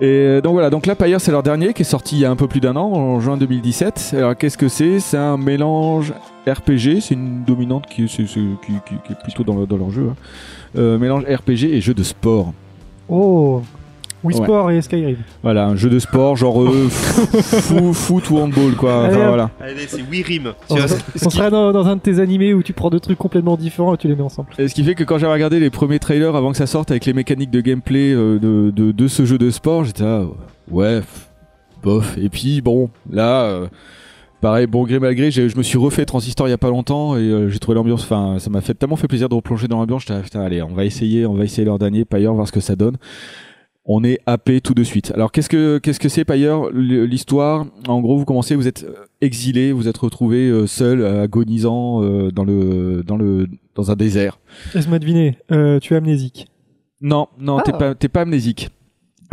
Et 0.00 0.04
euh, 0.04 0.40
donc 0.42 0.52
voilà, 0.52 0.68
donc 0.68 0.84
là, 0.86 0.94
Pyre, 0.94 1.20
c'est 1.20 1.32
leur 1.32 1.42
dernier 1.42 1.72
qui 1.72 1.82
est 1.82 1.86
sorti 1.86 2.16
il 2.16 2.20
y 2.20 2.24
a 2.26 2.30
un 2.30 2.36
peu 2.36 2.48
plus 2.48 2.60
d'un 2.60 2.76
an, 2.76 2.92
en 2.92 3.20
juin 3.20 3.36
2017. 3.38 4.14
Alors 4.16 4.36
qu'est-ce 4.36 4.58
que 4.58 4.68
c'est? 4.68 5.00
C'est 5.00 5.16
un 5.16 5.38
mélange 5.38 6.12
RPG, 6.46 7.00
c'est 7.00 7.14
une 7.14 7.44
dominante 7.44 7.86
qui, 7.86 8.04
est 8.04 9.22
plutôt 9.22 9.42
dans 9.42 9.76
leur 9.76 9.90
jeu. 9.90 10.08
hein. 10.10 10.16
Euh, 10.76 10.98
mélange 10.98 11.24
RPG 11.24 11.64
et 11.72 11.80
jeu 11.80 11.94
de 11.94 12.02
sport. 12.02 12.52
Oh 13.08 13.62
Wii 14.26 14.36
Ouais. 14.38 14.44
Sport 14.44 14.70
et 14.70 14.82
Skyrim. 14.82 15.16
Voilà, 15.42 15.66
un 15.66 15.76
jeu 15.76 15.88
de 15.88 15.98
sport 15.98 16.36
genre 16.36 16.62
euh, 16.62 16.88
fou- 16.90 17.92
foot 17.94 18.30
ou 18.30 18.38
handball 18.38 18.74
quoi. 18.76 18.96
Enfin, 18.96 19.04
Allez, 19.08 19.16
hop. 19.22 19.28
voilà. 19.28 19.50
Allez, 19.60 19.86
c'est 19.88 20.02
Wirim. 20.02 20.52
On, 20.70 20.76
on 21.24 21.30
serait 21.30 21.50
dans, 21.50 21.72
dans 21.72 21.86
un 21.86 21.96
de 21.96 22.00
tes 22.00 22.18
animés 22.20 22.52
où 22.54 22.62
tu 22.62 22.72
prends 22.72 22.90
deux 22.90 23.00
trucs 23.00 23.18
complètement 23.18 23.56
différents 23.56 23.94
et 23.94 23.98
tu 23.98 24.08
les 24.08 24.16
mets 24.16 24.22
ensemble. 24.22 24.48
Et 24.58 24.68
ce 24.68 24.74
qui 24.74 24.84
fait 24.84 24.94
que 24.94 25.04
quand 25.04 25.18
j'avais 25.18 25.32
regardé 25.32 25.60
les 25.60 25.70
premiers 25.70 25.98
trailers 25.98 26.34
avant 26.36 26.50
que 26.50 26.56
ça 26.56 26.66
sorte 26.66 26.90
avec 26.90 27.04
les 27.06 27.12
mécaniques 27.12 27.50
de 27.50 27.60
gameplay 27.60 28.12
euh, 28.12 28.38
de, 28.38 28.70
de, 28.70 28.92
de 28.92 29.08
ce 29.08 29.24
jeu 29.24 29.38
de 29.38 29.50
sport, 29.50 29.84
j'étais 29.84 30.02
là, 30.04 30.24
ouais, 30.70 30.96
pff, 31.00 31.28
bof. 31.82 32.18
Et 32.18 32.28
puis 32.28 32.60
bon, 32.60 32.90
là, 33.10 33.42
euh, 33.44 33.66
pareil, 34.40 34.66
bon 34.66 34.84
gré 34.84 34.98
mal 34.98 35.14
gré, 35.14 35.30
j'ai- 35.30 35.48
je 35.48 35.56
me 35.56 35.62
suis 35.62 35.78
refait 35.78 36.04
Transistor 36.04 36.46
il 36.46 36.50
y 36.50 36.54
a 36.54 36.58
pas 36.58 36.68
longtemps 36.70 37.16
et 37.16 37.20
euh, 37.20 37.48
j'ai 37.48 37.58
trouvé 37.58 37.74
l'ambiance, 37.76 38.02
enfin, 38.04 38.36
ça 38.38 38.50
m'a 38.50 38.60
fait 38.60 38.74
tellement 38.74 38.96
fait 38.96 39.08
plaisir 39.08 39.28
de 39.28 39.34
replonger 39.34 39.66
dans 39.68 39.78
l'ambiance. 39.78 40.02
J'étais 40.02 40.14
là, 40.14 40.20
putain, 40.20 40.40
allez, 40.42 40.62
on 40.62 40.74
va 40.74 40.84
essayer, 40.84 41.26
on 41.26 41.34
va 41.34 41.44
essayer 41.44 41.64
leur 41.64 41.78
dernier, 41.78 42.04
Pyre, 42.04 42.32
voir 42.34 42.46
ce 42.46 42.52
que 42.52 42.60
ça 42.60 42.76
donne. 42.76 42.96
On 43.88 44.02
est 44.02 44.18
happé 44.26 44.60
tout 44.60 44.74
de 44.74 44.82
suite. 44.82 45.12
Alors 45.14 45.30
qu'est-ce 45.30 45.48
que 45.48 45.78
qu'est-ce 45.78 46.00
que 46.00 46.08
c'est 46.08 46.24
Pyre 46.24 46.70
L'histoire, 46.72 47.66
en 47.86 48.00
gros, 48.00 48.18
vous 48.18 48.24
commencez, 48.24 48.56
vous 48.56 48.66
êtes 48.66 48.82
euh, 48.84 49.04
exilé, 49.20 49.70
vous 49.70 49.86
êtes 49.86 49.96
retrouvé 49.98 50.48
euh, 50.48 50.66
seul, 50.66 51.04
agonisant 51.06 52.02
euh, 52.02 52.32
dans 52.32 52.42
le 52.44 53.04
dans 53.06 53.16
le 53.16 53.46
dans 53.76 53.90
un 53.92 53.94
désert. 53.96 54.38
Laisse-moi 54.74 54.98
deviner, 54.98 55.38
euh, 55.52 55.78
tu 55.78 55.94
es 55.94 55.96
amnésique? 55.96 56.48
Non, 57.00 57.28
non, 57.38 57.60
t'es 57.60 57.70
Ah. 57.74 57.78
pas, 57.78 57.94
t'es 57.94 58.08
pas 58.08 58.22
amnésique. 58.22 58.70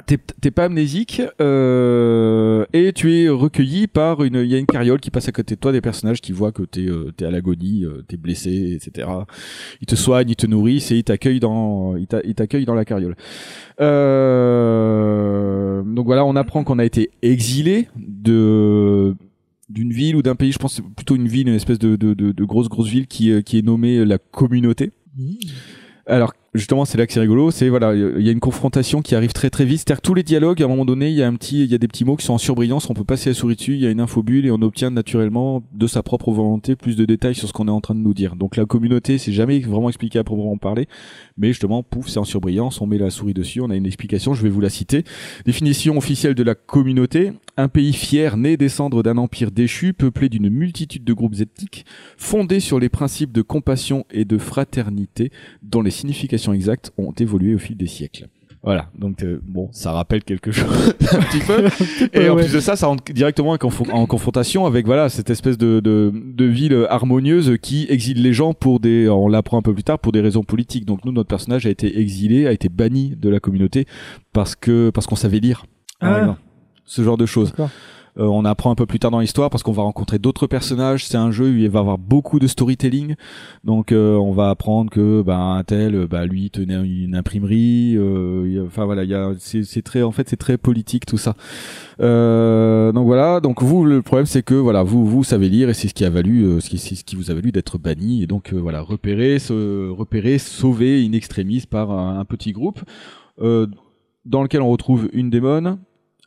T'es 0.05 0.51
pas 0.51 0.65
amnésique 0.65 1.21
euh, 1.41 2.65
et 2.73 2.91
tu 2.93 3.13
es 3.15 3.29
recueilli 3.29 3.87
par 3.87 4.23
une. 4.23 4.35
Il 4.35 4.47
y 4.51 4.55
a 4.55 4.57
une 4.57 4.65
carriole 4.65 4.99
qui 4.99 5.09
passe 5.11 5.27
à 5.29 5.31
côté 5.31 5.55
de 5.55 5.59
toi, 5.59 5.71
des 5.71 5.81
personnages 5.81 6.19
qui 6.21 6.31
voient 6.33 6.51
que 6.51 6.63
t'es 6.63 6.87
euh, 6.87 7.11
t'es 7.15 7.25
à 7.25 7.31
l'agonie, 7.31 7.85
euh, 7.85 8.03
t'es 8.07 8.17
blessé, 8.17 8.73
etc. 8.75 9.07
Ils 9.81 9.87
te 9.87 9.95
soignent, 9.95 10.29
ils 10.29 10.35
te 10.35 10.45
nourrissent 10.45 10.91
et 10.91 10.97
ils 10.97 11.03
t'accueillent 11.03 11.39
dans 11.39 11.95
ils 11.95 12.07
t'a- 12.07 12.21
ils 12.25 12.35
t'accueillent 12.35 12.65
dans 12.65 12.75
la 12.75 12.85
carriole. 12.85 13.15
Donc 15.85 16.05
voilà, 16.05 16.25
on 16.25 16.35
apprend 16.35 16.63
qu'on 16.63 16.79
a 16.79 16.85
été 16.85 17.09
exilé 17.21 17.87
de 17.95 19.15
d'une 19.69 19.91
ville 19.93 20.15
ou 20.15 20.21
d'un 20.21 20.35
pays. 20.35 20.51
Je 20.51 20.59
pense 20.59 20.75
c'est 20.75 20.83
plutôt 20.95 21.15
une 21.15 21.27
ville, 21.27 21.47
une 21.47 21.55
espèce 21.55 21.79
de 21.79 21.95
de, 21.95 22.13
de, 22.13 22.31
de 22.31 22.43
grosse 22.43 22.69
grosse 22.69 22.89
ville 22.89 23.07
qui 23.07 23.41
qui 23.43 23.57
est 23.57 23.61
nommée 23.65 24.03
la 24.05 24.17
communauté. 24.17 24.91
Alors 26.05 26.33
justement, 26.53 26.85
c'est 26.85 26.97
là 26.97 27.07
que 27.07 27.13
c'est 27.13 27.19
rigolo. 27.19 27.51
C'est 27.51 27.69
voilà, 27.69 27.93
il 27.95 28.25
y 28.25 28.29
a 28.29 28.31
une 28.31 28.39
confrontation 28.39 29.01
qui 29.01 29.15
arrive 29.15 29.33
très 29.33 29.49
très 29.49 29.65
vite. 29.65 29.79
C'est-à-dire 29.79 30.01
tous 30.01 30.13
les 30.13 30.23
dialogues, 30.23 30.61
à 30.61 30.65
un 30.65 30.67
moment 30.67 30.85
donné, 30.85 31.09
il 31.09 31.15
y 31.15 31.23
a 31.23 31.27
un 31.27 31.35
petit, 31.35 31.63
il 31.63 31.71
y 31.71 31.75
a 31.75 31.77
des 31.77 31.87
petits 31.87 32.05
mots 32.05 32.15
qui 32.15 32.25
sont 32.25 32.33
en 32.33 32.37
surbrillance. 32.37 32.89
On 32.89 32.93
peut 32.93 33.03
passer 33.03 33.29
la 33.29 33.33
souris 33.33 33.55
dessus. 33.55 33.73
Il 33.73 33.81
y 33.81 33.87
a 33.87 33.89
une 33.89 33.99
infobulle 33.99 34.45
et 34.45 34.51
on 34.51 34.61
obtient 34.61 34.89
naturellement 34.89 35.63
de 35.73 35.87
sa 35.87 36.03
propre 36.03 36.31
volonté 36.31 36.75
plus 36.75 36.95
de 36.95 37.05
détails 37.05 37.35
sur 37.35 37.47
ce 37.47 37.53
qu'on 37.53 37.67
est 37.67 37.71
en 37.71 37.81
train 37.81 37.95
de 37.95 37.99
nous 37.99 38.13
dire. 38.13 38.35
Donc 38.35 38.55
la 38.55 38.65
communauté, 38.65 39.17
c'est 39.17 39.33
jamais 39.33 39.59
vraiment 39.59 39.89
expliqué 39.89 40.19
à 40.19 40.23
proprement 40.23 40.57
parler, 40.57 40.87
mais 41.37 41.49
justement, 41.49 41.83
pouf, 41.83 42.07
c'est 42.07 42.19
en 42.19 42.23
surbrillance. 42.23 42.81
On 42.81 42.87
met 42.87 42.97
la 42.97 43.09
souris 43.09 43.33
dessus. 43.33 43.61
On 43.61 43.69
a 43.69 43.75
une 43.75 43.85
explication. 43.85 44.33
Je 44.33 44.43
vais 44.43 44.49
vous 44.49 44.61
la 44.61 44.69
citer. 44.69 45.03
Définition 45.45 45.97
officielle 45.97 46.35
de 46.35 46.43
la 46.43 46.55
communauté 46.55 47.33
un 47.55 47.67
pays 47.67 47.93
fier 47.93 48.35
né 48.35 48.57
des 48.57 48.69
cendres 48.69 49.03
d'un 49.03 49.17
empire 49.17 49.51
déchu, 49.51 49.93
peuplé 49.93 50.27
d'une 50.27 50.49
multitude 50.49 51.03
de 51.03 51.13
groupes 51.13 51.39
ethniques, 51.39 51.85
fondé 52.17 52.59
sur 52.59 52.79
les 52.79 52.89
principes 52.89 53.31
de 53.31 53.41
compassion 53.41 54.05
et 54.11 54.25
de 54.25 54.37
fraternité, 54.37 55.31
dont 55.61 55.81
les 55.81 55.91
significations 55.91 56.42
exactes 56.51 56.91
ont 56.97 57.13
évolué 57.13 57.55
au 57.55 57.59
fil 57.59 57.77
des 57.77 57.87
siècles. 57.87 58.27
Voilà, 58.65 58.89
donc 58.97 59.23
euh, 59.23 59.41
bon, 59.43 59.67
ça 59.73 59.91
rappelle 59.91 60.23
quelque 60.23 60.51
chose 60.51 60.95
un 61.11 61.19
petit 61.19 61.39
peu. 61.39 61.65
Et 62.17 62.29
en 62.29 62.35
ouais. 62.35 62.43
plus 62.43 62.53
de 62.53 62.59
ça, 62.61 62.77
ça 62.77 62.87
rentre 62.87 63.03
directement 63.11 63.51
en, 63.91 64.05
confrontation 64.07 64.65
avec 64.65 64.85
voilà 64.85 65.09
cette 65.09 65.29
espèce 65.29 65.57
de, 65.57 65.81
de, 65.81 66.13
de 66.13 66.45
ville 66.45 66.87
harmonieuse 66.89 67.57
qui 67.61 67.85
exile 67.89 68.21
les 68.21 68.31
gens 68.31 68.53
pour 68.53 68.79
des, 68.79 69.09
on 69.09 69.27
l'apprend 69.27 69.57
un 69.57 69.61
peu 69.61 69.73
plus 69.73 69.83
tard, 69.83 69.99
pour 69.99 70.13
des 70.13 70.21
raisons 70.21 70.43
politiques. 70.43 70.85
Donc 70.85 71.03
nous, 71.03 71.11
notre 71.11 71.27
personnage 71.27 71.65
a 71.65 71.69
été 71.69 71.99
exilé, 71.99 72.47
a 72.47 72.53
été 72.53 72.69
banni 72.69 73.17
de 73.17 73.27
la 73.29 73.41
communauté 73.41 73.85
parce 74.31 74.55
que 74.55 74.89
parce 74.91 75.07
qu'on 75.07 75.17
savait 75.17 75.39
lire. 75.39 75.65
par 75.99 76.13
Ah. 76.13 76.19
exemple. 76.19 76.39
Ce 76.85 77.01
genre 77.01 77.17
de 77.17 77.25
choses. 77.25 77.53
Euh, 78.18 78.26
on 78.26 78.45
apprend 78.45 78.72
un 78.72 78.76
peu 78.76 78.86
plus 78.86 78.99
tard 78.99 79.11
dans 79.11 79.20
l'histoire 79.20 79.49
parce 79.49 79.64
qu'on 79.64 79.72
va 79.72 79.84
rencontrer 79.84 80.20
d'autres 80.20 80.47
personnages. 80.47 81.05
C'est 81.05 81.18
un 81.18 81.32
jeu 81.32 81.45
où 81.45 81.55
il 81.55 81.70
va 81.70 81.80
avoir 81.80 81.97
beaucoup 81.97 82.39
de 82.39 82.47
storytelling. 82.47 83.16
Donc 83.64 83.91
euh, 83.91 84.16
on 84.16 84.32
va 84.32 84.49
apprendre 84.49 84.91
que 84.91 85.22
bah, 85.22 85.61
tel, 85.66 85.95
euh, 85.95 86.07
bah, 86.07 86.26
lui 86.26 86.49
tenait 86.49 86.76
une 86.84 87.16
imprimerie. 87.16 87.95
euh, 87.97 88.66
Enfin 88.68 88.86
voilà, 88.86 89.03
il 89.03 89.09
y 89.09 89.16
a, 89.16 89.32
c'est, 89.38 89.82
très, 89.82 90.03
en 90.03 90.11
fait, 90.11 90.30
c'est 90.30 90.38
très 90.38 90.57
politique 90.57 91.05
tout 91.05 91.18
ça. 91.18 91.36
Euh, 91.99 92.91
donc 92.91 93.05
voilà. 93.05 93.39
Donc 93.39 93.61
vous, 93.64 93.86
le 93.86 94.01
problème 94.01 94.26
c'est 94.26 94.43
que 94.43 94.55
voilà, 94.55 94.84
vous, 94.84 95.05
vous 95.05 95.24
savez 95.24 95.49
lire 95.49 95.70
et 95.70 95.74
c'est 95.74 95.88
ce 95.88 95.93
qui 95.93 96.05
a 96.05 96.09
valu, 96.09 96.61
ce 96.61 96.70
qui, 96.70 96.78
ce 96.78 97.03
qui 97.03 97.16
vous 97.16 97.32
a 97.32 97.34
valu 97.34 97.51
d'être 97.51 97.78
banni 97.78 98.24
et 98.24 98.28
donc 98.28 98.53
voilà, 98.53 98.82
repérer, 98.82 99.39
se, 99.39 99.89
repérer, 99.89 100.38
sauver 100.38 101.05
in 101.05 101.14
extremis 101.14 101.64
par 101.70 101.91
un, 101.91 102.26
petit 102.26 102.51
groupe. 102.51 102.80
Euh, 103.41 103.68
dans 104.26 104.43
lequel 104.43 104.61
on 104.61 104.70
retrouve 104.70 105.09
une 105.14 105.30
démon, 105.30 105.78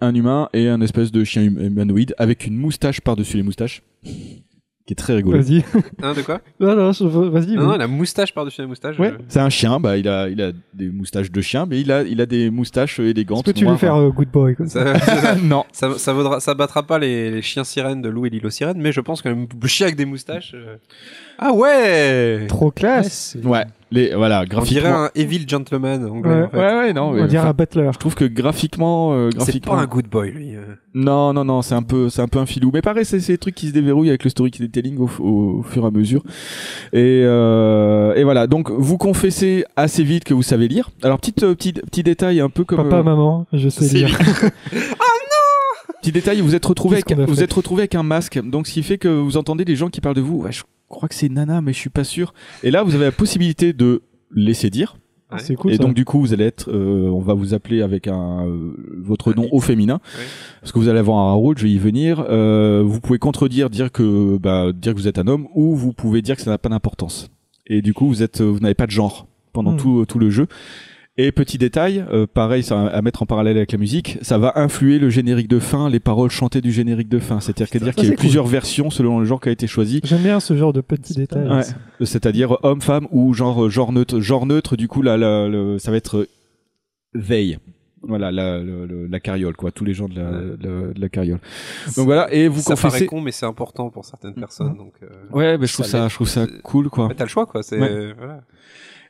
un 0.00 0.14
humain 0.14 0.48
et 0.52 0.68
un 0.68 0.80
espèce 0.80 1.10
de 1.12 1.24
chien 1.24 1.42
hum- 1.46 1.58
humanoïde 1.60 2.14
avec 2.18 2.46
une 2.46 2.56
moustache 2.56 3.00
par-dessus 3.00 3.36
les 3.38 3.42
moustaches, 3.42 3.82
qui 4.04 4.92
est 4.92 4.94
très 4.94 5.14
rigolo. 5.16 5.40
Vas-y. 5.42 5.64
Hein, 6.02 6.12
de 6.14 6.22
quoi? 6.22 6.40
Non, 6.60 6.76
non, 6.76 6.92
vas-y. 7.30 7.54
Non, 7.56 7.66
non, 7.66 7.76
la 7.76 7.88
moustache 7.88 8.32
par-dessus 8.32 8.60
la 8.60 8.68
moustache. 8.68 8.98
Ouais. 9.00 9.14
C'est 9.28 9.40
un 9.40 9.48
chien, 9.50 9.80
bah 9.80 9.96
il 9.96 10.06
a, 10.08 10.28
il 10.28 10.40
a 10.40 10.52
des 10.74 10.90
moustaches 10.90 11.32
de 11.32 11.40
chien, 11.40 11.66
mais 11.66 11.80
il 11.80 11.90
a, 11.90 12.02
il 12.02 12.20
a 12.20 12.26
des 12.26 12.50
moustaches 12.50 13.00
élégantes. 13.00 13.48
Est-ce 13.48 13.54
que 13.54 13.58
tu 13.58 13.66
veux 13.66 13.76
faire 13.76 13.96
euh, 13.96 14.10
Good 14.10 14.30
Boy 14.30 14.54
comme 14.54 14.68
ça 14.68 14.96
Ça, 15.00 15.34
non. 15.42 15.64
ça, 15.72 15.98
ça, 15.98 16.12
vaudra, 16.12 16.38
ça 16.40 16.54
battra 16.54 16.86
pas 16.86 16.98
les, 17.00 17.30
les 17.32 17.42
chiens 17.42 17.64
sirènes 17.64 18.00
de 18.02 18.08
Lou 18.08 18.26
et 18.26 18.30
l'île 18.30 18.46
aux 18.46 18.50
sirènes, 18.50 18.78
mais 18.80 18.92
je 18.92 19.00
pense 19.00 19.22
que 19.22 19.28
le 19.28 19.46
chien 19.68 19.86
avec 19.86 19.96
des 19.96 20.04
moustaches. 20.06 20.52
euh, 20.54 20.76
Ah 21.38 21.52
ouais 21.52 22.46
Trop 22.48 22.70
classe. 22.70 23.36
Ouais, 23.44 23.64
les, 23.90 24.14
voilà, 24.14 24.40
On 24.40 24.62
dirait 24.62 24.80
graphiquement. 24.82 25.04
un 25.04 25.10
evil 25.14 25.44
gentleman 25.46 26.04
anglais. 26.06 26.30
Ouais. 26.30 26.42
en 26.44 26.48
fait. 26.48 26.56
Ouais, 26.56 26.74
ouais, 26.78 26.92
non. 26.92 27.10
On 27.10 27.26
dirait 27.26 27.46
un 27.48 27.52
butler. 27.52 27.90
je 27.92 27.98
trouve 27.98 28.14
que 28.14 28.24
graphiquement, 28.24 29.12
euh, 29.12 29.28
C'est 29.32 29.36
graphiquement. 29.38 29.74
pas 29.76 29.80
un 29.82 29.86
good 29.86 30.06
boy, 30.08 30.30
lui. 30.30 30.56
euh. 30.56 30.62
Non, 30.94 31.32
non, 31.34 31.44
non, 31.44 31.60
c'est 31.62 31.74
un 31.74 31.82
peu, 31.82 32.08
c'est 32.08 32.22
un 32.22 32.28
peu 32.28 32.38
un 32.38 32.46
filou. 32.46 32.70
Mais 32.72 32.80
pareil, 32.82 33.04
c'est 33.04 33.20
c'est 33.20 33.34
des 33.34 33.38
trucs 33.38 33.54
qui 33.54 33.68
se 33.68 33.72
déverrouillent 33.72 34.08
avec 34.08 34.24
le 34.24 34.30
storytelling 34.30 34.96
au, 34.98 35.10
au, 35.20 35.58
au 35.58 35.62
fur 35.62 35.84
et 35.84 35.86
à 35.86 35.90
mesure. 35.90 36.22
Et, 36.94 37.22
euh, 37.24 38.14
et 38.14 38.24
voilà. 38.24 38.46
Donc, 38.46 38.70
vous 38.70 38.96
confessez 38.96 39.64
assez 39.76 40.04
vite 40.04 40.24
que 40.24 40.32
vous 40.34 40.42
savez 40.42 40.68
lire. 40.68 40.90
Alors, 41.02 41.18
petit, 41.20 41.34
euh, 41.44 41.54
petit, 41.54 41.74
petit 41.74 42.02
détail 42.02 42.40
un 42.40 42.48
peu 42.48 42.64
comme. 42.64 42.78
Papa, 42.78 42.96
euh, 42.96 43.02
maman, 43.02 43.46
je 43.52 43.68
sais 43.68 43.84
C'est 43.84 43.98
lire. 43.98 44.18
Petit 46.02 46.12
détail, 46.12 46.40
vous 46.40 46.54
êtes 46.54 46.64
retrouvé 46.64 46.96
avec, 46.98 47.18
vous 47.28 47.42
êtes 47.42 47.52
retrouvé 47.52 47.82
avec 47.82 47.94
un 47.96 48.04
masque. 48.04 48.38
Donc, 48.44 48.68
ce 48.68 48.72
qui 48.72 48.82
fait 48.84 48.96
que 48.98 49.08
vous 49.08 49.36
entendez 49.36 49.64
des 49.64 49.74
gens 49.74 49.88
qui 49.88 50.00
parlent 50.00 50.14
de 50.14 50.20
vous. 50.20 50.36
Ouais, 50.42 50.52
je 50.52 50.62
crois 50.88 51.08
que 51.08 51.14
c'est 51.14 51.28
Nana, 51.28 51.60
mais 51.60 51.72
je 51.72 51.78
suis 51.78 51.90
pas 51.90 52.04
sûr. 52.04 52.32
Et 52.62 52.70
là, 52.70 52.82
vous 52.82 52.94
avez 52.94 53.04
la 53.04 53.12
possibilité 53.12 53.72
de 53.72 54.02
laisser 54.34 54.70
dire. 54.70 54.96
Ouais. 55.32 55.38
C'est 55.40 55.56
cool 55.56 55.72
et 55.72 55.76
ça. 55.76 55.82
donc 55.82 55.94
du 55.94 56.04
coup 56.04 56.20
vous 56.20 56.32
allez 56.32 56.44
être, 56.44 56.70
euh, 56.70 57.08
on 57.10 57.18
va 57.18 57.34
vous 57.34 57.52
appeler 57.52 57.82
avec 57.82 58.06
un 58.06 58.46
euh, 58.46 58.76
votre 59.02 59.32
nom 59.34 59.48
au 59.50 59.58
féminin, 59.58 59.98
Oui. 60.16 60.24
parce 60.60 60.70
que 60.70 60.78
vous 60.78 60.88
allez 60.88 61.00
avoir 61.00 61.18
un 61.18 61.32
rôle, 61.32 61.58
je 61.58 61.64
vais 61.64 61.70
y 61.72 61.78
venir. 61.78 62.24
Euh, 62.30 62.84
vous 62.86 63.00
pouvez 63.00 63.18
contredire, 63.18 63.68
dire 63.68 63.90
que 63.90 64.36
bah, 64.38 64.70
dire 64.72 64.94
que 64.94 64.98
vous 65.00 65.08
êtes 65.08 65.18
un 65.18 65.26
homme, 65.26 65.48
ou 65.52 65.74
vous 65.74 65.92
pouvez 65.92 66.22
dire 66.22 66.36
que 66.36 66.42
ça 66.42 66.50
n'a 66.52 66.58
pas 66.58 66.68
d'importance. 66.68 67.28
Et 67.66 67.82
du 67.82 67.92
coup 67.92 68.06
vous 68.06 68.22
êtes, 68.22 68.40
vous 68.40 68.60
n'avez 68.60 68.74
pas 68.74 68.86
de 68.86 68.92
genre 68.92 69.26
pendant 69.52 69.72
Hmm. 69.72 69.78
tout 69.78 70.04
tout 70.06 70.20
le 70.20 70.30
jeu. 70.30 70.46
Et 71.18 71.32
petit 71.32 71.56
détail, 71.56 72.04
euh, 72.12 72.26
pareil, 72.26 72.62
ça, 72.62 72.88
à 72.88 73.00
mettre 73.00 73.22
en 73.22 73.26
parallèle 73.26 73.56
avec 73.56 73.72
la 73.72 73.78
musique, 73.78 74.18
ça 74.20 74.36
va 74.36 74.52
influer 74.56 74.98
le 74.98 75.08
générique 75.08 75.48
de 75.48 75.58
fin, 75.58 75.88
les 75.88 75.98
paroles 75.98 76.28
chantées 76.30 76.60
du 76.60 76.70
générique 76.72 77.08
de 77.08 77.18
fin. 77.18 77.40
C'est-à-dire 77.40 77.70
qu'il 77.70 77.80
y 77.80 77.84
a, 77.84 77.86
Ça, 77.86 77.92
qu'il 77.94 78.02
y 78.02 78.06
a 78.06 78.08
c'est 78.08 78.12
eu 78.12 78.16
cool. 78.16 78.20
plusieurs 78.24 78.46
versions 78.46 78.90
selon 78.90 79.18
le 79.18 79.24
genre 79.24 79.40
qui 79.40 79.48
a 79.48 79.52
été 79.52 79.66
choisi. 79.66 80.02
J'aime 80.04 80.20
bien 80.22 80.40
ce 80.40 80.54
genre 80.56 80.74
de 80.74 80.82
petits 80.82 81.14
détails. 81.14 81.48
Ouais. 81.48 82.04
C'est-à-dire 82.06 82.58
homme, 82.62 82.82
femme 82.82 83.06
ou 83.12 83.32
genre 83.32 83.70
genre 83.70 83.92
neutre. 83.92 84.20
Genre 84.20 84.44
neutre, 84.44 84.76
du 84.76 84.88
coup, 84.88 85.00
là, 85.00 85.16
là, 85.16 85.48
le- 85.48 85.78
ça 85.78 85.90
va 85.90 85.96
être 85.96 86.18
euh, 86.18 86.28
veille. 87.14 87.58
Voilà, 88.02 88.30
la, 88.30 88.58
le- 88.58 89.06
la 89.06 89.18
carriole, 89.20 89.56
quoi. 89.56 89.70
Tous 89.72 89.86
les 89.86 89.94
gens 89.94 90.08
de 90.10 90.16
la, 90.20 90.30
la- 90.30 90.92
de 90.92 91.00
la 91.00 91.08
carriole. 91.08 91.40
Donc 91.96 92.04
voilà, 92.04 92.30
et 92.32 92.46
vous 92.46 92.60
ça 92.60 92.74
paraît 92.76 92.82
confessez. 92.90 93.06
con, 93.06 93.22
mais 93.22 93.32
c'est 93.32 93.46
important 93.46 93.88
pour 93.88 94.04
certaines 94.04 94.34
personnes. 94.34 94.76
Donc, 94.76 94.92
euh, 95.02 95.06
Ouais, 95.32 95.56
mais 95.56 95.66
je 95.66 95.72
trouve 95.72 95.86
Ça 95.86 96.08
je 96.08 96.14
trouve 96.14 96.28
ça 96.28 96.46
cool, 96.62 96.90
quoi. 96.90 97.08
T'as 97.16 97.24
le 97.24 97.30
choix, 97.30 97.46
quoi. 97.46 97.62
C'est 97.62 97.80
Ouais. 97.80 98.12
voilà. 98.18 98.42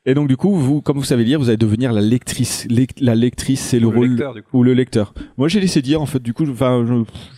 Et 0.09 0.15
donc 0.15 0.29
du 0.29 0.37
coup, 0.37 0.55
vous, 0.55 0.81
comme 0.81 0.97
vous 0.99 1.05
savez 1.05 1.25
lire, 1.25 1.39
vous 1.41 1.49
allez 1.49 1.57
devenir 1.57 1.93
la 1.93 2.01
lectrice. 2.01 2.67
Lec- 2.69 2.97
la 3.01 3.15
lectrice, 3.17 3.61
c'est 3.61 3.81
le, 3.81 3.91
le 3.91 3.97
rôle 3.97 4.09
lecteur, 4.11 4.35
du 4.35 4.43
coup. 4.43 4.59
ou 4.59 4.63
le 4.63 4.73
lecteur. 4.73 5.13
Moi, 5.37 5.49
j'ai 5.49 5.59
laissé 5.61 5.83
dire 5.83 6.01
en 6.01 6.07
fait. 6.07 6.23
Du 6.23 6.33
coup, 6.33 6.47
je- 6.47 6.53
enfin, 6.53 6.85
je, 6.89 6.95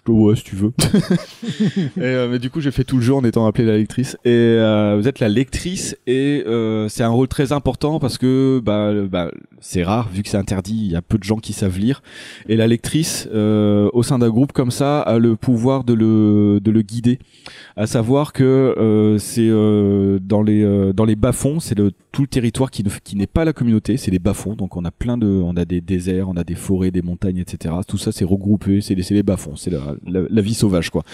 je, 0.06 0.12
ouais, 0.12 0.36
si 0.36 0.44
tu 0.44 0.54
veux. 0.54 0.72
et, 1.96 2.00
euh, 2.02 2.28
mais 2.30 2.38
du 2.38 2.50
coup, 2.50 2.60
j'ai 2.60 2.70
fait 2.70 2.84
tout 2.84 2.96
le 2.96 3.02
jeu 3.02 3.14
en 3.14 3.24
étant 3.24 3.46
appelé 3.46 3.64
la 3.66 3.76
lectrice. 3.78 4.16
Et 4.24 4.30
euh, 4.30 4.96
vous 5.00 5.08
êtes 5.08 5.20
la 5.20 5.28
lectrice 5.28 5.96
et 6.06 6.44
euh, 6.46 6.88
c'est 6.88 7.02
un 7.02 7.08
rôle 7.08 7.28
très 7.28 7.52
important 7.52 7.98
parce 7.98 8.18
que 8.18 8.60
bah, 8.64 8.92
bah, 9.10 9.30
c'est 9.60 9.82
rare 9.82 10.08
vu 10.12 10.22
que 10.22 10.28
c'est 10.28 10.36
interdit. 10.36 10.76
Il 10.76 10.92
y 10.92 10.96
a 10.96 11.02
peu 11.02 11.18
de 11.18 11.24
gens 11.24 11.38
qui 11.38 11.52
savent 11.54 11.78
lire. 11.78 12.02
Et 12.48 12.56
la 12.56 12.66
lectrice, 12.66 13.28
euh, 13.32 13.88
au 13.92 14.02
sein 14.02 14.18
d'un 14.18 14.28
groupe 14.30 14.52
comme 14.52 14.70
ça, 14.70 15.00
a 15.00 15.18
le 15.18 15.36
pouvoir 15.36 15.84
de 15.84 15.94
le 15.94 16.60
de 16.62 16.70
le 16.70 16.82
guider. 16.82 17.18
À 17.76 17.86
savoir 17.86 18.32
que 18.32 18.44
euh, 18.44 19.18
c'est 19.18 19.48
euh, 19.48 20.18
dans 20.20 20.42
les 20.42 20.62
euh, 20.62 20.92
dans 20.92 21.04
les 21.04 21.16
bas-fonds, 21.16 21.60
c'est 21.60 21.78
le 21.78 21.92
tout 22.12 22.22
le 22.22 22.28
territoire 22.28 22.57
qui 22.66 22.84
ne 22.84 22.90
qui 23.02 23.16
n'est 23.16 23.26
pas 23.26 23.44
la 23.44 23.52
communauté, 23.52 23.96
c'est 23.96 24.10
les 24.10 24.18
bas-fonds. 24.18 24.54
Donc 24.54 24.76
on 24.76 24.84
a 24.84 24.90
plein 24.90 25.16
de 25.16 25.26
on 25.26 25.56
a 25.56 25.64
des 25.64 25.80
déserts, 25.80 26.28
on 26.28 26.36
a 26.36 26.44
des 26.44 26.54
forêts, 26.54 26.90
des 26.90 27.02
montagnes, 27.02 27.38
etc. 27.38 27.74
Tout 27.86 27.98
ça 27.98 28.12
c'est 28.12 28.24
regroupé, 28.24 28.80
c'est 28.80 28.94
les 28.94 29.02
c'est 29.02 29.14
les 29.14 29.22
bas-fonds, 29.22 29.56
c'est 29.56 29.70
la, 29.70 29.94
la, 30.06 30.22
la 30.28 30.42
vie 30.42 30.54
sauvage 30.54 30.90
quoi. 30.90 31.04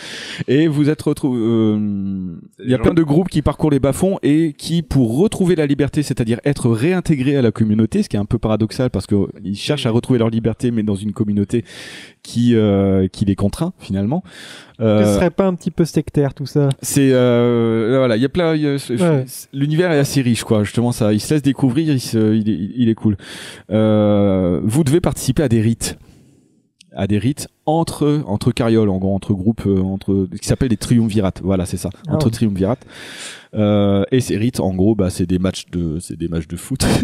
Et 0.48 0.66
vous 0.68 0.88
êtes 0.88 1.02
retrouvés 1.02 1.40
euh, 1.40 2.36
il 2.64 2.70
y 2.70 2.74
a 2.74 2.78
plein 2.78 2.94
de 2.94 3.02
groupes 3.02 3.28
qui 3.28 3.42
parcourent 3.42 3.70
les 3.70 3.80
bas-fonds 3.80 4.18
et 4.22 4.52
qui 4.52 4.82
pour 4.82 5.18
retrouver 5.18 5.54
la 5.56 5.66
liberté, 5.66 6.02
c'est-à-dire 6.02 6.40
être 6.44 6.70
réintégrés 6.70 7.36
à 7.36 7.42
la 7.42 7.52
communauté, 7.52 8.02
ce 8.02 8.08
qui 8.08 8.16
est 8.16 8.20
un 8.20 8.24
peu 8.24 8.38
paradoxal 8.38 8.90
parce 8.90 9.06
que 9.06 9.28
ils 9.42 9.56
cherchent 9.56 9.86
à 9.86 9.90
retrouver 9.90 10.18
leur 10.18 10.30
liberté 10.30 10.70
mais 10.70 10.82
dans 10.82 10.94
une 10.94 11.12
communauté 11.12 11.64
qui 12.24 12.56
euh, 12.56 13.06
qui 13.06 13.24
les 13.24 13.36
contraint 13.36 13.72
finalement. 13.78 14.24
Ce 14.80 14.82
Euh, 14.82 15.14
serait 15.14 15.30
pas 15.30 15.46
un 15.46 15.54
petit 15.54 15.70
peu 15.70 15.84
sectaire 15.84 16.34
tout 16.34 16.46
ça 16.46 16.68
c'est 16.82 17.10
euh, 17.12 17.94
voilà, 17.98 18.16
il 18.16 18.22
y 18.22 18.24
a 18.24 18.28
plein. 18.28 18.54
Ouais. 18.56 19.24
L'univers 19.52 19.92
est 19.92 19.98
assez 20.00 20.20
riche, 20.20 20.42
quoi. 20.42 20.64
Justement, 20.64 20.90
ça, 20.90 21.12
il 21.12 21.20
se 21.20 21.32
laisse 21.34 21.42
découvrir, 21.42 21.92
il, 21.92 22.00
se- 22.00 22.34
il, 22.34 22.50
est, 22.50 22.70
il 22.76 22.88
est 22.88 22.94
cool. 22.94 23.16
Euh, 23.70 24.60
vous 24.64 24.82
devez 24.82 25.00
participer 25.00 25.44
à 25.44 25.48
des 25.48 25.60
rites. 25.60 25.96
À 26.94 27.06
des 27.06 27.18
rites 27.18 27.48
entre 27.66 28.22
entre 28.26 28.52
carrioles 28.52 28.88
en 28.88 28.98
gros 28.98 29.14
entre 29.14 29.32
groupes 29.32 29.66
euh, 29.66 29.80
entre 29.80 30.28
qui 30.40 30.46
s'appellent 30.46 30.68
des 30.68 30.76
triumvirates 30.76 31.40
voilà 31.42 31.66
c'est 31.66 31.76
ça 31.76 31.90
Ah 32.06 32.14
entre 32.14 32.30
triumvirates 32.30 32.84
euh, 33.54 34.04
et 34.10 34.20
ces 34.20 34.36
rites 34.36 34.60
en 34.60 34.74
gros 34.74 34.94
bah 34.94 35.10
c'est 35.10 35.26
des 35.26 35.38
matchs 35.38 35.66
de 35.70 35.98
c'est 36.00 36.16
des 36.16 36.28
matchs 36.28 36.48
de 36.48 36.56
foot 36.56 36.84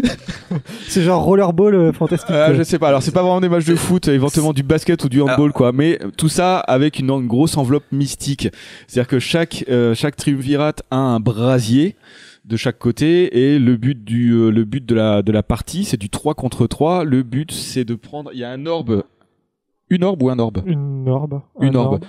C'est 0.87 1.03
genre 1.03 1.23
rollerball 1.23 1.73
euh, 1.73 1.93
fantastique. 1.93 2.29
Euh, 2.31 2.47
quoi. 2.47 2.55
je 2.55 2.63
sais 2.63 2.79
pas. 2.79 2.89
Alors 2.89 3.01
c'est 3.01 3.11
pas 3.11 3.21
vraiment 3.21 3.41
des 3.41 3.49
matchs 3.49 3.65
de 3.65 3.75
foot, 3.75 4.07
éventuellement 4.07 4.53
du 4.53 4.63
basket 4.63 5.03
ou 5.03 5.09
du 5.09 5.21
handball 5.21 5.53
quoi. 5.53 5.71
Mais 5.71 5.99
tout 6.17 6.29
ça 6.29 6.59
avec 6.59 6.99
une, 6.99 7.09
une 7.09 7.27
grosse 7.27 7.57
enveloppe 7.57 7.85
mystique. 7.91 8.49
C'est-à-dire 8.87 9.07
que 9.07 9.19
chaque 9.19 9.65
euh, 9.69 9.95
chaque 9.95 10.15
triumvirate 10.15 10.83
a 10.91 10.97
un 10.97 11.19
brasier 11.19 11.95
de 12.45 12.57
chaque 12.57 12.79
côté 12.79 13.53
et 13.53 13.59
le 13.59 13.77
but 13.77 14.03
du 14.03 14.31
euh, 14.31 14.49
le 14.49 14.65
but 14.65 14.85
de 14.85 14.95
la 14.95 15.21
de 15.21 15.31
la 15.31 15.43
partie 15.43 15.85
c'est 15.85 15.97
du 15.97 16.09
3 16.09 16.33
contre 16.33 16.65
3 16.65 17.03
le 17.03 17.21
but 17.21 17.51
c'est 17.51 17.85
de 17.85 17.93
prendre 17.93 18.31
il 18.33 18.39
y 18.39 18.43
a 18.43 18.49
un 18.49 18.65
orbe 18.65 19.03
une 19.91 20.03
orbe 20.03 20.23
ou 20.23 20.29
un 20.29 20.39
orbe? 20.39 20.63
Une 20.65 21.07
orbe. 21.07 21.41
une 21.59 21.75
Un 21.75 21.79
orbe 21.79 22.03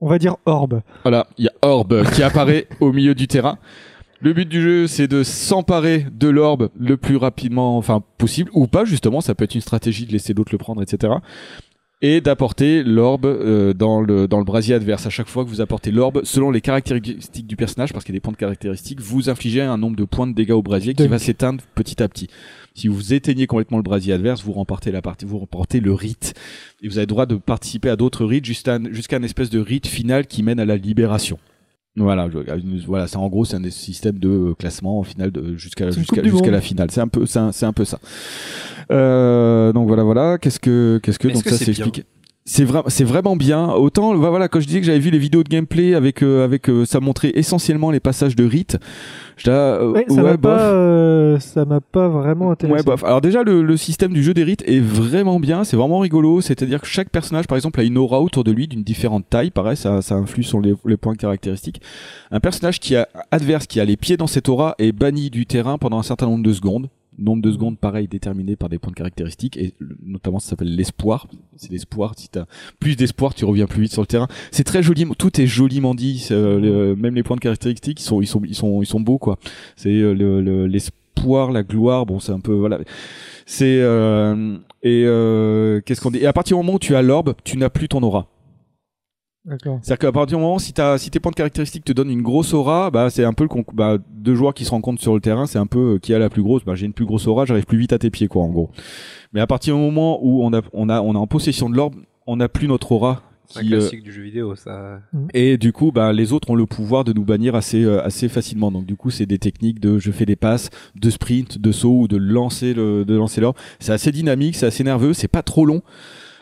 On 0.00 0.08
va 0.08 0.18
dire 0.18 0.36
orbe. 0.46 0.82
voilà, 1.02 1.26
il 1.38 1.46
y 1.46 1.48
a 1.48 1.52
Orbe 1.62 2.04
qui 2.10 2.22
apparaît 2.22 2.68
au 2.80 2.92
milieu 2.92 3.14
du 3.14 3.26
terrain. 3.26 3.58
Le 4.20 4.32
but 4.32 4.48
du 4.48 4.60
jeu, 4.62 4.86
c'est 4.86 5.08
de 5.08 5.24
s'emparer 5.24 6.06
de 6.12 6.28
l'orbe 6.28 6.68
le 6.78 6.96
plus 6.96 7.16
rapidement, 7.16 7.76
enfin 7.76 8.04
possible, 8.18 8.50
ou 8.54 8.68
pas 8.68 8.84
justement. 8.84 9.20
Ça 9.20 9.34
peut 9.34 9.42
être 9.42 9.56
une 9.56 9.60
stratégie 9.60 10.06
de 10.06 10.12
laisser 10.12 10.32
d'autres 10.34 10.52
le 10.52 10.58
prendre, 10.58 10.80
etc. 10.80 11.14
Et 12.04 12.20
d'apporter 12.20 12.82
l'orbe 12.82 13.26
euh, 13.26 13.72
dans 13.74 14.00
le 14.00 14.26
dans 14.26 14.38
le 14.38 14.44
brasier 14.44 14.74
adverse. 14.74 15.06
À 15.06 15.10
chaque 15.10 15.28
fois 15.28 15.44
que 15.44 15.48
vous 15.48 15.60
apportez 15.60 15.92
l'orbe, 15.92 16.22
selon 16.24 16.50
les 16.50 16.60
caractéristiques 16.60 17.46
du 17.46 17.54
personnage, 17.54 17.92
parce 17.92 18.04
qu'il 18.04 18.12
y 18.12 18.16
a 18.16 18.18
des 18.18 18.20
points 18.20 18.32
de 18.32 18.38
caractéristiques, 18.38 19.00
vous 19.00 19.30
infligez 19.30 19.62
un 19.62 19.78
nombre 19.78 19.94
de 19.94 20.04
points 20.04 20.26
de 20.26 20.34
dégâts 20.34 20.50
au 20.50 20.62
brasier 20.62 20.94
qui 20.94 21.06
va 21.06 21.20
s'éteindre 21.20 21.62
petit 21.76 22.02
à 22.02 22.08
petit. 22.08 22.26
Si 22.74 22.88
vous 22.88 23.14
éteignez 23.14 23.46
complètement 23.46 23.76
le 23.76 23.84
brasier 23.84 24.12
adverse, 24.14 24.42
vous 24.42 24.52
remportez 24.52 24.90
la 24.90 25.00
partie, 25.00 25.26
vous 25.26 25.38
remportez 25.38 25.78
le 25.78 25.92
rite. 25.92 26.34
Et 26.82 26.88
vous 26.88 26.98
avez 26.98 27.04
le 27.04 27.06
droit 27.06 27.26
de 27.26 27.36
participer 27.36 27.88
à 27.88 27.94
d'autres 27.94 28.24
rites 28.24 28.46
jusqu'à 28.46 28.80
jusqu'à 28.90 29.18
un 29.18 29.22
espèce 29.22 29.50
de 29.50 29.60
rite 29.60 29.86
final 29.86 30.26
qui 30.26 30.42
mène 30.42 30.58
à 30.58 30.64
la 30.64 30.76
libération. 30.76 31.38
Voilà, 31.96 32.28
je- 32.32 32.86
voilà, 32.86 33.06
c'est 33.06 33.18
en 33.18 33.28
gros 33.28 33.44
c'est 33.44 33.56
un 33.56 33.60
des 33.60 33.70
systèmes 33.70 34.18
de 34.18 34.28
euh, 34.28 34.54
classement 34.54 34.98
au 35.00 35.02
final 35.02 35.30
de 35.30 35.56
jusqu'à 35.56 35.84
une 35.86 35.92
jusqu'à 35.92 36.22
jusqu'à 36.22 36.46
Monde. 36.46 36.50
la 36.52 36.60
finale. 36.62 36.90
C'est 36.90 37.02
un 37.02 37.08
peu 37.08 37.26
c'est 37.26 37.38
un, 37.38 37.52
c'est 37.52 37.66
un 37.66 37.72
peu 37.74 37.84
ça. 37.84 37.98
Euh, 38.90 39.72
donc 39.72 39.88
voilà 39.88 40.02
voilà, 40.02 40.38
qu'est-ce 40.38 40.58
que 40.60 40.98
qu'est-ce 41.02 41.18
que 41.18 41.28
donc 41.28 41.42
que 41.44 41.50
ça 41.50 41.56
c'est 41.58 41.70
expliqué. 41.70 42.04
C'est 42.44 42.64
vrai, 42.64 42.82
c'est 42.88 43.04
vraiment 43.04 43.36
bien. 43.36 43.70
Autant, 43.70 44.16
bah 44.16 44.30
voilà, 44.30 44.48
quand 44.48 44.58
je 44.58 44.66
disais 44.66 44.80
que 44.80 44.86
j'avais 44.86 44.98
vu 44.98 45.10
les 45.10 45.18
vidéos 45.18 45.44
de 45.44 45.48
gameplay 45.48 45.94
avec, 45.94 46.24
euh, 46.24 46.44
avec, 46.44 46.68
euh, 46.68 46.84
ça 46.84 46.98
montrait 46.98 47.30
essentiellement 47.36 47.92
les 47.92 48.00
passages 48.00 48.34
de 48.34 48.44
rite. 48.44 48.78
Euh, 49.46 49.92
Ouais, 49.92 50.04
ça 50.08 50.16
ouais, 50.16 50.32
m'a 50.32 50.38
pas, 50.38 50.60
euh, 50.72 51.38
ça 51.38 51.64
m'a 51.64 51.80
pas 51.80 52.08
vraiment 52.08 52.50
intéressé. 52.50 52.76
Ouais, 52.76 52.82
bof. 52.82 53.04
Alors 53.04 53.20
déjà, 53.20 53.44
le, 53.44 53.62
le 53.62 53.76
système 53.76 54.12
du 54.12 54.24
jeu 54.24 54.34
des 54.34 54.42
rites 54.42 54.64
est 54.66 54.80
vraiment 54.80 55.38
bien, 55.38 55.62
c'est 55.62 55.76
vraiment 55.76 56.00
rigolo. 56.00 56.40
C'est-à-dire 56.40 56.80
que 56.80 56.86
chaque 56.88 57.10
personnage, 57.10 57.46
par 57.46 57.56
exemple, 57.56 57.78
a 57.78 57.84
une 57.84 57.96
aura 57.96 58.20
autour 58.20 58.42
de 58.42 58.50
lui 58.50 58.66
d'une 58.66 58.82
différente 58.82 59.24
taille. 59.30 59.52
Pareil, 59.52 59.76
ça, 59.76 60.02
ça 60.02 60.16
influe 60.16 60.42
sur 60.42 60.60
les, 60.60 60.74
les 60.84 60.96
points 60.96 61.14
caractéristiques. 61.14 61.80
Un 62.32 62.40
personnage 62.40 62.80
qui 62.80 62.96
a 62.96 63.06
adverse, 63.30 63.68
qui 63.68 63.78
a 63.78 63.84
les 63.84 63.96
pieds 63.96 64.16
dans 64.16 64.26
cette 64.26 64.48
aura, 64.48 64.74
est 64.78 64.90
banni 64.90 65.30
du 65.30 65.46
terrain 65.46 65.78
pendant 65.78 65.98
un 66.00 66.02
certain 66.02 66.26
nombre 66.26 66.42
de 66.42 66.52
secondes. 66.52 66.88
Nombre 67.18 67.42
de 67.42 67.52
secondes, 67.52 67.78
pareil, 67.78 68.08
déterminé 68.08 68.56
par 68.56 68.70
des 68.70 68.78
points 68.78 68.90
de 68.90 68.96
caractéristiques, 68.96 69.58
et 69.58 69.74
notamment 70.02 70.38
ça 70.38 70.50
s'appelle 70.50 70.74
l'espoir. 70.74 71.28
C'est 71.56 71.70
l'espoir. 71.70 72.14
Si 72.16 72.28
t'as 72.30 72.46
plus 72.80 72.96
d'espoir, 72.96 73.34
tu 73.34 73.44
reviens 73.44 73.66
plus 73.66 73.82
vite 73.82 73.92
sur 73.92 74.00
le 74.02 74.06
terrain. 74.06 74.28
C'est 74.50 74.64
très 74.64 74.82
joli, 74.82 75.06
tout 75.18 75.38
est 75.40 75.46
joliment 75.46 75.94
dit. 75.94 76.26
euh, 76.30 76.96
même 76.96 77.14
les 77.14 77.22
points 77.22 77.36
de 77.36 77.40
caractéristiques, 77.42 78.00
ils 78.00 78.04
sont, 78.04 78.22
ils 78.22 78.26
sont, 78.26 78.40
ils 78.44 78.54
sont, 78.54 78.80
ils 78.82 78.86
sont 78.86 79.00
beaux, 79.00 79.18
quoi. 79.18 79.38
C'est 79.76 79.90
euh, 79.90 80.14
le- 80.14 80.40
le- 80.40 80.66
l'espoir, 80.66 81.52
la 81.52 81.62
gloire. 81.62 82.06
Bon, 82.06 82.18
c'est 82.18 82.32
un 82.32 82.40
peu, 82.40 82.54
voilà. 82.54 82.78
C'est 83.44 83.80
euh, 83.82 84.56
et 84.82 85.04
euh, 85.04 85.80
qu'est-ce 85.84 86.00
qu'on 86.00 86.10
dit? 86.12 86.18
Et 86.18 86.26
à 86.26 86.32
partir 86.32 86.56
du 86.56 86.62
moment 86.64 86.76
où 86.76 86.78
tu 86.78 86.96
as 86.96 87.02
l'orbe, 87.02 87.34
tu 87.44 87.58
n'as 87.58 87.68
plus 87.68 87.88
ton 87.88 88.02
aura. 88.02 88.26
D'accord. 89.44 89.80
C'est-à-dire 89.82 89.98
qu'à 89.98 90.12
partir 90.12 90.38
du 90.38 90.42
moment 90.44 90.58
si, 90.60 90.72
t'as- 90.72 90.98
si 90.98 91.10
tes 91.10 91.18
points 91.18 91.32
de 91.32 91.36
caractéristiques 91.36 91.84
te 91.84 91.92
donnent 91.92 92.10
une 92.10 92.22
grosse 92.22 92.54
aura, 92.54 92.90
bah 92.92 93.10
c'est 93.10 93.24
un 93.24 93.32
peu 93.32 93.42
le 93.42 93.48
conc- 93.48 93.74
bah, 93.74 93.98
deux 94.14 94.36
joueurs 94.36 94.54
qui 94.54 94.64
se 94.64 94.70
rencontrent 94.70 95.02
sur 95.02 95.14
le 95.14 95.20
terrain, 95.20 95.46
c'est 95.46 95.58
un 95.58 95.66
peu 95.66 95.94
euh, 95.94 95.98
qui 95.98 96.14
a 96.14 96.18
la 96.20 96.30
plus 96.30 96.42
grosse. 96.44 96.64
Bah 96.64 96.76
j'ai 96.76 96.86
une 96.86 96.92
plus 96.92 97.06
grosse 97.06 97.26
aura, 97.26 97.44
j'arrive 97.44 97.64
plus 97.66 97.78
vite 97.78 97.92
à 97.92 97.98
tes 97.98 98.10
pieds 98.10 98.28
quoi 98.28 98.42
en 98.44 98.48
gros. 98.50 98.70
Mais 99.32 99.40
à 99.40 99.46
partir 99.48 99.74
du 99.74 99.80
moment 99.80 100.20
où 100.22 100.44
on 100.44 100.52
a 100.52 100.60
on 100.72 100.88
a 100.88 101.00
on 101.00 101.14
est 101.14 101.18
en 101.18 101.26
possession 101.26 101.68
de 101.68 101.76
l'orbe, 101.76 101.96
on 102.26 102.36
n'a 102.36 102.48
plus 102.48 102.68
notre 102.68 102.92
aura. 102.92 103.22
C'est 103.46 103.58
un 103.58 103.62
Qui, 103.62 103.74
euh, 103.74 103.78
classique 103.80 104.02
du 104.04 104.12
jeu 104.12 104.22
vidéo, 104.22 104.54
ça. 104.54 105.00
et 105.34 105.58
du 105.58 105.72
coup, 105.72 105.90
bah, 105.92 106.12
les 106.12 106.32
autres 106.32 106.48
ont 106.50 106.54
le 106.54 106.64
pouvoir 106.64 107.02
de 107.04 107.12
nous 107.12 107.24
bannir 107.24 107.54
assez, 107.56 107.82
euh, 107.84 108.00
assez 108.02 108.28
facilement. 108.28 108.70
Donc, 108.70 108.86
du 108.86 108.94
coup, 108.96 109.10
c'est 109.10 109.26
des 109.26 109.38
techniques 109.38 109.78
de 109.80 109.98
je 109.98 110.10
fais 110.12 110.24
des 110.24 110.36
passes, 110.36 110.70
de 110.94 111.10
sprint, 111.10 111.58
de 111.58 111.72
saut 111.72 112.02
ou 112.02 112.08
de 112.08 112.16
lancer 112.16 112.72
le, 112.72 113.04
de 113.04 113.14
lancer 113.14 113.40
l'or. 113.42 113.54
C'est 113.78 113.92
assez 113.92 114.10
dynamique, 114.12 114.54
c'est 114.56 114.64
assez 114.66 114.84
nerveux, 114.84 115.12
c'est 115.12 115.28
pas 115.28 115.42
trop 115.42 115.66
long. 115.66 115.82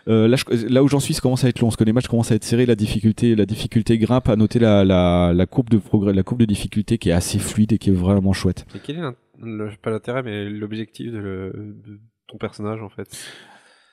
Euh, 0.09 0.29
là, 0.29 0.37
je- 0.37 0.67
là 0.67 0.83
où 0.83 0.89
j'en 0.89 1.01
suis, 1.01 1.15
ça 1.15 1.21
commence 1.21 1.45
à 1.45 1.49
être 1.49 1.61
long, 1.61 1.69
parce 1.69 1.77
que 1.77 1.85
les 1.85 1.93
matchs 1.93 2.09
commencent 2.09 2.33
à 2.33 2.35
être 2.35 2.45
serrés, 2.45 2.67
la 2.67 2.75
difficulté, 2.75 3.35
la 3.37 3.47
difficulté 3.47 3.99
grimpe. 3.99 4.29
À 4.29 4.37
noter 4.37 4.59
la, 4.59 4.85
la, 4.85 5.33
la 5.35 5.47
courbe 5.47 5.71
de 5.71 5.79
progrès, 5.79 6.13
la 6.13 6.23
courbe 6.23 6.41
de 6.41 6.47
difficulté 6.47 6.99
qui 6.99 7.11
est 7.11 7.13
assez 7.13 7.39
fluide 7.39 7.73
et 7.73 7.79
qui 7.79 7.91
est 7.91 7.95
vraiment 7.95 8.33
chouette. 8.33 8.65
Et 8.75 8.79
quel 8.83 8.97
est 8.97 9.03
le- 9.43 9.71
pas 9.83 9.91
l'intérêt, 9.91 10.23
mais 10.23 10.49
l'objectif 10.49 11.13
de, 11.13 11.19
le- 11.19 11.53
de 11.87 11.99
ton 12.29 12.39
personnage 12.39 12.83
en 12.83 12.89
fait? 12.89 13.09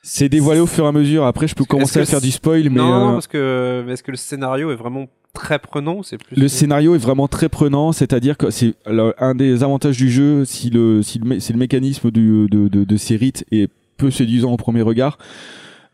C'est 0.04 0.30
dévoilé 0.30 0.60
au 0.62 0.68
fur 0.68 0.86
et 0.86 0.88
à 0.88 0.92
mesure. 0.92 1.26
Après, 1.26 1.48
je 1.48 1.56
peux 1.56 1.66
commencer 1.66 2.00
à 2.00 2.06
faire 2.06 2.22
du 2.22 2.32
spoil, 2.32 2.64
mais 2.70 2.78
non, 2.80 3.10
euh, 3.10 3.14
parce 3.14 3.28
que 3.28 3.84
mais 3.86 3.94
est-ce 3.94 4.04
que 4.04 4.12
le 4.12 4.18
scénario 4.18 4.72
est 4.72 4.76
vraiment 4.76 5.08
très 5.34 5.60
prenant 5.60 6.02
c'est 6.04 6.18
plus 6.18 6.36
Le 6.40 6.48
scénario 6.48 6.96
est 6.96 7.00
vraiment 7.00 7.28
très 7.28 7.50
prenant, 7.50 7.92
c'est-à-dire 7.92 8.38
que 8.38 8.50
c'est 8.50 8.76
un 8.86 9.36
des 9.36 9.64
avantages 9.64 9.98
du 9.98 10.10
jeu, 10.10 10.46
si 10.46 10.70
le 10.70 11.02
si 11.04 11.20
le, 11.20 11.26
mé- 11.26 11.40
si 11.42 11.52
le 11.52 11.60
mécanisme 11.60 12.10
du, 12.12 12.48
de, 12.50 12.70
de, 12.70 12.86
de 12.86 12.98
ces 12.98 13.18
rites 13.18 13.44
est 13.52 13.70
peu 13.98 14.10
séduisant 14.10 14.54
au 14.54 14.58
premier 14.58 14.82
regard, 14.82 15.18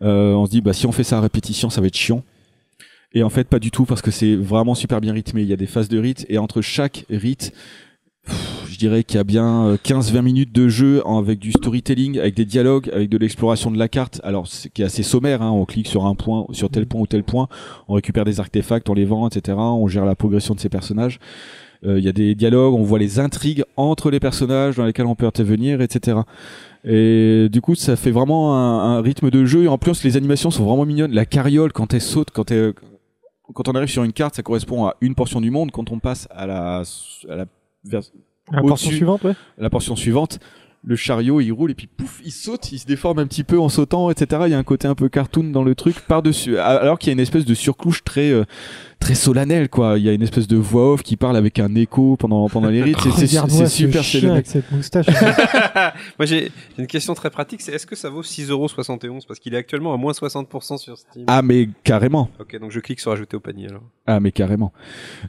euh, 0.04 0.34
on 0.34 0.46
se 0.46 0.52
dit 0.52 0.62
bah 0.62 0.74
si 0.74 0.86
on 0.86 0.92
fait 0.92 1.04
ça 1.04 1.18
à 1.18 1.22
répétition, 1.22 1.70
ça 1.70 1.82
va 1.82 1.88
être 1.88 1.98
chiant. 1.98 2.24
Et 3.14 3.24
en 3.24 3.30
fait, 3.30 3.48
pas 3.48 3.60
du 3.60 3.72
tout 3.72 3.86
parce 3.86 4.02
que 4.02 4.12
c'est 4.12 4.36
vraiment 4.36 4.76
super 4.76 5.00
bien 5.00 5.14
rythmé. 5.14 5.44
Il 5.44 5.48
y 5.48 5.54
a 5.54 5.58
des 5.58 5.68
phases 5.68 5.88
de 5.88 6.00
rite 6.00 6.26
et 6.30 6.40
entre 6.40 6.62
chaque 6.62 7.06
rite, 7.10 7.54
pff, 8.26 8.66
je 8.70 8.78
dirais 8.78 9.04
qu'il 9.04 9.18
y 9.18 9.20
a 9.20 9.24
bien 9.24 9.66
euh, 9.68 9.78
15-20 9.78 10.22
minutes 10.24 10.52
de 10.52 10.68
jeu 10.68 11.04
avec 11.06 11.38
du 11.38 11.52
storytelling, 11.52 12.18
avec 12.18 12.36
des 12.36 12.46
dialogues, 12.46 12.90
avec 12.92 13.10
de 13.10 13.18
l'exploration 13.18 13.70
de 13.70 13.78
la 13.78 13.88
carte. 13.88 14.20
Alors, 14.24 14.48
c'est 14.48 14.74
qui 14.74 14.82
est 14.82 14.86
assez 14.86 15.04
sommaire. 15.04 15.44
Hein. 15.44 15.52
On 15.52 15.66
clique 15.66 15.88
sur 15.88 16.08
un 16.08 16.16
point, 16.16 16.48
sur 16.54 16.70
tel 16.70 16.88
point 16.88 17.02
ou 17.02 17.08
tel 17.08 17.24
point, 17.24 17.48
on 17.88 17.94
récupère 17.94 18.26
des 18.26 18.40
artefacts, 18.40 18.90
on 18.90 18.96
les 18.96 19.06
vend, 19.06 19.28
etc. 19.28 19.58
On 19.58 19.88
gère 19.88 20.06
la 20.06 20.16
progression 20.16 20.56
de 20.56 20.60
ces 20.60 20.70
personnages. 20.70 21.20
Euh, 21.86 22.00
Il 22.00 22.06
y 22.06 22.08
a 22.08 22.12
des 22.14 22.36
dialogues, 22.36 22.74
on 22.74 22.84
voit 22.84 23.00
les 23.00 23.20
intrigues 23.20 23.64
entre 23.78 24.10
les 24.12 24.20
personnages 24.20 24.76
dans 24.78 24.86
lesquels 24.86 25.06
on 25.06 25.16
peut 25.16 25.26
intervenir, 25.26 25.82
etc. 25.82 26.18
Et 26.86 27.48
du 27.52 27.62
coup, 27.62 27.76
ça 27.76 27.96
fait 27.96 28.12
vraiment 28.12 28.56
un, 28.58 28.98
un 28.98 29.02
rythme 29.02 29.30
de 29.30 29.46
jeu. 29.46 29.64
Et 29.64 29.68
en 29.68 29.78
plus, 29.78 30.04
les 30.04 30.18
animations 30.18 30.52
sont 30.52 30.66
vraiment 30.66 30.86
mignonnes. 30.86 31.14
La 31.14 31.26
carriole, 31.26 31.72
quand 31.72 31.94
elle 31.94 32.02
saute, 32.02 32.30
quand 32.32 32.52
elle, 32.52 32.74
quand 33.54 33.68
on 33.68 33.74
arrive 33.74 33.90
sur 33.90 34.04
une 34.04 34.14
carte, 34.14 34.36
ça 34.36 34.44
correspond 34.44 34.86
à 34.86 34.96
une 35.02 35.16
portion 35.16 35.40
du 35.42 35.52
monde. 35.52 35.72
Quand 35.72 35.92
on 35.92 36.00
passe 36.00 36.28
à 36.32 36.46
la, 36.48 36.84
à 37.30 37.36
la, 37.36 37.46
vers- 37.86 38.02
La 38.52 38.62
portion 38.62 38.90
suivante, 38.92 39.24
ouais. 39.24 39.34
la 39.58 39.70
portion 39.70 39.96
suivante, 39.96 40.40
le 40.86 40.98
chariot 40.98 41.40
il 41.40 41.52
roule 41.54 41.72
et 41.72 41.76
puis 41.76 41.88
pouf, 41.88 42.20
il 42.26 42.32
saute, 42.32 42.74
il 42.74 42.80
se 42.80 42.86
déforme 42.86 43.20
un 43.20 43.26
petit 43.28 43.46
peu 43.46 43.58
en 43.58 43.70
sautant, 43.70 44.10
etc. 44.12 44.42
Il 44.48 44.52
y 44.52 44.54
a 44.54 44.58
un 44.58 44.64
côté 44.64 44.86
un 44.86 44.96
peu 44.96 45.08
cartoon 45.08 45.46
dans 45.46 45.64
le 45.64 45.76
truc 45.76 46.02
par-dessus, 46.02 46.58
alors 46.58 47.00
qu'il 47.00 47.08
y 47.08 47.12
a 47.12 47.14
une 47.14 47.22
espèce 47.22 47.46
de 47.46 47.54
surcouche 47.54 48.04
très 48.04 48.32
euh, 48.32 48.44
très 49.04 49.16
solennelle 49.16 49.68
quoi. 49.68 49.98
Il 50.00 50.06
y 50.06 50.10
a 50.10 50.14
une 50.14 50.22
espèce 50.22 50.48
de 50.48 50.56
voix 50.56 50.94
off 50.94 51.04
qui 51.04 51.18
parle 51.18 51.36
avec 51.36 51.60
un 51.60 51.76
écho 51.76 52.16
pendant 52.18 52.48
pendant 52.48 52.70
les 52.70 52.82
rites. 52.82 52.98
C'est- 53.18 53.28
ce 53.50 53.66
super 53.66 54.02
chien 54.02 54.20
solennel. 54.22 54.32
avec 54.38 54.48
cette 54.48 54.72
moustache. 54.72 55.06
Moi 56.18 56.26
j'ai 56.26 56.52
une 56.78 56.88
question 56.88 57.14
très 57.14 57.30
pratique, 57.30 57.62
c'est 57.62 57.74
est-ce 57.74 57.86
que 57.86 57.96
ça 57.98 58.10
vaut 58.10 58.22
6,71€ 58.24 59.28
parce 59.28 59.40
qu'il 59.40 59.54
est 59.54 59.58
actuellement 59.58 59.94
à 59.94 59.98
moins 59.98 60.14
60% 60.14 60.78
sur 60.78 60.98
Steam 60.98 61.26
Ah 61.28 61.42
mais 61.42 61.68
carrément. 61.84 62.30
Ok, 62.40 62.58
donc 62.60 62.72
je 62.72 62.80
clique 62.80 63.02
sur 63.02 63.12
ajouter 63.12 63.36
au 63.36 63.42
panier 63.42 63.68
alors. 63.68 63.84
Ah 64.08 64.22
mais 64.22 64.32
carrément. 64.32 64.72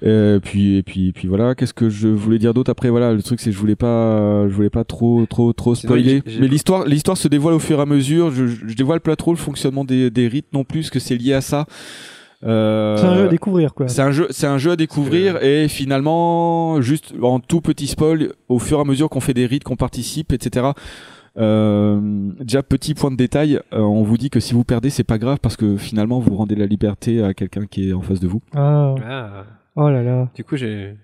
Euh, 0.05 0.39
puis 0.39 0.77
et 0.77 0.83
puis 0.85 1.09
et 1.09 1.13
puis 1.13 1.27
voilà. 1.27 1.57
Qu'est-ce 1.57 1.75
que 1.75 1.89
je 1.91 2.07
voulais 2.09 2.39
dire 2.39 2.55
d'autre 2.55 2.71
après? 2.71 2.91
Voilà, 2.91 3.13
le 3.13 3.23
truc 3.25 3.41
c'est 3.41 3.51
que 3.51 3.57
je 3.57 3.61
voulais 3.61 3.77
pas, 3.77 4.49
je 4.49 4.55
voulais 4.55 4.71
pas 4.71 4.85
trop 4.85 5.27
trop 5.27 5.53
trop 5.53 5.75
spoiler. 5.75 6.23
Mais 6.39 6.47
l'histoire 6.47 6.85
l'histoire 6.87 7.17
se 7.17 7.27
dévoile 7.27 7.55
au 7.55 7.59
fur 7.59 7.81
et 7.81 7.83
à 7.83 7.87
mesure. 7.87 8.31
Je, 8.31 8.47
je, 8.47 8.69
je 8.69 8.75
dévoile 8.77 9.01
pas 9.01 9.17
trop 9.17 9.33
le 9.33 9.39
fonctionnement 9.39 9.85
des, 9.85 10.11
des 10.11 10.29
rites 10.29 10.53
non 10.53 10.63
plus, 10.63 10.81
parce 10.83 10.91
que 10.91 11.01
c'est 11.01 11.17
lié 11.17 11.33
à 11.33 11.41
ça. 11.41 11.67
Euh, 12.45 12.97
C'est 12.97 13.07
un 13.07 13.15
jeu 13.17 13.25
à 13.25 13.29
découvrir, 13.29 13.75
quoi. 13.75 13.89
C'est 13.89 14.03
un 14.03 14.11
jeu, 14.11 14.27
c'est 14.31 14.47
un 14.47 14.59
jeu 14.59 14.73
à 14.73 14.77
découvrir 14.77 15.43
et 15.43 15.69
finalement, 15.69 16.81
juste 16.81 17.15
en 17.23 17.41
tout 17.41 17.61
petit 17.61 17.87
spoil, 17.87 18.33
au 18.49 18.59
fur 18.59 18.79
et 18.79 18.81
à 18.81 18.85
mesure 18.85 19.09
qu'on 19.09 19.21
fait 19.21 19.35
des 19.35 19.47
rites, 19.47 19.65
qu'on 19.65 19.77
participe, 19.77 20.33
etc. 20.33 20.69
Euh, 21.37 22.01
déjà 22.41 22.63
petit 22.63 22.95
point 22.95 23.11
de 23.11 23.17
détail, 23.17 23.57
euh, 23.73 23.81
on 23.81 24.03
vous 24.05 24.17
dit 24.17 24.31
que 24.31 24.39
si 24.41 24.55
vous 24.55 24.63
perdez, 24.65 24.91
c'est 24.91 25.05
pas 25.05 25.19
grave 25.19 25.39
parce 25.43 25.57
que 25.57 25.77
finalement 25.77 26.21
vous 26.21 26.37
rendez 26.37 26.55
la 26.55 26.67
liberté 26.67 27.23
à 27.25 27.35
quelqu'un 27.35 27.67
qui 27.67 27.91
est 27.91 27.93
en 27.93 28.03
face 28.03 28.21
de 28.21 28.29
vous. 28.29 28.41
Ah. 28.55 28.95
Ah. 29.05 29.45
Oh 29.77 29.91
là 29.91 30.03
là. 30.03 30.29
Du 30.35 30.45
coup 30.45 30.57
j'ai. 30.57 30.95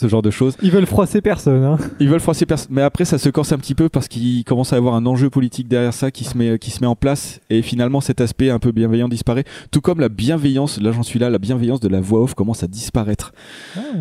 Ce 0.00 0.08
genre 0.08 0.22
de 0.22 0.30
choses. 0.30 0.56
Ils 0.62 0.70
veulent 0.70 0.86
froisser 0.86 1.20
personne, 1.20 1.62
hein. 1.62 1.76
Ils 2.00 2.08
veulent 2.08 2.20
froisser 2.20 2.46
personne, 2.46 2.68
mais 2.70 2.80
après 2.80 3.04
ça 3.04 3.18
se 3.18 3.28
corse 3.28 3.52
un 3.52 3.58
petit 3.58 3.74
peu 3.74 3.90
parce 3.90 4.08
qu'il 4.08 4.44
commence 4.44 4.72
à 4.72 4.76
y 4.76 4.78
avoir 4.78 4.94
un 4.94 5.04
enjeu 5.04 5.28
politique 5.28 5.68
derrière 5.68 5.92
ça 5.92 6.10
qui 6.10 6.24
se 6.24 6.38
met 6.38 6.58
qui 6.58 6.70
se 6.70 6.80
met 6.80 6.86
en 6.86 6.96
place 6.96 7.38
et 7.50 7.60
finalement 7.60 8.00
cet 8.00 8.22
aspect 8.22 8.48
un 8.48 8.58
peu 8.58 8.72
bienveillant 8.72 9.10
disparaît. 9.10 9.44
Tout 9.70 9.82
comme 9.82 10.00
la 10.00 10.08
bienveillance, 10.08 10.80
là 10.80 10.90
j'en 10.92 11.02
suis 11.02 11.18
là, 11.18 11.28
la 11.28 11.36
bienveillance 11.36 11.80
de 11.80 11.88
la 11.88 12.00
voix 12.00 12.22
off 12.22 12.32
commence 12.32 12.62
à 12.62 12.66
disparaître 12.66 13.34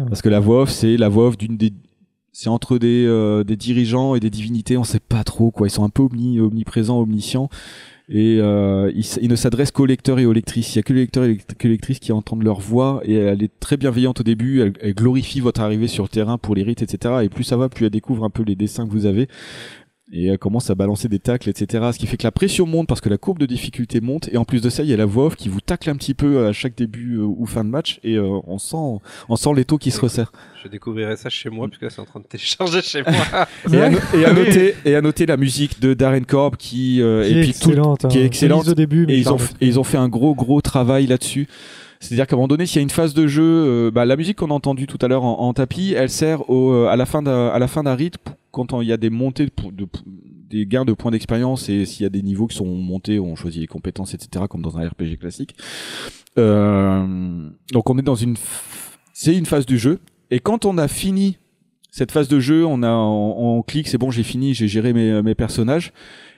parce 0.07 0.21
que 0.21 0.29
la 0.29 0.39
voix 0.39 0.61
off 0.61 0.69
c'est 0.69 0.95
la 0.95 1.09
voix 1.09 1.27
off 1.27 1.37
d'une 1.37 1.57
des 1.57 1.73
c'est 2.31 2.49
entre 2.49 2.77
des, 2.77 3.05
euh, 3.05 3.43
des 3.43 3.57
dirigeants 3.57 4.15
et 4.15 4.21
des 4.21 4.29
divinités, 4.29 4.77
on 4.77 4.85
sait 4.85 5.01
pas 5.01 5.25
trop 5.25 5.51
quoi. 5.51 5.67
Ils 5.67 5.71
sont 5.71 5.83
un 5.83 5.89
peu 5.89 6.03
omni, 6.03 6.39
omniprésents, 6.39 7.01
omniscients. 7.01 7.49
Et 8.11 8.39
euh, 8.41 8.91
il, 9.21 9.29
ne 9.29 9.35
s'adresse 9.35 9.69
qu'aux 9.69 9.85
lecteurs 9.85 10.17
et 10.17 10.25
aux 10.25 10.33
lectrices. 10.33 10.73
Il 10.73 10.77
y 10.77 10.79
a 10.79 10.83
que 10.83 10.93
les 10.93 11.01
lecteurs 11.01 11.25
et 11.25 11.37
les 11.63 11.69
lectrices 11.69 11.99
qui 11.99 12.11
entendent 12.11 12.43
leur 12.43 12.59
voix 12.59 13.01
et 13.05 13.13
elle 13.13 13.43
est 13.43 13.51
très 13.59 13.77
bienveillante 13.77 14.21
au 14.21 14.23
début. 14.23 14.61
Elle 14.61 14.95
glorifie 14.95 15.41
votre 15.41 15.61
arrivée 15.61 15.87
sur 15.87 16.03
le 16.05 16.09
terrain 16.09 16.39
pour 16.39 16.55
les 16.55 16.63
rites, 16.63 16.81
etc. 16.81 17.15
Et 17.23 17.29
plus 17.29 17.43
ça 17.43 17.55
va, 17.55 17.69
plus 17.69 17.85
elle 17.85 17.91
découvre 17.91 18.23
un 18.23 18.31
peu 18.31 18.41
les 18.41 18.55
dessins 18.55 18.87
que 18.87 18.91
vous 18.91 19.05
avez. 19.05 19.27
Et 20.11 20.25
elle 20.25 20.39
commence 20.39 20.71
à 20.71 20.75
balancer 20.75 21.07
des 21.07 21.19
tacles, 21.19 21.49
etc. 21.49 21.89
Ce 21.93 21.99
qui 21.99 22.07
fait 22.07 22.17
que 22.17 22.23
la 22.23 22.31
pression 22.31 22.65
monte 22.65 22.87
parce 22.87 22.99
que 22.99 23.09
la 23.09 23.19
courbe 23.19 23.37
de 23.37 23.45
difficulté 23.45 24.01
monte. 24.01 24.27
Et 24.31 24.37
en 24.37 24.43
plus 24.45 24.59
de 24.59 24.69
ça, 24.71 24.81
il 24.81 24.89
y 24.89 24.93
a 24.93 24.97
la 24.97 25.05
voix 25.05 25.25
off 25.27 25.35
qui 25.35 25.49
vous 25.49 25.61
tacle 25.61 25.87
un 25.89 25.95
petit 25.95 26.15
peu 26.15 26.47
à 26.47 26.51
chaque 26.53 26.75
début 26.75 27.17
euh, 27.17 27.23
ou 27.25 27.45
fin 27.45 27.63
de 27.63 27.69
match. 27.69 27.99
Et 28.03 28.15
euh, 28.15 28.39
on 28.47 28.57
sent, 28.57 29.01
on 29.29 29.35
sent 29.35 29.49
l'étau 29.55 29.77
qui 29.77 29.91
se 29.91 30.01
resserre. 30.01 30.31
Je 30.63 30.67
découvrirai 30.67 31.15
ça 31.15 31.29
chez 31.29 31.49
moi, 31.51 31.67
puisque 31.67 31.91
c'est 31.91 32.01
en 32.01 32.05
train 32.05 32.21
de 32.21 32.25
télécharger 32.25 32.81
chez 32.81 33.03
moi. 33.03 33.13
Et 33.71 33.77
à, 33.81 33.89
no- 33.91 33.99
et 34.15 34.25
à 34.25 34.33
noter, 34.33 34.75
et 34.83 34.95
à 34.95 35.01
noter 35.01 35.25
la 35.27 35.37
musique 35.37 35.79
de 35.79 35.93
Darren 35.93 36.21
Korb 36.23 36.55
qui, 36.57 37.01
euh, 37.03 37.23
Qui 37.23 37.29
est 37.37 37.41
puis 37.41 37.51
tout- 37.51 37.69
excellente, 37.69 38.07
qui 38.09 38.17
est 38.17 38.23
hein. 38.23 38.25
excellente. 38.25 38.61
Je 38.61 38.65
lis 38.65 38.71
au 38.71 38.75
début, 38.75 39.05
mais 39.05 39.13
et 39.13 39.17
ils 39.19 39.23
je 39.25 39.29
ont, 39.29 39.37
la 39.37 39.43
f- 39.43 39.51
et 39.61 39.67
ils 39.67 39.79
ont 39.79 39.83
fait 39.83 39.97
un 39.97 40.09
gros 40.09 40.33
gros 40.33 40.59
travail 40.61 41.05
là-dessus. 41.05 41.47
C'est-à-dire 41.99 42.27
qu'à 42.27 42.35
un 42.35 42.37
moment 42.37 42.47
donné, 42.47 42.65
s'il 42.65 42.77
y 42.77 42.79
a 42.79 42.83
une 42.83 42.89
phase 42.89 43.13
de 43.13 43.27
jeu, 43.27 43.43
euh, 43.43 43.91
bah, 43.91 44.05
la 44.05 44.15
musique 44.15 44.37
qu'on 44.37 44.51
a 44.51 44.53
entendue 44.53 44.87
tout 44.87 44.97
à 45.01 45.07
l'heure 45.09 45.23
en, 45.23 45.53
tapis, 45.53 45.93
elle 45.97 46.09
sert 46.09 46.49
au, 46.49 46.71
euh, 46.71 46.87
à 46.87 46.95
la 46.95 47.05
fin 47.05 47.21
d'un 47.21 47.47
à 47.47 47.59
la 47.59 47.67
fin 47.67 47.83
d'un 47.83 47.97
pour- 47.97 48.35
quand 48.51 48.81
il 48.81 48.87
y 48.87 48.93
a 48.93 48.97
des 48.97 49.09
montées 49.09 49.45
de, 49.45 49.51
de 49.71 49.85
des 50.49 50.65
gains 50.65 50.85
de 50.85 50.93
points 50.93 51.11
d'expérience 51.11 51.69
et 51.69 51.85
s'il 51.85 52.03
y 52.03 52.05
a 52.05 52.09
des 52.09 52.23
niveaux 52.23 52.47
qui 52.47 52.55
sont 52.55 52.65
montés, 52.65 53.19
on 53.19 53.35
choisit 53.35 53.61
les 53.61 53.67
compétences, 53.67 54.13
etc. 54.15 54.45
comme 54.49 54.63
dans 54.63 54.77
un 54.77 54.87
RPG 54.87 55.17
classique. 55.19 55.55
Euh, 56.37 57.49
donc 57.71 57.89
on 57.89 57.97
est 57.99 58.03
dans 58.03 58.15
une, 58.15 58.35
c'est 59.13 59.35
une 59.35 59.45
phase 59.45 59.65
du 59.67 59.77
jeu 59.77 59.99
et 60.31 60.39
quand 60.39 60.65
on 60.65 60.77
a 60.77 60.87
fini 60.87 61.37
cette 61.91 62.11
phase 62.11 62.27
de 62.27 62.39
jeu, 62.39 62.65
on 62.65 62.81
a, 62.81 62.91
on, 62.91 63.61
clique, 63.61 63.87
c'est 63.87 63.97
bon, 63.97 64.09
j'ai 64.09 64.23
fini, 64.23 64.53
j'ai 64.53 64.67
géré 64.67 64.93
mes, 64.93 65.21
mes 65.21 65.35
personnages. 65.35 65.91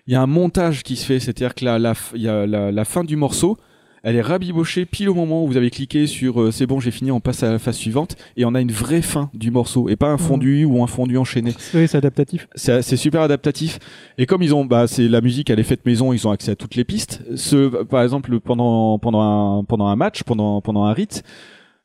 Il 0.07 0.13
y 0.13 0.15
a 0.15 0.21
un 0.21 0.27
montage 0.27 0.81
qui 0.83 0.95
se 0.95 1.05
fait, 1.05 1.19
c'est-à-dire 1.19 1.53
que 1.53 1.65
la, 1.65 1.77
la, 1.77 1.93
y 2.15 2.27
a 2.27 2.45
la 2.47 2.85
fin 2.85 3.03
du 3.03 3.17
morceau, 3.17 3.57
elle 4.03 4.15
est 4.15 4.21
rabibochée 4.21 4.85
pile 4.85 5.09
au 5.09 5.13
moment 5.13 5.43
où 5.43 5.47
vous 5.47 5.57
avez 5.57 5.69
cliqué 5.69 6.07
sur 6.07 6.41
euh, 6.41 6.51
c'est 6.51 6.65
bon, 6.65 6.79
j'ai 6.79 6.91
fini, 6.91 7.11
on 7.11 7.19
passe 7.19 7.43
à 7.43 7.51
la 7.51 7.59
phase 7.59 7.75
suivante, 7.75 8.15
et 8.35 8.45
on 8.45 8.55
a 8.55 8.61
une 8.61 8.71
vraie 8.71 9.01
fin 9.01 9.29
du 9.33 9.51
morceau, 9.51 9.89
et 9.89 9.95
pas 9.95 10.09
un 10.09 10.17
fondu 10.17 10.65
ou 10.65 10.83
un 10.83 10.87
fondu 10.87 11.17
enchaîné. 11.17 11.53
Oui, 11.73 11.87
c'est 11.87 11.97
adaptatif. 11.97 12.47
C'est 12.55 12.81
c'est 12.81 12.97
super 12.97 13.21
adaptatif. 13.21 13.79
Et 14.17 14.25
comme 14.25 14.41
ils 14.41 14.55
ont, 14.55 14.65
bah, 14.65 14.87
c'est 14.87 15.07
la 15.07 15.21
musique, 15.21 15.49
elle 15.49 15.59
est 15.59 15.63
faite 15.63 15.85
maison, 15.85 16.13
ils 16.13 16.27
ont 16.27 16.31
accès 16.31 16.51
à 16.51 16.55
toutes 16.55 16.75
les 16.75 16.83
pistes. 16.83 17.21
Ce, 17.35 17.83
par 17.83 18.01
exemple, 18.01 18.39
pendant 18.39 18.97
pendant 18.97 19.21
un 19.21 19.63
pendant 19.63 19.87
un 19.87 19.95
match, 19.95 20.23
pendant 20.23 20.61
pendant 20.61 20.85
un 20.85 20.93
rite, 20.93 21.23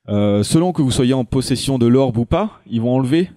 euh, 0.09 0.43
selon 0.43 0.73
que 0.73 0.83
vous 0.83 0.91
soyez 0.91 1.15
en 1.15 1.25
possession 1.25 1.79
de 1.79 1.87
l'orbe 1.87 2.17
ou 2.17 2.25
pas, 2.25 2.61
ils 2.67 2.81
vont 2.81 2.95
enlever, 2.95 3.31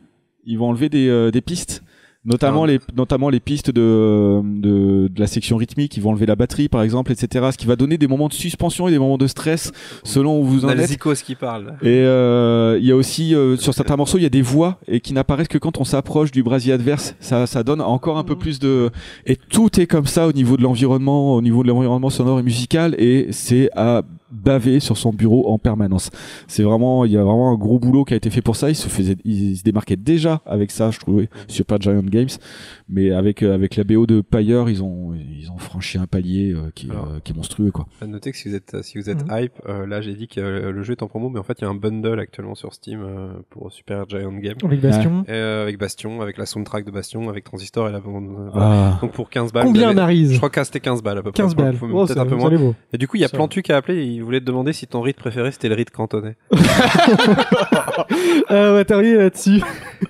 ils 0.45 0.57
vont 0.57 0.69
enlever 0.69 0.89
des 0.89 1.10
euh, 1.10 1.31
des 1.31 1.41
pistes. 1.41 1.84
Notamment 2.25 2.65
Ah. 2.65 2.67
les 2.67 2.79
notamment 2.95 3.29
les 3.29 3.39
pistes 3.39 3.71
de, 3.71 4.41
de 4.43 5.07
de 5.07 5.19
la 5.19 5.25
section 5.27 5.55
rythmique, 5.55 5.95
ils 5.95 6.03
vont 6.03 6.09
enlever 6.11 6.25
la 6.25 6.35
batterie 6.35 6.67
par 6.67 6.81
exemple, 6.83 7.13
etc. 7.13 7.47
Ce 7.51 7.57
qui 7.57 7.65
va 7.65 7.77
donner 7.77 7.97
des 7.97 8.07
moments 8.07 8.27
de 8.27 8.33
suspension 8.33 8.87
et 8.87 8.91
des 8.91 8.99
moments 8.99 9.17
de 9.17 9.25
stress 9.27 9.71
selon 10.03 10.41
où 10.41 10.43
vous 10.43 10.65
On 10.65 10.67
en 10.67 10.71
a 10.71 10.75
êtes. 10.75 10.89
Zico 10.89 11.13
qui 11.13 11.35
parle. 11.35 11.77
Et 11.81 11.87
euh, 11.87 12.77
il 12.79 12.85
y 12.85 12.91
a 12.91 12.95
aussi 12.95 13.33
euh, 13.33 13.55
sur 13.55 13.73
certains 13.73 13.95
morceaux, 13.95 14.17
il 14.17 14.23
y 14.23 14.25
a 14.27 14.29
des 14.29 14.41
voix 14.41 14.79
et 14.87 14.99
qui 14.99 15.13
n'apparaissent 15.13 15.47
que 15.47 15.57
quand 15.57 15.77
on 15.79 15.85
s'approche 15.85 16.31
du 16.31 16.43
brasier 16.43 16.73
adverse. 16.73 17.15
Ça, 17.21 17.47
ça 17.47 17.63
donne 17.63 17.79
encore 17.81 18.17
un 18.17 18.23
peu 18.25 18.35
plus 18.37 18.59
de 18.59 18.89
et 19.25 19.37
tout 19.37 19.79
est 19.79 19.87
comme 19.87 20.05
ça 20.05 20.27
au 20.27 20.33
niveau 20.33 20.57
de 20.57 20.61
l'environnement, 20.63 21.35
au 21.35 21.41
niveau 21.41 21.63
de 21.63 21.69
l'environnement 21.69 22.09
sonore 22.09 22.39
et 22.39 22.43
musical 22.43 22.95
et 22.99 23.27
c'est 23.31 23.69
à 23.77 24.03
baver 24.31 24.80
sur 24.80 24.97
son 24.97 25.11
bureau 25.11 25.49
en 25.49 25.57
permanence. 25.57 26.10
C'est 26.47 26.64
vraiment, 26.64 27.06
il 27.06 27.11
y 27.11 27.18
a 27.18 27.23
vraiment 27.23 27.51
un 27.51 27.56
gros 27.56 27.80
boulot 27.80 28.06
qui 28.06 28.14
a 28.14 28.18
été 28.18 28.30
fait 28.30 28.41
pour 28.41 28.56
ça. 28.56 28.69
Il 28.69 28.76
se 28.76 28.88
faisait, 28.88 29.18
il 29.23 29.57
se 29.57 29.64
démarquait 29.64 29.95
déjà 29.95 30.41
avec 30.45 30.72
ça, 30.72 30.91
je 30.91 30.99
trouvais, 30.99 31.30
sur 31.47 31.65
Giant 31.80 32.01
Games, 32.03 32.30
mais 32.90 33.11
avec 33.11 33.44
euh, 33.44 33.53
avec 33.53 33.76
la 33.76 33.84
BO 33.84 34.06
de 34.06 34.22
Pyre, 34.22 34.70
ils 34.70 34.84
ont 34.84 35.14
ils 35.14 35.49
ont 35.52 35.57
franchi 35.57 35.98
un 35.98 36.06
palier 36.07 36.53
euh, 36.53 36.72
qui, 36.76 36.88
est, 36.88 36.91
Alors. 36.91 37.06
euh, 37.16 37.20
qui 37.24 37.32
est 37.32 37.36
monstrueux 37.36 37.72
quoi. 37.72 37.86
À 38.02 38.07
noter 38.07 38.32
que 38.32 38.38
si 38.38 38.49
vous 38.49 38.56
êtes, 38.56 38.82
si 38.84 38.98
vous 38.98 39.10
êtes 39.10 39.24
Mhm. 39.26 39.38
hype, 39.44 39.53
euh, 39.68 39.86
là 39.88 40.02
j'ai 40.02 40.14
dit 40.14 40.28
que 40.28 40.40
euh, 40.41 40.72
le 40.72 40.84
jeu 40.84 40.94
est 40.94 41.03
en 41.03 41.07
promo, 41.07 41.30
mais 41.30 41.40
en 41.40 41.44
fait 41.44 41.60
il 41.60 41.64
y 41.64 41.68
a 41.68 41.70
un 41.70 41.76
bundle 41.76 42.20
actuellement 42.20 42.56
sur 42.56 42.74
Steam 42.74 43.02
euh, 43.02 43.30
pour 43.49 43.72
Super 43.72 44.07
Giant 44.10 44.32
Game. 44.34 44.56
Avec 44.64 44.82
Bastion. 44.82 45.24
Et, 45.28 45.32
euh, 45.32 45.64
avec 45.64 45.78
Bastion, 45.78 46.22
avec 46.22 46.38
la 46.38 46.45
soundtrack 46.45 46.86
de 46.86 46.91
Bastion, 46.91 47.30
avec 47.30 47.44
Transistor 47.44 47.88
et 47.90 47.91
la 47.91 47.99
bande. 47.99 48.26
euh, 48.30 48.49
voilà. 48.52 48.95
Ah. 48.95 48.99
Donc 49.02 49.11
pour 49.14 49.30
15 49.30 49.53
balles. 49.53 49.66
Combien 49.66 49.94
Maryse 49.94 50.34
Je 50.34 50.38
crois 50.38 50.49
que 50.49 50.64
c'était 50.64 50.80
15 50.80 51.02
balles 51.03 51.18
à 51.20 51.24
peu 51.24 51.32
près. 51.32 51.44
15 51.44 51.56
balles. 51.56 51.76
Oh, 51.82 52.06
Peut-être 52.06 52.18
un 52.20 52.26
peu 52.26 52.36
moins. 52.36 52.49
beau. 52.57 52.76
Et 52.94 52.98
du 52.98 53.07
coup, 53.07 53.18
il 53.18 53.22
y 53.22 53.26
a. 53.26 53.30
Plantu 53.30 53.61
qui 53.61 53.72
a 53.72 53.78
appelé 53.78 54.03
il 54.06 54.22
voulait 54.24 54.40
te 54.41 54.45
demander 54.45 54.74
si 54.74 54.86
ton 54.88 55.02
rite 55.02 55.16
préféré 55.18 55.52
c'était 55.52 55.70
le 55.70 55.76
rite 55.76 55.91
cantonais. 55.91 56.36
Ah, 58.49 58.74
ouais, 58.74 58.86
t'as 58.86 58.98
rien 58.98 59.18
là-dessus. 59.18 59.61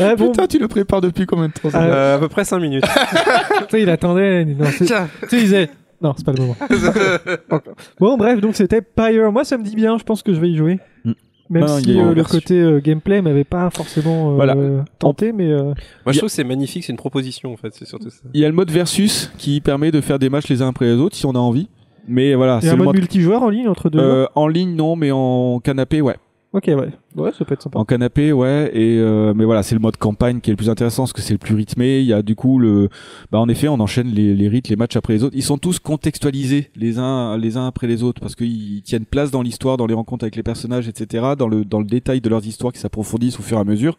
ah, 0.00 0.14
bon. 0.16 0.30
Putain, 0.30 0.46
tu 0.46 0.58
le 0.58 0.68
prépares 0.68 1.00
depuis 1.00 1.26
combien 1.26 1.48
de 1.48 1.52
temps 1.52 1.70
ça 1.70 1.80
Ah, 1.80 1.86
Euh, 1.86 2.16
à 2.16 2.18
peu 2.18 2.28
près 2.28 2.44
5 2.44 2.58
minutes. 2.58 2.84
tu 3.60 3.64
sais, 3.70 3.82
il 3.82 3.90
attendait. 3.90 4.44
Non, 4.44 4.66
c'est- 4.66 4.84
Tiens. 4.84 5.08
tu 5.22 5.28
sais, 5.28 5.36
il 5.38 5.42
disait. 5.44 5.70
Non, 6.00 6.12
c'est 6.16 6.26
pas 6.26 6.32
le 6.32 6.40
moment. 6.42 6.56
bon, 8.00 8.16
bref, 8.18 8.40
donc 8.40 8.54
c'était 8.54 8.82
Pyre. 8.82 9.32
Moi, 9.32 9.44
ça 9.44 9.56
me 9.56 9.64
dit 9.64 9.74
bien. 9.74 9.96
Je 9.98 10.04
pense 10.04 10.22
que 10.22 10.34
je 10.34 10.40
vais 10.40 10.50
y 10.50 10.56
jouer. 10.56 10.78
Mm. 11.04 11.12
Même 11.48 11.64
Non, 11.64 11.78
si 11.78 11.98
euh, 12.00 12.12
le 12.12 12.24
côté 12.24 12.60
euh, 12.60 12.80
gameplay 12.80 13.22
m'avait 13.22 13.44
pas 13.44 13.70
forcément 13.70 14.32
euh, 14.32 14.34
Voilà. 14.34 14.56
tenté, 14.98 15.30
mais 15.32 15.48
euh, 15.48 15.62
Moi 16.04 16.12
je 16.12 16.18
trouve 16.18 16.28
que 16.28 16.34
c'est 16.34 16.42
magnifique, 16.42 16.82
c'est 16.82 16.90
une 16.90 16.98
proposition 16.98 17.52
en 17.52 17.56
fait, 17.56 17.72
c'est 17.72 17.84
surtout 17.84 18.10
ça. 18.10 18.18
Il 18.34 18.40
y 18.40 18.44
a 18.44 18.48
le 18.48 18.54
mode 18.54 18.68
versus 18.72 19.30
qui 19.38 19.60
permet 19.60 19.92
de 19.92 20.00
faire 20.00 20.18
des 20.18 20.28
matchs 20.28 20.48
les 20.48 20.60
uns 20.60 20.68
après 20.70 20.86
les 20.86 20.94
autres 20.94 21.14
si 21.14 21.24
on 21.24 21.30
a 21.36 21.38
envie. 21.38 21.68
Mais 22.08 22.34
voilà, 22.34 22.58
il 22.60 22.64
y 22.64 22.66
c'est 22.66 22.70
a 22.70 22.72
un 22.72 22.76
mode 22.76 22.86
mode 22.86 22.96
multijoueur 22.96 23.44
en 23.44 23.48
ligne 23.48 23.68
entre 23.68 23.90
deux. 23.90 24.00
Euh, 24.00 24.26
en 24.34 24.48
ligne 24.48 24.74
non, 24.74 24.96
mais 24.96 25.12
en 25.12 25.60
canapé 25.60 26.00
ouais. 26.00 26.16
Ok, 26.56 26.64
ouais. 26.68 26.88
Ouais, 27.16 27.32
ça 27.36 27.44
peut 27.44 27.52
être 27.52 27.60
sympa. 27.62 27.78
En 27.78 27.84
canapé 27.84 28.32
ouais 28.32 28.70
et 28.72 28.98
euh, 28.98 29.34
mais 29.34 29.44
voilà 29.44 29.62
c'est 29.62 29.74
le 29.74 29.80
mode 29.80 29.98
campagne 29.98 30.40
qui 30.40 30.48
est 30.48 30.54
le 30.54 30.56
plus 30.56 30.70
intéressant 30.70 31.02
parce 31.02 31.12
que 31.12 31.20
c'est 31.20 31.34
le 31.34 31.38
plus 31.38 31.54
rythmé. 31.54 32.00
Il 32.00 32.06
y 32.06 32.14
a 32.14 32.22
du 32.22 32.34
coup 32.34 32.58
le 32.58 32.88
bah 33.30 33.38
en 33.38 33.48
effet 33.50 33.68
on 33.68 33.78
enchaîne 33.78 34.06
les, 34.08 34.34
les 34.34 34.48
rites, 34.48 34.68
les 34.68 34.76
matchs 34.76 34.96
après 34.96 35.12
les 35.12 35.22
autres. 35.22 35.36
Ils 35.36 35.42
sont 35.42 35.58
tous 35.58 35.78
contextualisés 35.78 36.70
les 36.74 36.98
uns 36.98 37.36
les 37.36 37.58
uns 37.58 37.66
après 37.66 37.86
les 37.86 38.02
autres 38.02 38.22
parce 38.22 38.34
qu'ils 38.34 38.80
tiennent 38.82 39.04
place 39.04 39.30
dans 39.30 39.42
l'histoire, 39.42 39.76
dans 39.76 39.86
les 39.86 39.92
rencontres 39.92 40.24
avec 40.24 40.34
les 40.34 40.42
personnages, 40.42 40.88
etc. 40.88 41.34
Dans 41.38 41.48
le 41.48 41.62
dans 41.64 41.78
le 41.80 41.84
détail 41.86 42.22
de 42.22 42.28
leurs 42.30 42.46
histoires 42.46 42.72
qui 42.72 42.78
s'approfondissent 42.80 43.38
au 43.38 43.42
fur 43.42 43.58
et 43.58 43.60
à 43.60 43.64
mesure. 43.64 43.98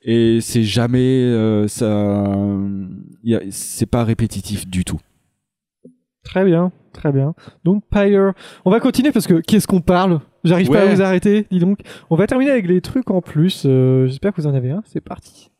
Et 0.00 0.38
c'est 0.40 0.62
jamais 0.64 0.98
euh, 0.98 1.68
ça, 1.68 2.34
il 3.22 3.30
y 3.32 3.34
a- 3.34 3.42
c'est 3.50 3.86
pas 3.86 4.02
répétitif 4.04 4.66
du 4.66 4.84
tout. 4.86 4.98
Très 6.24 6.44
bien, 6.44 6.72
très 6.94 7.12
bien. 7.12 7.34
Donc 7.64 7.84
Pyre. 7.90 8.32
On 8.64 8.70
va 8.70 8.80
continuer 8.80 9.12
parce 9.12 9.26
que 9.26 9.40
qu'est-ce 9.40 9.66
qu'on 9.66 9.80
parle? 9.82 10.20
J'arrive 10.44 10.68
pas 10.68 10.80
à 10.82 10.84
Ouais. 10.86 10.94
vous 10.94 11.02
arrêter, 11.02 11.46
dis 11.50 11.58
donc. 11.60 11.78
On 12.10 12.16
va 12.16 12.26
terminer 12.26 12.50
avec 12.50 12.66
les 12.66 12.80
trucs 12.80 13.10
en 13.10 13.20
plus. 13.20 13.62
Euh, 13.66 14.06
J'espère 14.06 14.32
que 14.32 14.40
vous 14.40 14.48
en 14.48 14.54
avez 14.54 14.70
un. 14.70 14.82
C'est 14.86 15.00
parti. 15.00 15.50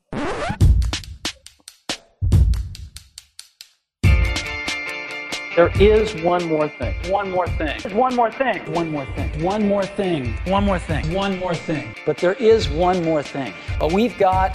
There 5.54 5.70
is 5.78 6.14
one 6.24 6.48
more 6.48 6.68
thing. 6.78 6.94
One 7.10 7.30
more 7.30 7.46
thing. 7.46 7.76
One 7.94 8.14
more 8.16 8.30
thing. 8.30 8.62
One 8.72 8.90
more 8.90 9.04
thing. 9.14 9.30
One 9.44 9.68
more 9.68 9.84
thing. 9.84 10.34
One 10.46 10.64
more 10.64 10.78
thing. 10.78 11.14
One 11.14 11.38
more 11.38 11.54
thing. 11.54 11.94
But 12.06 12.16
there 12.16 12.34
is 12.40 12.68
one 12.70 13.04
more 13.04 13.22
thing. 13.22 13.52
But 13.78 13.92
we've 13.92 14.16
got 14.18 14.52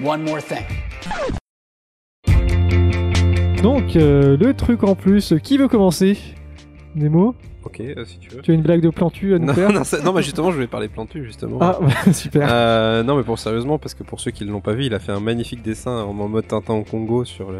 one 0.00 0.24
more 0.24 0.40
thing. 0.40 0.64
Donc 3.62 3.96
euh, 3.96 4.36
le 4.36 4.54
truc 4.54 4.82
en 4.82 4.94
plus. 4.96 5.34
Qui 5.42 5.56
veut 5.56 5.68
commencer? 5.68 6.18
Nemo? 6.96 7.34
Ok, 7.68 7.80
euh, 7.80 8.04
si 8.06 8.18
tu 8.18 8.30
veux. 8.30 8.40
Tu 8.40 8.50
as 8.50 8.54
une 8.54 8.62
blague 8.62 8.80
de 8.80 8.88
plantu 8.90 9.34
à 9.34 9.38
nous 9.38 9.46
Non, 9.46 9.52
faire 9.54 9.70
non, 9.74 9.84
ça- 9.84 10.00
non, 10.00 10.12
bah 10.12 10.22
justement, 10.22 10.50
je 10.50 10.56
voulais 10.56 10.66
parler 10.66 10.88
Plantu, 10.88 11.22
justement. 11.24 11.58
Ah, 11.60 11.78
super. 12.12 12.48
Euh, 12.50 13.02
non, 13.02 13.16
mais 13.16 13.22
pour 13.22 13.38
sérieusement, 13.38 13.78
parce 13.78 13.92
que 13.94 14.02
pour 14.02 14.20
ceux 14.20 14.30
qui 14.30 14.44
ne 14.46 14.50
l'ont 14.50 14.60
pas 14.62 14.72
vu, 14.72 14.86
il 14.86 14.94
a 14.94 14.98
fait 14.98 15.12
un 15.12 15.20
magnifique 15.20 15.62
dessin 15.62 15.92
en 16.02 16.12
mode 16.12 16.46
Tintin 16.48 16.74
au 16.74 16.82
Congo 16.82 17.24
sur 17.26 17.52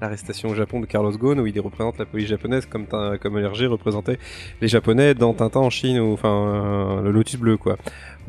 l'arrestation 0.00 0.50
au 0.50 0.54
Japon 0.54 0.80
de 0.80 0.86
Carlos 0.86 1.10
Ghosn, 1.10 1.40
où 1.40 1.46
il 1.46 1.60
représente 1.60 1.98
la 1.98 2.04
police 2.06 2.28
japonaise 2.28 2.66
comme, 2.66 2.86
comme 3.20 3.38
LRG 3.38 3.66
représentait 3.66 4.18
les 4.60 4.68
Japonais 4.68 5.14
dans 5.14 5.34
Tintin 5.34 5.60
en 5.60 5.70
Chine, 5.70 5.98
ou 5.98 6.12
enfin 6.12 6.28
euh, 6.28 7.02
le 7.02 7.10
Lotus 7.10 7.36
bleu, 7.36 7.56
quoi. 7.56 7.76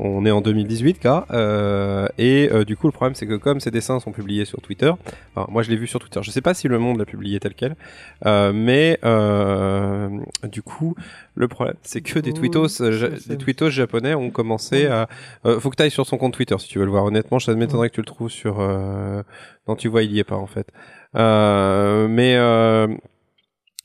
On 0.02 0.24
est 0.24 0.30
en 0.30 0.40
2018, 0.40 0.98
cas, 0.98 1.26
euh, 1.30 2.08
et 2.16 2.48
euh, 2.50 2.64
du 2.64 2.74
coup, 2.74 2.86
le 2.86 2.92
problème, 2.92 3.14
c'est 3.14 3.26
que 3.26 3.34
comme 3.34 3.60
ces 3.60 3.70
dessins 3.70 4.00
sont 4.00 4.12
publiés 4.12 4.46
sur 4.46 4.62
Twitter, 4.62 4.90
enfin, 5.36 5.46
moi 5.52 5.62
je 5.62 5.68
l'ai 5.68 5.76
vu 5.76 5.86
sur 5.86 6.00
Twitter, 6.00 6.20
je 6.22 6.30
sais 6.30 6.40
pas 6.40 6.54
si 6.54 6.68
Le 6.68 6.78
Monde 6.78 6.98
l'a 6.98 7.04
publié 7.04 7.38
tel 7.38 7.52
quel, 7.52 7.76
euh, 8.24 8.50
mais 8.54 8.98
euh, 9.04 10.08
du 10.50 10.62
coup, 10.62 10.94
le 11.34 11.48
problème, 11.48 11.76
c'est 11.82 12.00
que 12.00 12.18
des 12.18 12.30
Oh, 12.32 12.38
tweetos, 12.38 12.80
euh, 12.82 12.92
ja- 12.92 13.08
des 13.08 13.36
tweetos 13.38 13.70
japonais 13.70 14.14
ont 14.14 14.30
commencé 14.30 14.86
à. 14.86 15.08
Euh, 15.46 15.60
faut 15.60 15.70
que 15.70 15.76
tu 15.76 15.82
ailles 15.82 15.90
sur 15.90 16.06
son 16.06 16.18
compte 16.18 16.34
Twitter 16.34 16.56
si 16.58 16.68
tu 16.68 16.78
veux 16.78 16.84
le 16.84 16.90
voir. 16.90 17.04
Honnêtement, 17.04 17.38
ça 17.38 17.54
m'étonnerait 17.54 17.88
que 17.90 17.94
tu 17.94 18.00
le 18.00 18.06
trouves 18.06 18.30
sur. 18.30 18.60
Euh... 18.60 19.22
Non, 19.68 19.76
tu 19.76 19.88
vois, 19.88 20.02
il 20.02 20.12
y 20.12 20.18
est 20.18 20.24
pas 20.24 20.36
en 20.36 20.46
fait. 20.46 20.66
Euh, 21.16 22.08
mais. 22.08 22.36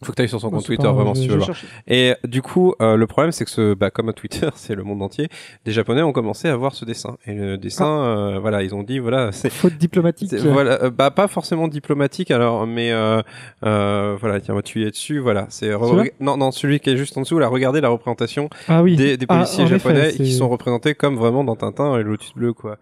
Faut 0.06 0.12
que 0.12 0.18
tu 0.18 0.22
ailles 0.22 0.30
sur 0.30 0.40
son 0.40 0.50
compte 0.50 0.66
Twitter 0.66 0.88
vraiment 0.88 1.16
si 1.16 1.24
tu 1.24 1.30
veux 1.30 1.38
le 1.38 1.44
voir. 1.44 1.58
Et 1.88 2.14
du 2.24 2.42
coup, 2.42 2.74
euh, 2.82 2.96
le 2.96 3.08
problème, 3.08 3.32
c'est 3.32 3.46
que 3.46 3.52
ce, 3.52 3.74
bah, 3.74 3.90
comme 3.92 4.10
à 4.10 4.14
Twitter, 4.14 4.48
c'est 4.56 4.76
le 4.76 4.84
monde 4.84 5.02
entier. 5.02 5.28
Les 5.66 5.72
Japonais 5.72 6.02
ont 6.02 6.14
commencé 6.14 6.48
à 6.48 6.56
voir 6.56 6.74
ce 6.74 6.86
dessin. 6.86 7.18
Et 7.26 7.34
le 7.34 7.58
dessin, 7.58 7.88
euh, 8.04 8.40
voilà, 8.40 8.64
ils 8.64 8.74
ont 8.76 8.84
dit, 8.84 9.00
voilà, 9.00 9.32
c'est 9.34 9.50
Faute 9.50 9.78
diplomatique. 9.78 10.34
voilà, 10.36 10.84
euh, 10.84 10.90
bah 10.90 11.12
pas 11.12 11.28
forcément 11.28 11.68
diplomatique 11.68 12.32
alors, 12.32 12.66
mais 12.68 12.92
euh, 12.92 13.22
euh, 13.66 14.16
voilà, 14.20 14.40
tiens, 14.40 14.60
tu 14.64 14.82
y 14.82 14.86
es 14.86 14.92
dessus, 14.92 15.20
voilà, 15.20 15.46
c'est 15.50 15.72
non 16.20 16.38
non 16.38 16.52
celui 16.52 16.80
qui 16.80 16.90
est 16.90 16.98
juste 16.98 17.18
en 17.18 17.22
dessous, 17.22 17.40
là, 17.40 17.48
regardez 17.48 17.82
la 17.82 17.90
représentation 17.90 18.50
Ah 18.68 18.84
oui. 18.84 18.96
des, 18.96 19.18
des 19.18 19.26
Ah, 19.30 19.36
policiers 19.36 19.68
japonais 19.68 20.12
qui 20.14 20.32
sont 20.34 20.50
représentés 20.50 20.96
comme 20.96 21.16
vraiment 21.16 21.44
dans 21.44 21.56
Tintin 21.56 21.98
et 21.98 22.04
Lotus 22.04 22.34
bleu 22.36 22.54
quoi. 22.54 22.78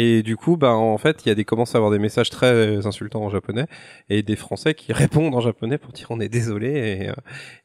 Et 0.00 0.22
du 0.22 0.36
coup, 0.36 0.56
bah 0.56 0.74
en 0.74 0.96
fait, 0.96 1.24
il 1.24 1.28
y 1.28 1.32
a 1.32 1.34
des 1.34 1.44
commence 1.44 1.74
à 1.74 1.78
avoir 1.78 1.90
des 1.90 1.98
messages 1.98 2.30
très 2.30 2.86
insultants 2.86 3.24
en 3.24 3.30
japonais 3.30 3.66
et 4.08 4.22
des 4.22 4.36
Français 4.36 4.74
qui 4.74 4.92
répondent 5.02 5.34
en 5.34 5.40
japonais 5.40 5.76
pour 5.76 5.92
dire 5.92 6.06
on 6.10 6.20
est 6.20 6.28
désolé. 6.28 6.68
Et, 6.68 7.08
euh, 7.08 7.14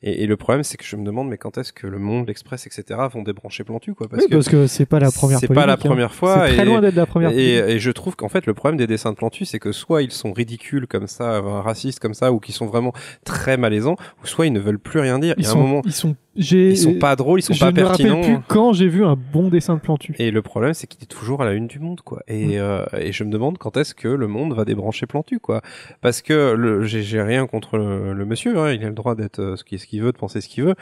et, 0.02 0.24
et 0.24 0.28
le 0.28 0.36
problème, 0.36 0.64
c'est 0.64 0.78
que 0.78 0.84
je 0.84 0.96
me 0.96 1.06
demande 1.06 1.30
mais 1.30 1.38
quand 1.38 1.60
est-ce 1.60 1.72
que 1.72 1.86
le 1.86 2.00
Monde, 2.00 2.28
l'Express, 2.28 2.66
etc. 2.66 3.02
vont 3.14 3.22
débrancher 3.22 3.64
Plantu 3.64 3.94
quoi? 3.94 4.08
Oui, 4.12 4.26
parce 4.32 4.50
que 4.50 4.66
c'est 4.66 4.88
pas 4.88 5.00
la 5.00 5.12
première 5.12 5.40
c'est 5.40 5.48
pas 5.48 5.68
la 5.68 5.74
hein. 5.74 5.78
première 5.78 6.16
fois. 6.16 6.48
C'est 6.48 6.56
très 6.56 6.66
loin 6.66 6.82
d'être 6.82 6.96
la 6.96 7.06
première 7.06 7.30
Et, 7.30 7.56
et 7.58 7.78
je 7.78 7.92
trouve 7.92 8.16
qu'en 8.16 8.30
fait, 8.30 8.48
le 8.48 8.56
problème 8.56 8.78
des 8.78 8.88
dessins 8.88 9.12
de 9.12 9.16
Plantu, 9.16 9.46
c'est 9.46 9.60
que 9.60 9.72
soit 9.72 10.02
ils 10.02 10.12
sont 10.12 10.34
ridicules 10.34 10.88
comme 10.88 11.06
ça, 11.06 11.36
euh, 11.36 11.62
racistes 11.62 12.00
comme 12.00 12.16
ça, 12.16 12.32
ou 12.32 12.40
qui 12.40 12.52
sont 12.52 12.66
vraiment 12.66 12.94
très 13.26 13.58
malaisants, 13.58 13.96
ou 14.24 14.26
soit 14.26 14.48
ils 14.48 14.54
ne 14.54 14.60
veulent 14.60 14.80
plus 14.80 15.00
rien 15.00 15.20
dire. 15.20 15.36
Ils 15.38 15.46
un 15.46 15.50
sont, 15.52 15.60
moment, 15.60 15.82
ils 15.86 15.94
sont, 15.94 16.16
j'ai, 16.33 16.33
ils 16.36 16.78
sont 16.78 16.96
pas 16.96 17.16
drôles, 17.16 17.40
ils 17.40 17.44
sont 17.44 17.54
je 17.54 17.60
pas 17.60 17.72
ne 17.72 17.80
me 17.80 17.86
rappelle 17.86 18.08
pertinents. 18.08 18.22
plus 18.22 18.44
quand 18.48 18.74
j'ai 18.74 18.88
vu 18.88 19.06
un 19.06 19.16
bon 19.16 19.50
dessin 19.50 19.76
de 19.76 19.80
Plantu. 19.80 20.16
Et 20.18 20.32
le 20.32 20.42
problème, 20.42 20.74
c'est 20.74 20.88
qu'il 20.88 21.02
est 21.04 21.08
toujours 21.08 21.42
à 21.42 21.46
la 21.46 21.54
une 21.54 21.68
du 21.68 21.80
monde, 21.80 22.02
quoi. 22.02 22.22
Et, 22.28 22.60
euh, 22.60 22.84
et 22.98 23.12
je 23.12 23.24
me 23.24 23.32
demande 23.32 23.58
quand 23.58 23.78
est-ce 23.78 23.94
que 23.94 24.08
le 24.08 24.28
monde 24.28 24.54
va 24.54 24.66
débrancher 24.66 25.06
Plantu, 25.06 25.40
quoi. 25.40 25.62
Parce 26.02 26.22
que 26.22 26.54
le, 26.54 26.84
j'ai, 26.84 27.22
rien 27.22 27.46
contre 27.48 27.78
le, 27.78 28.14
le 28.14 28.26
monsieur, 28.26 28.58
hein, 28.58 28.72
il 28.72 28.84
a 28.84 28.88
le 28.88 28.94
droit 28.94 29.16
d'être 29.16 29.40
euh, 29.40 29.56
ce 29.56 29.64
qu'il, 29.64 29.80
ce 29.80 29.86
qu'il 29.86 30.02
veut, 30.02 30.12
de 30.12 30.18
penser 30.18 30.42
ce 30.42 30.50
qu'il 30.50 30.64
veut. 30.64 30.76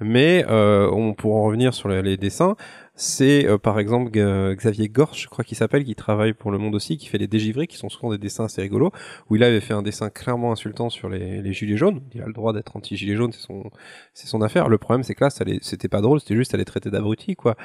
Mais 0.00 0.44
euh, 0.48 0.88
on 0.90 1.14
pourra 1.14 1.40
en 1.40 1.44
revenir 1.44 1.74
sur 1.74 1.88
les, 1.88 2.02
les 2.02 2.16
dessins. 2.16 2.56
C'est 2.96 3.46
euh, 3.48 3.58
par 3.58 3.80
exemple 3.80 4.12
G- 4.14 4.54
Xavier 4.56 4.88
Gorge, 4.88 5.22
je 5.22 5.26
crois 5.28 5.44
qu'il 5.44 5.56
s'appelle, 5.56 5.82
qui 5.84 5.96
travaille 5.96 6.32
pour 6.32 6.52
le 6.52 6.58
Monde 6.58 6.76
aussi, 6.76 6.96
qui 6.96 7.08
fait 7.08 7.18
les 7.18 7.26
dégivrés, 7.26 7.66
qui 7.66 7.76
sont 7.76 7.88
souvent 7.88 8.12
des 8.12 8.18
dessins 8.18 8.44
assez 8.44 8.62
rigolos. 8.62 8.92
Où 9.28 9.34
il 9.36 9.42
avait 9.42 9.60
fait 9.60 9.74
un 9.74 9.82
dessin 9.82 10.10
clairement 10.10 10.52
insultant 10.52 10.90
sur 10.90 11.08
les, 11.08 11.42
les 11.42 11.52
gilets 11.52 11.76
jaunes. 11.76 12.02
Il 12.14 12.22
a 12.22 12.26
le 12.26 12.32
droit 12.32 12.52
d'être 12.52 12.76
anti-gilet 12.76 13.16
jaune, 13.16 13.32
c'est 13.32 13.40
son, 13.40 13.64
c'est 14.12 14.28
son 14.28 14.42
affaire. 14.42 14.68
Le 14.68 14.78
problème, 14.78 15.02
c'est 15.02 15.14
que 15.16 15.24
là, 15.24 15.30
ça 15.30 15.42
les- 15.42 15.58
c'était 15.62 15.88
pas 15.88 16.00
drôle, 16.00 16.20
c'était 16.20 16.36
juste 16.36 16.54
à 16.54 16.56
les 16.56 16.64
traiter 16.64 16.88
d'abrutis, 16.90 17.34
quoi. 17.34 17.56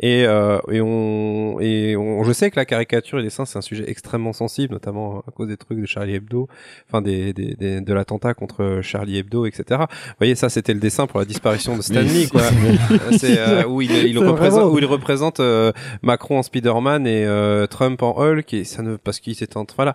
Et, 0.00 0.24
euh, 0.26 0.58
et 0.70 0.80
on, 0.80 1.60
et 1.60 1.94
on, 1.96 2.24
je 2.24 2.32
sais 2.32 2.50
que 2.50 2.56
la 2.56 2.64
caricature 2.64 3.18
et 3.18 3.22
les 3.22 3.28
dessins, 3.28 3.44
c'est 3.44 3.58
un 3.58 3.62
sujet 3.62 3.84
extrêmement 3.90 4.32
sensible, 4.32 4.72
notamment 4.72 5.20
à 5.28 5.30
cause 5.32 5.48
des 5.48 5.58
trucs 5.58 5.80
de 5.80 5.86
Charlie 5.86 6.14
Hebdo, 6.14 6.48
enfin 6.88 7.02
des, 7.02 7.34
des, 7.34 7.54
des- 7.56 7.80
de 7.82 7.92
l'attentat 7.92 8.32
contre 8.32 8.80
Charlie 8.82 9.18
Hebdo, 9.18 9.44
etc. 9.44 9.64
Vous 9.80 9.86
voyez, 10.18 10.34
ça, 10.34 10.48
c'était 10.48 10.72
le 10.72 10.80
dessin 10.80 11.06
pour 11.06 11.18
la 11.18 11.26
disparition 11.26 11.76
de 11.76 11.82
Stan 11.82 11.94
Mais 11.96 12.02
Lee, 12.04 12.24
c'est- 12.24 12.30
quoi. 12.30 12.42
c'est 13.18 13.38
euh, 13.38 13.66
où 13.66 13.82
il, 13.82 13.90
il 13.92 14.18
représente, 14.18 14.72
où 14.78 14.80
il 14.80 14.86
représente 14.86 15.40
euh, 15.40 15.72
Macron 16.02 16.38
en 16.38 16.42
Spider-Man 16.42 17.06
et 17.06 17.24
euh, 17.26 17.66
Trump 17.66 18.02
en 18.02 18.16
Hulk, 18.16 18.54
et 18.54 18.64
ça 18.64 18.82
ne, 18.82 18.96
parce 18.96 19.20
qu'il 19.20 19.34
s'est 19.34 19.56
entre, 19.56 19.74
voilà. 19.74 19.94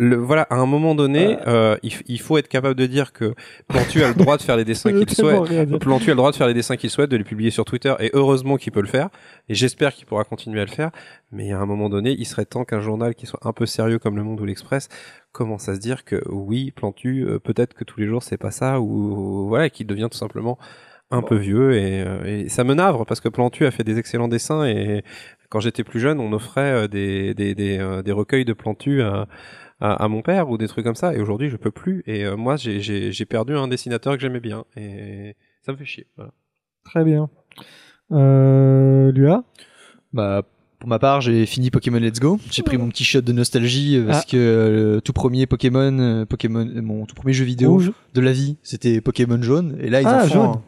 Le, 0.00 0.14
voilà, 0.14 0.42
à 0.42 0.54
un 0.54 0.66
moment 0.66 0.94
donné, 0.94 1.38
euh, 1.48 1.76
il, 1.82 1.92
il 2.06 2.20
faut 2.20 2.38
être 2.38 2.46
capable 2.46 2.76
de 2.76 2.86
dire 2.86 3.12
que 3.12 3.34
Plantu 3.66 4.04
a 4.04 4.08
le 4.08 4.14
droit 4.14 4.36
de 4.36 4.42
faire 4.42 4.56
les 4.56 4.64
dessins 4.64 4.92
qu'il 4.92 5.10
souhaite. 5.10 5.76
Plantu 5.80 6.10
a 6.10 6.14
le 6.14 6.16
droit 6.16 6.30
de 6.30 6.36
faire 6.36 6.46
les 6.46 6.54
dessins 6.54 6.76
qu'il 6.76 6.90
souhaite, 6.90 7.10
de 7.10 7.16
les 7.16 7.24
publier 7.24 7.50
sur 7.50 7.64
Twitter, 7.64 7.92
et 7.98 8.10
heureusement 8.12 8.58
qu'il 8.58 8.72
peut 8.72 8.80
le 8.80 8.86
faire. 8.86 9.08
Et 9.48 9.56
j'espère 9.56 9.92
qu'il 9.92 10.06
pourra 10.06 10.22
continuer 10.22 10.60
à 10.60 10.64
le 10.64 10.70
faire. 10.70 10.92
Mais 11.32 11.50
à 11.50 11.58
un 11.58 11.66
moment 11.66 11.88
donné, 11.88 12.14
il 12.16 12.26
serait 12.26 12.44
temps 12.44 12.64
qu'un 12.64 12.80
journal 12.80 13.16
qui 13.16 13.26
soit 13.26 13.40
un 13.42 13.52
peu 13.52 13.66
sérieux 13.66 13.98
comme 13.98 14.14
Le 14.14 14.22
Monde 14.22 14.40
ou 14.40 14.44
l'Express 14.44 14.88
commence 15.32 15.68
à 15.68 15.74
se 15.74 15.80
dire 15.80 16.04
que 16.04 16.22
oui, 16.28 16.70
Plantu, 16.70 17.26
euh, 17.26 17.40
peut-être 17.40 17.74
que 17.74 17.82
tous 17.82 17.98
les 17.98 18.06
jours 18.06 18.22
c'est 18.22 18.38
pas 18.38 18.52
ça, 18.52 18.80
ou 18.80 19.48
voilà, 19.48 19.68
qu'il 19.68 19.88
devient 19.88 20.08
tout 20.10 20.18
simplement 20.18 20.58
un 21.10 21.22
peu 21.22 21.36
vieux. 21.36 21.72
Et, 21.76 22.02
euh, 22.02 22.24
et 22.44 22.48
ça 22.48 22.64
me 22.64 22.74
navre 22.74 23.04
parce 23.06 23.20
que 23.20 23.28
Plantu 23.28 23.66
a 23.66 23.70
fait 23.70 23.84
des 23.84 23.98
excellents 23.98 24.28
dessins 24.28 24.64
et 24.66 25.02
quand 25.50 25.60
j'étais 25.60 25.84
plus 25.84 26.00
jeune, 26.00 26.20
on 26.20 26.32
offrait 26.32 26.72
euh, 26.84 26.88
des, 26.88 27.32
des, 27.34 27.54
des, 27.54 27.78
euh, 27.78 28.02
des 28.02 28.12
recueils 28.12 28.44
de 28.44 28.52
Plantu 28.52 29.00
à, 29.02 29.26
à, 29.80 30.04
à 30.04 30.08
mon 30.08 30.20
père 30.22 30.50
ou 30.50 30.58
des 30.58 30.68
trucs 30.68 30.84
comme 30.84 30.94
ça. 30.94 31.14
Et 31.14 31.20
aujourd'hui, 31.20 31.48
je 31.48 31.56
peux 31.56 31.70
plus. 31.70 32.02
Et 32.06 32.24
euh, 32.26 32.36
moi, 32.36 32.56
j'ai- 32.56 32.80
j'ai 32.80 33.12
j'ai 33.12 33.24
perdu 33.24 33.54
un 33.56 33.68
dessinateur 33.68 34.14
que 34.14 34.20
j'aimais 34.20 34.40
bien. 34.40 34.64
Et 34.76 35.36
ça 35.62 35.72
me 35.72 35.76
fait 35.78 35.86
chier. 35.86 36.06
Voilà. 36.16 36.32
Très 36.84 37.04
bien. 37.04 37.30
Euh, 38.12 39.12
Lua? 39.12 39.44
Bah, 40.12 40.42
pour 40.78 40.88
ma 40.88 40.98
part, 40.98 41.20
j'ai 41.20 41.44
fini 41.46 41.70
Pokémon 41.70 41.98
Let's 41.98 42.20
Go. 42.20 42.38
J'ai 42.50 42.62
pris 42.62 42.78
mon 42.78 42.88
petit 42.88 43.04
shot 43.04 43.20
de 43.22 43.32
nostalgie 43.32 44.02
parce 44.06 44.22
Ah. 44.22 44.30
que 44.30 44.36
le 44.36 45.00
tout 45.00 45.12
premier 45.12 45.46
Pokémon, 45.46 46.24
Pokémon, 46.26 46.66
mon 46.82 47.04
tout 47.06 47.14
premier 47.14 47.32
jeu 47.32 47.44
vidéo 47.44 47.72
Rouge. 47.72 47.92
de 48.14 48.20
la 48.20 48.32
vie, 48.32 48.56
c'était 48.62 49.00
Pokémon 49.00 49.40
jaune. 49.42 49.76
Et 49.80 49.90
là, 49.90 50.00
ils 50.00 50.06
Ah, 50.06 50.18
en 50.24 50.26
font 50.28 50.34
jaune. 50.34 50.46
un, 50.46 50.62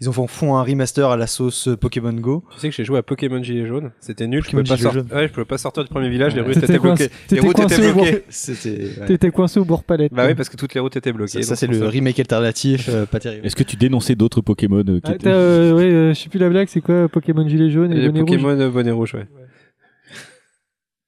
ils 0.00 0.08
en 0.08 0.12
font, 0.12 0.54
un 0.56 0.62
remaster 0.62 1.08
à 1.10 1.16
la 1.16 1.26
sauce 1.26 1.66
euh, 1.68 1.76
Pokémon 1.76 2.12
Go. 2.12 2.44
Tu 2.54 2.60
sais 2.60 2.68
que 2.68 2.74
j'ai 2.74 2.84
joué 2.84 2.98
à 2.98 3.02
Pokémon 3.02 3.42
Gilet 3.42 3.66
Jaune. 3.66 3.90
C'était 4.00 4.26
nul. 4.28 4.42
Pokémon 4.44 4.62
je, 4.64 4.70
pouvais 4.74 4.76
pas 4.76 4.92
sortir- 4.92 5.16
ouais, 5.16 5.26
je 5.28 5.32
pouvais 5.32 5.44
pas 5.44 5.58
sortir 5.58 5.82
du 5.84 5.90
premier 5.90 6.08
village. 6.08 6.34
Les 6.36 6.40
rues 6.40 6.54
T'étais 6.54 6.66
étaient 6.66 6.78
coincé- 6.78 7.08
bloquées. 7.08 7.12
Les 7.34 7.40
routes 7.40 7.56
coincé 7.56 7.74
étaient 7.82 7.92
bloquées. 7.92 8.24
C'était. 8.28 8.68
ouais. 9.00 9.06
T'étais 9.06 9.30
coincé 9.30 9.58
au 9.58 9.64
bord 9.64 9.82
palette. 9.82 10.12
Bah 10.12 10.26
oui, 10.28 10.34
parce 10.34 10.48
que 10.48 10.56
toutes 10.56 10.74
les 10.74 10.80
routes 10.80 10.96
étaient 10.96 11.12
bloquées. 11.12 11.42
Ça, 11.42 11.56
c'est 11.56 11.66
le 11.66 11.86
remake 11.86 12.20
alternatif, 12.20 12.88
euh, 12.88 13.06
pas 13.06 13.18
terrible. 13.18 13.44
Est-ce 13.46 13.56
que 13.56 13.64
tu 13.64 13.76
dénonçais 13.76 14.14
d'autres 14.14 14.40
Pokémon 14.40 14.84
euh, 14.86 15.00
qui 15.00 15.12
Ah, 15.24 15.28
euh, 15.28 15.72
ouais, 15.74 15.82
euh, 15.84 16.14
je 16.14 16.20
sais 16.20 16.28
plus 16.28 16.38
la 16.38 16.48
blague, 16.48 16.68
c'est 16.68 16.80
quoi 16.80 17.08
Pokémon 17.08 17.48
gilet 17.48 17.70
jaune 17.70 17.92
et 17.92 17.96
Les 17.96 18.06
bonnet 18.08 18.20
rouge 18.20 18.30
Pokémon 18.42 18.68
bonnet 18.70 18.90
rouge, 18.92 19.14
ouais. 19.14 19.26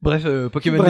Bref, 0.03 0.23
euh, 0.25 0.49
Pokémon 0.49 0.83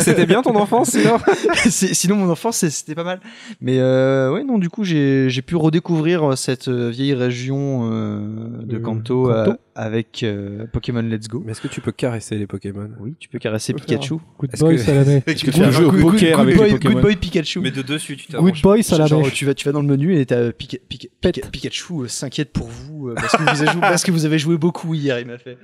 C'était 0.00 0.24
bien 0.24 0.40
ton 0.40 0.56
enfance, 0.56 0.90
sinon 0.90 1.18
Sinon, 1.68 2.16
mon 2.16 2.30
enfance, 2.30 2.66
c'était 2.66 2.94
pas 2.94 3.04
mal. 3.04 3.20
Mais 3.60 3.78
euh, 3.78 4.32
ouais, 4.32 4.42
non, 4.42 4.58
du 4.58 4.70
coup, 4.70 4.84
j'ai 4.84 5.42
pu 5.46 5.56
redécouvrir 5.56 6.30
euh, 6.30 6.36
cette 6.36 6.68
euh, 6.68 6.88
vieille 6.88 7.12
région 7.12 7.90
euh, 7.92 8.18
de 8.64 8.78
Kanto, 8.78 9.24
Kanto 9.24 9.52
avec 9.76 10.22
euh, 10.22 10.66
Pokémon 10.72 11.02
Let's 11.02 11.28
Go. 11.28 11.42
Mais 11.44 11.52
est-ce 11.52 11.60
que 11.60 11.68
tu 11.68 11.80
peux 11.80 11.92
caresser 11.92 12.36
les 12.36 12.46
Pokémon? 12.46 12.88
Oui, 13.00 13.14
tu 13.18 13.28
peux 13.28 13.38
caresser 13.38 13.72
faire 13.72 13.84
Pikachu. 13.84 14.14
Good 14.38 14.50
boy, 14.58 14.76
que- 14.76 14.82
Salamé. 14.82 15.22
Est-ce 15.26 15.44
que 15.44 15.50
tu 15.50 15.72
joué 15.72 15.84
au 15.86 15.90
Good- 15.90 16.00
poker 16.02 16.38
avec 16.40 16.56
boy, 16.56 16.66
les 16.66 16.72
Pokémon 16.74 16.94
Good 16.94 17.02
boy 17.02 17.16
Pikachu. 17.16 17.60
Mais 17.60 17.70
de 17.70 17.82
dessus, 17.82 18.16
tu 18.16 18.30
Good 18.32 18.60
boy, 18.62 18.82
Salamé. 18.82 19.08
Genre, 19.08 19.30
tu 19.32 19.44
vas, 19.44 19.54
tu 19.54 19.64
vas 19.66 19.72
dans 19.72 19.80
le 19.82 19.88
menu 19.88 20.16
et 20.18 20.24
t'as 20.26 20.50
Pika- 20.50 20.78
Pika- 20.88 21.08
Pika- 21.22 21.50
Pikachu 21.50 22.02
euh, 22.02 22.08
s'inquiète 22.08 22.52
pour 22.52 22.68
vous 22.68 23.08
euh, 23.08 23.14
parce, 23.14 23.32
que 23.36 23.42
vous 23.42 23.48
avez 23.62 23.72
joué, 23.72 23.80
parce 23.80 24.02
que 24.04 24.10
vous 24.12 24.24
avez 24.26 24.38
joué 24.38 24.56
beaucoup 24.58 24.94
hier, 24.94 25.18
il 25.18 25.26
m'a 25.26 25.38
fait. 25.38 25.58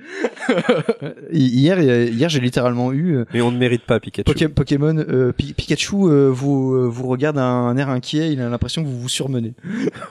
hier, 1.31 1.79
hier 1.81 2.29
j'ai 2.29 2.39
littéralement 2.39 2.91
eu 2.91 3.15
euh, 3.17 3.25
Mais 3.33 3.41
on 3.41 3.51
ne 3.51 3.57
mérite 3.57 3.83
pas 3.83 3.99
Pikachu. 3.99 4.29
Poké- 4.29 4.47
Pokémon 4.49 4.97
euh, 4.97 5.31
Pi- 5.31 5.53
Pikachu 5.53 5.95
euh, 6.07 6.29
vous 6.29 6.89
vous 6.91 7.07
regarde 7.07 7.37
un, 7.37 7.43
un 7.43 7.77
air 7.77 7.89
inquiet, 7.89 8.33
il 8.33 8.41
a 8.41 8.49
l'impression 8.49 8.83
que 8.83 8.87
vous 8.87 8.99
vous 8.99 9.09
surmenez 9.09 9.53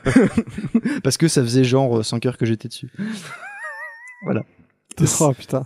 parce 1.02 1.16
que 1.16 1.28
ça 1.28 1.43
faisait 1.43 1.64
genre 1.64 2.05
5 2.05 2.24
heures 2.27 2.36
que 2.39 2.47
j'étais 2.47 2.68
dessus. 2.68 2.89
Voilà. 4.23 4.43
Oh 5.21 5.33
putain. 5.39 5.65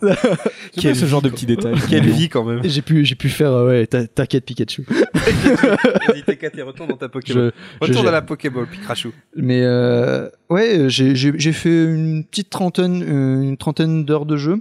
Bien 0.76 0.94
ce 0.94 1.06
genre 1.06 1.22
de 1.22 1.28
petits 1.28 1.46
détails. 1.46 1.74
Quelle 1.88 2.08
vie 2.08 2.28
quand 2.28 2.44
même. 2.44 2.60
Et 2.64 2.68
J'ai 2.68 2.82
pu 2.82 3.04
j'ai 3.04 3.14
pu 3.16 3.28
faire 3.28 3.50
euh, 3.52 3.66
ouais 3.68 3.86
t'in- 3.86 4.06
t'inquiète 4.06 4.44
Pikachu. 4.44 4.82
Vas-y, 4.88 6.22
t'es 6.24 6.62
retourne 6.62 6.90
dans 6.90 6.96
ta. 6.96 7.08
Je- 7.26 7.50
Retourne 7.80 8.04
je- 8.04 8.08
à 8.08 8.12
la 8.12 8.22
Pokéball, 8.22 8.66
Pikachu. 8.66 9.10
Mais 9.34 9.62
euh, 9.62 10.28
ouais, 10.50 10.88
j'ai 10.88 11.16
j'ai 11.16 11.32
j'ai 11.36 11.52
fait 11.52 11.84
une 11.84 12.24
petite 12.24 12.50
trentaine 12.50 13.02
euh, 13.02 13.42
une 13.42 13.56
trentaine 13.56 14.04
d'heures 14.04 14.26
de 14.26 14.36
jeu. 14.36 14.60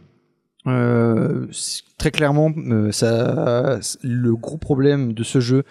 Euh, 0.65 1.45
très 1.97 2.11
clairement, 2.11 2.51
euh, 2.57 2.91
ça, 2.91 3.79
le 4.01 4.33
gros 4.35 4.57
problème 4.57 5.13
de 5.13 5.23
ce 5.23 5.39
jeu, 5.41 5.63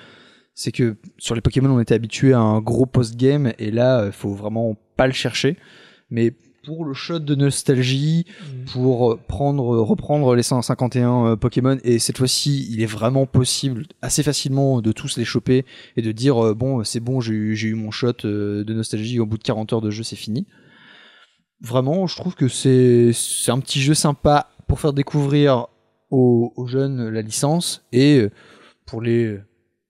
c'est 0.55 0.71
que 0.71 0.97
sur 1.17 1.35
les 1.35 1.41
Pokémon, 1.41 1.71
on 1.71 1.81
était 1.81 1.95
habitué 1.95 2.35
à 2.35 2.41
un 2.41 2.61
gros 2.61 2.85
post-game, 2.85 3.53
et 3.59 3.71
là, 3.71 4.05
il 4.07 4.13
faut 4.13 4.35
vraiment 4.35 4.77
pas 4.99 5.07
le 5.07 5.15
chercher. 5.15 5.57
Mais 6.11 6.35
pour 6.65 6.85
le 6.85 6.95
shot 6.95 7.19
de 7.19 7.35
nostalgie, 7.35 8.25
pour 8.73 9.19
prendre, 9.19 9.79
reprendre 9.79 10.35
les 10.35 10.43
151 10.43 11.27
euh, 11.27 11.37
Pokémon, 11.37 11.79
et 11.85 11.99
cette 11.99 12.19
fois-ci, 12.19 12.69
il 12.71 12.83
est 12.83 12.87
vraiment 12.87 13.27
possible 13.27 13.87
assez 14.01 14.23
facilement 14.23 14.81
de 14.81 14.93
tous 14.93 15.17
les 15.17 15.25
choper 15.25 15.65
et 15.97 16.03
de 16.03 16.13
dire 16.13 16.45
euh, 16.45 16.55
bon, 16.55 16.85
c'est 16.85 17.01
bon, 17.01 17.21
j'ai 17.21 17.35
eu, 17.35 17.75
mon 17.75 17.91
shot 17.91 18.25
euh, 18.25 18.65
de 18.65 18.75
nostalgie 18.75 19.19
au 19.19 19.27
bout 19.27 19.39
de 19.39 19.43
40 19.43 19.73
heures 19.73 19.81
de 19.81 19.91
jeu, 19.91 20.03
c'est 20.03 20.17
fini. 20.17 20.47
Vraiment, 21.61 22.07
je 22.07 22.17
trouve 22.17 22.35
que 22.35 22.49
c'est 22.49 23.13
un 23.49 23.61
petit 23.61 23.81
jeu 23.81 23.95
sympa 23.95 24.51
pour 24.67 24.81
faire 24.81 24.93
découvrir 24.93 25.67
aux, 26.11 26.53
aux 26.57 26.67
jeunes 26.67 27.09
la 27.09 27.23
licence 27.23 27.85
et 27.93 28.19
euh, 28.19 28.31
pour 28.87 29.01
les 29.01 29.39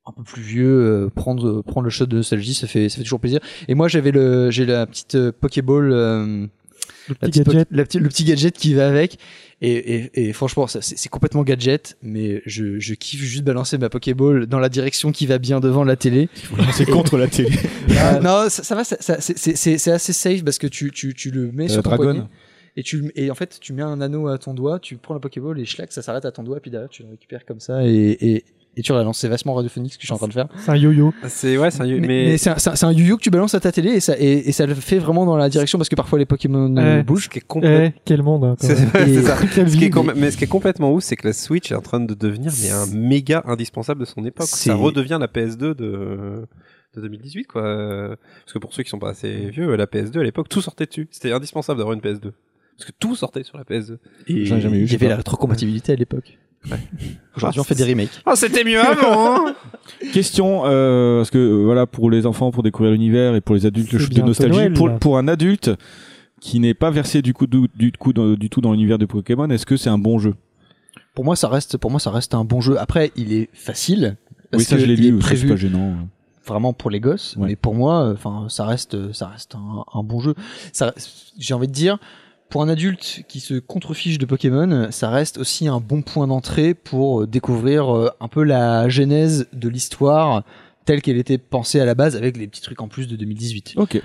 un 0.07 0.12
peu 0.12 0.23
plus 0.23 0.43
vieux 0.43 1.05
euh, 1.05 1.11
prendre 1.11 1.62
prendre 1.62 1.85
le 1.85 1.90
shot 1.90 2.07
de 2.07 2.16
nostalgie, 2.16 2.55
ça 2.55 2.66
fait 2.66 2.89
ça 2.89 2.97
fait 2.97 3.03
toujours 3.03 3.20
plaisir. 3.20 3.40
Et 3.69 3.74
moi, 3.74 3.89
j'avais 3.89 4.11
le 4.11 4.51
j'ai 4.51 4.66
la 4.66 4.86
petite 4.86 5.15
euh, 5.15 5.32
Pokéball 5.32 5.93
euh, 5.93 6.47
Le 7.09 7.15
petit 7.15 7.43
gadget. 7.43 7.69
la 7.71 7.85
petite- 7.85 8.01
le 8.01 8.09
petit 8.09 8.25
gadget 8.25 8.57
qui 8.57 8.75
va 8.75 8.89
avec. 8.89 9.19
Et, 9.61 9.71
et, 9.95 10.29
et 10.29 10.33
franchement, 10.33 10.67
c'est 10.67 11.09
complètement 11.09 11.43
gadget, 11.45 11.97
mais 12.03 12.43
je, 12.47 12.81
je 12.81 12.95
kiffe 12.95 13.21
juste 13.23 13.45
balancer 13.45 13.79
ma 13.79 13.89
Pokéball 13.89 14.47
dans 14.47 14.59
la 14.59 14.69
direction 14.69 15.13
qui 15.13 15.27
va 15.27 15.39
bien 15.39 15.61
devant 15.61 15.85
la 15.85 15.95
télé. 15.97 16.29
C'est 16.73 16.87
contre 16.89 17.17
la 17.19 17.29
télé. 17.29 17.51
Ah, 17.99 18.19
non, 18.21 18.49
ça, 18.49 18.63
ça 18.65 18.75
va, 18.75 18.83
ça, 18.85 18.97
ça- 19.01 19.21
c'est- 19.21 19.89
assez 19.91 20.13
safe 20.13 20.43
parce 20.45 20.59
que 20.59 20.67
tu, 20.67 20.91
tu, 20.91 21.15
tu 21.15 21.31
le 21.31 21.53
mets 21.53 21.67
Euh, 21.67 21.75
sur 21.75 21.83
ton 21.83 21.91
Dragon. 21.91 22.05
poignet. 22.05 22.23
Et, 22.77 22.83
tu, 22.83 23.13
et 23.15 23.31
en 23.31 23.35
fait, 23.35 23.59
tu 23.61 23.73
mets 23.75 23.83
un 23.83 24.01
anneau 24.01 24.27
à 24.29 24.39
ton 24.39 24.55
doigt, 24.55 24.79
tu 24.81 24.97
prends 24.97 25.15
la 25.15 25.21
Pokéball 25.21 25.61
et 25.61 25.65
schlac, 25.67 25.93
ça 25.93 26.03
s'arrête 26.03 26.25
à 26.25 26.33
ton 26.33 26.43
doigt, 26.43 26.59
puis 26.59 26.71
derrière, 26.71 26.89
tu 26.89 27.03
le 27.05 27.11
récupères 27.11 27.45
comme 27.45 27.61
ça 27.61 27.85
et, 27.87 27.91
et, 28.21 28.45
et 28.77 28.82
tu 28.82 28.93
relances. 28.93 29.19
C'est 29.19 29.28
vachement 29.28 29.55
radiophonique 29.55 29.93
ce 29.93 29.99
que 29.99 30.03
je 30.03 30.07
suis 30.07 30.15
en 30.15 30.19
train 30.19 30.28
de 30.28 30.32
faire. 30.32 30.49
C'est 30.57 30.70
un 30.70 30.77
yo-yo. 30.77 31.12
C'est 31.28 31.59
ouais, 31.59 31.70
c'est 31.70 31.82
un 31.82 31.86
Mais, 31.86 32.01
mais, 32.01 32.07
mais 32.09 32.39
c'est 32.39 32.51
un, 32.51 32.89
un- 32.89 32.93
yo-yo 32.93 33.16
que 33.16 33.23
tu 33.23 33.31
balances 33.31 33.55
à 33.55 33.61
ta 33.61 33.70
télé 33.73 33.90
et 33.90 34.01
ça, 34.01 34.15
et, 34.19 34.49
et 34.49 34.53
ça 34.53 34.66
le 34.66 34.74
fait 34.74 34.99
vraiment 34.99 35.27
dans 35.27 35.36
la 35.36 35.49
direction 35.49 35.78
parce 35.78 35.89
que 35.89 35.94
parfois 35.97 36.19
les 36.19 36.27
Pokémon 36.27 36.74
euh, 36.77 36.97
Ouais. 36.99 37.03
bougent. 37.03 37.24
ce 37.24 37.28
qui 37.28 37.39
est 37.39 37.47
complètement 37.47 37.93
Eh, 37.97 38.01
quel 38.05 38.23
monde. 38.23 38.44
hein, 38.44 38.57
C'est 38.59 38.74
ça. 38.77 39.36
Quelle 39.55 39.69
Ce 39.70 39.77
qui 39.77 39.85
est 39.85 39.86
vie. 39.89 39.90
com- 39.90 40.12
mais 40.16 40.31
ce 40.31 40.36
qui 40.36 40.44
est 40.44 40.49
complètement 40.49 40.93
ouf, 40.93 41.03
c'est 41.05 41.16
que 41.16 41.27
la 41.27 41.32
Switch 41.32 41.70
est 41.70 41.74
en 41.74 41.81
train 41.82 42.01
de 42.01 42.15
devenir 42.15 42.53
mais 42.62 42.70
un 42.70 42.86
méga 42.86 43.43
indispensable 43.47 44.01
de 44.01 44.05
son 44.07 44.24
époque. 44.24 44.47
C'est- 44.49 44.70
Ça 44.70 44.74
redevient 44.74 45.19
la 45.20 45.27
PS2 45.28 45.74
de 45.74 46.47
de 46.94 47.01
2018 47.01 47.47
quoi. 47.47 47.62
Parce 47.62 48.53
que 48.53 48.59
pour 48.59 48.74
ceux 48.74 48.82
qui 48.82 48.90
sont 48.90 48.99
pas 48.99 49.11
assez 49.11 49.49
vieux, 49.51 49.74
la 49.77 49.86
PS2 49.86 50.20
à 50.20 50.24
l'époque 50.24 50.49
tout 50.49 50.61
sortait 50.61 50.86
dessus. 50.86 51.09
C'était 51.11 51.32
indispensable 51.32 51.78
d'avoir 51.78 51.94
une 51.94 52.01
PS2. 52.03 52.32
Parce 52.77 52.90
que 52.90 52.93
tout 52.99 53.15
sortait 53.16 53.43
sur 53.44 53.57
la 53.59 53.65
PS2. 53.65 53.97
Et 54.28 54.44
J'en 54.44 54.57
ai 54.57 54.61
jamais 54.61 54.78
eu, 54.78 54.85
il 54.85 54.93
y 54.93 54.94
avait 54.94 55.07
pas. 55.07 55.11
la 55.11 55.16
rétrocompatibilité 55.16 55.93
à 55.93 55.97
l'époque. 55.97 56.39
Aujourd'hui, 57.36 57.60
on 57.60 57.64
fait 57.64 57.74
des 57.74 57.84
remakes. 57.84 58.20
Oh, 58.26 58.32
c'était 58.34 58.64
mieux 58.64 58.80
avant. 58.80 59.47
hein. 59.48 59.55
Question, 60.12 60.62
euh, 60.66 61.18
parce 61.18 61.30
que 61.30 61.39
euh, 61.39 61.64
voilà, 61.64 61.86
pour 61.86 62.10
les 62.10 62.26
enfants, 62.26 62.51
pour 62.51 62.62
découvrir 62.62 62.93
l'univers 62.93 63.34
et 63.34 63.40
pour 63.40 63.55
les 63.55 63.66
adultes, 63.66 63.90
le 63.93 63.98
shoot 63.98 64.12
de 64.12 64.22
nostalgie. 64.22 64.68
Noël, 64.70 64.98
pour, 65.01 65.18
un 65.18 65.28
adulte 65.28 65.70
qui 66.40 66.60
n'est 66.60 66.74
pas 66.74 66.90
versé 66.90 67.22
du 67.22 67.34
coup, 67.34 67.47
du, 67.47 67.68
du 67.74 67.93
coup 67.93 68.12
dans- 68.12 68.34
du 68.34 68.48
tout 68.51 68.60
dans 68.60 68.72
l'univers 68.72 68.98
de 68.98 69.06
Pokémon, 69.06 69.48
est-ce 69.51 69.66
que 69.66 69.76
c'est 69.76 69.90
un 69.90 69.98
bon 69.98 70.18
jeu? 70.18 70.34
Pour 71.14 71.24
moi, 71.24 71.36
ça 71.36 71.48
reste, 71.48 71.76
pour 71.78 71.90
moi, 71.90 72.01
ça 72.01 72.10
reste 72.10 72.34
un 72.34 72.44
bon 72.44 72.60
jeu. 72.60 72.78
Après, 72.78 73.12
il 73.16 73.32
est 73.32 73.48
facile. 73.52 74.16
Parce 74.51 74.62
Oui, 74.62 74.64
ça 74.66 74.76
que 74.76 74.82
je 74.82 74.86
l'ai 74.86 74.97
lu, 74.97 75.06
c'est 75.12 75.18
prévu 75.18 75.48
pas 75.48 75.56
gênant. 75.56 75.94
vraiment 76.47 76.72
pour 76.72 76.90
les 76.90 77.01
gosses. 77.01 77.36
Ouais. 77.39 77.48
Mais 77.48 77.56
pour 77.56 77.74
moi, 77.74 78.10
enfin, 78.12 78.47
ça 78.48 78.64
reste, 78.66 79.12
ça 79.12 79.26
reste 79.28 79.55
un, 79.55 79.84
un 79.98 80.02
bon 80.02 80.20
jeu. 80.20 80.34
J'ai 81.39 81.55
envie 81.55 81.68
de 81.68 81.72
dire, 81.72 81.98
pour 82.53 82.62
un 82.62 82.69
adulte 82.69 83.23
qui 83.29 83.41
se 83.41 83.55
contrefiche 83.55 84.19
de 84.19 84.27
Pokémon, 84.27 84.89
ça 84.91 85.09
reste 85.09 85.39
aussi 85.39 85.69
un 85.69 85.81
bon 85.81 86.03
point 86.03 86.27
d'entrée 86.27 86.74
pour 86.74 87.23
euh, 87.23 87.27
découvrir 87.27 87.97
euh, 87.97 88.11
un 88.20 88.29
peu 88.29 88.43
la 88.45 88.89
genèse 88.91 89.49
de 89.55 89.69
l'histoire 89.70 90.43
telle 90.85 91.01
qu'elle 91.01 91.16
était 91.16 91.39
pensée 91.39 91.81
à 91.81 91.87
la 91.87 91.95
base 91.95 92.15
avec 92.15 92.37
les 92.37 92.47
petits 92.47 92.61
trucs 92.61 92.83
en 92.83 92.89
plus 92.89 93.09
de 93.09 93.16
2018. 93.16 93.73
Ok. 93.77 94.03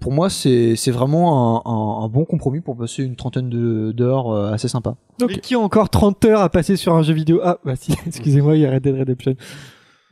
Pour 0.00 0.12
moi, 0.12 0.30
c'est 0.30 0.76
c'est 0.76 0.90
vraiment 0.90 1.66
un, 1.66 1.70
un- 1.70 2.04
un 2.04 2.08
bon 2.08 2.24
compromis 2.24 2.60
pour 2.60 2.74
passer 2.76 3.04
une 3.04 3.16
trentaine 3.16 3.48
de- 3.50 3.92
d'heures 3.92 4.30
euh, 4.30 4.52
assez 4.52 4.68
sympa. 4.68 4.96
Mais 5.20 5.36
qui 5.38 5.54
a 5.54 5.58
encore 5.58 5.90
30 5.90 6.24
heures 6.24 6.40
à 6.40 6.48
passer 6.48 6.76
sur 6.76 6.94
un 6.94 7.02
jeu 7.02 7.12
vidéo? 7.14 7.40
Ah, 7.44 7.58
bah 7.66 7.76
si, 7.76 7.92
excusez-moi, 8.06 8.56
il 8.56 8.62
y 8.62 8.66
a 8.66 8.70
Red 8.70 8.82
Dead 8.82 8.96
Redemption. 8.96 9.34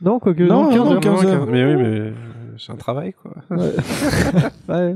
Non, 0.01 0.19
quoique. 0.19 0.43
Non, 0.43 0.69
15 0.69 0.77
non, 0.77 0.91
heures. 0.91 0.99
15 0.99 1.25
heures. 1.25 1.47
Mais 1.47 1.65
oui, 1.65 1.75
mais 1.81 2.13
c'est 2.59 2.71
un 2.71 2.75
travail, 2.75 3.13
quoi. 3.13 3.33
Ouais. 3.49 3.71
Ouais. 4.69 4.95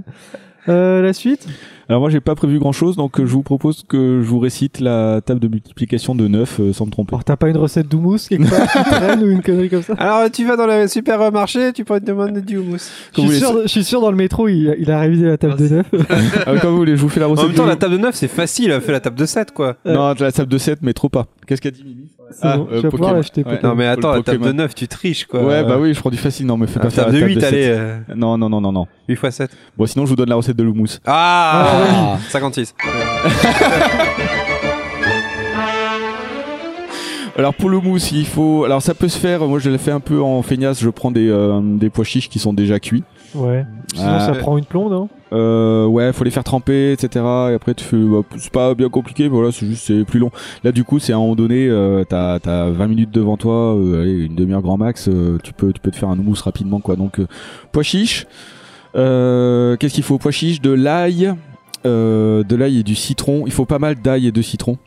Euh, 0.69 1.01
la 1.01 1.13
suite? 1.13 1.47
Alors 1.89 2.01
moi 2.01 2.09
j'ai 2.09 2.19
pas 2.19 2.35
prévu 2.35 2.59
grand 2.59 2.73
chose, 2.73 2.97
donc 2.97 3.17
euh, 3.19 3.25
je 3.25 3.31
vous 3.31 3.43
propose 3.43 3.83
que 3.87 4.21
je 4.21 4.27
vous 4.27 4.39
récite 4.39 4.81
la 4.81 5.21
table 5.21 5.39
de 5.39 5.47
multiplication 5.47 6.15
de 6.15 6.27
9 6.27 6.59
euh, 6.59 6.73
sans 6.73 6.85
me 6.85 6.91
tromper. 6.91 7.13
Alors, 7.13 7.23
t'as 7.23 7.37
pas 7.37 7.47
une 7.47 7.55
recette 7.57 7.87
d'houmous 7.87 8.17
quelque 8.27 8.49
part 8.49 8.83
qui 8.83 8.89
traîne 8.91 9.23
ou 9.23 9.29
une 9.29 9.41
connerie 9.41 9.69
comme 9.69 9.81
ça 9.83 9.93
Alors, 9.97 10.29
tu 10.29 10.45
vas 10.45 10.57
dans 10.57 10.67
le 10.67 10.87
supermarché, 10.89 11.71
tu 11.71 11.85
peux 11.85 11.99
te 12.01 12.05
demander 12.05 12.41
du 12.41 12.57
houmous. 12.57 12.89
je 13.15 13.21
suis, 13.21 13.39
sûr, 13.39 13.61
je 13.63 13.67
suis 13.67 13.83
sûr 13.85 14.01
dans 14.01 14.11
le 14.11 14.17
métro, 14.17 14.49
il, 14.49 14.69
a- 14.69 14.75
il 14.77 14.91
a 14.91 14.99
révisé 14.99 15.27
la 15.27 15.37
table 15.37 15.55
de 15.57 15.67
9. 15.75 15.85
Ah, 16.45 16.57
comme 16.59 16.71
vous 16.71 16.77
voulez, 16.77 16.97
je 16.97 17.01
vous 17.01 17.09
fais 17.09 17.21
la 17.21 17.27
En 17.27 17.31
recette. 17.31 17.47
même 17.47 17.55
temps, 17.55 17.65
la 17.65 17.77
table 17.77 17.93
de 17.93 17.99
9, 17.99 18.13
c'est 18.15 18.27
facile. 18.27 18.77
Fais 18.81 18.91
la 18.91 18.99
table 18.99 19.15
de 19.17 19.25
7, 19.25 19.51
quoi. 19.53 19.77
Non, 19.85 20.13
la 20.19 20.31
table 20.33 20.51
de 20.51 20.57
7, 20.57 20.79
mais 20.81 20.91
trop 20.93 21.07
pas. 21.07 21.27
Qu'est-ce 21.47 21.61
qu'a 21.61 21.71
dit 21.71 21.85
Mimi 21.85 22.09
C'est 22.31 22.57
bon, 22.57 22.67
je 22.69 22.79
vais 22.81 22.89
pouvoir 22.89 23.13
l'acheter, 23.13 23.45
Ouais. 23.45 23.59
Non, 23.63 23.75
mais 23.75 23.87
attends, 23.87 24.11
la 24.11 24.21
table 24.23 24.39
de 24.39 24.43
Pokémon. 24.43 24.57
9, 24.63 24.75
tu 24.75 24.87
triches, 24.89 25.25
quoi. 25.25 25.41
Ouais, 25.41 25.63
bah 25.63 25.77
oui, 25.79 25.93
je 25.93 25.99
prends 26.01 26.09
du 26.09 26.17
facile. 26.17 26.45
Non, 26.47 26.57
mais 26.57 26.67
fais 26.67 26.79
La 26.79 26.85
pas 26.85 26.89
faire 26.89 27.05
table 27.05 27.15
la 27.17 27.27
de 27.27 27.27
table 27.27 27.31
8, 27.31 27.35
de 27.35 27.39
7. 27.41 27.53
allez. 27.53 27.65
euh, 27.69 27.97
Non, 28.17 28.37
non, 28.37 28.49
non, 28.49 28.59
non, 28.59 28.73
non. 28.73 28.85
8 29.07 29.13
x 29.23 29.29
7. 29.35 29.51
Bon, 29.77 29.85
sinon, 29.85 30.05
je 30.05 30.09
vous 30.09 30.15
donne 30.17 30.27
la 30.27 30.35
recette 30.35 30.57
de 30.57 30.63
l'houmous. 30.63 30.97
Ah, 31.05 31.76
56. 32.29 32.73
Alors 37.37 37.53
pour 37.53 37.69
le 37.69 37.79
mousse, 37.79 38.11
il 38.11 38.25
faut. 38.25 38.63
Alors 38.65 38.81
ça 38.81 38.95
peut 38.95 39.07
se 39.09 39.17
faire. 39.19 39.45
Moi, 39.47 39.59
je 39.59 39.69
l'ai 39.69 39.77
fait 39.77 39.91
un 39.91 39.99
peu 39.99 40.19
en 40.21 40.41
feignasse. 40.41 40.81
Je 40.81 40.89
prends 40.89 41.11
des 41.11 41.29
euh, 41.29 41.61
des 41.61 41.91
pois 41.91 42.03
chiches 42.03 42.29
qui 42.29 42.39
sont 42.39 42.51
déjà 42.51 42.79
cuits. 42.79 43.03
Ouais. 43.35 43.63
Sinon, 43.93 44.07
Ah. 44.11 44.19
ça 44.21 44.31
prend 44.33 44.57
une 44.57 44.65
plombe, 44.65 44.91
non? 44.91 45.07
Euh, 45.33 45.85
ouais, 45.85 46.11
faut 46.13 46.23
les 46.23 46.31
faire 46.31 46.43
tremper, 46.43 46.93
etc. 46.93 47.23
Et 47.51 47.53
après, 47.53 47.75
tu 47.75 47.83
fais. 47.83 47.95
bah, 47.97 48.21
c'est 48.37 48.51
pas 48.51 48.73
bien 48.73 48.89
compliqué. 48.89 49.27
Voilà, 49.27 49.51
c'est 49.51 49.67
juste 49.67 49.85
c'est 49.85 50.03
plus 50.03 50.19
long. 50.19 50.31
Là, 50.63 50.71
du 50.71 50.83
coup, 50.83 50.97
c'est 50.97 51.13
à 51.13 51.17
un 51.17 51.19
moment 51.19 51.35
donné. 51.35 51.67
Euh, 51.69 52.03
t'as 52.09 52.39
t'as 52.39 52.69
20 52.71 52.87
minutes 52.87 53.11
devant 53.11 53.37
toi. 53.37 53.75
euh, 53.75 54.01
allez, 54.01 54.13
une 54.25 54.33
demi-heure 54.33 54.63
grand 54.63 54.77
max. 54.77 55.07
euh, 55.07 55.37
tu 55.43 55.53
peux 55.53 55.71
tu 55.73 55.79
peux 55.79 55.91
te 55.91 55.95
faire 55.97 56.09
un 56.09 56.17
houmous 56.17 56.41
rapidement, 56.43 56.79
quoi. 56.79 56.95
Donc 56.95 57.19
euh, 57.19 57.27
pois 57.71 57.83
chiches. 57.83 58.25
Euh, 58.95 59.77
Qu'est-ce 59.77 59.93
qu'il 59.93 60.03
faut? 60.03 60.17
Pois 60.17 60.31
chiches, 60.31 60.59
de 60.59 60.71
l'ail, 60.71 61.27
euh, 61.27 61.33
de 61.87 62.55
l'ail 62.55 62.79
et 62.79 62.83
du 62.83 62.95
citron. 62.95 63.43
Il 63.45 63.51
faut 63.51 63.65
pas 63.65 63.79
mal 63.79 63.95
d'ail 63.95 64.27
et 64.27 64.31
de 64.31 64.41
citron. 64.41 64.77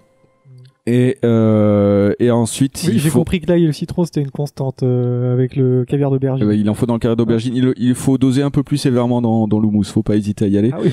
Et, 0.86 1.18
euh, 1.24 2.14
et 2.18 2.31
ensuite, 2.31 2.82
Oui, 2.89 2.98
j'ai 2.98 3.10
faut... 3.10 3.18
compris 3.18 3.40
que 3.40 3.47
là, 3.47 3.59
le 3.59 3.70
citron, 3.70 4.05
c'était 4.05 4.22
une 4.22 4.31
constante 4.31 4.82
euh, 4.82 5.32
avec 5.32 5.55
le 5.55 5.85
caviar 5.85 6.10
d'aubergine. 6.10 6.51
Il 6.52 6.68
en 6.70 6.74
faut 6.74 6.86
dans 6.86 6.94
le 6.94 6.98
carré 6.98 7.14
d'aubergine. 7.16 7.55
Il, 7.55 7.74
il 7.77 7.94
faut 7.94 8.16
doser 8.18 8.43
un 8.43 8.51
peu 8.51 8.62
plus 8.62 8.78
sévèrement 8.78 9.20
dans, 9.20 9.47
dans 9.47 9.60
l'houmous. 9.60 9.85
Faut 9.85 10.02
pas 10.02 10.16
hésiter 10.16 10.47
à 10.47 10.48
y 10.48 10.56
aller. 10.59 10.70
Ah 10.72 10.78
oui. 10.82 10.90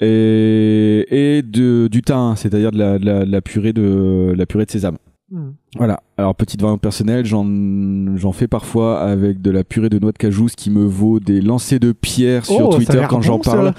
Et, 0.00 1.06
et 1.38 1.42
de, 1.42 1.88
du 1.88 2.02
thym, 2.02 2.34
c'est-à-dire 2.36 2.70
de 2.70 2.78
la, 2.78 2.98
de 2.98 3.06
la, 3.06 3.24
de 3.24 3.32
la 3.32 3.40
purée 3.40 3.72
de 3.72 4.34
la 4.36 4.46
purée 4.46 4.66
de 4.66 4.70
sésame. 4.70 4.98
Hmm. 5.32 5.52
Voilà. 5.76 6.02
Alors 6.18 6.34
petite 6.34 6.60
variante 6.60 6.82
personnelle, 6.82 7.24
j'en 7.24 7.46
j'en 8.18 8.32
fais 8.32 8.48
parfois 8.48 9.00
avec 9.00 9.40
de 9.40 9.50
la 9.50 9.64
purée 9.64 9.88
de 9.88 9.98
noix 9.98 10.12
de 10.12 10.18
cajou, 10.18 10.48
ce 10.48 10.56
qui 10.56 10.68
me 10.68 10.84
vaut 10.84 11.20
des 11.20 11.40
lancers 11.40 11.80
de 11.80 11.92
pierre 11.92 12.44
sur 12.44 12.68
Oh, 12.68 12.74
Twitter 12.74 13.00
quand 13.08 13.16
bon, 13.16 13.22
j'en 13.22 13.38
parle. 13.38 13.72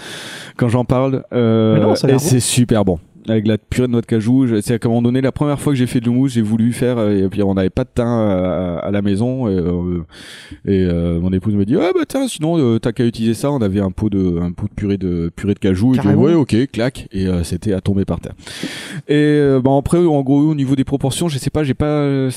Quand 0.58 0.68
j'en 0.68 0.84
parle, 0.84 1.24
euh, 1.32 1.80
non, 1.80 1.94
et 1.94 2.18
c'est 2.18 2.40
super 2.40 2.84
bon. 2.84 2.98
Avec 3.30 3.48
la 3.48 3.58
purée 3.58 3.88
de 3.88 3.92
noix 3.94 4.02
de 4.02 4.06
cajou, 4.06 4.48
c'est 4.62 4.74
à 4.74 4.78
un 4.86 4.90
moment 4.90 5.02
donné 5.02 5.22
la 5.22 5.32
première 5.32 5.60
fois 5.60 5.72
que 5.72 5.78
j'ai 5.80 5.88
fait 5.88 6.02
de 6.02 6.06
l'houmous, 6.08 6.28
j'ai 6.28 6.42
voulu 6.42 6.74
faire 6.74 6.98
euh, 6.98 7.26
et 7.26 7.30
puis 7.30 7.42
on 7.42 7.54
n'avait 7.54 7.70
pas 7.70 7.86
de 7.86 7.90
thym 7.94 8.06
à, 8.06 8.80
à 8.80 8.92
la 8.92 9.02
maison. 9.02 9.48
Et, 9.48 9.56
euh, 9.56 10.04
et 10.66 10.86
euh, 10.86 11.22
mon 11.22 11.32
épouse 11.32 11.54
me 11.56 11.64
dit 11.64 11.78
ah 11.78 11.92
bah 11.96 12.02
tiens 12.08 12.28
sinon 12.28 12.58
euh, 12.58 12.80
t'as 12.80 12.92
qu'à 12.92 13.06
utiliser 13.06 13.34
ça, 13.34 13.50
on 13.52 13.62
avait 13.62 13.80
un 13.80 13.92
pot 13.92 14.10
de 14.10 14.40
un 14.42 14.52
pot 14.52 14.68
de 14.68 14.74
purée 14.74 14.98
de 14.98 15.32
purée 15.34 15.54
de 15.54 15.60
cajou. 15.60 15.96
Et 15.96 16.00
je 16.02 16.10
ouais 16.10 16.34
ok 16.34 16.56
clac. 16.72 17.08
Et 17.14 17.28
euh, 17.28 17.44
c'était 17.44 17.72
à 17.72 17.80
tomber 17.80 18.04
par 18.04 18.20
terre. 18.20 18.34
Et 19.08 19.16
euh, 19.16 19.62
bah 19.62 19.72
après 19.78 20.00
en 20.00 20.22
gros 20.22 20.42
au 20.42 20.56
niveau 20.56 20.76
des 20.76 20.84
proportions, 20.84 21.30
je 21.30 21.38
sais 21.38 21.50
pas, 21.50 21.64
j'ai 21.64 21.74
pas 21.74 21.86
euh, 21.86 22.30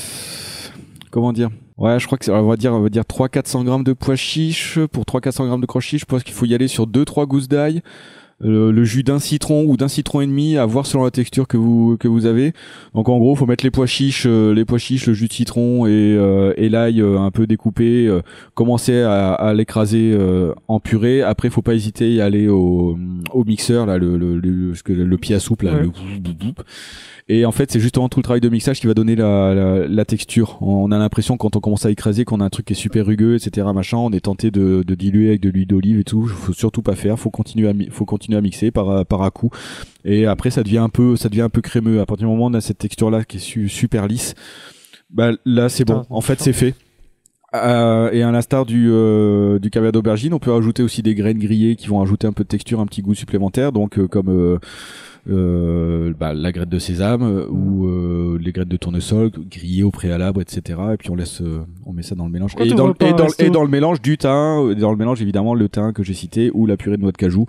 comment 1.11 1.33
dire? 1.33 1.49
Ouais, 1.77 1.99
je 1.99 2.07
crois 2.07 2.17
que 2.17 2.25
c'est, 2.25 2.31
on 2.31 2.47
va 2.47 2.55
dire, 2.55 2.73
on 2.73 2.79
va 2.79 2.89
dire 2.89 3.03
300-400 3.03 3.63
grammes 3.63 3.83
de 3.83 3.93
pois 3.93 4.15
chiches. 4.15 4.79
Pour 4.91 5.03
300-400 5.03 5.45
grammes 5.45 5.61
de 5.61 5.67
pois 5.67 5.79
chiches, 5.79 6.01
je 6.01 6.05
pense 6.05 6.23
qu'il 6.23 6.33
faut 6.33 6.45
y 6.45 6.55
aller 6.55 6.67
sur 6.67 6.87
2-3 6.87 7.27
gousses 7.27 7.47
d'ail. 7.47 7.81
Euh, 8.43 8.71
le 8.71 8.83
jus 8.83 9.01
d'un 9.01 9.17
citron 9.17 9.65
ou 9.65 9.77
d'un 9.77 9.87
citron 9.87 10.21
et 10.21 10.27
demi, 10.27 10.57
à 10.57 10.65
voir 10.67 10.85
selon 10.85 11.03
la 11.03 11.09
texture 11.09 11.47
que 11.47 11.57
vous 11.57 11.97
que 11.99 12.07
vous 12.07 12.27
avez. 12.27 12.53
Donc 12.93 13.09
en 13.09 13.17
gros, 13.17 13.33
faut 13.35 13.47
mettre 13.47 13.63
les 13.63 13.71
pois 13.71 13.87
chiches, 13.87 14.25
euh, 14.27 14.53
les 14.53 14.63
pois 14.63 14.77
chiches, 14.77 15.07
le 15.07 15.13
jus 15.15 15.27
de 15.27 15.33
citron 15.33 15.87
et, 15.87 15.89
euh, 15.91 16.53
et 16.55 16.69
l'ail 16.69 17.01
euh, 17.01 17.17
un 17.19 17.31
peu 17.31 17.47
découpé. 17.47 18.05
euh, 18.05 18.21
commencer 18.53 19.01
à, 19.01 19.33
à 19.33 19.53
l'écraser 19.55 20.11
euh, 20.13 20.53
en 20.67 20.79
purée. 20.79 21.23
Après, 21.23 21.49
faut 21.49 21.63
pas 21.63 21.73
hésiter 21.73 22.21
à 22.21 22.25
aller 22.25 22.47
au, 22.47 22.95
au 23.33 23.43
mixeur 23.43 23.87
là, 23.87 23.97
le 23.97 24.17
le, 24.19 24.37
le, 24.37 24.73
que- 24.85 24.93
le 24.93 25.17
pied 25.17 25.33
à 25.33 25.39
soupe 25.39 25.63
là. 25.63 25.73
Ouais. 25.73 25.81
le- 25.81 25.89
et 27.29 27.43
en 27.45 27.51
fait, 27.51 27.69
c'est 27.71 27.79
justement 27.81 28.07
tout 28.07 28.19
le 28.19 28.23
travail 28.23 28.39
de 28.39 28.47
mixage 28.47 28.79
qui 28.79 28.87
va 28.87 28.93
donner 28.93 29.15
la, 29.17 29.53
la, 29.53 29.87
la 29.87 30.05
texture. 30.05 30.57
On 30.61 30.91
a 30.93 30.97
l'impression 30.97 31.35
quand 31.35 31.57
on 31.57 31.59
commence 31.59 31.85
à 31.85 31.91
écraser 31.91 32.23
qu'on 32.23 32.39
a 32.39 32.45
un 32.45 32.49
truc 32.49 32.67
qui 32.67 32.73
est 32.73 32.75
super 32.77 33.05
rugueux, 33.05 33.35
etc. 33.35 33.67
Machin. 33.75 33.97
On 33.97 34.11
est 34.11 34.21
tenté 34.21 34.49
de, 34.49 34.81
de 34.87 34.95
diluer 34.95 35.29
avec 35.29 35.41
de 35.41 35.49
l'huile 35.49 35.67
d'olive 35.67 35.99
et 35.99 36.03
tout. 36.05 36.25
Faut 36.27 36.53
surtout 36.53 36.81
pas 36.81 36.95
faire. 36.95 37.19
Faut 37.19 37.29
continuer 37.29 37.67
à, 37.67 37.73
faut 37.91 38.05
continuer 38.05 38.26
à 38.35 38.41
mixer 38.41 38.71
par 38.71 39.05
par 39.05 39.21
à 39.23 39.31
coup. 39.31 39.49
Et 40.05 40.25
après, 40.25 40.49
ça 40.51 40.63
devient 40.63 40.77
un 40.79 40.89
peu, 40.89 41.15
ça 41.15 41.29
devient 41.29 41.41
un 41.41 41.49
peu 41.49 41.61
crémeux. 41.61 42.01
À 42.01 42.05
partir 42.05 42.27
du 42.27 42.31
moment 42.31 42.45
où 42.45 42.49
on 42.49 42.53
a 42.53 42.61
cette 42.61 42.77
texture 42.79 43.09
là 43.09 43.23
qui 43.23 43.37
est 43.37 43.39
su- 43.39 43.69
super 43.69 44.07
lisse, 44.07 44.35
bah 45.09 45.31
là 45.45 45.69
c'est 45.69 45.85
bon. 45.85 46.03
En 46.09 46.21
fait, 46.21 46.39
c'est 46.41 46.53
fait. 46.53 46.75
Euh, 47.55 48.11
et 48.11 48.23
à 48.23 48.31
l'instar 48.31 48.65
du, 48.65 48.89
euh, 48.91 49.57
du 49.57 49.69
caviar 49.69 49.93
d'aubergine, 49.93 50.33
on 50.33 50.39
peut 50.39 50.53
ajouter 50.53 50.83
aussi 50.83 51.01
des 51.01 51.15
graines 51.15 51.39
grillées 51.39 51.77
qui 51.77 51.87
vont 51.87 52.01
ajouter 52.01 52.27
un 52.27 52.33
peu 52.33 52.43
de 52.43 52.49
texture, 52.49 52.81
un 52.81 52.85
petit 52.85 53.01
goût 53.01 53.15
supplémentaire. 53.15 53.71
Donc 53.71 53.97
euh, 53.97 54.07
comme 54.07 54.27
euh, 54.29 54.57
euh, 55.29 56.13
bah, 56.19 56.33
la 56.33 56.51
graine 56.51 56.69
de 56.69 56.77
sésame 56.79 57.23
euh, 57.23 57.47
ou 57.49 57.87
euh, 57.87 58.37
les 58.41 58.51
graines 58.51 58.67
de 58.67 58.75
tournesol 58.77 59.31
grillées 59.49 59.83
au 59.83 59.91
préalable, 59.91 60.41
etc. 60.41 60.77
Et 60.93 60.97
puis 60.97 61.09
on 61.09 61.15
laisse, 61.15 61.41
euh, 61.41 61.61
on 61.85 61.93
met 61.93 62.03
ça 62.03 62.15
dans 62.15 62.25
le 62.25 62.31
mélange. 62.31 62.53
Et 62.59 62.67
dans, 62.73 62.87
le- 62.87 62.93
pas 62.93 63.07
et, 63.07 63.09
un 63.11 63.15
dans, 63.15 63.23
resto 63.23 63.43
et 63.43 63.49
dans 63.49 63.63
le 63.63 63.69
mélange 63.69 64.01
du 64.01 64.17
thym, 64.17 64.29
euh, 64.29 64.75
dans 64.75 64.91
le 64.91 64.97
mélange 64.97 65.21
évidemment 65.21 65.53
le 65.53 65.69
thym 65.69 65.93
que 65.93 66.03
j'ai 66.03 66.13
cité 66.13 66.51
ou 66.53 66.65
la 66.65 66.75
purée 66.75 66.97
de 66.97 67.01
noix 67.01 67.11
de 67.13 67.17
cajou. 67.17 67.45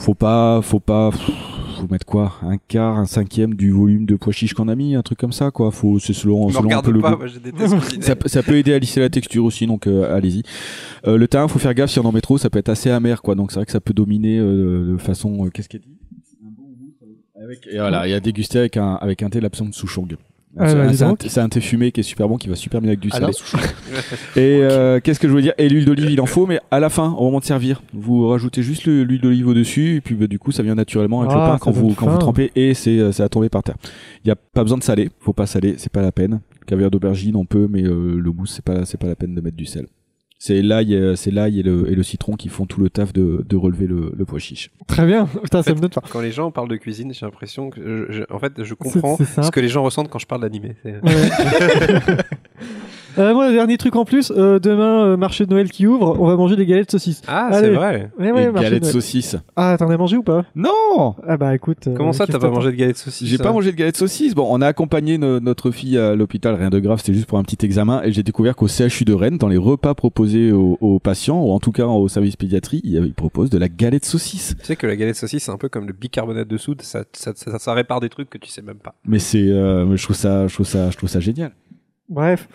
Faut 0.00 0.14
pas, 0.14 0.60
faut 0.62 0.78
pas, 0.80 1.10
faut 1.10 1.88
mettre 1.90 2.06
quoi? 2.06 2.32
Un 2.42 2.56
quart, 2.56 2.96
un 2.98 3.04
cinquième 3.04 3.54
du 3.54 3.72
volume 3.72 4.06
de 4.06 4.14
pois 4.14 4.32
chiches 4.32 4.54
qu'on 4.54 4.68
a 4.68 4.76
mis, 4.76 4.94
un 4.94 5.02
truc 5.02 5.18
comme 5.18 5.32
ça 5.32 5.50
quoi. 5.50 5.70
Faut, 5.72 5.98
c'est 5.98 6.12
selon, 6.12 6.46
Me 6.46 6.52
selon 6.52 6.70
un 6.70 6.82
peu 6.82 6.92
le 6.92 7.00
pas, 7.00 7.10
goût. 7.12 7.18
moi, 7.18 7.26
je 7.26 7.38
déteste 7.40 7.78
cuisiner. 7.80 8.02
Ça, 8.04 8.14
peut- 8.16 8.28
ça 8.28 8.42
peut 8.44 8.54
aider 8.56 8.72
à 8.72 8.78
lisser 8.78 9.00
la 9.00 9.10
texture 9.10 9.44
aussi, 9.44 9.66
donc 9.66 9.86
euh, 9.88 10.14
allez-y. 10.16 10.44
Euh, 11.06 11.16
le 11.18 11.26
thym, 11.26 11.48
faut 11.48 11.58
faire 11.58 11.74
gaffe 11.74 11.90
si 11.90 11.98
on 11.98 12.04
en 12.04 12.12
met 12.12 12.20
trop, 12.20 12.38
ça 12.38 12.48
peut 12.48 12.60
être 12.60 12.68
assez 12.68 12.90
amer, 12.90 13.20
quoi. 13.22 13.34
Donc 13.34 13.50
c'est 13.50 13.56
vrai 13.58 13.66
que 13.66 13.72
ça 13.72 13.80
peut 13.80 13.92
dominer 13.92 14.38
euh, 14.38 14.92
de 14.92 14.96
façon. 14.98 15.44
euh, 15.46 15.50
Qu'est-ce 15.50 15.68
qu'elle 15.68 15.80
dit? 15.82 15.98
Avec- 17.42 17.66
Et 17.70 17.76
voilà, 17.78 18.06
et 18.08 18.14
à 18.14 18.20
déguster 18.20 18.58
avec 18.60 18.76
un 18.76 18.94
avec 18.94 19.22
un 19.22 19.30
thé 19.30 19.40
l'absent 19.40 19.64
de 19.66 19.74
souchong. 19.74 20.16
Ah, 20.56 20.68
c'est 20.68 20.74
bah, 20.74 20.92
c'est 20.92 21.02
un, 21.04 21.08
donc. 21.10 21.24
c'est 21.28 21.40
un 21.40 21.48
thé 21.48 21.60
fumé 21.60 21.92
qui 21.92 22.00
est 22.00 22.02
super 22.04 22.28
bon, 22.28 22.36
qui 22.36 22.48
va 22.48 22.54
super 22.56 22.80
bien 22.80 22.88
avec 22.88 23.00
du 23.00 23.10
Alors, 23.12 23.32
salé. 23.34 23.62
Et 24.36 24.60
euh, 24.62 24.98
qu'est-ce 25.00 25.20
que 25.20 25.28
je 25.28 25.32
veux 25.32 25.42
dire? 25.42 25.52
Et 25.58 25.68
l'huile 25.68 25.84
d'olive, 25.84 26.10
il 26.10 26.20
en 26.20 26.26
faut, 26.26 26.46
mais 26.46 26.58
à 26.70 26.80
la 26.80 26.88
fin, 26.88 27.10
au 27.12 27.24
moment 27.24 27.38
de 27.40 27.44
servir, 27.44 27.82
vous 27.92 28.28
rajoutez 28.28 28.62
juste 28.62 28.86
le- 28.86 29.04
l'huile 29.04 29.20
d'olive 29.20 29.46
au-dessus, 29.48 29.96
et 29.96 30.00
puis 30.00 30.14
bah, 30.14 30.26
du 30.26 30.38
coup, 30.38 30.50
ça 30.50 30.62
vient 30.62 30.74
naturellement 30.74 31.20
avec 31.20 31.32
Ah, 31.32 31.38
le 31.38 31.40
pain 31.40 31.52
ça 31.52 31.58
quand 31.60 31.70
vous 31.70 31.94
quand 31.94 32.08
vous 32.08 32.18
trempez, 32.18 32.50
et 32.56 32.74
c'est 32.74 32.98
euh, 32.98 33.12
ça 33.12 33.24
a 33.24 33.28
tombé 33.28 33.48
par 33.48 33.62
terre. 33.62 33.76
Il 34.24 34.28
y 34.28 34.30
a 34.30 34.36
pas 34.36 34.62
besoin 34.62 34.78
de 34.78 34.82
saler, 34.82 35.10
faut 35.20 35.32
pas 35.32 35.46
saler, 35.46 35.74
c'est 35.78 35.92
pas 35.92 36.02
la 36.02 36.12
peine. 36.12 36.40
Caviar 36.66 36.90
d'aubergine, 36.90 37.36
on 37.36 37.44
peut, 37.46 37.66
mais 37.70 37.82
euh, 37.84 38.18
le 38.18 38.30
mousse, 38.32 38.52
c'est 38.56 38.64
pas 38.64 38.84
c'est 38.84 38.98
pas 38.98 39.06
la 39.06 39.16
peine 39.16 39.34
de 39.34 39.40
mettre 39.40 39.56
du 39.56 39.66
sel. 39.66 39.86
C'est 40.40 40.62
l'ail, 40.62 40.94
euh, 40.94 41.16
c'est 41.16 41.32
l'ail 41.32 41.58
et 41.58 41.62
le, 41.64 41.90
et 41.90 41.96
le 41.96 42.02
citron 42.04 42.34
qui 42.36 42.48
font 42.48 42.64
tout 42.64 42.80
le 42.80 42.88
taf 42.90 43.12
de, 43.12 43.44
de 43.48 43.56
relever 43.56 43.86
le, 43.88 44.12
le 44.16 44.24
pois 44.24 44.38
chiche. 44.38 44.70
Très 44.86 45.04
bien. 45.04 45.26
Putain, 45.26 45.64
ça 45.64 45.74
me 45.74 45.80
donne 45.80 45.90
faim. 45.92 46.00
Quand 46.10 46.20
les 46.20 46.30
gens 46.30 46.52
parlent 46.52 46.68
de 46.68 46.76
cuisine, 46.76 47.12
j'ai 47.12 47.26
l'impression 47.26 47.70
que, 47.70 48.06
je- 48.08 48.12
je- 48.18 48.22
en 48.32 48.38
fait, 48.38 48.62
je 48.62 48.74
comprends 48.74 49.16
ce 49.18 49.50
que 49.50 49.58
les 49.60 49.68
gens 49.68 49.82
ressentent 49.82 50.08
quand 50.10 50.20
je 50.20 50.26
parle 50.28 50.42
d'animé. 50.42 50.76
Ouais. 50.84 51.00
Euh, 53.16 53.32
moi, 53.34 53.50
dernier 53.50 53.78
truc 53.78 53.96
en 53.96 54.04
plus, 54.04 54.30
euh, 54.36 54.58
demain, 54.58 55.04
euh, 55.06 55.16
marché 55.16 55.46
de 55.46 55.50
Noël 55.50 55.70
qui 55.70 55.86
ouvre, 55.86 56.16
on 56.20 56.26
va 56.26 56.36
manger 56.36 56.56
des 56.56 56.66
galettes 56.66 56.90
saucisses. 56.90 57.22
Ah, 57.26 57.46
Allez. 57.52 57.68
c'est 57.68 57.72
vrai. 57.74 58.10
Ouais, 58.18 58.30
ouais, 58.32 58.46
Les 58.46 58.50
marché 58.52 58.70
de 58.70 58.78
Noël. 58.80 58.92
saucisses. 58.92 59.36
Ah, 59.56 59.76
t'en 59.78 59.88
as 59.90 59.96
mangé 59.96 60.16
ou 60.16 60.22
pas? 60.22 60.44
Non 60.54 61.14
Ah 61.26 61.36
bah 61.36 61.54
écoute. 61.54 61.88
euh, 61.88 61.94
Comment 61.96 62.12
ça, 62.12 62.26
qu'est-ce 62.26 62.32
t'as 62.36 62.40
pas 62.40 62.46
t'attends 62.48 62.56
mangé 62.60 62.70
de 62.70 62.76
galettes 62.76 62.98
saucisses 62.98 63.26
J'ai 63.28 63.38
pas 63.38 63.48
hein? 63.48 63.52
mangé 63.52 63.72
de 63.72 63.76
galettes 63.76 63.96
saucisses. 63.96 64.34
Bon, 64.34 64.46
on 64.50 64.60
a 64.60 64.66
accompagné 64.68 65.18
no- 65.18 65.40
notre 65.40 65.70
fille 65.70 65.96
à 65.98 66.14
l'hôpital, 66.14 66.54
rien 66.54 66.70
de 66.70 66.78
grave, 66.78 66.98
c'était 66.98 67.14
juste 67.14 67.26
pour 67.26 67.38
un 67.38 67.42
petit 67.44 67.64
examen. 67.64 68.02
Et 68.04 68.12
j'ai 68.12 68.22
découvert 68.22 68.54
qu'au 68.54 68.68
CHU 68.68 69.04
de 69.04 69.14
Rennes, 69.14 69.38
dans 69.38 69.48
les 69.48 69.56
repas 69.56 69.94
proposés 69.94 70.52
aux, 70.52 70.76
aux 70.80 70.98
patients, 70.98 71.40
ou 71.42 71.50
en 71.50 71.58
tout 71.60 71.72
cas 71.72 71.86
au 71.86 72.08
service 72.08 72.36
pédiatrie, 72.36 72.80
ils 72.84 72.96
ils 73.04 73.14
proposent 73.14 73.50
de 73.50 73.58
la 73.58 73.68
galette 73.68 74.04
saucisse. 74.04 74.54
Tu 74.60 74.66
sais 74.66 74.76
que 74.76 74.86
la 74.86 74.96
galette 74.96 75.16
saucisse, 75.16 75.44
c'est 75.44 75.50
un 75.52 75.56
peu 75.56 75.68
comme 75.68 75.86
le 75.86 75.92
bicarbonate 75.92 76.46
de 76.46 76.56
soude, 76.56 76.82
ça, 76.82 77.04
ça, 77.14 77.32
ça, 77.34 77.58
ça 77.58 77.72
répare 77.72 78.00
des 78.00 78.10
trucs 78.10 78.28
que 78.30 78.38
tu 78.38 78.48
sais 78.50 78.62
même 78.62 78.76
pas. 78.78 78.94
Mais 79.06 79.18
c'est, 79.18 79.38
euh, 79.48 79.96
je 79.96 80.02
trouve 80.04 80.14
ça, 80.16 80.46
je 80.46 80.54
trouve 80.54 80.66
ça, 80.66 80.90
je 80.90 80.96
trouve 80.96 81.08
ça 81.08 81.20
génial. 81.20 81.52
Bref. 82.08 82.48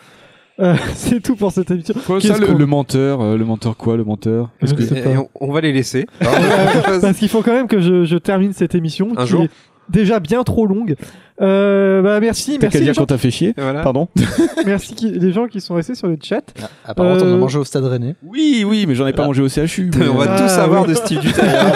Euh, 0.60 0.76
c'est 0.96 1.22
tout 1.22 1.36
pour 1.36 1.52
cette 1.52 1.72
émission. 1.72 1.96
Quoi, 2.06 2.20
Qu'est-ce 2.20 2.34
ça, 2.34 2.40
le, 2.40 2.54
le 2.54 2.66
menteur, 2.66 3.22
euh, 3.22 3.38
le 3.38 3.46
menteur 3.46 3.76
quoi, 3.76 3.98
le 3.98 4.04
menteur 4.04 4.50
que 4.62 4.66
Et, 4.96 5.02
pas. 5.02 5.10
et 5.10 5.18
on, 5.18 5.30
on 5.40 5.52
va 5.52 5.62
les 5.62 5.72
laisser. 5.74 6.06
Parce 6.20 7.18
qu'il 7.18 7.30
faut 7.30 7.42
quand 7.42 7.54
même 7.54 7.68
que 7.68 7.80
je, 7.80 8.06
je 8.06 8.18
termine 8.18 8.54
cette 8.54 8.76
émission 8.76 9.12
Un 9.18 9.24
qui 9.24 9.30
jour. 9.32 9.44
est 9.44 9.50
déjà 9.90 10.20
bien 10.20 10.44
trop 10.44 10.66
longue. 10.68 10.96
Euh, 11.42 12.04
bah 12.04 12.20
merci, 12.20 12.54
T'as 12.60 12.68
merci 12.68 12.74
qu'à 12.74 12.80
les, 12.80 12.86
dire 12.86 12.94
gens, 12.94 13.02
quand 13.02 13.06
t'as 13.08 13.18
fait 13.18 13.32
chier 13.32 13.56
Voilà. 13.58 13.82
Pardon 13.82 14.08
merci 14.68 14.94
qui- 14.94 15.10
les 15.12 15.32
gens 15.32 15.48
qui 15.48 15.60
sont 15.60 15.74
restés 15.74 15.96
sur 15.96 16.08
le 16.08 16.16
chat. 16.22 16.44
Apparemment, 16.86 17.18
t'en 17.18 17.26
Euh, 17.26 17.34
as 17.34 17.38
mangé 17.38 17.58
au 17.58 17.64
stade 17.64 17.86
rennais. 17.86 18.16
Oui, 18.24 18.64
oui, 18.68 18.86
mais 18.88 18.94
j'en 18.94 19.08
ai 19.08 19.14
pas 19.14 19.26
mangé 19.26 19.42
au 19.42 19.50
CHU. 19.50 19.90
mais, 19.98 20.08
on 20.08 20.14
va 20.14 20.26
euh, 20.26 20.38
tout 20.38 20.44
Ah, 20.46 20.50
savoir 20.50 20.84
oui. 20.84 20.90
de 20.90 20.94
Steve 20.94 21.20
Dutaillard. 21.22 21.74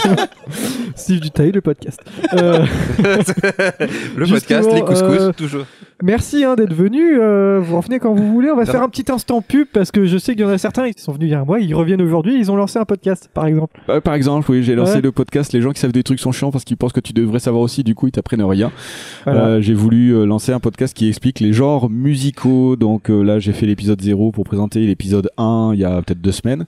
Steve 0.98 1.20
Dutail, 1.20 1.52
le 1.52 1.62
podcast. 1.62 2.00
Euh, 2.34 2.66
le 4.18 4.28
podcast, 4.28 4.70
les 4.74 4.82
couscous, 4.82 5.02
euh, 5.22 5.32
toujours. 5.32 5.66
merci 6.04 6.44
hein, 6.44 6.56
d'être 6.56 6.74
venus. 6.74 7.18
euh, 7.20 7.60
vous 7.64 7.78
revenez 7.78 8.00
quand 8.00 8.14
vous 8.14 8.32
voulez. 8.34 8.50
On 8.52 8.56
va 8.56 8.66
faire 8.66 8.82
un 8.82 8.90
petit 8.90 9.10
instant 9.12 9.42
pub 9.42 9.68
parce 9.72 9.92
que 9.92 10.06
je 10.06 10.18
sais 10.18 10.34
qu'il 10.34 10.42
y 10.42 10.46
en 10.46 10.50
a 10.50 10.58
certains 10.58 10.92
qui 10.92 11.02
sont 11.02 11.12
venus 11.12 11.30
il 11.30 11.32
y 11.32 11.36
a 11.36 11.42
un 11.42 11.46
mois. 11.46 11.60
Ils 11.60 11.74
reviennent 11.76 12.02
aujourd'hui. 12.02 12.38
Ils 12.40 12.52
ont 12.52 12.56
lancé 12.56 12.80
un 12.80 12.86
podcast, 12.86 13.30
par 13.34 13.46
exemple. 13.46 13.80
Ouais, 13.88 14.02
par 14.02 14.16
exemple, 14.16 14.50
oui, 14.52 14.64
j'ai 14.64 14.76
lancé 14.76 14.96
Ouais. 14.96 15.02
le 15.02 15.12
podcast. 15.12 15.54
Les 15.54 15.62
gens 15.62 15.72
qui 15.72 15.80
savent 15.80 15.92
des 15.92 16.04
trucs 16.04 16.20
sont 16.20 16.32
chiants 16.32 16.52
parce 16.52 16.64
qu'ils 16.64 16.78
pensent 16.78 16.94
que 16.94 17.00
tu 17.00 17.14
devrais 17.14 17.40
savoir 17.40 17.62
aussi. 17.64 17.84
Du 17.84 17.94
coup, 17.96 18.08
ils 18.08 18.12
t'apprennent 18.12 18.44
rien. 18.44 18.72
Voilà. 19.26 19.46
Euh, 19.46 19.62
j'ai 19.62 19.74
voulu 19.76 20.16
euh, 20.16 20.26
lancer 20.26 20.52
un 20.52 20.60
podcast 20.60 20.96
qui 20.96 21.08
explique 21.08 21.40
les 21.40 21.54
genres 21.54 21.90
musicaux. 21.90 22.76
Donc 22.76 23.10
euh, 23.10 23.22
là, 23.22 23.40
j'ai 23.40 23.54
fait 23.54 23.66
l'épisode 23.68 24.02
0 24.02 24.32
pour 24.32 24.46
présenter 24.46 24.80
l'épisode 24.86 25.30
1 25.38 25.72
il 25.74 25.80
y 25.80 25.86
a 25.86 26.02
peut-être 26.02 26.22
deux 26.22 26.32
semaines. 26.32 26.66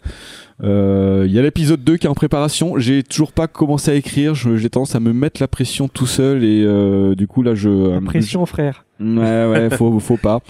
Euh, 0.64 1.23
Il 1.27 1.31
y 1.34 1.40
a 1.40 1.41
l'épisode 1.41 1.84
2 1.84 1.98
qui 1.98 2.07
est 2.07 2.10
en 2.10 2.14
préparation. 2.15 2.77
J'ai 2.77 3.03
toujours 3.03 3.31
pas 3.31 3.48
commencé 3.48 3.91
à 3.91 3.95
écrire. 3.95 4.36
J'ai 4.36 4.69
tendance 4.69 4.95
à 4.95 4.99
me 4.99 5.14
mettre 5.14 5.41
la 5.41 5.48
pression 5.48 5.88
tout 5.88 6.06
seul 6.07 6.44
et 6.44 6.64
euh, 6.65 7.15
du 7.15 7.27
coup 7.27 7.44
là, 7.44 7.56
je 7.56 7.69
euh, 7.69 8.02
Pression, 8.02 8.45
frère. 8.45 8.86
Ouais, 8.99 9.45
ouais, 9.45 9.69
faut, 9.77 9.98
faut 9.99 10.18
pas, 10.18 10.41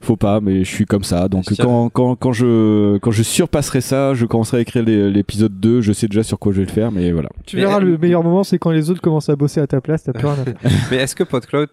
faut 0.00 0.14
pas, 0.16 0.40
mais 0.40 0.62
je 0.62 0.70
suis 0.72 0.84
comme 0.86 1.02
ça. 1.02 1.28
Donc 1.28 1.46
quand, 1.58 1.88
quand, 1.90 2.14
quand 2.14 2.32
je, 2.32 2.98
quand 2.98 3.10
je 3.10 3.22
surpasserai 3.24 3.80
ça, 3.80 4.14
je 4.14 4.26
commencerai 4.26 4.58
à 4.58 4.60
écrire 4.60 4.84
l'épisode 4.84 5.58
2. 5.58 5.80
Je 5.80 5.92
sais 5.92 6.06
déjà 6.06 6.22
sur 6.22 6.38
quoi 6.38 6.52
je 6.52 6.58
vais 6.60 6.66
le 6.66 6.72
faire, 6.72 6.92
mais 6.92 7.10
voilà. 7.10 7.28
Tu 7.44 7.56
Mais- 7.56 7.62
verras, 7.62 7.80
le 7.80 7.98
meilleur 7.98 8.22
moment, 8.22 8.44
c'est 8.44 8.58
quand 8.58 8.70
les 8.70 8.90
autres 8.90 9.00
commencent 9.00 9.28
à 9.30 9.36
bosser 9.36 9.60
à 9.60 9.66
ta 9.66 9.80
place. 9.80 10.04
T'as 10.04 10.12
plus 10.12 10.26
rien 10.28 10.36
à 10.40 10.44
faire. 10.44 10.70
Mais 10.92 10.98
est-ce 10.98 11.16
que 11.16 11.24
PodCloud 11.24 11.68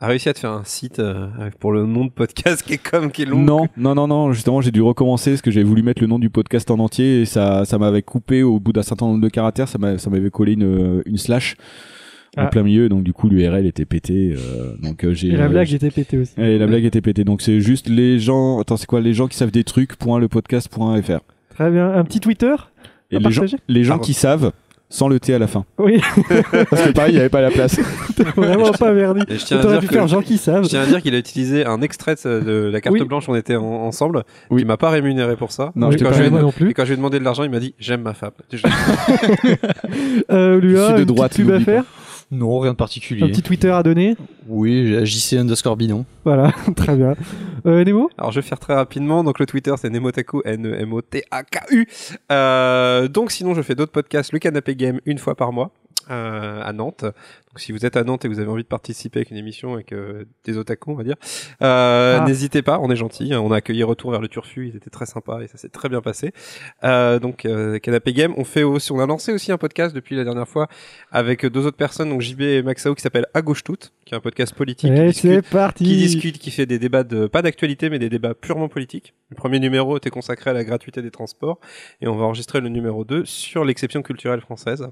a, 0.00 0.06
réussi 0.06 0.28
à 0.28 0.32
te 0.34 0.38
faire 0.38 0.50
un 0.52 0.64
site 0.64 0.98
euh, 0.98 1.28
avec- 1.38 1.58
pour 1.58 1.72
le 1.72 1.84
nom 1.86 2.04
de 2.04 2.10
podcast 2.10 2.62
qui 2.62 2.74
est 2.74 2.78
comme 2.90 3.10
qui 3.12 3.22
est 3.22 3.26
long 3.26 3.38
Non, 3.40 3.68
non, 3.76 3.94
non, 3.94 4.06
non. 4.08 4.32
Justement, 4.32 4.60
j'ai 4.60 4.70
dû 4.70 4.82
recommencer 4.82 5.30
parce 5.30 5.42
que 5.42 5.50
j'avais 5.50 5.64
voulu 5.64 5.82
mettre 5.82 6.00
le 6.02 6.08
nom 6.08 6.18
du 6.18 6.30
podcast 6.30 6.70
en 6.70 6.78
entier 6.78 7.22
et 7.22 7.24
ça, 7.26 7.64
ça 7.64 7.78
m'avait 7.78 8.02
coupé 8.02 8.42
au 8.42 8.58
bout 8.58 8.72
d'un 8.72 8.82
certain 8.82 9.06
nombre 9.06 9.20
de 9.20 9.28
caractères. 9.28 9.68
Ça 9.68 9.78
m'a- 9.78 9.98
ça 9.98 10.10
m'avait 10.10 10.30
collé 10.30 10.52
une, 10.54 11.02
une 11.06 11.16
slash 11.18 11.56
en 12.36 12.42
Ah. 12.42 12.46
plein 12.46 12.62
milieu. 12.62 12.88
Donc 12.88 13.02
du 13.02 13.12
coup, 13.12 13.28
l'URL 13.28 13.66
était 13.66 13.84
pété. 13.84 14.34
euh, 14.36 14.74
donc 14.82 15.04
euh, 15.04 15.12
j'ai. 15.12 15.28
Et 15.28 15.36
la 15.36 15.44
euh, 15.44 15.48
blague 15.48 15.72
était 15.72 15.90
pétée 15.90 16.18
aussi. 16.18 16.32
Et 16.38 16.58
la 16.58 16.66
blague 16.66 16.84
était 16.84 17.00
pétée. 17.00 17.24
Donc 17.24 17.42
c'est 17.42 17.60
juste 17.60 17.88
les 17.88 18.18
gens. 18.18 18.60
Attends, 18.60 18.76
c'est 18.76 18.86
quoi 18.86 19.00
Les 19.00 19.12
gens 19.14 19.26
qui 19.28 19.36
savent 19.36 19.50
des 19.50 19.64
trucs. 19.64 19.96
Point 19.96 20.18
le 20.18 20.28
podcast.fr. 20.28 21.20
Très 21.54 21.70
bien. 21.70 21.92
Un 21.92 22.04
petit 22.04 22.20
Twitter 22.20 22.54
Et 23.10 23.16
à 23.16 23.18
les 23.18 23.30
gens, 23.30 23.40
partager? 23.42 23.56
les 23.68 23.84
gens 23.84 23.94
Pardon. 23.94 24.04
qui 24.04 24.14
savent, 24.14 24.52
sans 24.92 25.06
le 25.08 25.18
T 25.20 25.32
à 25.32 25.38
la 25.38 25.46
fin. 25.46 25.64
Oui, 25.78 26.00
Parce 26.70 26.82
que 26.82 26.90
pareil, 26.92 27.12
il 27.12 27.14
n'y 27.14 27.20
avait 27.20 27.28
pas 27.28 27.40
la 27.40 27.50
place. 27.50 27.78
t'es 28.16 28.22
vraiment 28.36 28.72
pas 28.72 28.88
à 28.88 28.92
T'aurais 29.62 29.74
dire 29.74 29.80
pu 29.80 29.86
que- 29.86 29.94
faire 29.94 30.08
gens 30.08 30.20
qui 30.20 30.36
savent. 30.36 30.64
Je 30.64 30.68
tiens 30.68 30.82
à 30.82 30.86
dire 30.86 31.00
qu'il 31.00 31.14
a 31.14 31.18
utilisé 31.18 31.64
un 31.64 31.80
extrait 31.80 32.16
de 32.24 32.68
la 32.72 32.80
carte 32.80 32.96
Oui. 32.98 33.06
blanche, 33.06 33.28
on 33.28 33.34
était 33.36 33.54
en- 33.56 33.62
ensemble, 33.64 34.24
Oui. 34.50 34.62
qui 34.62 34.66
m'a 34.66 34.76
pas 34.76 34.90
rémunéré 34.90 35.36
pour 35.36 35.52
ça. 35.52 35.72
Non, 35.76 35.90
Et 35.90 35.92
je 35.92 35.98
quand 36.04 36.10
pas 36.10 36.16
je 36.16 36.20
lui 36.22 36.26
ai- 36.26 36.30
moi 36.30 36.42
non 36.42 36.50
plus. 36.52 36.70
Et 36.70 36.74
quand 36.74 36.82
je 36.82 36.88
lui 36.88 36.94
ai 36.94 36.96
demandé 36.96 37.18
de 37.20 37.24
l'argent, 37.24 37.44
il 37.44 37.50
m'a 37.50 37.60
dit 37.60 37.74
j'aime 37.78 38.02
ma 38.02 38.14
femme. 38.14 38.32
Je- 38.52 38.58
Euh, 40.30 40.60
Je 40.60 40.66
Lua, 40.66 40.86
suis 40.86 40.94
de 40.96 40.98
une 41.00 41.04
droite, 41.06 41.30
petite 41.32 41.44
pub 41.44 41.50
à 41.50 41.58
n'oublie 41.58 41.64
pas. 41.66 41.72
faire 41.72 41.84
Non, 42.30 42.60
rien 42.60 42.70
de 42.70 42.74
Un 42.74 42.76
particulier. 42.76 43.26
petit 43.28 43.42
Twitter 43.42 43.70
à 43.70 43.82
donner 43.82 44.16
Oui, 44.46 44.86
j'ai 45.04 45.06
JC 45.06 45.32
underscore 45.38 45.76
binon. 45.76 46.04
Voilà, 46.24 46.52
très 46.76 46.96
bien. 46.96 47.14
Euh, 47.66 47.84
Nemo 47.84 48.08
Alors 48.18 48.30
je 48.30 48.40
vais 48.40 48.46
faire 48.46 48.58
très 48.60 48.74
rapidement. 48.74 49.24
Donc 49.24 49.38
le 49.40 49.46
Twitter 49.46 49.72
c'est 49.76 49.90
Nemotaku, 49.90 50.42
N-E-M-O-T-A-K-U. 50.44 51.88
Euh, 52.30 53.08
donc 53.08 53.32
sinon 53.32 53.54
je 53.54 53.62
fais 53.62 53.74
d'autres 53.74 53.92
podcasts. 53.92 54.32
Le 54.32 54.38
Canapé 54.38 54.76
Game 54.76 55.00
une 55.06 55.18
fois 55.18 55.34
par 55.34 55.52
mois 55.52 55.70
euh, 56.10 56.60
à 56.62 56.72
Nantes. 56.72 57.02
Donc 57.04 57.58
si 57.58 57.72
vous 57.72 57.84
êtes 57.84 57.96
à 57.96 58.04
Nantes 58.04 58.24
et 58.24 58.28
que 58.28 58.32
vous 58.34 58.38
avez 58.40 58.48
envie 58.50 58.62
de 58.62 58.68
participer 58.68 59.18
avec 59.20 59.30
une 59.30 59.36
émission 59.36 59.74
avec 59.74 59.92
euh, 59.92 60.24
des 60.44 60.56
otaku 60.56 60.92
on 60.92 60.94
va 60.94 61.02
dire, 61.04 61.16
euh, 61.62 62.18
Ah. 62.20 62.24
n'hésitez 62.26 62.62
pas. 62.62 62.78
On 62.80 62.90
est 62.90 62.96
gentil. 62.96 63.34
On 63.34 63.50
a 63.52 63.56
accueilli 63.56 63.82
Retour 63.82 64.10
vers 64.12 64.20
le 64.20 64.28
Turfu. 64.28 64.68
Ils 64.68 64.76
étaient 64.76 64.90
très 64.90 65.06
sympas 65.06 65.40
et 65.40 65.48
ça 65.48 65.56
s'est 65.58 65.68
très 65.68 65.88
bien 65.88 66.00
passé. 66.00 66.32
Euh, 66.84 67.18
donc 67.18 67.44
euh, 67.44 67.78
Canapé 67.78 68.12
Game. 68.12 68.34
On 68.36 68.44
fait 68.44 68.62
aussi, 68.62 68.92
on 68.92 69.00
a 69.00 69.06
lancé 69.06 69.32
aussi 69.32 69.50
un 69.52 69.58
podcast 69.58 69.94
depuis 69.94 70.14
la 70.16 70.24
dernière 70.24 70.46
fois 70.48 70.68
avec 71.10 71.44
deux 71.46 71.66
autres 71.66 71.76
personnes. 71.76 72.08
Donc 72.10 72.20
JB 72.20 72.40
et 72.42 72.62
Maxao 72.62 72.94
qui 72.94 73.02
s'appelle 73.02 73.26
À 73.34 73.42
gauche 73.42 73.64
toute, 73.64 73.92
qui 74.04 74.14
est 74.14 74.16
un 74.16 74.20
podcast 74.20 74.54
politique. 74.54 74.92
qui 74.92 75.00
discute 75.06 75.30
c'est 75.44 75.50
parti 75.50 75.84
qui 75.84 75.96
discute, 75.96 76.38
qui 76.38 76.50
fait 76.50 76.66
des 76.66 76.78
débats 76.78 77.02
de 77.04 77.26
pas 77.26 77.42
d'actualité 77.42 77.90
mais 77.90 77.98
des 77.98 78.08
débats 78.08 78.34
purement 78.34 78.68
politiques. 78.68 79.14
Le 79.30 79.36
premier 79.36 79.58
numéro 79.60 79.96
était 79.96 80.10
consacré 80.10 80.50
à 80.50 80.52
la 80.52 80.64
gratuité 80.64 81.02
des 81.02 81.10
transports 81.10 81.58
et 82.00 82.08
on 82.08 82.16
va 82.16 82.24
enregistrer 82.24 82.60
le 82.60 82.68
numéro 82.68 83.04
2 83.04 83.24
sur 83.24 83.64
l'exception 83.64 84.02
culturelle 84.02 84.40
française. 84.40 84.88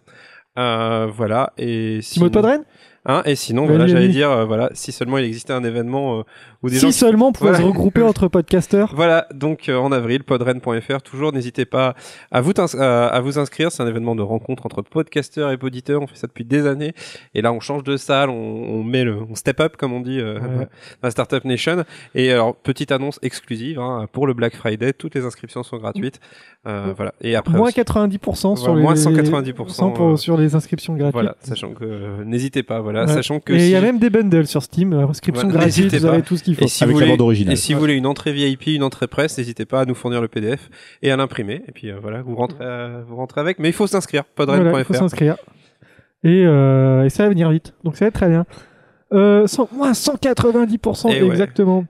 Euh, 0.59 1.07
voilà 1.07 1.53
et 1.57 2.01
Timo 2.03 2.27
de 2.29 2.33
Podren 2.33 2.65
Hein, 3.11 3.23
et 3.25 3.37
sinon, 3.37 3.65
voilà, 3.67 3.87
j'allais 3.87 4.09
dire, 4.09 4.31
euh, 4.31 4.45
voilà, 4.45 4.69
si 4.75 4.93
seulement 4.93 5.17
il 5.17 5.25
existait 5.25 5.55
un 5.55 5.65
événement 5.65 6.19
euh, 6.19 6.23
des 6.65 6.75
Si 6.75 6.81
gens 6.81 6.91
seulement 6.93 7.29
on 7.29 7.33
pouvait 7.33 7.51
Voilà. 7.51 7.63
se 7.65 7.69
regrouper 7.69 8.03
entre 8.03 8.27
podcasteurs. 8.27 8.93
voilà, 8.97 9.27
donc 9.33 9.69
euh, 9.69 9.77
en 9.77 9.93
avril, 9.93 10.25
podren.fr, 10.25 11.03
toujours 11.03 11.33
n'hésitez 11.33 11.65
pas 11.65 11.95
à 12.33 12.41
vous, 12.41 12.53
à, 12.59 13.21
vous 13.21 13.39
inscrire, 13.39 13.71
c'est 13.71 13.83
un 13.83 13.87
événement 13.87 14.17
de 14.17 14.23
rencontre 14.23 14.67
entre 14.67 14.83
podcasteurs 14.83 15.53
et 15.53 15.57
poditeurs, 15.57 16.03
on 16.03 16.07
fait 16.09 16.17
ça 16.17 16.27
depuis 16.27 16.45
des 16.45 16.67
années, 16.67 16.95
et 17.35 17.43
là 17.43 17.53
on 17.53 17.61
change 17.61 17.85
de 17.85 17.97
salle, 17.97 18.29
on, 18.31 18.35
on 18.35 18.83
met 18.83 19.05
le, 19.05 19.19
on 19.31 19.37
step 19.37 19.61
up 19.61 19.77
comme 19.77 19.93
on 19.93 20.01
dit 20.01 20.19
euh, 20.19 20.39
Ouais. 20.41 20.41
dans 21.01 21.05
la 21.05 21.11
Startup 21.13 21.45
Nation, 21.45 21.85
et 22.17 22.33
alors 22.33 22.57
petite 22.57 22.91
annonce 22.91 23.21
exclusive, 23.23 23.79
hein, 23.79 24.07
pour 24.11 24.27
le 24.27 24.35
Black 24.35 24.57
Friday, 24.57 24.93
toutes 24.93 25.15
les 25.15 25.25
inscriptions 25.25 25.63
sont 25.63 25.77
gratuites, 25.77 26.19
euh, 26.67 26.93
voilà, 26.97 27.15
et 27.21 27.37
après 27.37 27.57
Moins 27.57 27.69
aussi- 27.69 27.75
90% 27.81 28.57
sur 28.57 28.67
Voilà, 28.75 28.77
les 28.79 28.83
moins 28.83 28.95
190%, 28.95 29.93
pour- 29.93 30.09
euh, 30.11 30.17
sur 30.17 30.37
les 30.37 30.55
inscriptions 30.57 30.95
gratuites. 30.95 31.13
voilà, 31.13 31.37
sachant 31.41 31.71
que, 31.71 32.23
n'hésitez 32.25 32.63
pas, 32.65 32.81
voilà, 32.81 33.05
Ouais. 33.05 33.13
sachant 33.13 33.39
que 33.39 33.53
Et 33.53 33.57
il 33.57 33.61
si- 33.63 33.71
y 33.71 33.77
a 33.77 33.81
même 33.81 33.99
des 34.01 34.11
bundles 34.11 34.47
sur 34.49 34.63
Steam, 34.63 34.93
euh, 34.93 35.07
inscription 35.07 35.49
Voilà, 35.49 35.61
gratuite, 35.67 35.85
n'hésitez 35.85 35.99
vous 35.99 36.07
avez 36.07 36.23
tout 36.23 36.37
ce 36.37 36.48
qu'il 36.51 36.57
faut. 36.57 36.65
Et 36.65 36.69
si, 36.69 36.83
Avec 36.85 36.95
vous 36.95 37.01
la 37.01 37.07
voulez, 37.07 37.17
bande 37.17 37.21
originale. 37.25 37.53
et 37.53 37.57
si 37.57 37.75
vous 37.75 37.81
voulez 37.81 37.95
une 37.95 38.07
entrée 38.07 38.33
VIP, 38.33 38.67
une 38.69 38.83
entrée 38.83 39.07
presse, 39.07 39.37
n'hésitez 39.39 39.65
pas 39.65 39.81
à 39.81 39.85
nous 39.85 39.95
fournir 39.95 40.21
le 40.21 40.29
PDF 40.29 40.69
et 41.03 41.11
à 41.11 41.17
l'imprimer. 41.17 41.63
Et 41.69 41.73
puis 41.73 41.91
euh, 41.91 41.97
voilà, 42.01 42.23
vous 42.23 42.35
rentrez, 42.37 42.59
euh, 42.65 43.03
vous 43.07 43.17
rentrez 43.17 43.41
avec. 43.41 43.59
Mais 43.59 43.69
il 43.69 43.73
faut 43.75 43.87
s'inscrire, 43.87 44.25
podren.fr. 44.25 44.63
Voilà, 44.63 44.79
il 44.81 44.85
faut 44.85 44.95
s'inscrire. 44.95 45.37
Et, 46.25 46.45
euh, 46.47 47.05
et 47.05 47.11
ça 47.11 47.23
va 47.25 47.29
venir 47.29 47.51
vite. 47.51 47.75
Donc 47.85 47.97
ça 47.97 48.05
va 48.05 48.09
être 48.09 48.15
très 48.15 48.29
bien. 48.29 48.45
Euh, 49.13 49.47
cent- 49.47 49.69
moins 49.73 49.93
190% 49.93 51.11
Et 51.11 51.23
ouais. 51.23 51.29
exactement. 51.29 51.85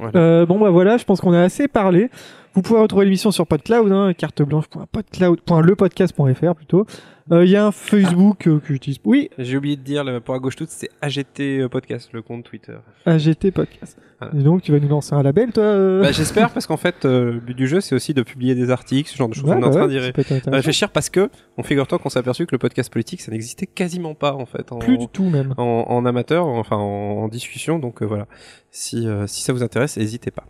Voilà. 0.00 0.46
Bon 0.46 0.58
bah 0.58 0.70
voilà, 0.70 0.96
je 0.96 1.04
pense 1.04 1.20
qu'on 1.20 1.32
a 1.32 1.40
assez 1.42 1.68
parlé. 1.68 2.10
Vous 2.54 2.62
pouvez 2.62 2.80
retrouver 2.80 3.04
l'émission 3.04 3.30
sur 3.30 3.46
PodCloud, 3.46 3.92
hein, 3.92 4.12
carteblanche.podcloud.lepodcast.fr 4.12 6.54
plutôt. 6.56 6.84
Euh, 7.30 7.44
Il 7.44 7.50
y 7.50 7.54
a 7.56 7.64
un 7.66 7.70
Facebook 7.70 8.48
euh, 8.48 8.58
que 8.58 8.72
j'utilise. 8.72 8.98
Oui, 9.04 9.30
J'ai 9.38 9.56
oublié 9.56 9.76
de 9.76 9.82
dire, 9.82 10.04
pour 10.24 10.34
à 10.34 10.40
gauche 10.40 10.56
toute, 10.56 10.70
c'est 10.70 10.90
AGT 11.00 11.68
Podcast, 11.70 12.08
le 12.12 12.22
compte 12.22 12.42
Twitter. 12.44 12.76
AGT 13.06 13.52
Podcast. 13.52 13.96
Voilà. 14.18 14.34
Et 14.36 14.42
donc 14.42 14.62
tu 14.62 14.72
vas 14.72 14.80
nous 14.80 14.88
lancer 14.88 15.14
un 15.14 15.22
label, 15.22 15.52
toi 15.52 15.62
euh 15.62 16.02
Bah, 16.02 16.10
J'espère, 16.10 16.50
parce 16.50 16.66
qu'en 16.66 16.76
fait, 16.76 17.04
euh, 17.04 17.34
le 17.34 17.40
but 17.40 17.54
du 17.56 17.68
jeu, 17.68 17.80
c'est 17.80 17.94
aussi 17.94 18.14
de 18.14 18.22
publier 18.22 18.56
des 18.56 18.70
articles, 18.70 19.08
ce 19.08 19.16
genre 19.16 19.28
de 19.28 19.34
choses. 19.34 19.44
Ouais, 19.44 19.54
on 19.54 19.58
est 19.58 19.60
bah 19.60 19.68
en 19.68 19.70
train 19.70 19.82
ouais, 19.86 19.88
d'y 19.88 19.98
intéressant. 19.98 20.50
réfléchir 20.50 20.90
parce 20.90 21.08
que, 21.08 21.30
on 21.56 21.62
figure-toi 21.62 22.00
qu'on 22.00 22.08
s'est 22.08 22.18
aperçu 22.18 22.46
que 22.46 22.54
le 22.54 22.58
podcast 22.58 22.92
politique, 22.92 23.20
ça 23.20 23.30
n'existait 23.30 23.66
quasiment 23.66 24.14
pas, 24.14 24.34
en 24.34 24.46
fait. 24.46 24.72
En, 24.72 24.78
Plus 24.78 24.98
du 24.98 25.06
tout 25.06 25.30
même. 25.30 25.54
en, 25.56 25.84
en 25.88 26.04
amateur, 26.04 26.46
enfin 26.46 26.76
en, 26.76 27.22
en 27.22 27.28
discussion. 27.28 27.78
Donc 27.78 28.02
euh, 28.02 28.06
voilà, 28.06 28.26
si, 28.72 29.06
euh, 29.06 29.28
si 29.28 29.42
ça 29.42 29.52
vous 29.52 29.62
intéresse, 29.62 29.96
n'hésitez 29.96 30.32
pas 30.32 30.46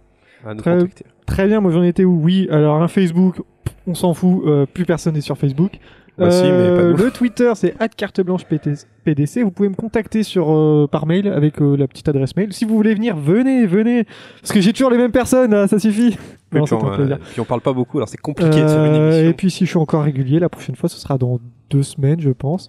à 0.47 0.55
nous 0.55 0.61
Très- 0.61 0.79
contacter. 0.79 1.05
Très 1.27 1.47
bien, 1.47 1.61
moi 1.61 1.71
j'en 1.71 1.83
étais 1.83 2.05
où? 2.05 2.21
Oui, 2.23 2.49
alors 2.51 2.83
un 2.83 2.89
Facebook, 2.89 3.41
on 3.87 3.95
s'en 3.95 4.15
fout, 4.15 4.43
euh, 4.47 4.67
plus 4.67 4.85
personne 4.85 5.15
n'est 5.15 5.21
sur 5.21 5.39
Facebook. 5.39 5.73
Euh, 6.19 6.25
Bah 6.27 6.31
si, 6.33 6.43
mais 6.43 6.75
pas 6.77 6.83
nous. 6.91 6.97
le 6.97 7.11
Twitter, 7.13 7.51
c'est 7.55 7.75
@carteblanche_pdc. 7.97 9.43
Vous 9.43 9.51
pouvez 9.51 9.69
me 9.69 9.75
contacter 9.75 10.23
sur 10.23 10.51
euh, 10.53 10.87
par 10.91 11.07
mail 11.07 11.29
avec 11.29 11.61
euh, 11.63 11.77
la 11.77 11.87
petite 11.89 12.09
adresse 12.09 12.37
mail. 12.37 12.53
Si 12.53 12.65
vous 12.65 12.75
voulez 12.77 12.95
venir, 12.95 13.17
venez, 13.17 13.67
venez, 13.67 14.05
parce 14.41 14.53
que 14.53 14.61
j'ai 14.61 14.73
toujours 14.73 14.91
les 14.91 14.99
mêmes 14.99 15.13
personnes, 15.13 15.55
hein, 15.55 15.67
ça 15.67 15.79
suffit. 15.79 16.17
Et 16.53 16.59
Non, 16.59 16.65
puis, 16.65 16.75
on, 16.75 16.93
euh, 16.93 17.17
puis 17.31 17.41
on 17.41 17.45
parle 17.45 17.61
pas 17.61 17.73
beaucoup, 17.73 17.99
alors 17.99 18.09
c'est 18.09 18.17
compliqué 18.21 18.51
de 18.63 18.69
faire 18.69 18.85
une 18.85 18.93
Euh, 18.93 19.11
émission. 19.13 19.31
et 19.31 19.33
puis 19.35 19.51
si 19.51 19.65
je 19.65 19.71
suis 19.71 19.79
encore 19.79 20.03
régulier, 20.03 20.41
la 20.41 20.49
prochaine 20.49 20.75
fois, 20.75 20.89
ce 20.89 20.99
sera 20.99 21.17
dans 21.17 21.39
deux 21.71 21.85
semaines, 21.85 22.21
je 22.21 22.31
pense. 22.31 22.69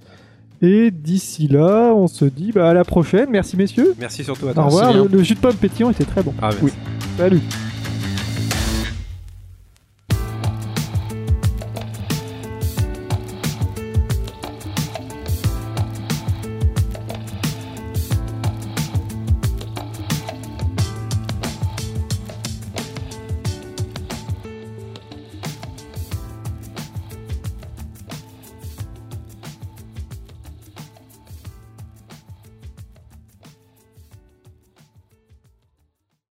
Et 0.61 0.91
d'ici 0.91 1.47
là, 1.47 1.91
on 1.95 2.07
se 2.07 2.25
dit 2.25 2.51
bah, 2.51 2.69
à 2.69 2.73
la 2.73 2.83
prochaine. 2.83 3.29
Merci 3.29 3.57
messieurs. 3.57 3.95
Merci 3.99 4.23
surtout 4.23 4.47
à 4.47 4.51
Au 4.51 4.53
toi. 4.53 4.63
revoir. 4.65 4.93
Merci 4.93 5.09
Le, 5.11 5.23
jus 5.23 5.33
de 5.35 5.39
pomme 5.39 5.55
pétillant 5.55 5.89
était 5.89 6.05
très 6.05 6.21
bon. 6.21 6.33
Ah, 6.41 6.49
merci. 6.49 6.63
Oui. 6.65 6.71
Salut. 7.17 7.41